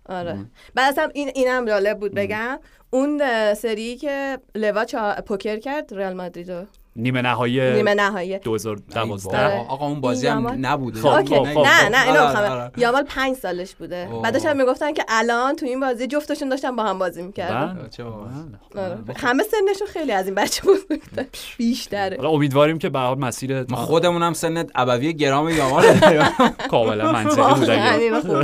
آره. 0.09 0.38
بعد 0.76 0.91
اصلا 0.91 1.09
این 1.13 1.32
اینم 1.36 1.65
جالب 1.65 1.99
بود 1.99 2.13
بگم. 2.13 2.59
اون 2.89 3.22
سری 3.53 3.95
که 3.97 4.38
لوا 4.55 4.86
چا... 4.86 5.15
پوکر 5.26 5.57
کرد 5.57 5.93
رئال 5.93 6.13
مادرید 6.13 6.51
رو 6.51 6.65
نیمه 6.95 7.21
نهایی 7.21 7.73
نیمه 7.73 7.93
نهایی 7.93 8.39
2012 8.39 9.37
آره. 9.37 9.65
آقا 9.67 9.87
اون 9.87 10.01
بازی 10.01 10.27
هم 10.27 10.65
نبوده 10.65 11.01
خب، 11.01 11.25
خب، 11.25 11.43
خب. 11.43 11.59
نه 11.59 11.89
نه 11.89 12.07
اینو 12.07 12.27
می‌خوام. 12.27 12.71
یامال 12.77 13.03
پنج 13.03 13.35
سالش 13.35 13.75
بوده. 13.75 14.09
بعدش 14.23 14.45
هم 14.45 14.57
می‌گفتن 14.57 14.93
که 14.93 15.05
الان 15.07 15.55
تو 15.55 15.65
این 15.65 15.79
بازی 15.79 16.07
جفتشون 16.07 16.49
داشتن 16.49 16.75
با 16.75 16.83
هم 16.83 16.99
بازی 16.99 17.21
می‌کردن 17.21 17.89
بله. 17.97 18.15
بله. 18.75 18.83
آره. 18.83 18.97
همه 19.17 19.43
سنشون 19.43 19.87
خیلی 19.87 20.11
از 20.11 20.25
این 20.25 20.35
بچه 20.35 20.61
بود 20.61 20.79
بیشتره 21.57 22.17
حالا 22.17 22.29
امیدواریم 22.29 22.79
که 22.79 22.89
به 22.89 22.99
هر 22.99 23.05
حال 23.05 23.19
مسیر 23.19 23.65
ما 23.69 23.77
خودمون 23.77 24.23
هم 24.23 24.33
سن 24.33 24.65
ابوی 24.75 25.13
گرام 25.13 25.49
یامال 25.49 25.83
کاملا 26.71 27.11
منطقی 27.11 27.35
بود 27.35 27.39
واقعاً 27.39 27.91
اگه 27.91 28.03
اینو 28.03 28.21
خوب 28.21 28.43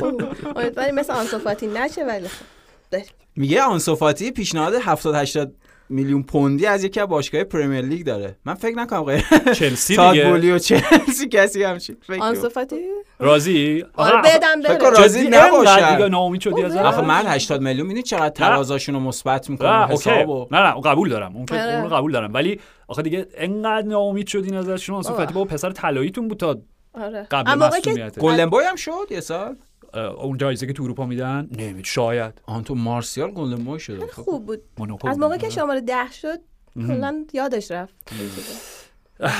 خوب. 0.00 0.22
امیدواریم 0.56 0.94
مثل 0.94 1.12
آنسوفاتی 1.12 1.66
نشه 1.66 2.04
ولی 2.04 2.28
خب. 2.28 2.98
میگه 3.36 3.62
آنسوفاتی 3.62 4.30
پیشنهاد 4.30 4.74
70 4.74 5.14
80 5.14 5.52
میلیون 5.90 6.22
پوندی 6.22 6.66
از 6.66 6.84
یکی 6.84 7.00
از 7.00 7.08
باشگاه 7.08 7.44
پرمیر 7.44 7.80
لیگ 7.80 8.06
داره. 8.06 8.36
من 8.44 8.54
فکر 8.54 8.76
نکنم 8.76 9.02
غیر 9.02 9.24
چلسی 9.54 9.96
دیگه. 9.96 10.30
بولی 10.30 10.50
و 10.50 10.58
چلسی 10.58 11.28
کسی 11.28 11.62
همچین 11.62 11.96
فکر 12.06 12.78
راضی؟ 13.18 13.84
آره 13.94 14.22
بدم 14.22 14.62
فکر 14.62 14.68
بره. 14.68 14.78
کن 14.78 15.02
راضی. 15.02 15.20
اینقدر 15.20 15.94
دیگه 15.96 16.08
ناامید 16.08 16.40
شدی 16.40 16.62
از 16.62 16.76
آره. 16.76 16.88
آخه 16.88 17.00
من 17.00 17.26
80 17.26 17.60
میلیون 17.60 17.86
می‌دونی 17.86 18.02
چقدر 18.02 18.28
ترازاشون 18.28 18.94
رو 18.94 19.00
مثبت 19.00 19.50
می‌کنه 19.50 19.68
نه 19.68 19.90
اوکی. 19.90 20.10
حساب 20.10 20.28
و 20.28 20.46
نه 20.50 20.58
نه 20.58 20.80
قبول 20.80 21.08
دارم. 21.08 21.36
اون 21.36 21.46
آره. 21.52 21.74
اون 21.74 21.90
رو 21.90 21.96
قبول 21.96 22.12
دارم. 22.12 22.34
ولی 22.34 22.60
آخه 22.88 23.02
دیگه 23.02 23.26
انقدر 23.34 23.86
ناامید 23.86 24.26
شدین 24.26 24.54
ازشون 24.54 24.96
آنسو 24.96 25.08
بابا. 25.08 25.22
فاتی 25.22 25.34
با 25.34 25.44
پسر 25.44 25.70
طلاییتون 25.70 26.28
بود 26.28 26.38
تا 26.38 26.58
آره. 26.94 27.26
قبل 27.30 27.50
اما 27.50 27.64
موقعی 27.64 27.80
که 27.80 27.90
مسئولیت 27.90 28.18
گلدن 28.18 28.46
بوی 28.46 28.64
هم 28.64 28.76
شد 28.76 29.06
یه 29.10 29.20
سال؟ 29.20 29.56
اون 29.94 30.38
جایزه 30.38 30.66
که 30.66 30.72
تو 30.72 30.82
اروپا 30.82 31.06
میدن 31.06 31.48
نمید 31.58 31.84
شاید 31.84 32.42
آن 32.46 32.64
تو 32.64 32.74
مارسیال 32.74 33.30
گلدن 33.30 33.64
بوی 33.64 33.80
شده 33.80 34.06
خب. 34.06 34.22
خوب 34.22 34.46
بود 34.46 34.62
از 35.04 35.18
موقعی 35.18 35.38
که 35.38 35.50
شماره 35.50 35.80
ده 35.80 36.12
شد 36.12 36.38
کلا 36.74 37.24
یادش 37.32 37.70
رفت 37.70 37.94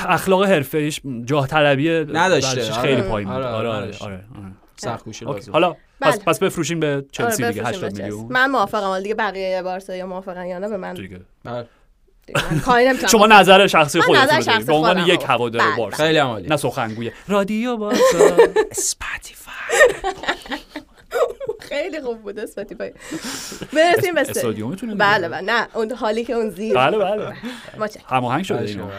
اخلاق 0.05 0.43
حرفه‌ایش 0.45 1.01
جاه 1.25 1.47
طلبی 1.47 1.89
نداشته. 1.89 2.71
آره. 2.73 2.81
خیلی 2.81 3.01
پایین 3.01 3.29
بود 3.29 3.37
آره، 3.37 3.47
آره 3.47 3.69
آره، 3.69 3.97
آره. 3.99 4.13
آره. 4.13 4.23
سخت. 4.75 5.21
لازم. 5.23 5.51
حالا 5.51 5.75
پس 6.01 6.15
بله. 6.15 6.23
پس 6.25 6.39
بفروشیم 6.39 6.79
به 6.79 7.05
چلسی 7.11 7.43
آره، 7.43 7.53
دیگه 7.53 7.61
بفروشیم 7.63 7.85
80 7.85 7.91
به 7.91 7.97
چلسی. 7.97 8.11
میلیون 8.11 8.33
من 8.33 8.51
موافقم 8.51 8.89
ولی 8.89 9.03
دیگه 9.03 9.15
بقیه 9.15 9.61
بارسا 9.61 9.95
یا 9.95 10.07
موافقن 10.07 10.45
یا 10.45 10.59
نه 10.59 10.69
به 10.69 10.77
من 10.77 10.93
دیگه 10.93 11.21
بله. 11.43 11.65
شما. 13.11 13.27
نظر 13.27 13.67
شخصی 13.67 13.99
من 13.99 14.05
خودتون 14.05 14.63
به 14.65 14.73
عنوان 14.73 14.97
یک. 15.07 15.23
هوادار 15.27 15.61
بله، 15.61 15.77
بارسا 15.77 16.03
خیلی 16.03 16.17
عالی 16.17 16.47
نه 16.47 16.57
سخنگوی 16.57 17.11
رادیو 17.27 17.77
بارسا 17.77 18.01
اسپاتیفای 18.71 19.48
خیلی 21.59 22.01
خوب 22.01 22.21
بود 22.21 22.39
اسپاتیفای 22.39 22.93
برسیم 23.73 24.13
به 24.15 24.23
بله 24.95 25.29
بله. 25.29 25.41
نه 25.41 25.67
اون 25.73 25.91
حالی 25.91 26.25
که 26.25 26.33
اون 26.33 26.49
زیر. 26.49 26.75
بله 26.75 26.97
بله. 26.97 27.33
هماهنگ 28.05 28.43
شده 28.43 28.57
بله، 28.57 28.69
اینو. 28.69 28.89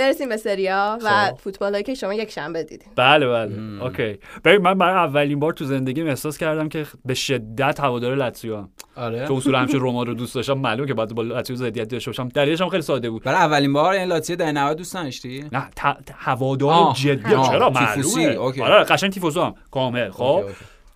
برسیم 0.00 0.28
به 0.28 0.36
سری 0.36 0.82
آ 0.82 0.98
و 1.04 1.08
خب. 1.26 1.36
فوتبال 1.38 1.72
هایی 1.72 1.84
که 1.84 1.94
شما 1.94 2.14
یک 2.14 2.30
شنبه 2.30 2.62
دیدین. 2.62 2.88
بله 2.96 3.26
بله. 3.28 3.82
Okay. 3.82 4.18
ببین 4.44 4.62
من 4.62 4.78
برای 4.78 4.94
اولین 4.94 5.40
بار 5.40 5.52
تو 5.52 5.64
زندگیم 5.64 6.06
احساس 6.06 6.38
کردم 6.38 6.68
که 6.68 6.86
به 7.04 7.14
شدت 7.14 7.80
هوادار 7.80 8.14
لاتزیو 8.14 8.54
ام. 8.54 8.68
آره. 8.96 9.26
که 9.26 9.32
اصولا 9.32 9.58
همیشه 9.58 9.78
روما 9.78 10.02
رو 10.02 10.14
دوست 10.14 10.34
داشتم 10.34 10.52
معلومه 10.52 10.88
که 10.88 10.94
بعد 10.94 11.14
با 11.14 11.22
لاتزیو 11.22 11.56
ضدیت 11.56 11.88
داشته 11.88 12.10
باشم. 12.10 12.28
دلیلش 12.28 12.60
هم 12.60 12.68
خیلی 12.68 12.82
ساده 12.82 13.10
بود. 13.10 13.22
برای 13.22 13.38
اولین 13.38 13.72
بار 13.72 13.92
این 13.92 14.08
لاتزیو 14.08 14.36
در 14.36 14.52
90 14.52 14.76
دوست 14.76 14.96
نداشتی؟ 14.96 15.44
نه 15.52 15.60
ت- 15.76 15.80
ت- 15.80 16.14
هوادار 16.16 16.92
جدی. 16.94 17.30
چرا 17.30 17.70
معلومه؟ 17.70 18.22
Okay. 18.24 18.62
آره 18.62 18.84
قشنگ 18.84 19.12
tifoso 19.12 19.42
هم. 19.42 19.54
کامل. 19.70 20.10
خب. 20.10 20.42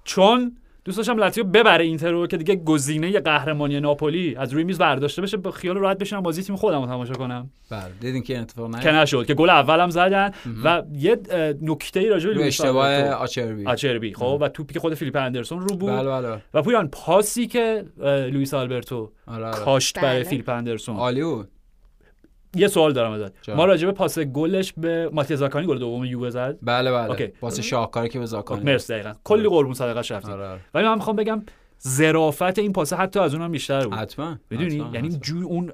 چون 0.04 0.56
دوست 0.84 0.96
داشتم 0.96 1.18
لاتزیو 1.18 1.44
ببره 1.44 1.84
اینتر 1.84 2.10
رو 2.10 2.26
که 2.26 2.36
دیگه 2.36 2.56
گزینه 2.56 3.20
قهرمانی 3.20 3.80
ناپولی 3.80 4.36
از 4.36 4.52
روی 4.52 4.64
میز 4.64 4.78
برداشته 4.78 5.22
بشه 5.22 5.36
با 5.36 5.50
خیال 5.50 5.76
راحت 5.76 5.98
بشینم 5.98 6.22
بازی 6.22 6.42
تیم 6.42 6.56
خودم 6.56 6.80
رو 6.80 6.86
تماشا 6.86 7.14
کنم. 7.14 7.50
بله 7.70 7.90
دیدین 8.00 8.22
که 8.22 8.38
اتفاق 8.38 8.80
که 8.80 8.92
نه 8.92 9.02
نشد 9.02 9.26
که 9.26 9.34
گل 9.34 9.50
اولم 9.50 9.90
زدن 9.90 10.30
و 10.64 10.82
یه 10.92 11.20
نکته 11.62 12.00
ای 12.00 12.08
راجع 12.08 12.34
به 12.34 12.46
اشتباه. 12.46 13.02
آچربی. 13.02 13.66
آچربی 13.66 14.14
خب 14.14 14.38
و 14.40 14.48
توپی 14.48 14.74
که 14.74 14.80
خود 14.80 14.94
فیلیپ 14.94 15.16
اندرسون 15.16 15.60
رو 15.60 15.76
بود. 15.76 15.90
بله 15.90 16.10
بله. 16.10 16.42
و 16.54 16.62
پویان 16.62 16.88
پاسی 16.88 17.46
که 17.46 17.84
لوئیس 18.02 18.54
آلبرتو 18.54 19.12
آره 19.26 19.46
آره. 19.46 19.56
کاشت 19.56 19.98
برای 19.98 20.20
بله. 20.20 20.28
فیلیپ 20.28 20.48
اندرسون. 20.48 20.96
عالی 20.96 21.22
بود. 21.22 21.48
یه 22.56 22.68
سوال 22.68 22.92
دارم 22.92 23.12
ازت. 23.12 23.48
ما 23.48 23.64
راجع 23.64 23.86
به 23.86 23.92
پاس 23.92 24.18
گلش 24.18 24.72
به 24.76 25.10
ماتیا 25.12 25.36
زاکانی 25.36 25.66
گل 25.66 25.78
دوم 25.78 26.04
یووه 26.04 26.30
زد. 26.30 26.56
بله 26.62 26.92
بله. 26.92 27.10
Okay. 27.10 27.32
واسه 27.42 27.62
شاهکاری 27.62 28.08
که 28.08 28.18
به 28.18 28.26
زاکانی 28.26 28.62
مرسی 28.64 28.92
دقیقاً. 28.92 29.12
کلی 29.24 29.48
قربون 29.48 29.74
صدقه 29.74 30.00
رفتیم 30.00 30.30
آره 30.32 30.46
آره. 30.46 30.60
ولی 30.74 30.84
من 30.86 30.94
می‌خوام 30.94 31.16
بگم 31.16 31.42
ظرافت 31.88 32.58
این 32.58 32.72
پاسه 32.72 32.96
حتی 32.96 33.20
از 33.20 33.34
اونم 33.34 33.52
بیشتر 33.52 33.84
بود. 33.84 33.94
حتما 33.94 34.38
می‌دونی؟ 34.50 34.90
یعنی. 34.92 35.18
جو 35.22 35.36
اون 35.44 35.72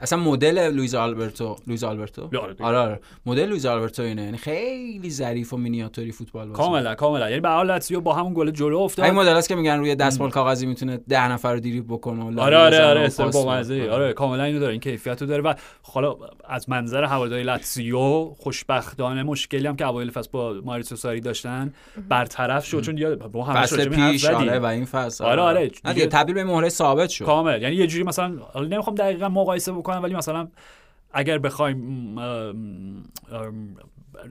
اصلا 0.00 0.18
مدل 0.18 0.70
لوئیس 0.74 0.94
آلبرتو 0.94 1.56
لوئیس 1.66 1.84
آلبرتو؟ 1.84 2.22
آره. 2.22 2.56
آره 2.60 2.78
آره. 2.78 3.00
مدل 3.26 3.46
لوئیس 3.46 3.66
آلبرتو 3.66 4.02
اینه. 4.02 4.22
یعنی 4.22 4.36
خیلی 4.36 5.10
ظریف 5.10 5.52
و 5.52 5.56
مینیاتوری 5.56 6.12
فوتبال 6.12 6.48
بازی. 6.48 6.56
کاملا 6.56 6.94
کاملا. 6.94 7.30
یعنی 7.30 7.40
به 7.40 7.48
حال 7.48 7.66
لاتزیو 7.66 8.00
با 8.00 8.14
همون 8.14 8.34
گل 8.34 8.50
جلو 8.50 8.76
این 8.76 8.84
افتاد 8.84 9.10
مدل 9.10 9.36
است 9.36 9.48
که 9.48 9.54
میگن 9.54 9.78
روی 9.78 9.94
دستمال 9.94 10.30
کاغذی 10.30 10.66
می‌تونه 10.66 10.96
ده 10.96 11.28
نفر 11.28 11.52
رو 11.52 11.60
دریبل 11.60 11.94
بکنه 11.94 12.40
آره 12.42 12.56
آره 12.56 12.84
آره 12.84 13.10
با. 13.32 13.52
مزه. 13.52 13.90
آره 13.90 14.12
کاملا 14.12 14.44
اینو 14.44 14.58
داره. 14.58 14.72
این 14.72 14.80
کیفیت 14.80 15.20
رو 15.22 15.28
داره. 15.28 15.42
و 15.42 15.54
حالا 15.82 16.16
از 16.48 16.68
منظر 16.70 17.04
هواداری 17.04 17.42
لاتزیو 17.42 18.24
خوشبختانه 18.24 19.22
مشکلی 19.22 19.66
هم 19.66 19.76
که 19.76 19.86
اوایل 19.86 20.10
فصل 20.10 20.28
با 20.32 20.60
ماوریتسیو 20.64 20.96
ساری 20.96 21.20
داشتن 21.20 21.72
برطرف 22.08 22.66
شد. 22.66 22.80
چون 22.80 22.98
یا 22.98 23.16
با 23.16 23.44
همش 23.44 23.72
این 23.72 23.88
پیش. 23.88 24.24
آره 24.24 24.58
و 24.58 24.64
این 24.64 24.85
فصل. 24.86 25.24
آره، 25.24 25.42
آره. 25.42 25.60
نه 25.60 25.66
دیگه- 25.68 25.92
دیگه 25.92 26.06
تبدیل 26.06 26.34
به 26.34 26.44
مهره 26.44 26.68
ثابت 26.68 27.08
شد. 27.08 27.24
کامل. 27.24 27.62
یعنی 27.62 27.74
یه 27.76 27.86
جوری 27.86 28.04
مثلا 28.04 28.36
نمی‌خوام 28.56 28.96
دقیقا 28.96 29.28
مقایسه 29.28 29.72
بکنم 29.72 30.02
ولی 30.02 30.14
مثلا 30.14 30.48
اگر 31.12 31.38
بخوایم 31.38 32.14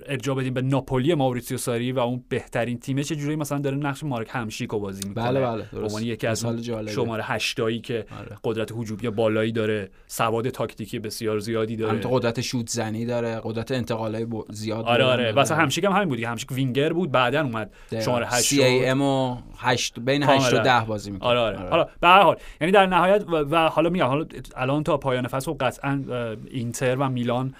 ارجاع 0.07 0.36
بدیم 0.36 0.53
به 0.53 0.61
ناپولی 0.61 1.13
ماوریتسیو 1.13 1.57
ساری 1.57 1.91
و 1.91 1.99
اون 1.99 2.23
بهترین 2.29 2.79
تیمش 2.79 3.11
یه 3.11 3.17
جوری 3.17 3.36
مثلا 3.36 3.59
داره 3.59 3.77
نقش 3.77 4.03
مارک 4.03 4.27
همشیکو 4.31 4.79
بازی 4.79 5.07
می‌کنه. 5.07 5.23
بله 5.23 5.41
بله 5.41 5.65
درست. 5.71 6.01
یکی 6.01 6.27
از. 6.27 6.45
شماره 6.89 7.23
هشتایی 7.23 7.79
که 7.79 8.05
آره. 8.19 8.38
قدرت 8.43 8.71
هجومی 8.71 9.09
بالایی 9.09 9.51
داره 9.51 9.89
سواد 10.07 10.49
تاکتیکی 10.49 10.99
بسیار 10.99 11.39
زیادی 11.39 11.75
داره. 11.75 11.91
همینطور 11.91 12.11
قدرت 12.19 12.41
شوت 12.41 12.69
زنی 12.69 13.05
داره 13.05 13.41
قدرت 13.43 13.71
انتقالای 13.71 14.25
ب- 14.25 14.45
زیاد 14.51 14.86
آره 14.86 15.03
داره. 15.03 15.23
آره. 15.23 15.31
واسه 15.31 15.55
همشیک 15.55 15.83
هم 15.83 15.91
همین 15.91 16.09
بود 16.09 16.19
همشیک 16.19 16.51
وینگر 16.51 16.93
بود 16.93 17.11
بعدا 17.11 17.41
اومد. 17.41 17.73
شماره 18.05 18.25
8 18.25 18.36
CAM 18.36 19.01
و 19.01 19.38
8 19.57 19.99
بین 19.99 20.23
8 20.23 20.47
و 20.47 20.57
کاملا. 20.57 20.79
10 20.79 20.86
بازی 20.86 21.11
می‌کنه. 21.11 21.29
آره 21.29 21.39
آره. 21.39 21.69
حالا 21.69 21.88
به 22.01 22.07
هر 22.07 22.21
حال 22.21 22.36
یعنی 22.61 22.71
در 22.71 22.86
نهایت 22.86 23.23
و, 23.27 23.36
و 23.36 23.55
حالا 23.69 23.89
میگم 23.89 24.05
حالا 24.05 24.25
الان 24.55 24.83
تا 24.83 24.97
پایان 24.97 25.27
فصل 25.27 25.51
خب 25.51 25.57
قطعا 25.59 26.03
اینتر 26.51 26.95
و 26.95 27.09
میلان 27.09 27.53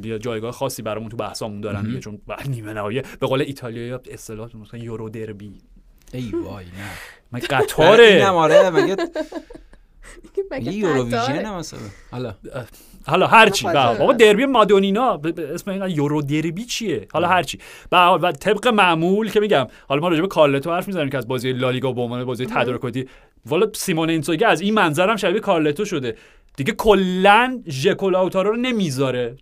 جایگاه 0.00 0.52
خاصی 0.52 0.82
برامون 0.82 1.08
تو 1.08 1.16
بحثامون 1.16 1.60
دارن 1.60 1.82
دیگه 1.82 1.98
چون 1.98 2.18
بعد 2.26 2.48
نیمه 2.48 2.72
نهایی. 2.72 3.02
به 3.20 3.26
قول 3.26 3.40
ایتالیا 3.40 4.00
اصطلاح 4.10 4.56
مثلا 4.56 4.80
یورو 4.80 5.08
دربی. 5.08 5.52
ای 6.12 6.30
وای 6.44 6.64
نه. 6.64 6.70
من 7.32 7.40
اینم 7.50 7.62
قطاره 7.62 8.26
آره 8.26 8.70
مگه 10.50 10.72
یه 10.72 10.72
یوروویژن؟ 10.72 11.44
هم 11.44 11.58
مثلا؟ 11.58 11.80
حالا. 12.10 12.34
حالا 13.06 13.26
هر 13.26 13.48
حال. 13.48 13.94
خب. 13.94 13.98
بابا 13.98 14.12
دربی 14.12 14.46
مادونینا. 14.46 15.20
اسم 15.54 15.70
این 15.70 15.90
یورو 15.90 16.22
دربی 16.22 16.64
چیه؟ 16.64 17.06
حالا 17.12 17.28
هر 17.28 17.42
حال 17.92 18.20
و 18.22 18.32
طبق 18.32 18.68
معمول 18.68 19.30
که 19.30 19.40
میگم 19.40 19.66
حالا 19.88 20.00
ما 20.00 20.08
راجع 20.08 20.20
به 20.20 20.26
کارلتو 20.26 20.70
حرف 20.70 20.86
می‌زنیم 20.86 21.10
که 21.10 21.18
از 21.18 21.28
بازی 21.28 21.52
لالیگا 21.52 21.92
به 21.92 22.00
عنوان 22.00 22.24
بازی 22.24 22.46
تدارکاتی. 22.46 23.08
والا 23.46 23.66
سیمون 23.74 24.10
اینزاگی 24.10 24.44
از 24.44 24.60
این 24.60 24.74
منظرم 24.74 25.16
شبیه 25.16 25.40
کارلتو 25.40 25.84
شده. 25.84 26.16
دیگه 26.56 26.72
کلا 26.72 27.62
ژکو 27.68 28.10
لاوتارو 28.10 28.50
رو 28.50 28.56
نمی‌ذاره. 28.56 29.36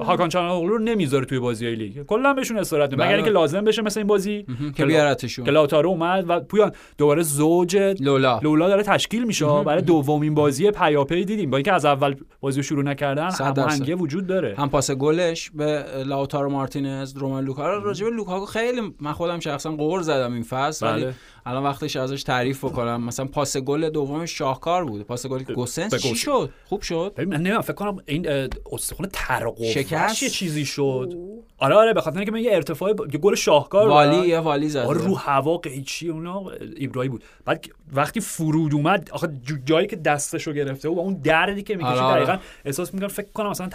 هاکان 0.00 0.28
چانوغلو 0.28 0.68
رو 0.68 0.78
نمی‌ذاره 0.78 1.24
توی 1.24 1.38
بازی 1.38 1.66
های 1.66 1.74
لیگ. 1.74 2.02
کلا 2.06 2.34
بهشون 2.34 2.58
استراحت 2.58 2.90
میده 2.90 3.02
مگر 3.02 3.08
بله. 3.08 3.16
اینکه 3.16 3.30
لازم 3.30 3.64
بشه 3.64 3.82
مثل 3.82 4.00
این 4.00 4.06
بازی 4.06 4.46
که 4.76 4.86
بیارتشون. 4.86 5.44
که 5.44 5.50
لاوتارو 5.50 5.88
اومد 5.88 6.24
و 6.28 6.40
پویان 6.40 6.72
دوباره 6.98 7.22
زوج 7.22 7.76
لولا. 7.76 8.40
لولا 8.42 8.68
داره 8.68 8.82
تشکیل 8.82 9.24
میشه. 9.24 9.46
برای 9.46 9.82
دومین 9.82 10.34
بازی 10.34 10.70
پیاپی 10.70 11.24
دیدیم. 11.24 11.50
با 11.50 11.56
اینکه 11.56 11.72
از 11.72 11.84
اول 11.84 12.14
بازی 12.40 12.58
رو 12.58 12.62
شروع 12.62 12.84
نکردن. 12.84 13.30
هماهنگی 13.30 13.92
وجود 13.92 14.26
داره. 14.26 14.54
هم 14.58 14.68
پاس 14.68 14.90
گلش 14.90 15.50
به 15.50 15.84
لاوتارو 16.06 16.50
مارتینز 16.50 17.16
روملو 17.16 17.44
لوکا. 17.44 17.66
راجع 17.66 18.04
به 18.04 18.10
لوکاکو 18.10 18.46
خیلی 18.46 18.80
من 19.00 19.12
خودم 19.12 19.40
شخصا 19.40 19.70
غر 19.70 20.02
زدم 20.02 20.32
این 20.32 20.42
فصل 20.42 20.86
ولی 20.86 21.04
بله. 21.04 21.14
الان 21.46 21.64
وقتش 21.64 21.96
ازش 21.96 22.22
تعریف 22.22 22.64
بکنم. 22.64 23.04
مثلا 23.04 23.26
پاس 23.26 23.56
گل 23.56 23.90
دوم 23.90 24.26
شاهکار 24.26 24.84
بود. 24.84 25.02
پاس 25.02 25.26
گل 25.26 25.42
گوسنس 25.42 25.92
به 25.92 25.98
چی 25.98 26.08
گوسنس. 26.08 26.28
شد. 26.46 26.50
خوب 26.64 26.82
شد. 26.82 27.12
ببین 27.16 27.28
من 27.28 27.36
نمی‌دونم 27.36 27.60
فکر 27.60 27.72
کنم 27.72 27.96
این 28.06 28.28
اه، 28.28 28.48
استخوان 28.72 29.08
ترقوش 29.12 29.74
شکست؟ 29.74 30.22
یه 30.22 30.28
چیزی 30.28 30.64
شد. 30.64 31.14
آره 31.58 31.74
آره 31.74 31.92
به 31.92 32.00
خاطر 32.00 32.16
اینکه 32.16 32.32
من 32.32 32.40
یه 32.40 32.54
ارتفاع 32.54 32.90
یه 32.90 33.18
گل 33.18 33.34
شاهکار. 33.34 33.88
والی 33.88 34.28
یا 34.28 34.42
والی 34.42 34.68
زد 34.68 34.78
آره 34.86 35.04
رو 35.04 35.14
هوا 35.14 35.56
قیچی 35.56 36.08
اونا 36.08 36.50
ایبرایی 36.76 37.08
بود. 37.08 37.24
بعد 37.44 37.66
وقتی 37.92 38.20
فرود 38.20 38.74
اومد 38.74 39.10
آخه 39.12 39.28
جایی 39.64 39.86
که 39.86 39.96
دستشو 39.96 40.52
گرفته 40.52 40.88
و 40.88 40.98
اون 40.98 41.14
دردی 41.14 41.62
که 41.62 41.76
می‌کشه 41.76 41.90
آره، 41.90 42.00
آره. 42.00 42.24
دقیقا 42.24 42.38
احساس 42.64 42.94
می‌کنم 42.94 43.08
فکر 43.08 43.32
کنم 43.34 43.50
مثلا 43.50 43.68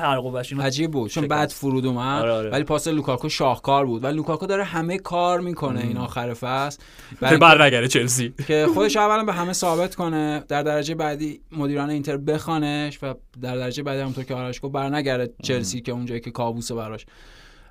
اینا 0.52 0.64
عجیب 0.64 0.92
بود 0.92 1.12
چون. 1.12 1.28
بعد 1.28 1.50
فرود 1.50 1.86
اومد 1.86 2.22
آره، 2.22 2.32
آره. 2.32 2.50
ولی 2.50 2.64
پاس 2.64 2.88
لوکاکو 2.88 3.30
شاهکار 3.30 3.86
بود 3.86 4.04
و 4.04 4.08
لوکاکو 4.08 4.46
داره 4.46 4.64
همه 4.64 4.98
کار 4.98 5.40
می‌کنه 5.40 5.82
این 5.82 5.98
آخر 5.98 6.34
فصل 6.34 6.80
که 7.10 7.16
برای 7.22 7.38
بر 7.38 7.64
نگرده 7.64 7.88
چلسی 7.88 8.34
که 8.48 8.68
خودش 8.74 8.98
اولا 8.98 9.24
به 9.24 9.34
همه 9.34 9.54
ثابت 9.54 9.96
کنه 9.96 10.44
در 10.48 10.64
درجه 10.64 10.96
بعدی 10.96 11.42
مدیران 11.52 11.90
اینتر 11.90 12.18
بخوانش 12.18 13.00
و 13.04 13.14
در 13.42 13.56
درجه 13.56 13.84
بعدی 13.84 14.02
همونطور 14.02 14.24
که 14.24 14.36
آرش 14.36 14.60
گفت 14.64 14.74
برنگرده 14.74 15.30
چلسی 15.44 15.82
که 15.82 15.92
اونجایی 15.92 16.22
که 16.22 16.32
کابوسه 16.32 16.76
براش 16.76 17.06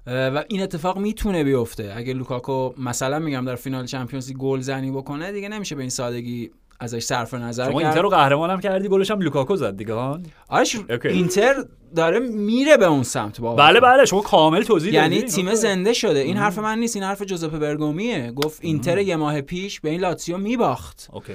و 0.06 0.44
این 0.48 0.62
اتفاق 0.62 0.98
می‌تونه 0.98 1.44
بیفته. 1.44 1.92
اگه 1.96 2.12
لوکاکو 2.12 2.72
مثلا 2.78 3.18
میگم 3.18 3.44
در 3.44 3.56
فینال 3.56 3.86
Champions 3.86 4.28
League 4.28 4.36
گل 4.36 4.60
زنی 4.60 4.90
بکنه 4.90 5.32
دیگه 5.32 5.48
نمیشه 5.48 5.74
به 5.74 5.80
این 5.80 5.90
سادگی 5.90 6.50
ازش 6.80 7.02
صرف 7.02 7.34
نظر 7.34 7.70
شما 7.70 7.80
کرد. 7.80 7.86
اینتر 7.86 8.02
رو 8.02 8.08
قهرمانم 8.08 8.60
کردی 8.60 8.88
گلش 8.88 9.10
هم 9.10 9.20
لوکاکو 9.20 9.56
زد 9.56 9.76
دیگه 9.76 9.94
ها 9.94 10.20
آرش 10.48 10.76
اوکی. 10.90 11.08
اینتر 11.08 11.54
داره 11.96 12.18
میره 12.18 12.76
به 12.76 12.86
اون 12.86 13.02
سمت 13.02 13.40
بابا 13.40 13.56
بله 13.56 13.80
بله 13.80 14.04
شما 14.04 14.20
کامل 14.20 14.62
توضیح 14.62 14.94
یعنی. 14.94 15.22
تیم. 15.22 15.54
زنده 15.54 15.92
شده. 15.92 16.18
این 16.18 16.36
حرف 16.36 16.58
من 16.58 16.78
نیست 16.78 16.96
این 16.96 17.04
حرف 17.04 17.22
جوزپه 17.22 17.58
برگومیه. 17.58 18.32
گفت 18.32 18.58
اینتر 18.64 18.98
یه 18.98 19.16
ماه 19.16 19.40
پیش 19.40 19.80
به 19.80 19.90
این 19.90 20.00
لاتسیو 20.00 20.38
میباخت. 20.38 21.08
اوکی. 21.12 21.32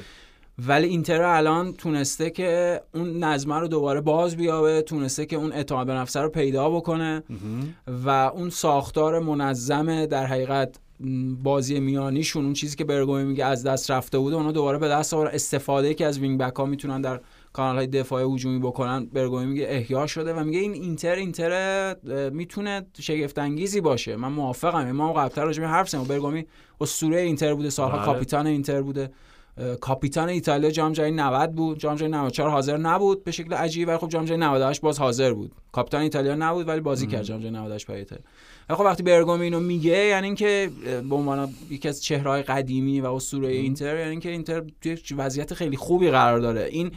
ولی 0.59 0.87
اینتر 0.87 1.21
الان 1.21 1.73
تونسته 1.73 2.29
که 2.29 2.81
اون 2.93 3.23
نظمه 3.23 3.55
رو 3.55 3.67
دوباره 3.67 4.01
باز 4.01 4.37
بیابه 4.37 4.81
تونسته 4.81 5.25
که 5.25 5.35
اون 5.35 5.51
اعتماد 5.51 5.87
به 5.87 5.93
نفس 5.93 6.17
رو 6.17 6.29
پیدا 6.29 6.69
بکنه 6.69 7.23
و 8.05 8.09
اون 8.09 8.49
ساختار 8.49 9.19
منظم 9.19 10.05
در 10.05 10.25
حقیقت 10.25 10.79
بازی 11.43 11.79
میانیشون 11.79 12.43
اون 12.43 12.53
چیزی 12.53 12.75
که 12.75 12.83
برگومی 12.83 13.23
میگه 13.23 13.45
از 13.45 13.63
دست 13.63 13.91
رفته 13.91 14.17
بوده 14.17 14.35
اونا 14.35 14.51
دوباره 14.51 14.77
به 14.77 14.87
دست 14.87 15.13
آورد 15.13 15.35
استفاده 15.35 15.93
که 15.93 16.05
از 16.05 16.19
وینگ 16.19 16.39
بک 16.39 16.55
ها 16.55 16.65
می‌تونن 16.65 17.01
در 17.01 17.19
کانال 17.53 17.75
های 17.75 17.87
دفاعی 17.87 18.33
هجومی 18.33 18.59
بکنن. 18.59 19.05
برگومی 19.05 19.45
میگه 19.45 19.65
احیا 19.69 20.07
شده 20.07 20.33
و 20.33 20.43
میگه 20.43 20.59
این 20.59 20.73
اینتر 20.73 21.15
اینتر 21.15 21.95
می‌تونه 22.29 22.85
شگفت 22.99 23.39
انگیزی 23.39 23.81
باشه. 23.81 24.15
من 24.15 24.31
موافقم 24.31 24.91
ما 24.91 25.13
قبلتر 25.13 25.43
راجع 25.43 25.61
به 25.61 25.67
حرف 25.67 25.89
زدیم 25.89 26.03
برگومی 26.03 26.45
اسطوره 26.81 27.19
اینتر 27.19 27.53
بوده 27.53 27.69
سالها 27.69 27.97
بله. 27.97 28.05
کاپیتان 28.05 28.47
اینتر 28.47 28.81
بوده. 28.81 29.11
کاپیتان 29.81 30.29
ایتالیا 30.29 30.71
جام 30.71 30.91
جهانی 30.91 31.11
90 31.11 31.51
بود 31.51 31.79
جام 31.79 31.95
جهانی 31.95 32.13
94 32.13 32.49
حاضر 32.49 32.77
نبود 32.77 33.23
به 33.23 33.31
شکل 33.31 33.53
عجیبی. 33.53 33.85
ولی 33.85 33.97
خب 33.97 34.09
جام 34.09 34.25
جهانی 34.25 34.45
98 34.45 34.81
باز 34.81 34.99
حاضر 34.99 35.33
بود. 35.33 35.51
کاپیتان 35.71 36.01
ایتالیا 36.01 36.35
نبود 36.35 36.67
ولی 36.67 36.79
بازی 36.79 37.07
کرد 37.07 37.23
جام 37.23 37.39
جهانی 37.39 37.57
98 37.57 37.87
برای 37.87 37.99
ایتالیا. 37.99 38.23
ولی 38.69 38.77
خب 38.77 38.83
وقتی 38.83 39.03
برگومی 39.03 39.43
اینو 39.43 39.59
میگه 39.59 39.97
یعنی 39.97 40.25
اینکه 40.27 40.69
به 41.09 41.15
عنوان 41.15 41.49
یکی 41.69 41.89
از 41.89 42.03
چهره‌های 42.03 42.41
قدیمی 42.41 43.01
و 43.01 43.05
اسطوره 43.05 43.47
اینتر 43.47 43.97
یعنی 43.97 44.11
اینکه 44.11 44.29
اینتر 44.29 44.63
توی 44.81 45.17
وضعیت 45.17 45.53
خیلی 45.53 45.77
خوبی 45.77 46.09
قرار 46.09 46.39
داره. 46.39 46.63
این 46.63 46.91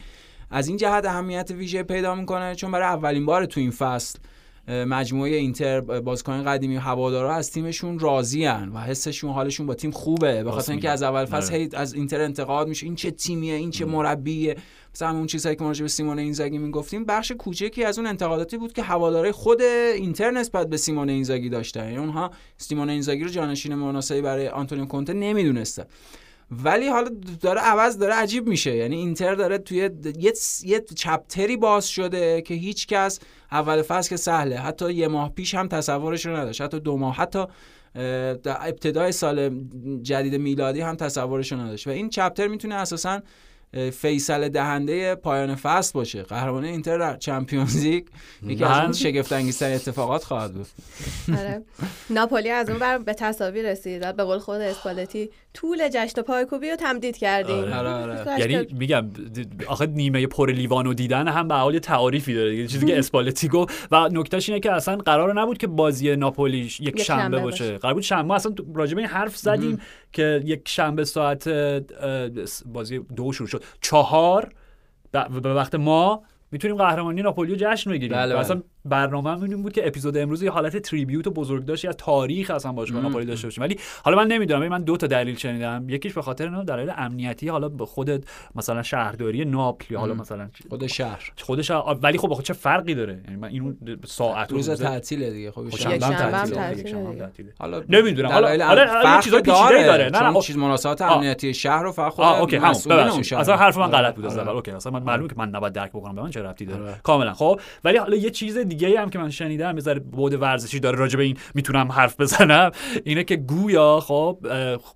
از 0.49 0.67
این 0.67 0.77
جهت 0.77 1.05
اهمیت 1.05 1.51
ویژه 1.51 1.83
پیدا 1.83 2.15
می‌کنه 2.15 2.55
چون 2.55 2.71
برای 2.71 2.87
اولین 2.87 3.25
بار 3.25 3.45
تو 3.45 3.59
این 3.59 3.71
فصل 3.71 4.19
مجموعه 4.67 5.35
اینتر 5.35 5.81
بازیکن 5.81 6.43
قدیمی 6.43 6.75
هوادارا 6.75 7.35
از 7.35 7.51
تیمشون 7.51 7.99
راضیان 7.99 8.69
و 8.69 8.77
حسشون 8.77 9.31
حالشون 9.31 9.65
با 9.65 9.73
تیم 9.73 9.91
خوبه. 9.91 10.43
به 10.43 10.51
خاطر 10.51 10.71
اینکه 10.71 10.89
از 10.89 11.03
اول 11.03 11.25
فصل 11.25 11.53
آره. 11.53 11.63
هی 11.63 11.69
از 11.73 11.93
اینتر 11.93 12.21
انتقاد 12.21 12.67
میشه. 12.67 12.85
این 12.85 12.95
چه 12.95 13.11
تیمیه؟ 13.11 13.53
این 13.53 13.71
چه 13.71 13.85
مربیه؟ 13.85 14.55
مثلا 14.95 15.07
همون 15.07 15.27
چیزایی 15.27 15.55
که 15.55 15.63
ما 15.63 15.69
راجع 15.69 15.81
به 15.81 15.87
سیمون 15.87 16.19
اینزاگی 16.19 16.57
می‌گفتیم 16.57 17.05
بخش 17.05 17.31
کوچکی 17.31 17.83
از 17.83 17.97
اون 17.97 18.07
انتقاداتی 18.07 18.57
بود 18.57 18.73
که 18.73 18.83
هوادارهای 18.83 19.31
خود 19.31 19.61
اینتر 19.61 20.31
نسبت 20.31 20.69
به 20.69 20.77
سیمون 20.77 21.09
اینزاگی 21.09 21.49
داشتن. 21.49 21.83
یعنی 21.83 21.97
اونها 21.97 22.31
سیمون 22.57 22.89
اینزاگی 22.89 23.23
رو 23.23 23.29
جانشین 23.29 23.75
مناسبی 23.75 24.21
برای 24.21 24.47
آنتونیو 24.47 24.85
کونته 24.85 25.13
نمی‌دونستن. 25.13 25.85
ولی 26.51 26.87
حالا 26.87 27.09
داره 27.41 27.61
عوض 27.61 27.97
داره 27.97 28.13
عجیب 28.13 28.47
میشه. 28.47 28.75
یعنی 28.75 28.95
اینتر 28.95 29.35
داره 29.35 29.57
توی 29.57 29.89
یه 30.17 30.33
یه 30.63 30.81
chapter 30.95 31.49
ی 31.49 31.57
باز 31.57 31.87
شده 31.89 32.41
که 32.41 32.53
هیچ 32.53 32.87
کس 32.87 33.19
اول 33.51 33.81
فصل 33.81 34.09
که 34.09 34.17
سهله. 34.17 34.57
حتی 34.57 34.93
یه 34.93 35.07
ماه 35.07 35.29
پیش 35.29 35.55
هم 35.55 35.67
تصورش 35.67 36.25
رو 36.25 36.35
نداشت. 36.35 36.61
حتی 36.61 36.79
دو 36.79 36.97
ماه 36.97 37.15
حتی 37.15 37.45
در 38.43 38.57
ابتدای 38.67 39.11
سال 39.11 39.61
جدید 40.01 40.35
میلادی 40.35 40.81
هم 40.81 40.95
تصورش 40.95 41.51
رو 41.51 41.59
نداشت. 41.59 41.87
و 41.87 41.89
این 41.89 42.09
چپتر 42.09 42.47
می‌تونه 42.47 42.75
اساسا 42.75 43.21
فیصل 43.91 44.49
دهنده 44.49 45.15
پایان 45.15 45.55
فصل 45.55 45.91
باشه. 45.93 46.23
قهرمانی 46.23 46.67
اینتر 46.67 46.97
در 46.97 47.17
چمپیونز 47.17 47.77
لیگ 47.77 48.05
یکی 48.43 48.63
از 48.63 48.83
اون 48.83 48.93
شگفت 48.93 49.33
انگیزترین 49.33 49.75
اتفاقات 49.75 50.23
خواهد 50.23 50.53
بود. 50.53 50.67
آره. 51.37 51.63
ناپولی 52.09 52.49
از 52.49 52.69
اون 52.69 52.79
بر 52.79 52.97
به 52.97 53.13
تساوی 53.13 53.63
رسید. 53.63 54.15
به 54.15 54.23
قول 54.23 54.39
خود 54.39 54.61
اسپالتی 54.61 55.29
طول 55.53 55.89
جشن 55.93 56.21
پایکوبی 56.21 56.69
رو 56.69 56.75
تمدید 56.75 57.17
کردیم. 57.17 57.55
آره، 57.55 57.89
آره. 57.89 58.39
یعنی 58.39 58.67
میگم 58.73 59.09
آخه 59.67 59.85
نیمه 59.85 60.27
پر 60.27 60.51
لیوانو 60.51 60.93
دیدن 60.93 61.27
هم 61.27 61.47
به 61.47 61.55
حال 61.55 61.79
تعاریفی 61.79 62.33
داره 62.33 62.51
دیگه 62.51 62.67
چیزی 62.67 62.85
که 62.85 62.99
اسپالتی 62.99 63.47
گفت 63.47 63.87
و 63.91 64.09
نکتهش 64.11 64.49
اینه 64.49 64.59
که 64.59 64.71
اصلا 64.71 64.95
قرار 64.95 65.41
نبود 65.41 65.57
که 65.57 65.67
بازی 65.67 66.15
ناپولی 66.15 66.57
یک, 66.57 66.81
یک 66.81 67.01
شنبه 67.01 67.39
باشه. 67.39 67.63
باشه. 67.65 67.77
قرار 67.77 67.93
بود 67.93 68.03
شنبه 68.03 68.27
ما 68.27 68.35
اصلا 68.35 68.53
راجع 68.75 68.95
به 68.95 69.01
این 69.01 69.09
حرف 69.09 69.37
زدیم 69.37 69.81
که 70.11 70.41
یک 70.45 70.61
شنبه 70.65 71.03
ساعت 71.03 71.49
بازی 72.65 72.99
دو 73.15 73.31
شروع 73.31 73.47
شد. 73.47 73.63
چهار 73.81 74.49
به 75.11 75.53
وقت 75.53 75.75
ما 75.75 76.23
می‌تونیم 76.51 76.77
قهرمانی 76.77 77.21
ناپولی 77.21 77.51
رو 77.51 77.57
جشن 77.59 77.91
بگیریم. 77.91 78.17
بله، 78.17 78.33
بله. 78.33 78.39
اصلا 78.39 78.61
برنامه 78.85 79.43
این 79.43 79.63
بود 79.63 79.73
که 79.73 79.87
اپیزود 79.87 80.17
امروز 80.17 80.43
یه 80.43 80.51
حالت 80.51 80.77
تریبیوت 80.77 81.27
و 81.27 81.31
بزرگداشتی 81.31 81.87
از 81.87 81.95
تاریخ 81.97 82.49
اصلا 82.51 82.71
باشگاه. 82.71 83.01
ناپولی 83.01 83.25
داشته 83.25 83.47
باشیم 83.47 83.63
ولی 83.63 83.79
حالا 84.03 84.17
من 84.17 84.27
نمی‌دونم 84.27 84.67
من 84.67 84.83
دو 84.83 84.97
تا 84.97 85.07
دلیل 85.07 85.35
شنیدم 85.35 85.85
یکیش 85.89 86.13
به 86.13 86.21
خاطر 86.21 86.49
نه 86.49 86.63
دلایل 86.63 86.91
امنیتی 86.97 87.47
حالا 87.47 87.69
به 87.69 87.85
خود 87.85 88.25
مثلا 88.55 88.83
شهرداری 88.83 89.45
ناپل 89.45 89.93
یا 89.93 89.99
حالا. 89.99 90.13
مثلا 90.13 90.49
خود 90.69 90.87
شهر 90.87 91.31
خودش 91.41 91.71
ولی 92.01 92.17
خب 92.17 92.31
آخه 92.31 92.43
چه 92.43 92.53
فرقی 92.53 92.95
داره 92.95 93.21
یعنی 93.25 93.35
من 93.39 93.47
اینو 93.47 93.73
ساعت 94.05 94.51
روز 94.51 94.69
تعطیله 94.69 95.29
دیگه 95.31 95.51
خب 95.51 95.69
خب 95.69 95.77
تعطیله. 97.17 97.53
حالا 97.59 97.83
نمی‌دونم. 97.89 98.29
حالا- 98.29 98.65
حالا- 98.65 98.85
فرق 99.03 99.23
چیزای 99.23 99.41
داره. 99.41 100.09
نه، 100.09 100.29
نه، 100.29 100.41
چیز 100.41 100.57
مناسبات. 100.57 101.01
امنیتی 101.01 101.53
شهر 101.53 101.83
رو 101.83 101.91
فقط 101.91 102.11
خود 102.11 102.25
اوکی 102.25 102.59
شهر 103.23 103.39
اصلا 103.39 103.55
حرف 103.57 103.77
من 103.77 103.87
غلط 103.87 104.15
بود 104.15 104.25
از 104.25 104.37
آره. 104.37 104.47
اول 104.47 104.55
اوکی 104.55 104.71
اصلا 104.71 104.91
من 104.91 105.03
معلومه 105.03 105.27
که 105.29 105.35
من 105.37 105.49
نباید 105.49 105.73
درک 105.73 105.89
بکنم 105.91 106.15
به 106.15 106.21
من 106.21 106.29
چه 106.29 106.41
ربطی 106.41 106.65
داره 106.65 106.83
آره. 106.83 106.99
کاملا 107.03 107.33
خب 107.33 107.59
ولی 107.83 107.97
حالا 107.97 108.15
یه 108.15 108.29
چیز 108.29 108.57
دیگه 108.71 108.87
ای 108.87 108.95
هم 108.95 109.09
که 109.09 109.19
من 109.19 109.29
شنیدم 109.29 109.75
یه 109.75 109.81
ذره 109.81 109.99
بود 109.99 110.41
ورزشی 110.41 110.79
داره 110.79 110.97
راجع 110.97 111.17
به 111.17 111.23
این 111.23 111.37
می‌تونم 111.55 111.91
حرف 111.91 112.19
بزنم 112.21 112.71
اینه 113.03 113.23
که 113.23 113.35
گویا 113.35 113.99
خب 113.99 114.37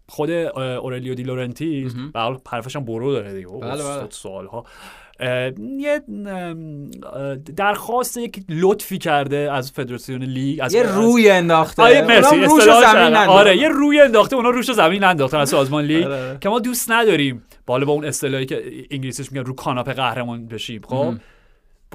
خود 0.07 0.29
اورلیو 0.29 1.15
دی 1.15 1.23
لورنتی 1.23 1.87
به 2.13 2.19
حال 2.19 2.39
حرفش 2.51 2.75
هم 2.75 2.85
برو 2.85 3.13
داره 3.13 3.33
دیگه 3.33 3.47
بله، 3.47 3.83
بله. 3.83 4.07
سالها 4.09 4.65
اه، 5.19 5.51
یه 5.77 6.01
درخواست 7.55 8.17
یک 8.17 8.43
لطفی 8.49 8.97
کرده 8.97 9.51
از 9.51 9.71
فدراسیون 9.71 10.23
لیگ 10.23 10.59
از 10.63 10.73
یه 10.73 10.83
روی 10.83 11.29
انداخته 11.29 11.83
آره 11.83 12.01
مرسی 12.01 12.35
روش 12.35 12.63
زمین. 12.63 13.15
آره 13.15 13.57
یه 13.57 13.67
روی 13.67 14.01
انداخته 14.01 14.35
اونا 14.35 14.49
روش 14.49 14.69
رو 14.69 14.75
زمین 14.75 15.03
انداختن 15.03 15.37
از 15.37 15.49
سازمان 15.49 15.83
لیگ 15.83 16.05
آره، 16.05 16.29
آره. 16.29 16.37
که 16.41 16.49
ما 16.49 16.59
دوست 16.59 16.91
نداریم 16.91 17.43
بالا 17.65 17.85
با 17.85 17.93
اون 17.93 18.05
اصطلاحی 18.05 18.45
که 18.45 18.63
انگلیسیش 18.91 19.31
میگن 19.31 19.45
رو 19.45 19.53
کاناپه 19.53 19.93
قهرمان 19.93 20.47
بشیم 20.47 20.81
خب. 20.87 21.13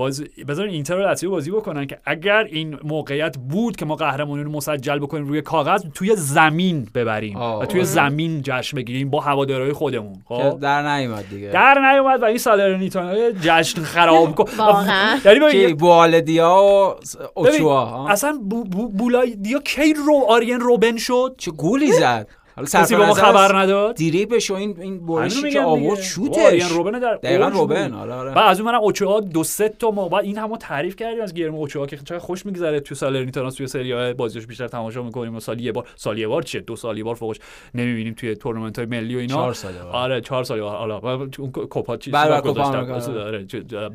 باز 0.01 0.25
بذارین 0.49 0.75
اینتر 0.75 0.97
و 0.97 1.01
لاتزیو 1.01 1.31
بازی 1.31 1.51
بکنن 1.51 1.87
که 1.87 1.99
اگر 2.05 2.45
این 2.51 2.79
موقعیت 2.85 3.37
بود 3.37 3.77
که 3.77 3.85
ما 3.85 3.97
قهرمانی 3.97 4.43
رو 4.43 4.51
مسجل 4.51 4.99
بکنیم 4.99 5.27
روی 5.29 5.43
کاغذ 5.43 5.85
توی 5.95 6.17
زمین 6.17 6.89
ببریم 6.95 7.37
آه. 7.37 7.63
و 7.63 7.67
توی. 7.67 7.85
زمین 7.85 8.41
جشن 8.43 8.77
بگیریم 8.77 9.11
با 9.11 9.21
هوادارهای 9.21 9.73
خودمون 9.73 10.15
که 10.29 10.35
خب 10.35 10.61
در 10.61 10.97
نیومد 10.97 11.25
دیگه 11.31 11.51
در 11.51 11.93
نیومد 11.93 12.23
و 12.23 12.25
این 12.25 12.39
سالرنیتانا 12.39 13.31
جشن 13.31 13.83
خراب 13.83 14.35
کن 14.39 14.45
واقعا. 14.59 15.19
یعنی 15.25 15.41
ببین، 15.41 15.69
کی 15.69 15.75
بوالدیا 15.75 16.63
و 16.63 16.95
اوچوا؟ 17.35 18.09
اصلا 18.09 18.39
بو 18.51 18.65
بو 18.65 18.89
بولای 18.89 19.35
دیا 19.35 19.59
کی 19.59 19.95
رو 19.95 20.25
آرین 20.29 20.61
روبن 20.61 20.97
شد 20.97 21.35
چه 21.39 21.51
گولی 21.51 21.93
زد 21.93 22.29
حالا 22.61 22.83
کسی 22.85 22.97
به 22.97 23.07
ما 23.07 23.15
خبر 23.15 23.59
نداد؟ 23.59 23.97
دریبش 23.97 24.51
و 24.51 24.55
این 24.55 24.77
این 24.81 25.07
برشی 25.07 25.51
که 25.51 25.61
آورد. 25.61 26.01
شوتش. 26.01 26.39
آرین 26.47 26.69
روبن 26.69 26.99
در 26.99 27.15
دقیقا. 27.15 27.49
روبن 27.49 27.93
آره 27.93 28.13
آره. 28.15 28.31
بعد 28.35 28.51
از 28.51 28.61
اون 28.61 28.71
منم 28.73 28.81
اوچوها 28.81 29.21
دو 29.21 29.45
سه 29.45 29.69
تا 29.69 29.91
ما 29.91 30.09
بعد 30.09 30.25
این 30.25 30.39
همو 30.39 30.57
تعریف 30.57 30.97
کردیم 30.97 31.23
از 31.23 31.35
گرم 31.35 31.55
اوچوها 31.55 31.87
که 31.87 31.97
چقدر 31.97 32.19
خوش 32.19 32.47
میگذره 32.47 32.81
تو 32.81 32.95
سالرنیتانا 32.95 33.51
توی 33.51 33.67
سری 33.67 34.13
بازیش 34.13 34.47
بیشتر 34.47 34.69
تماشا 34.69 35.03
می‌کنیم 35.03 35.37
و 35.37 35.41
سالی 35.41 35.63
یه 35.63 35.73
بار 35.73 35.87
سالی 35.97 36.21
یه 36.21 36.29
بار 36.29 36.43
چیه؟ 36.43 36.61
دو 36.61 36.77
سال 36.77 36.99
یه 36.99 37.05
بار 37.05 37.15
فوقش 37.15 37.37
نمی‌بینیم 37.75 38.15
توی 38.15 38.35
تورنمنت 38.35 38.79
های 38.79 38.87
ملی 38.87 39.17
و 39.17 39.19
اینا. 39.19 39.35
چهار 39.35 39.55
ساله 39.55 39.81
آره. 39.83 40.21
چهار 40.21 40.45
سال 40.45 40.61
حالا 40.61 40.99
اون 41.39 41.51
کوپا 41.51 41.97
چه- 41.97 42.11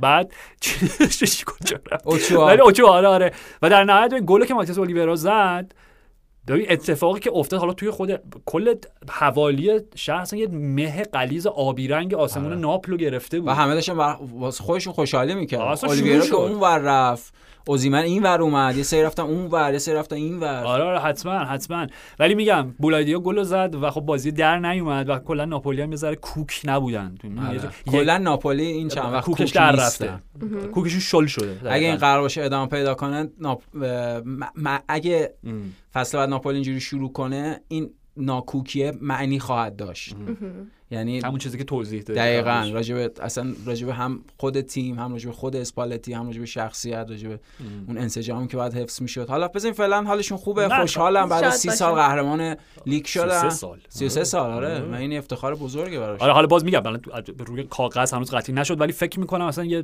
بعد 0.02 0.32
چی 1.12 1.44
کجا 1.46 1.78
رفت؟ 1.92 2.08
اوچوا 2.08 2.90
آره 2.90 3.08
آره. 3.08 3.32
و 3.62 3.70
در 3.70 3.84
نهایت 3.84 4.14
گل 4.20 4.46
که 4.46 4.54
ماتیاس 4.54 4.78
اولیورا 4.78 5.16
زد 5.16 5.72
ببین 6.48 6.66
اتفاقی 6.70 7.20
که 7.20 7.32
افتاد 7.34 7.60
حالا 7.60 7.74
توی 7.74 7.90
خود 7.90 8.22
کل 8.46 8.76
حوالی 9.10 9.80
شهر 9.96 10.34
یه 10.34 10.48
مه 10.48 11.04
قلیز 11.04 11.48
آبی 11.48 11.88
رنگ 11.88 12.14
آسمون 12.14 12.46
آره. 12.46 12.56
ناپلو 12.56 12.98
گرفته 12.98 13.40
بود 13.40 13.50
و 13.50 13.52
همه 13.52 13.74
داشتن 13.74 13.98
بر- 13.98 14.18
واسه 14.34 14.64
خودشون 14.64 14.94
خوشحالی 14.94 15.36
می‌کردن 15.36 15.64
اصلا 15.64 15.90
اولیویرا 15.90 16.26
که. 16.26 16.36
اون 16.36 16.52
ور 16.60 16.78
رفت 16.80 17.34
اوزیمن 17.68 18.00
این 18.04 18.24
ور 18.24 18.42
اومد 18.42 18.78
یه 18.78 18.84
سری 18.84 19.04
رفتن 19.04 19.24
اون 19.24 19.46
ور 19.46 19.74
یه 19.74 19.80
سری 19.80 19.96
رفتن 19.96 20.16
این 20.16 20.40
ور. 20.40 20.64
آره 20.64 20.84
آره 20.84 21.00
حتما 21.00 21.40
حتما. 21.40 21.88
ولی 22.20 22.36
میگم 22.36 22.72
بولایدیا 22.80 23.20
گل 23.20 23.44
زد 23.44 23.76
و 23.82 23.90
خب 23.92 24.02
بازی 24.02 24.32
در 24.32 24.60
نیومد 24.60 25.10
و 25.10 25.20
کلا 25.20 25.46
ناپولی 25.46 25.82
هم 25.82 25.90
یه 25.92 25.96
ذره 25.98 26.16
کوک 26.16 26.62
نبودن. 26.66 27.16
آره. 27.50 27.60
کلا 27.92 28.18
ناپولی 28.18 28.64
این 28.66 28.88
چند 28.88 29.14
وقت 29.14 29.26
کوکش 29.26 29.40
کوک 29.42 29.54
در. 29.54 29.72
رفته. 29.72 30.14
کوکشون 30.74 31.00
شل 31.00 31.26
شده. 31.26 31.60
اگه 31.74 31.88
این 31.88 31.96
قرار 31.96 32.22
باشه 32.22 32.44
ادامه 32.44 32.70
پیدا 32.70 32.94
کنه 32.96 33.30
ناپ... 33.40 33.62
اه، 33.84 34.20
م- 34.20 34.40
م- 34.56 34.80
اگه. 34.88 35.34
فصل 35.94 36.18
بعد 36.18 36.30
ناپولی 36.30 36.56
اینجوری 36.56 36.80
شروع 36.80 37.12
کنه 37.12 37.62
این 37.68 37.90
ناکوکیه 38.18 38.94
معنی 39.02 39.40
خواهد 39.40 39.76
داشت. 39.76 40.16
یعنی 40.92 41.20
همون 41.20 41.40
چیزی 41.40 41.58
که 41.58 41.64
توضیح 41.64 42.02
دادی 42.02 42.20
دقیقا 42.20 42.70
راجب 42.74 43.12
اصلا 43.22 43.54
راجب 43.66 43.90
هم 43.90 44.24
خود 44.38 44.62
تیم 44.62 45.00
هم 45.00 45.12
راجب 45.12 45.32
خود 45.32 45.56
اسپالتی 45.56 46.14
هم 46.14 46.26
راجب 46.28 46.46
شخصیت 46.46 47.06
راجب 47.10 47.40
اون 47.88 47.98
انسجامی 47.98 48.48
که 48.48 48.58
باید 48.58 48.74
حفظ 48.74 49.02
می‌شد. 49.02 49.30
حالا 49.30 49.48
بزنین 49.48 49.74
فعلا 49.74 50.04
حالشون 50.04 50.38
خوبه 50.38 50.70
خوشحالم. 50.70 51.30
بعد 51.30 51.44
از 51.44 51.52
شاد 51.52 51.60
سی 51.60 51.68
باشن. 51.68 51.78
سال 51.78 51.96
قهرمان 51.96 52.56
لیگ 52.86 53.06
شدن 53.06 53.40
33 53.40 53.50
سال. 53.50 53.80
33 53.90 54.24
سال 54.24 54.52
آره. 54.52 54.68
آره. 54.68 54.82
من 54.86 54.98
این 54.98 55.18
افتخار 55.18 55.56
بزرگه 55.56 56.00
براش. 56.00 56.22
آره 56.22 56.34
حالا 56.34 56.48
باز 56.48 56.66
میگم 56.66 56.82
الان 56.86 57.00
تو- 57.00 57.12
روی 57.46 57.64
کاغذ 57.64 58.14
هنوز 58.14 58.32
قطعی 58.32 58.56
نشد 58.56 58.82
ولی 58.82 58.92
فکر 58.94 59.20
می‌کنم 59.20 59.46
اصلا 59.46 59.66
یه 59.66 59.84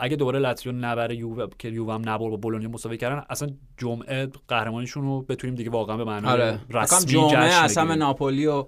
اگه 0.00 0.16
دوباره 0.16 0.38
لاتزیو 0.38 0.72
نبره 0.72 1.16
یووه 1.16 1.46
که 1.58 1.68
یووه 1.68 1.94
هم 1.94 2.00
نبر 2.00 2.18
با 2.30 2.36
بولونیا 2.36 2.68
مساوی 2.68 2.96
کردن 2.96 3.22
اصلا 3.30 3.48
جمعه 3.78 4.28
قهرمانیشون 4.48 5.02
رو 5.02 5.22
بتونیم 5.22 5.56
دیگه 5.56 5.70
واقعا 5.70 5.96
به 5.96 6.04
معنای 6.04 6.32
آره. 6.32 6.60
رسمی 6.70 7.12
جمعه 7.12 7.64
اصلا. 7.64 7.94
ناپولی 7.94 8.46
و 8.46 8.66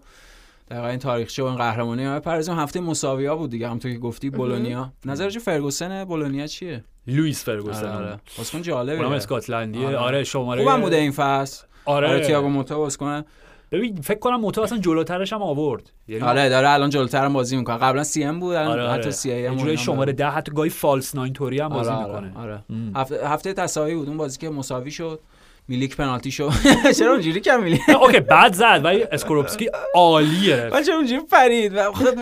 دقیقا 0.70 0.86
این 0.88 0.98
تاریخچه 0.98 1.42
و 1.42 1.46
این 1.46 1.56
قهرمانی 1.56 2.04
ها 2.04 2.20
پرزیم 2.20 2.54
هفته 2.54 2.80
مساوی 2.80 3.26
ها 3.26 3.36
بود 3.36 3.50
دیگه 3.50 3.66
همونطور 3.66 3.92
که 3.92 3.98
گفتی 3.98 4.30
بولونیا. 4.30 4.92
نظر 5.04 5.30
جو 5.30 5.40
فرگوسن 5.40 6.04
بولونیا 6.04 6.46
چیه؟ 6.46 6.84
لوئیس 7.06 7.44
فرگوسن. 7.44 7.86
آره. 7.86 7.96
آره. 7.96 8.06
آره. 8.06 8.20
بازیکن 8.38 8.62
جالبه 8.62 8.96
اونم 8.96 9.12
اسکاتلندیه 9.12 9.86
آره. 9.86 9.96
آره 9.96 10.24
شماره 10.24 10.64
خوبم 10.64 10.80
بوده 10.80 10.96
این 10.96 11.10
فصل. 11.12 11.66
آره, 11.84 12.08
آره 12.08 12.20
تییاگو 12.20 12.48
موتا 12.48 12.78
بازیکن. 12.78 13.24
ببین 13.72 13.96
فکر 13.96 14.18
کنم 14.18 14.40
موتو 14.40 14.62
اصلا 14.62 14.78
جلوترش 14.78 15.32
هم 15.32 15.42
آورد. 15.42 15.92
یعنی 16.08 16.22
آره 16.24 16.48
داره 16.48 16.68
الان 16.68 16.90
جلوتر 16.90 17.24
هم 17.24 17.32
بازی 17.32 17.56
می‌کنه. 17.56 17.76
قبلا 17.76 18.04
سی 18.04 18.24
ام 18.24 18.40
بود 18.40 18.54
الان 18.54 18.72
آره 18.72 18.82
آره. 18.82 18.92
حتی 18.92 19.10
سی 19.10 19.28
جورایی 19.28 19.46
اونم 19.46 19.76
شماره 19.76 20.12
داره. 20.12 20.30
ده 20.30 20.36
حتی 20.36 20.52
گاهی 20.52 20.70
فالس 20.70 21.14
ناین 21.14 21.32
توری 21.32 21.60
هم 21.60 21.68
بازی 21.68 21.90
آره 21.90 22.06
می‌کنه. 22.06 22.38
آره, 22.38 22.52
آره. 22.52 22.64
ام. 22.70 22.92
هفته, 22.96 23.28
هفته 23.28 23.52
تساوی 23.52 23.94
بود. 23.94 24.08
اون 24.08 24.16
بازی 24.16 24.38
که 24.38 24.50
مساوی 24.50 24.90
شد. 24.90 25.20
میلیک 25.68 25.96
پنالتی 25.96 26.30
شو 26.30 26.50
چرا 26.98 27.12
اونجوری 27.12 27.40
کم 27.40 27.62
میلیک 27.62 27.80
نه، 27.88 28.02
اوکی 28.02 28.20
بعد 28.20 28.52
زد 28.52 28.80
ولی 28.84 29.02
اسکوروپسکی 29.12 29.70
عالیه. 29.94 30.68
ولی 30.72 30.84
چرا 30.84 30.96
اونجوری 30.96 31.20
پرید؟ 31.30 31.72
و 31.76 31.92
خب 31.92 32.18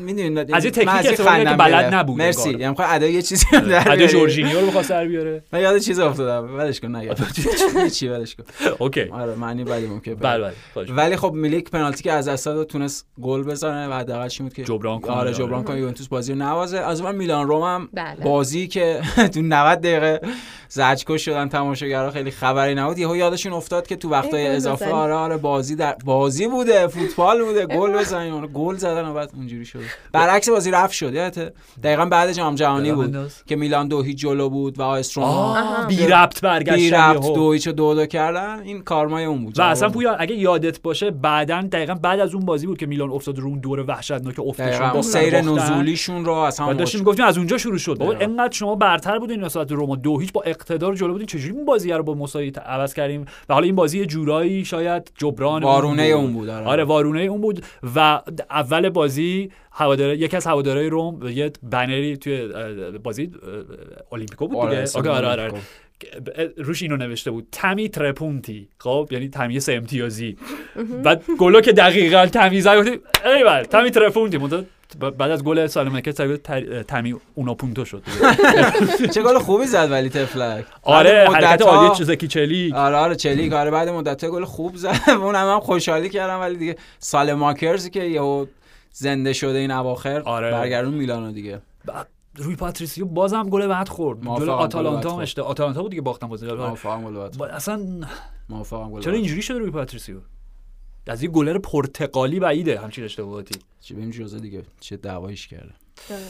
می‌دونید 0.00 0.54
از 0.54 0.64
یه 0.64 0.70
تکنیک 0.70 1.16
که 1.16 1.22
بلد 1.56 1.94
نبود 1.94 2.18
مرسی. 2.18 2.50
یعنی 2.50 2.74
خواهد 2.74 3.02
ادا 3.02 3.06
یه 3.06 3.22
چیزی 3.22 3.46
در 3.50 3.60
بعد 3.60 3.84
بیاری. 3.84 4.08
جورجینیو 4.08 4.60
رو 4.60 4.66
بخواست 4.66 4.90
در 4.90 5.06
بیاره. 5.06 5.44
من 5.52 5.60
یاد 5.60 5.78
چیز 5.78 5.98
افتادم. 5.98 6.56
ولش 6.56 6.80
کن 6.80 6.96
نگه 6.96 7.14
چی 7.90 8.08
ولش 8.08 8.34
کن. 8.34 8.44
اوکی. 8.78 9.02
آره 9.02 9.34
معنی 9.34 9.64
بدی 9.64 9.86
ممکنه 9.86 10.14
بله 10.14 10.52
بله 10.74 10.92
ولی 10.92 11.16
خب 11.16 11.32
میلیک 11.32 11.70
پنالتی 11.70 12.02
که 12.02 12.12
از 12.12 12.46
و 12.46 12.64
تونست 12.64 13.06
گل 13.22 13.42
بزنه 13.42 13.88
و 13.88 13.92
حداقل 13.92 14.28
چی 14.28 14.42
بود 14.42 14.54
که 14.54 14.64
جبران 14.64 15.00
کنه، 15.00 15.12
آره 15.12 15.20
آره. 15.20 15.32
جبران 15.38 15.64
کنه 15.64 15.78
یوونتوس 15.78 16.08
بازی 16.08 16.32
رو 16.32 16.38
نوازه. 16.38 16.78
از 16.78 17.00
اون 17.00 17.14
میلان 17.14 17.48
روم 17.48 17.62
هم 17.62 17.88
بله. 17.92 18.24
بازی 18.24 18.68
که 18.68 19.00
تو 19.34 19.42
90 19.42 19.80
دقیقه 19.80 20.20
زجرکش 20.68 21.24
شدن 21.24 21.48
تماشاگرها 21.48 22.10
خیلی 22.10 22.30
خبری 22.70 22.84
نبود 22.84 22.98
یهو 22.98 23.16
یادشون 23.16 23.52
افتاد 23.52 23.86
که 23.86 23.96
تو 23.96 24.08
وقتای 24.08 24.46
اضافه. 24.46 24.90
آره 24.90 25.14
آره 25.14 25.36
بازی 25.36 25.76
در 25.76 25.96
بازی 26.04 26.48
بوده 26.48 26.86
فوتبال 26.86 27.44
بوده 27.44 27.66
گل 27.66 27.92
بزنیم 27.92 28.34
آره، 28.34 28.46
گل 28.46 28.76
زدن 28.76 29.08
و 29.08 29.14
بعد 29.14 29.30
اونجوری 29.36 29.64
شد 29.64 29.80
برعکس 30.12 30.48
بازی 30.48 30.70
رفت 30.70 30.92
شد 30.92 31.14
یادته 31.14 31.52
دقیقا 31.82 32.06
بعد 32.06 32.32
جام 32.32 32.54
جهانی 32.54 32.92
بود. 32.92 33.16
که 33.46 33.56
میلان 33.56 33.88
دو 33.88 34.02
هیچ 34.02 34.18
جلو 34.18 34.48
بود 34.48 34.78
و 34.78 34.82
آیس 34.82 35.18
روما 35.18 35.28
آه 35.28 35.86
بی 35.86 36.06
ربط 36.06 36.40
برگشتن 36.40 36.76
بی 36.76 36.90
ربط 36.90 37.24
یهو. 37.24 37.34
دو 37.34 37.52
هیچ 37.52 37.68
دو 37.68 37.94
دو 37.94 38.06
کردن 38.06 38.60
این 38.64 38.82
کارمای 38.82 39.24
اون 39.24 39.44
بود 39.44 39.58
و 39.58 39.62
اصلا. 39.62 39.88
پویا 39.88 40.14
اگه 40.14 40.34
یادت 40.34 40.82
باشه 40.82 41.10
بعدا 41.10 41.62
دقیقا 41.72 41.94
بعد 41.94 42.20
از 42.20 42.34
اون 42.34 42.44
بازی 42.44 42.66
بود 42.66 42.78
که 42.78 42.86
میلان 42.86 43.10
افتاد 43.10 43.38
رو 43.38 43.48
اون 43.48 43.58
دور 43.58 43.84
وحشتناک 43.88 44.40
افتشون 44.40 44.86
اون 44.86 45.02
سیر 45.02 45.40
نزولیشون 45.40 46.24
رو 46.24 46.50
هم 46.58 46.72
داشتیم 46.72 47.02
گفتیم 47.02 47.24
از 47.24 47.38
اونجا 47.38 47.58
شروع 47.58 47.78
شد 47.78 47.98
بابا. 47.98 48.12
انقدر 48.20 48.52
شما 48.52 48.74
برتر 48.74 49.18
بودین 49.18 49.44
نسبت 49.44 49.66
به 49.66 49.74
روما 49.74 49.96
دو 49.96 50.18
هیچ 50.18 50.32
با 50.32 50.42
اقتدار 50.42 50.94
جلو 50.94 51.12
بودین 51.12 51.26
چجوری 51.26 51.56
این 51.56 51.64
بازی 51.64 51.92
رو 51.92 52.02
با 52.02 52.14
مساوی 52.14 52.50
عوض 52.66 52.94
کردیم 52.94 53.24
و 53.48 53.54
حالا 53.54 53.66
این 53.66 53.76
بازی 53.76 53.98
یه 53.98 54.06
جورایی 54.06 54.64
شاید 54.64 55.12
جبران 55.18 55.62
وارونه 55.62 56.02
اون 56.02 56.32
بود 56.32 56.48
آره. 56.48 56.66
آره 56.66 56.84
وارونه 56.84 57.20
اون 57.20 57.40
بود 57.40 57.64
و 57.96 58.20
اول 58.50 58.88
بازی 58.88 59.50
هواداره 59.72 60.16
یکی 60.16 60.36
از 60.36 60.46
هوادارهای 60.46 60.88
روم 60.88 61.28
یه 61.28 61.52
بنری 61.62 62.16
توی 62.16 62.48
بازی 63.02 63.22
اه، 63.22 63.48
اولیمپیکو 64.10 64.48
بود 64.48 64.60
دیگه؟ 64.60 64.84
آره، 64.94 65.10
آره 65.10 65.28
آره 65.28 65.42
آره. 65.42 65.52
روش 66.56 66.82
اینو 66.82 66.96
نوشته 66.96 67.30
بود. 67.30 67.48
تمی 67.52 67.88
ترپونتی. 67.88 68.68
خب 68.78 69.08
یعنی 69.10 69.28
تمی 69.28 69.60
سه 69.60 69.72
امتیازی. 69.72 70.36
بعد 71.04 71.22
گلو 71.38 71.60
که 71.60 71.72
دقیقا 71.72 72.26
تمیز 72.26 72.68
گفتیم 72.68 73.00
ای 73.24 73.44
بله 73.44 73.64
تمی 73.64 73.90
ترپونتی. 73.90 74.38
بعد 74.96 75.30
از 75.30 75.44
گل 75.44 75.66
سالمکه 75.66 76.12
تمی 76.88 77.14
اونا 77.34 77.54
پونتو 77.54 77.84
شد. 77.84 78.02
چه 79.14 79.22
گل 79.22 79.38
خوبی 79.38 79.66
زد 79.66 79.90
ولی 79.90 80.08
تفلک 80.08 80.64
آره 80.82 81.28
حرکت 81.32 81.62
عالی 81.62 82.04
زکی 82.04 82.28
چلی 82.28 82.72
آره 82.74 82.96
آره 82.96 83.14
چلیک 83.14 83.52
آره 83.52 83.70
بعد 83.70 83.88
مدت 83.88 84.24
گل 84.24 84.44
خوب 84.44 84.76
زد 84.76 84.96
اون 85.22 85.34
هم, 85.34 85.60
خوشحالی 85.60 86.08
کردم 86.08 86.40
ولی 86.40 86.56
دیگه 86.56 86.76
سال 86.98 87.32
ماکرز 87.32 87.88
که 87.88 88.02
یهو 88.02 88.46
زنده 88.92 89.32
شده 89.32 89.58
این 89.58 89.70
اواخر 89.70 90.20
آره. 90.24 90.50
برگردون 90.50 90.94
میلانو 90.94 91.32
دیگه 91.32 91.60
روی 92.36 92.56
پاتریسیو 92.56 93.06
بازم 93.06 93.48
گل 93.48 93.66
بعد 93.66 93.88
خورد 93.88 94.20
جلو 94.22 94.52
آتالانتا 94.52 95.10
هم. 95.12 95.18
اشته 95.18 95.42
آتالانتا 95.42 95.82
بود 95.82 95.90
دیگه 95.90 96.02
باختن 96.02 96.28
بازی 96.28 96.46
اصلا 97.52 97.80
موافقم 98.48 98.90
گل 98.90 99.00
چرا. 99.00 99.12
اینجوری 99.12 99.42
شده 99.42 99.58
روی 99.58 99.70
پاتریسیو 99.70 100.16
از 101.06 101.22
یه 101.22 101.28
گلر 101.28 101.58
پرتغالی 101.58 102.40
بعیده 102.40 102.80
همچین 102.80 103.04
اشتباهاتی. 103.04 103.58
چی 103.80 103.94
بریم 103.94 104.10
جزء 104.10 104.38
دیگه؟ 104.38 104.62
چه 104.80 104.96
دعوایش 104.96 105.48
کرده. 105.48 105.72
آره. 106.10 106.20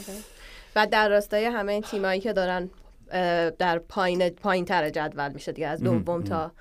و 0.76 0.86
در 0.86 1.08
راستای 1.08 1.44
همه 1.44 1.72
این 1.72 1.82
تیمایی 1.82 2.20
که 2.20 2.32
دارن 2.32 2.70
در 3.58 3.78
پایین 3.78 4.28
پایین 4.28 4.64
تر 4.64 4.90
جدول 4.90 5.32
میشه 5.32 5.52
دیگه 5.52 5.68
از 5.68 5.82
دوم 5.82 6.22
تا 6.22 6.52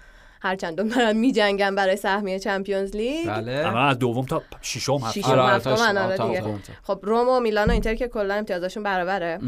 هر 0.42 0.56
چندم 0.56 0.90
دارن 0.90 1.18
میجنگن 1.18 1.76
برای 1.76 1.96
سهمیه 1.96 2.40
Champions 2.40 2.96
League. 2.96 3.28
بله. 3.28 3.52
اما 3.52 3.80
از 3.80 4.00
دوم 4.00 4.26
تا 4.26 4.44
ششم 4.62 4.94
هفت 4.94 5.20
ششم. 5.20 5.30
آره، 5.32 5.42
هفتم 5.42 5.76
تا- 5.76 6.04
آره 6.04 6.18
دیگه. 6.18 6.42
تا- 6.42 6.74
خب 6.84 7.00
روم 7.04 7.30
و 7.30 7.40
میلان 7.40 7.70
و 7.70 7.72
اینتر 7.72 7.96
که 7.96 8.08
کلا 8.08 8.34
امتیازشون 8.34 8.84
برابره. 8.84 9.40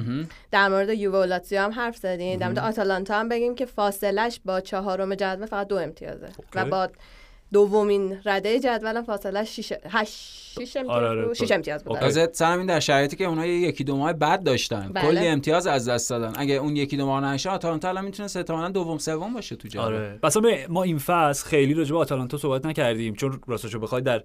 در 0.51 0.67
مورد 0.67 0.89
یووه 0.89 1.19
و 1.19 1.23
لاتزیو 1.23 1.61
هم 1.61 1.71
حرف 1.71 1.97
زدین 1.97 2.39
در 2.39 2.47
مورد 2.47 2.59
آتالانتا 2.59 3.19
هم 3.19 3.29
بگیم 3.29 3.55
که 3.55 3.65
فاصلش 3.65 4.39
با 4.45 4.61
چهارم 4.61 5.15
جدول 5.15 5.45
فقط 5.45 5.67
دو 5.67 5.75
امتیازه. 5.77 6.29
و 6.55 6.65
با 6.65 6.89
دومین 7.53 8.17
رده 8.25 8.59
جدول 8.59 8.97
هم 8.97 9.03
فاصلش 9.03 9.59
6 9.59 9.73
8 9.89 10.41
6 10.59 10.77
امتیاز. 11.51 11.83
بود. 11.83 11.99
تازه 11.99 12.29
سرم 12.33 12.57
این 12.57 12.67
در 12.67 12.79
شرایطی 12.79 13.15
که 13.15 13.25
اونها 13.25 13.45
یه 13.45 13.59
یکی 13.59 13.83
دو 13.83 13.97
ماه 13.97 14.13
بد 14.13 14.43
داشتن 14.43 14.91
بله. 14.93 15.03
کلی 15.03 15.27
امتیاز 15.27 15.67
از 15.67 15.89
دست 15.89 16.09
دادن 16.09 16.33
اگه 16.35 16.53
اون 16.53 16.75
یکی 16.75 16.97
دو 16.97 17.05
ماه 17.05 17.33
نشه 17.33 17.49
آتالانتا 17.49 17.89
الان 17.89 18.05
می‌تونه 18.05 18.29
احتمالاً 18.35 18.69
دوم 18.69 18.97
سوم 18.97 19.33
باشه 19.33 19.55
تو 19.55 19.67
جدول 19.67 19.83
آره 19.83 20.67
ما 20.69 20.83
این 20.83 20.97
فصل 20.97 21.45
خیلی 21.45 21.73
راجع 21.73 21.91
به 21.91 21.97
آتالانتا 21.97 22.37
صحبت 22.37 22.65
نکردیم 22.65 23.15
چون 23.15 23.41
راستشو 23.47 23.79
بخوای 23.79 24.01
در 24.01 24.23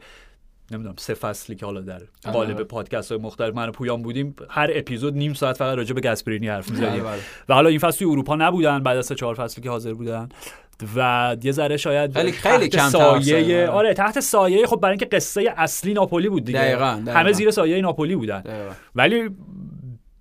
نمی‌دونم 0.71 0.95
سه 0.99 1.15
فصلی 1.15 1.57
که 1.57 1.67
حالا 1.67 1.81
در 1.81 2.03
قالب 2.33 2.63
پادکست 2.63 3.13
های 3.13 3.21
مختلف 3.21 3.55
من 3.55 3.69
و 3.69 3.73
پویان 3.73 4.03
بودیم 4.03 4.37
هر 4.51 4.71
اپیزود 4.73 5.15
نیم 5.15 5.35
ساعت 5.35 5.57
فقط 5.57 5.77
راجع 5.77 5.95
به 5.95 6.01
گسپرینی 6.01 6.49
حرف 6.49 6.71
بله، 6.71 6.81
می‌زدیم 6.81 7.05
بله. 7.05 7.21
و 7.49 7.55
حالا 7.55 7.69
این 7.69 7.79
فصل 7.79 7.99
توی 7.99 8.09
اروپا 8.11 8.37
نبودن 8.37 8.83
بعد 8.83 8.97
از 8.97 9.07
سه 9.07 9.15
چهار 9.15 9.35
فصلی 9.35 9.63
که 9.63 9.71
حاضر 9.71 9.95
بودن 9.95 10.29
و 10.97 11.37
یه 11.43 11.53
ذره 11.53 11.77
شاید 11.77 12.15
خیلی- 12.15 12.33
خیلی 12.33 12.65
افتادن، 12.65 12.89
سایه 12.89 13.37
آره. 13.37 13.69
آره 13.69 13.95
تحت 13.95 14.21
سایه 14.21 14.67
خب 14.67 14.77
برای 14.77 14.93
اینکه 14.93 15.17
قصه 15.17 15.55
اصلی 15.57 15.95
ناپولی 15.95 16.29
بود 16.29 16.45
دیگه 16.45 16.59
دقیقاً، 16.59 17.01
دقیقاً. 17.07 17.21
همه 17.21 17.33
زیر 17.33 17.51
سایه 17.51 17.81
ناپولی 17.81 18.17
بودن 18.17 18.41
دقیقاً. 18.41 18.73
ولی 18.95 19.31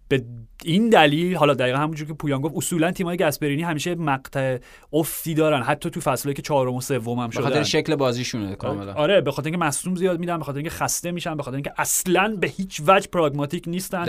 به 0.10 0.24
این 0.66 0.90
دلیل 0.90 1.36
حالا 1.36 1.54
دقیقا 1.54 1.78
همونجور 1.78 2.08
که 2.08 2.14
پویان 2.14 2.42
گفت 2.42 2.56
اصولا 2.58 2.92
تیمای 2.92 3.18
گسپرینی 3.18 3.64
همیشه 3.64 3.96
مقطع 3.96 4.58
افتی 4.94 5.34
دارن 5.34 5.62
حتی 5.62 5.90
تو 5.90 6.00
فصلی 6.00 6.34
که 6.34 6.42
چهارم 6.42 6.74
و 6.74 6.82
سوم 6.82 7.20
هم 7.20 7.28
به 7.28 7.42
خاطر 7.42 7.50
شدن 7.50 7.64
شکل 7.64 7.96
بازیشونه 7.96 8.56
کاملا 8.56 8.94
آره 8.94 9.22
به 9.22 9.32
خاطر 9.32 9.46
اینکه 9.46 9.66
مصدوم 9.66 9.96
زیاد 9.96 10.20
میدن 10.20 10.38
به 10.38 10.44
خاطر 10.44 10.58
اینکه 10.58 10.70
خسته 10.70 11.12
میشن 11.12 11.38
به 11.38 11.44
خاطر 11.44 11.56
اینکه 11.56 11.74
اصلا 11.78 12.38
به 12.40 12.48
هیچ 12.48 12.82
وجه 12.88 13.08
پراگماتیک 13.08 13.64
نیستن. 13.68 14.08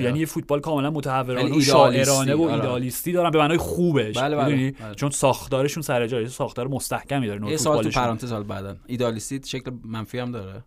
یعنی 0.00 0.18
یه 0.18 0.26
فوتبال 0.26 0.60
کاملا 0.60 0.90
متهورانه 0.90 1.56
و 1.56 1.60
شاعرانه 1.60 2.34
و 2.34 2.42
آره. 2.42 2.54
ایدالیستی 2.54 3.12
دارن 3.12 3.30
به 3.30 3.38
معنای 3.38 3.58
خوبش 3.58 4.18
بله، 4.18 4.36
بله،؟ 4.36 4.70
بله. 4.70 4.94
چون 4.94 5.10
ساختارشون 5.10 5.82
سر 5.82 6.06
جای 6.06 6.28
ساختار 6.28 6.68
مستحکمی 6.68 7.26
داره 7.26 7.50
یه 7.50 7.56
سال 7.56 7.82
تو. 7.82 7.90
پرانتز 7.90 8.32
حال 8.32 8.42
بعدن 8.42 8.76
ایدالیستی 8.86 9.40
شکل 9.44 9.70
منفی 9.84 10.18
هم 10.18 10.32
داره 10.32 10.62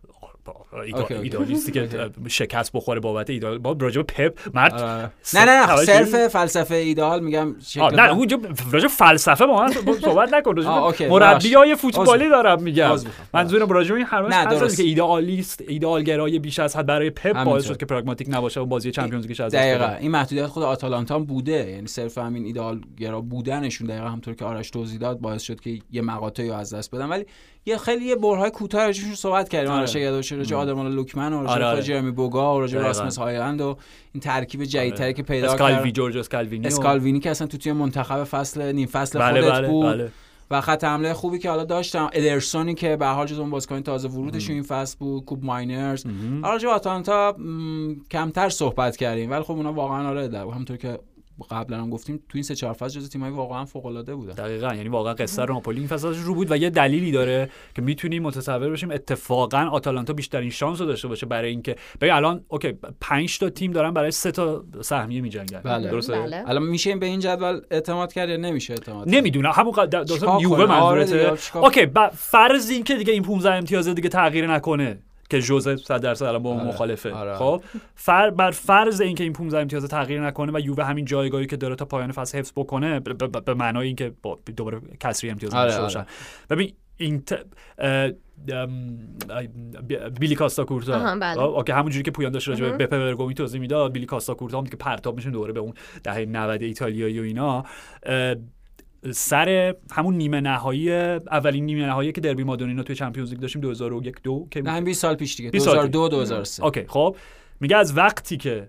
اوکی. 0.94 1.14
ایدالیستی 1.14 1.72
که 1.72 1.88
شکست 2.28 2.72
بخوره 2.72 3.00
بابت 3.00 3.30
ایدال 3.30 3.58
با 3.58 3.76
راجع 3.80 4.02
پپ 4.02 4.38
مرد 4.54 4.72
آره. 4.72 5.10
نه 5.34 5.44
نه 5.44 5.66
نه 5.66 5.76
صرف 5.76 6.28
فلسفه 6.28 6.74
ایدال 6.74 7.20
میگم 7.20 7.54
شکل 7.60 8.00
نه 8.00 8.12
اونجا 8.12 8.38
راجع 8.72 8.88
فلسفه 8.88 9.46
با 9.46 9.62
من 9.62 9.72
صحبت 10.04 10.34
نکن 10.34 10.56
راجع 10.56 10.68
آه، 10.68 10.84
اوکی، 10.84 11.04
به 11.04 11.10
مربی 11.10 11.54
های 11.54 11.68
ببخشید. 11.68 11.94
فوتبالی 11.94 12.28
دارم 12.28 12.62
میگم. 12.62 12.96
منظورم 13.34 13.68
راجع 13.68 13.94
این 13.94 14.04
هست 14.04 14.48
درست. 14.48 14.76
که 14.76 14.82
ایدئالیست 14.82 15.62
ایدئالگرای 15.68 16.38
بیش 16.38 16.58
از 16.58 16.76
حد 16.76 16.86
برای 16.86 17.10
پپ 17.10 17.44
باعث. 17.44 17.64
شد 17.64 17.76
که 17.76 17.86
پراگماتیک 17.86 18.28
نباشه 18.30 18.60
و 18.60 18.66
بازی 18.66 18.90
Champions 18.90 19.26
League 19.26 19.37
ش 19.37 19.40
از 19.40 19.54
دقیقا. 19.54 19.96
این 20.00 20.10
محدودیت 20.10 20.46
خود 20.46 20.62
آتالانتا 20.62 21.18
بوده 21.18 21.70
یعنی 21.70 21.86
صرف 21.86 22.18
همین 22.18 22.44
ایدال 22.44 22.80
گرا 22.96 23.20
بودنشون 23.20 23.86
دقیقا 23.86 24.08
همونطور 24.08 24.34
که 24.34 24.44
آرش 24.44 24.70
توضیح 24.70 24.98
داد 24.98 25.20
باعث 25.20 25.42
شد 25.42 25.60
که 25.60 25.78
یه 25.90 26.02
مقاطعی 26.02 26.48
رو 26.48 26.54
از 26.54 26.74
دست 26.74 26.94
بدن 26.94 27.08
ولی 27.08 27.26
یه 27.66 27.78
خیلی 27.78 28.04
یه 28.04 28.16
برهه‌ای 28.16 28.50
کوتاه 28.50 28.84
راجعشون 28.86 29.14
صحبت 29.14 29.48
کردیم. 29.48 29.70
آره. 29.70 29.80
آرش 29.80 29.94
یادش 29.94 30.32
راجع 30.32 30.56
آدمولا 30.56 30.92
لوکمن 30.92 31.32
و 31.32 31.40
راجع 31.40 31.52
آره، 31.52 31.64
آره. 31.64 31.82
جرمی 31.82 32.10
بوگا 32.10 32.56
و 32.56 32.60
راجع. 32.60 32.78
راسمس 32.78 33.18
هایلند 33.18 33.60
و 33.60 33.76
این 34.12 34.20
ترکیب 34.20 34.64
جدیدتری 34.64 35.04
آره. 35.04 35.12
که 35.12 35.22
پیدا 35.22 35.52
اسکالوی 35.52 35.84
کرد. 35.84 35.94
جورج 35.94 36.16
اسکالوینی 36.16 36.66
اسکالوینی 36.66 37.20
که 37.20 37.30
اصلا 37.30 37.46
تو 37.46 37.58
تیم 37.58 37.76
منتخب 37.76 38.24
فصل 38.24 38.72
نیم 38.72 38.88
فصل 38.88 39.18
بله 39.18 39.40
خودت 39.40 39.54
بله 39.54 39.68
بود 39.68 39.86
بله. 39.86 40.10
و 40.50 40.60
خط 40.60 40.84
حمله 40.84 41.14
خوبی 41.14 41.38
که 41.38 41.50
حالا 41.50 41.64
داشتم. 41.64 42.10
ادرسونی 42.12 42.74
که 42.74 42.96
به 42.96 43.06
هر 43.06 43.14
حال 43.14 43.26
جز 43.26 43.38
اون 43.38 43.50
بازیکن 43.50 43.80
تازه 43.80 44.08
ورودشون 44.08 44.54
این 44.54 44.62
فصل 44.62 44.96
بود. 44.98 45.24
کوب 45.24 45.44
ماینرز. 45.44 46.04
راجع 46.44 46.68
به 46.68 46.74
آتالانتا 46.74 47.32
م، 47.38 47.94
کمتر 48.10 48.48
صحبت 48.48 48.96
کردیم. 48.96 49.30
ولی 49.30 49.42
خب 49.42 49.50
اونا 49.52 49.72
واقعا 49.72 50.08
آره 50.08 50.38
همونطور 50.38 50.76
که 50.76 50.98
قبلا 51.50 51.76
هم 51.82 51.90
گفتیم 51.90 52.16
تو 52.16 52.22
این 52.34 52.42
سه 52.42 52.54
چهار 52.54 52.72
فصل 52.74 53.00
جز 53.00 53.08
تیمای 53.10 53.30
واقعا 53.30 53.64
فوق 53.64 53.86
العاده 53.86 54.14
بودن 54.14 54.32
دقیقا 54.34 54.74
یعنی 54.74 54.88
واقعا 54.88 55.14
قصه 55.14 55.42
رو 55.44 55.54
ناپولی 55.54 55.78
این 55.78 55.88
فصل 55.88 56.14
رو 56.14 56.34
بود 56.34 56.50
و 56.50 56.56
یه 56.56 56.70
دلیلی 56.70 57.12
داره 57.12 57.50
که 57.74 57.82
می‌تونیم 57.82 58.22
متصور 58.22 58.70
بشیم 58.70 58.90
اتفاقا 58.90 59.58
آتالانتا 59.58 60.12
بیشترین 60.12 60.50
شانس 60.50 60.80
رو 60.80 60.86
داشته 60.86 61.08
باشه 61.08 61.26
برای 61.26 61.50
اینکه 61.50 61.76
ببین 62.00 62.12
الان 62.12 62.44
اوکی 62.48 62.72
5 63.00 63.38
تا 63.38 63.50
تیم 63.50 63.72
دارن 63.72 63.90
برای 63.94 64.10
سه 64.10 64.30
تا 64.32 64.64
سهمیه 64.80 65.20
میجنگن 65.20 65.60
بله. 65.64 65.90
درسته 65.90 66.12
بله. 66.20 66.42
الان 66.46 66.62
میشه 66.62 66.90
این 66.90 66.98
به 66.98 67.06
این 67.06 67.20
جدول 67.20 67.60
اعتماد 67.70 68.12
کرد 68.12 68.28
یا 68.28 68.36
نمیشه 68.36 68.72
اعتماد 68.72 69.04
کرد؟ 69.06 69.14
نمی‌دونم 69.14 69.50
همون 69.54 69.72
قد- 69.72 70.10
یووه؟ 70.40 70.58
آره 70.62 70.66
منظورته 70.66 71.36
چیکار- 71.36 71.64
اوکی 71.64 71.86
ب- 71.86 72.08
فرض 72.14 72.70
این 72.70 72.84
که 72.84 72.94
دیگه 72.96 73.12
این 73.12 73.22
15 73.22 73.50
امتیاز 73.54 73.88
دیگه 73.88 74.08
تغییر 74.08 74.46
نکنه 74.46 74.98
که 75.32 75.40
جوزه 75.40 75.76
100 75.76 76.00
درصد 76.00 76.24
الان 76.24 76.42
با 76.42 76.50
اون 76.50 76.60
آره، 76.60 76.68
مخالفه. 76.68 77.12
آره. 77.12 77.34
خب؟ 77.34 77.62
فر 77.94 78.30
بر 78.30 78.50
فرض 78.50 79.00
اینکه 79.00 79.24
این 79.24 79.32
15 79.32 79.58
امتیاز 79.60 79.84
تغییر 79.84 80.26
نکنه 80.26 80.52
و 80.54 80.60
یووه 80.60 80.84
همین 80.84 81.04
جایگاهی 81.04 81.46
که 81.46 81.56
داره 81.56 81.74
تا 81.74 81.84
پایان 81.84 82.12
فصل 82.12 82.38
حفظ 82.38 82.52
بکنه 82.56 83.00
به 83.44 83.54
معنای 83.54 83.86
اینکه 83.86 84.12
با- 84.22 84.38
دوباره 84.56 84.80
کسری 85.00 85.30
امتیاز 85.30 85.54
آره، 85.54 85.64
داشته 85.64 85.80
آره. 85.82 85.86
باشن. 85.86 86.06
ببین 86.50 86.72
این 86.96 87.22
ت... 87.24 87.34
بیلی 90.20 90.34
کاستا 90.34 90.64
کورتا 90.64 91.16
بله. 91.16 91.34
خب، 91.34 91.40
اوکی 91.40 91.72
همونجوری 91.72 92.02
که 92.02 92.10
پویان 92.10 92.32
داشت 92.32 92.48
راجع 92.48 92.64
به 92.64 92.72
بپه 92.72 92.98
برگومی 92.98 93.34
توضیح 93.34 93.60
می‌داد 93.60 93.92
بیلی 93.92 94.06
کاستا 94.06 94.34
کورتا 94.34 94.58
هم 94.58 94.66
که 94.66 94.76
پرتاب 94.76 95.16
میشن 95.16 95.30
دوباره 95.30 95.52
به 95.52 95.60
اون 95.60 95.74
دهه 96.04 96.24
90 96.24 96.62
ایتالیایی 96.62 97.20
و 97.20 97.22
اینا. 97.22 97.64
سر 99.10 99.74
همون 99.92 100.14
نیمه 100.14 100.40
نهایی 100.40 100.92
اولین 100.92 101.64
نیمه 101.66 101.86
نهایی 101.86 102.12
که 102.12 102.20
دربی 102.20 102.44
مادونینا 102.44 102.82
توی 102.82 102.96
Champions 102.96 103.30
League 103.30 103.40
داشتیم 103.40 103.60
2001 103.62 104.22
دو 104.22 104.48
که 104.50 104.62
نه 104.62 104.70
همین 104.70 104.84
20 104.84 105.02
سال 105.02 105.14
پیش 105.14 105.36
دیگه 105.36 105.50
20 105.50 105.64
سال 105.64 105.74
2002 105.74 106.08
2003 106.08 106.64
اوکی 106.64 106.84
خب. 106.88 107.16
میگه 107.60 107.76
از 107.76 107.96
وقتی 107.96 108.36
که 108.36 108.68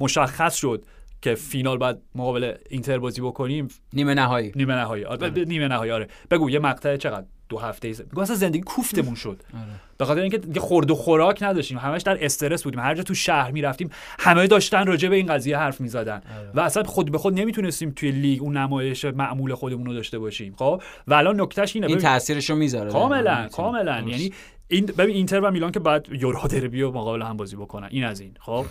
مشخص 0.00 0.56
شد 0.56 0.84
که 1.22 1.34
فینال 1.34 1.78
باید 1.78 1.96
مقابل 2.14 2.54
اینتر 2.70 2.98
بازی 2.98 3.20
بکنیم 3.20 3.68
نیمه 3.92 4.14
نهایی. 4.14 4.52
نیمه 4.56 4.74
نهایی. 4.74 5.04
آره 5.04 5.30
ب- 5.30 5.38
نیمه 5.38 5.68
نهایی 5.68 5.92
آره. 5.92 6.08
بگو 6.30 6.50
یه 6.50 6.58
مقطع 6.58 6.96
چقدر؟ 6.96 7.26
دو 7.50 7.58
هفته 7.58 7.88
ای 7.88 7.94
بگو 8.12 8.20
اصلا 8.20 8.36
زندگی 8.36 8.60
کوفتمون 8.62 9.14
شد. 9.14 9.42
به 9.98 10.04
خاطر 10.04 10.20
اینکه 10.20 10.38
دیگه 10.38 10.60
خورد 10.60 10.90
و 10.90 10.94
خوراک 10.94 11.42
نداشتیم. 11.42 11.78
همش 11.78 12.02
در 12.02 12.24
استرس 12.24 12.62
بودیم. 12.62 12.80
هر 12.80 12.94
جا 12.94 13.02
تو 13.02 13.14
شهر 13.14 13.50
می‌رفتیم 13.50 13.90
همه 14.18 14.46
داشتن 14.46 14.86
راجع 14.86 15.08
به 15.08 15.16
این 15.16 15.26
قضیه 15.26 15.58
حرف 15.58 15.80
می‌زدن. 15.80 16.22
و 16.54 16.60
اصلا 16.60 16.82
خود 16.82 17.12
به 17.12 17.18
خود 17.18 17.40
نمی‌تونستیم 17.40 17.90
توی 17.96 18.10
لیگ 18.10 18.42
اون 18.42 18.56
نمایش 18.56 19.04
معمول 19.04 19.54
خودمون 19.54 19.86
رو 19.86 19.92
داشته 19.94 20.18
باشیم. 20.18 20.54
خب؟ 20.56 20.82
و 21.08 21.14
الان 21.14 21.40
نکتهش 21.40 21.76
اینه. 21.76 21.86
این 21.86 21.96
ببین- 21.96 22.08
تاثیرش 22.08 22.50
رو 22.50 22.56
می‌ذاره. 22.56 22.90
کاملا 22.90 23.48
کاملا. 23.52 24.00
یعنی 24.06 24.32
این 24.68 24.86
ببین 24.86 25.16
اینتر 25.16 25.40
و 25.40 25.50
میلان 25.50 25.72
که 25.72 25.80
بعد 25.80 26.06
یورو 26.20 26.48
دربی 26.48 26.82
و 26.82 26.90
مقابل 26.90 27.22
هم 27.22 27.36
بازی 27.36 27.56
بکنن. 27.56 27.88
این 27.90 28.04
از 28.04 28.20
این. 28.20 28.32
خب؟ 28.40 28.66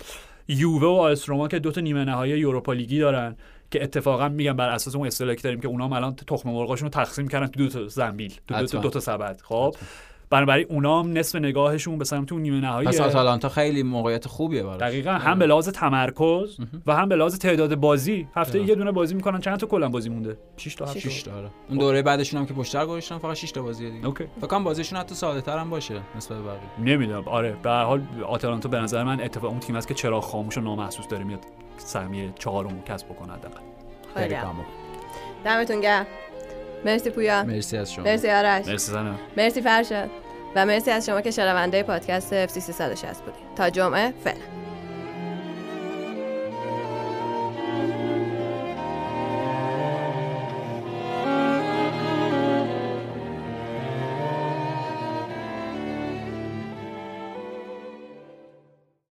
یووه 0.48 0.84
و 0.84 1.02
آ 1.02 1.16
اس 1.16 1.30
روما 1.30 1.48
که 1.48 1.60
دو 1.60 1.72
تا 1.72 1.82
نیمه 1.82 2.06
نهایی 2.06 2.40
یوروپا 2.40 2.74
لیگی 2.74 3.00
دارن. 3.00 3.36
که 3.72 3.84
اتفاقا 3.84 4.30
میگم 4.30 4.54
بر 4.54 4.70
اساس 4.70 4.96
اون 4.96 5.08
اصطلاحی 5.08 5.36
که 5.36 5.42
داریم 5.42 5.60
که 5.60 5.68
اونا 5.68 5.86
هم 5.86 5.94
الان 5.94 6.16
تخم 6.16 6.50
مرغاشون 6.50 6.86
رو 6.86 6.90
تقسیم 6.90 7.28
کردن 7.28 7.48
تو 7.48 7.60
دو 7.60 7.70
تا 7.70 7.88
زنبیل 7.88 8.30
تو 8.30 8.36
دو 8.48 8.56
تا, 8.56 8.64
حتما. 8.64 8.82
دو 8.82 8.90
تا 8.90 9.00
سبد. 9.00 9.42
خب؟ 9.44 9.76
بنابراین 10.32 10.66
اونا 10.70 11.04
هم 11.04 11.18
نصف 11.18 11.36
نگاهشون 11.36 11.98
به 11.98 12.06
سمت 12.06 12.32
اون 12.32 12.42
نیمه 12.42 12.60
نهایی 12.60 12.88
پس 12.88 13.00
آتالانتا 13.00 13.50
خیلی 13.50 13.84
موقعیت 13.84 14.28
خوبیه 14.28 14.64
براش. 14.64 14.80
دقیقا 14.80 15.12
هم 15.12 15.40
به 15.40 15.46
لحاظ 15.46 15.70
تمرکز 15.70 16.58
و 16.88 16.96
هم 16.96 17.10
به 17.10 17.16
لحاظ 17.16 17.38
تعداد 17.38 17.76
بازی. 17.76 18.28
هفته 18.36 18.60
یه 18.60 18.76
دونه 18.76 18.92
بازی 18.92 19.16
می‌کنن. 19.16 19.40
چند 19.40 19.58
تا 19.58 19.68
کلا 19.68 19.90
بازی 19.90 20.10
مونده؟ 20.10 20.38
6 20.58 20.76
تا 20.76 20.86
7 20.86 20.98
6 20.98 21.24
تا 21.24 21.32
آره. 21.38 21.50
اون 21.70 21.78
دوره 21.78 22.02
بعدشون 22.02 22.40
هم 22.40 22.46
که 22.46 22.54
پشت 22.54 22.75
سر 22.75 22.86
گذاشتن 22.86 23.18
فقط 23.18 23.36
6 23.36 23.52
تا 23.52 23.62
بازی 23.62 23.92
دیگه. 23.92 24.06
okay. 24.06 24.24
فکر 24.38 24.48
کنم 24.48 24.64
بازیشون 24.64 25.00
حتی 25.00 25.16
ساده 25.16 25.42
تر 25.42 25.58
هم 25.58 25.70
باشه 25.70 26.02
نسبت 26.16 26.38
به 26.38 26.44
بقیه. 26.44 26.94
نمی‌دونم. 26.96 27.24
آره 27.28 27.56
به 27.64 27.70
هر 27.70 27.84
حال 27.84 28.02
آتالانتا 28.28 28.70
به 28.70 28.80
نظر 28.80 29.04
من 29.04 29.22
اتفاق 29.22 29.52
اون 29.52 29.60
تیم 29.60 29.76
است 29.76 29.88
که 29.88 29.94
چرا 29.94 30.22
خاموش 30.22 30.58
و 30.58 30.62
نامحسوس 30.62 31.08
داره 31.08 31.24
میاد. 31.24 31.46
سهمیه 31.80 32.34
چهارم 32.40 32.82
کسب 32.82 33.08
بکنه 33.08 33.34
حداقل. 33.34 33.60
خیلی. 34.16 34.36
دمتون 35.46 35.82
گرم. 35.82 36.08
مرسی 36.86 37.10
پویا. 37.10 37.44
مرسی 37.44 37.78
از 37.78 37.94
شما. 37.94 38.06
مرسی 38.06 38.30
آرش. 38.30 38.68
مرسی 38.68 38.92
زنم. 38.92 39.20
مرسی 39.38 39.62
فرشاد. 39.62 40.10
و 40.56 40.66
مرسی 40.66 40.92
از 40.92 41.06
شما 41.06 41.22
که 41.22 41.32
شنونده 41.32 41.84
پادکست 41.84 42.34
اف 42.34 42.50
سی 42.50 42.62
360 42.62 43.22
بودید 43.22 43.56
تا 43.56 43.70
جمعه 43.70 44.14
فعلا. 44.24 44.42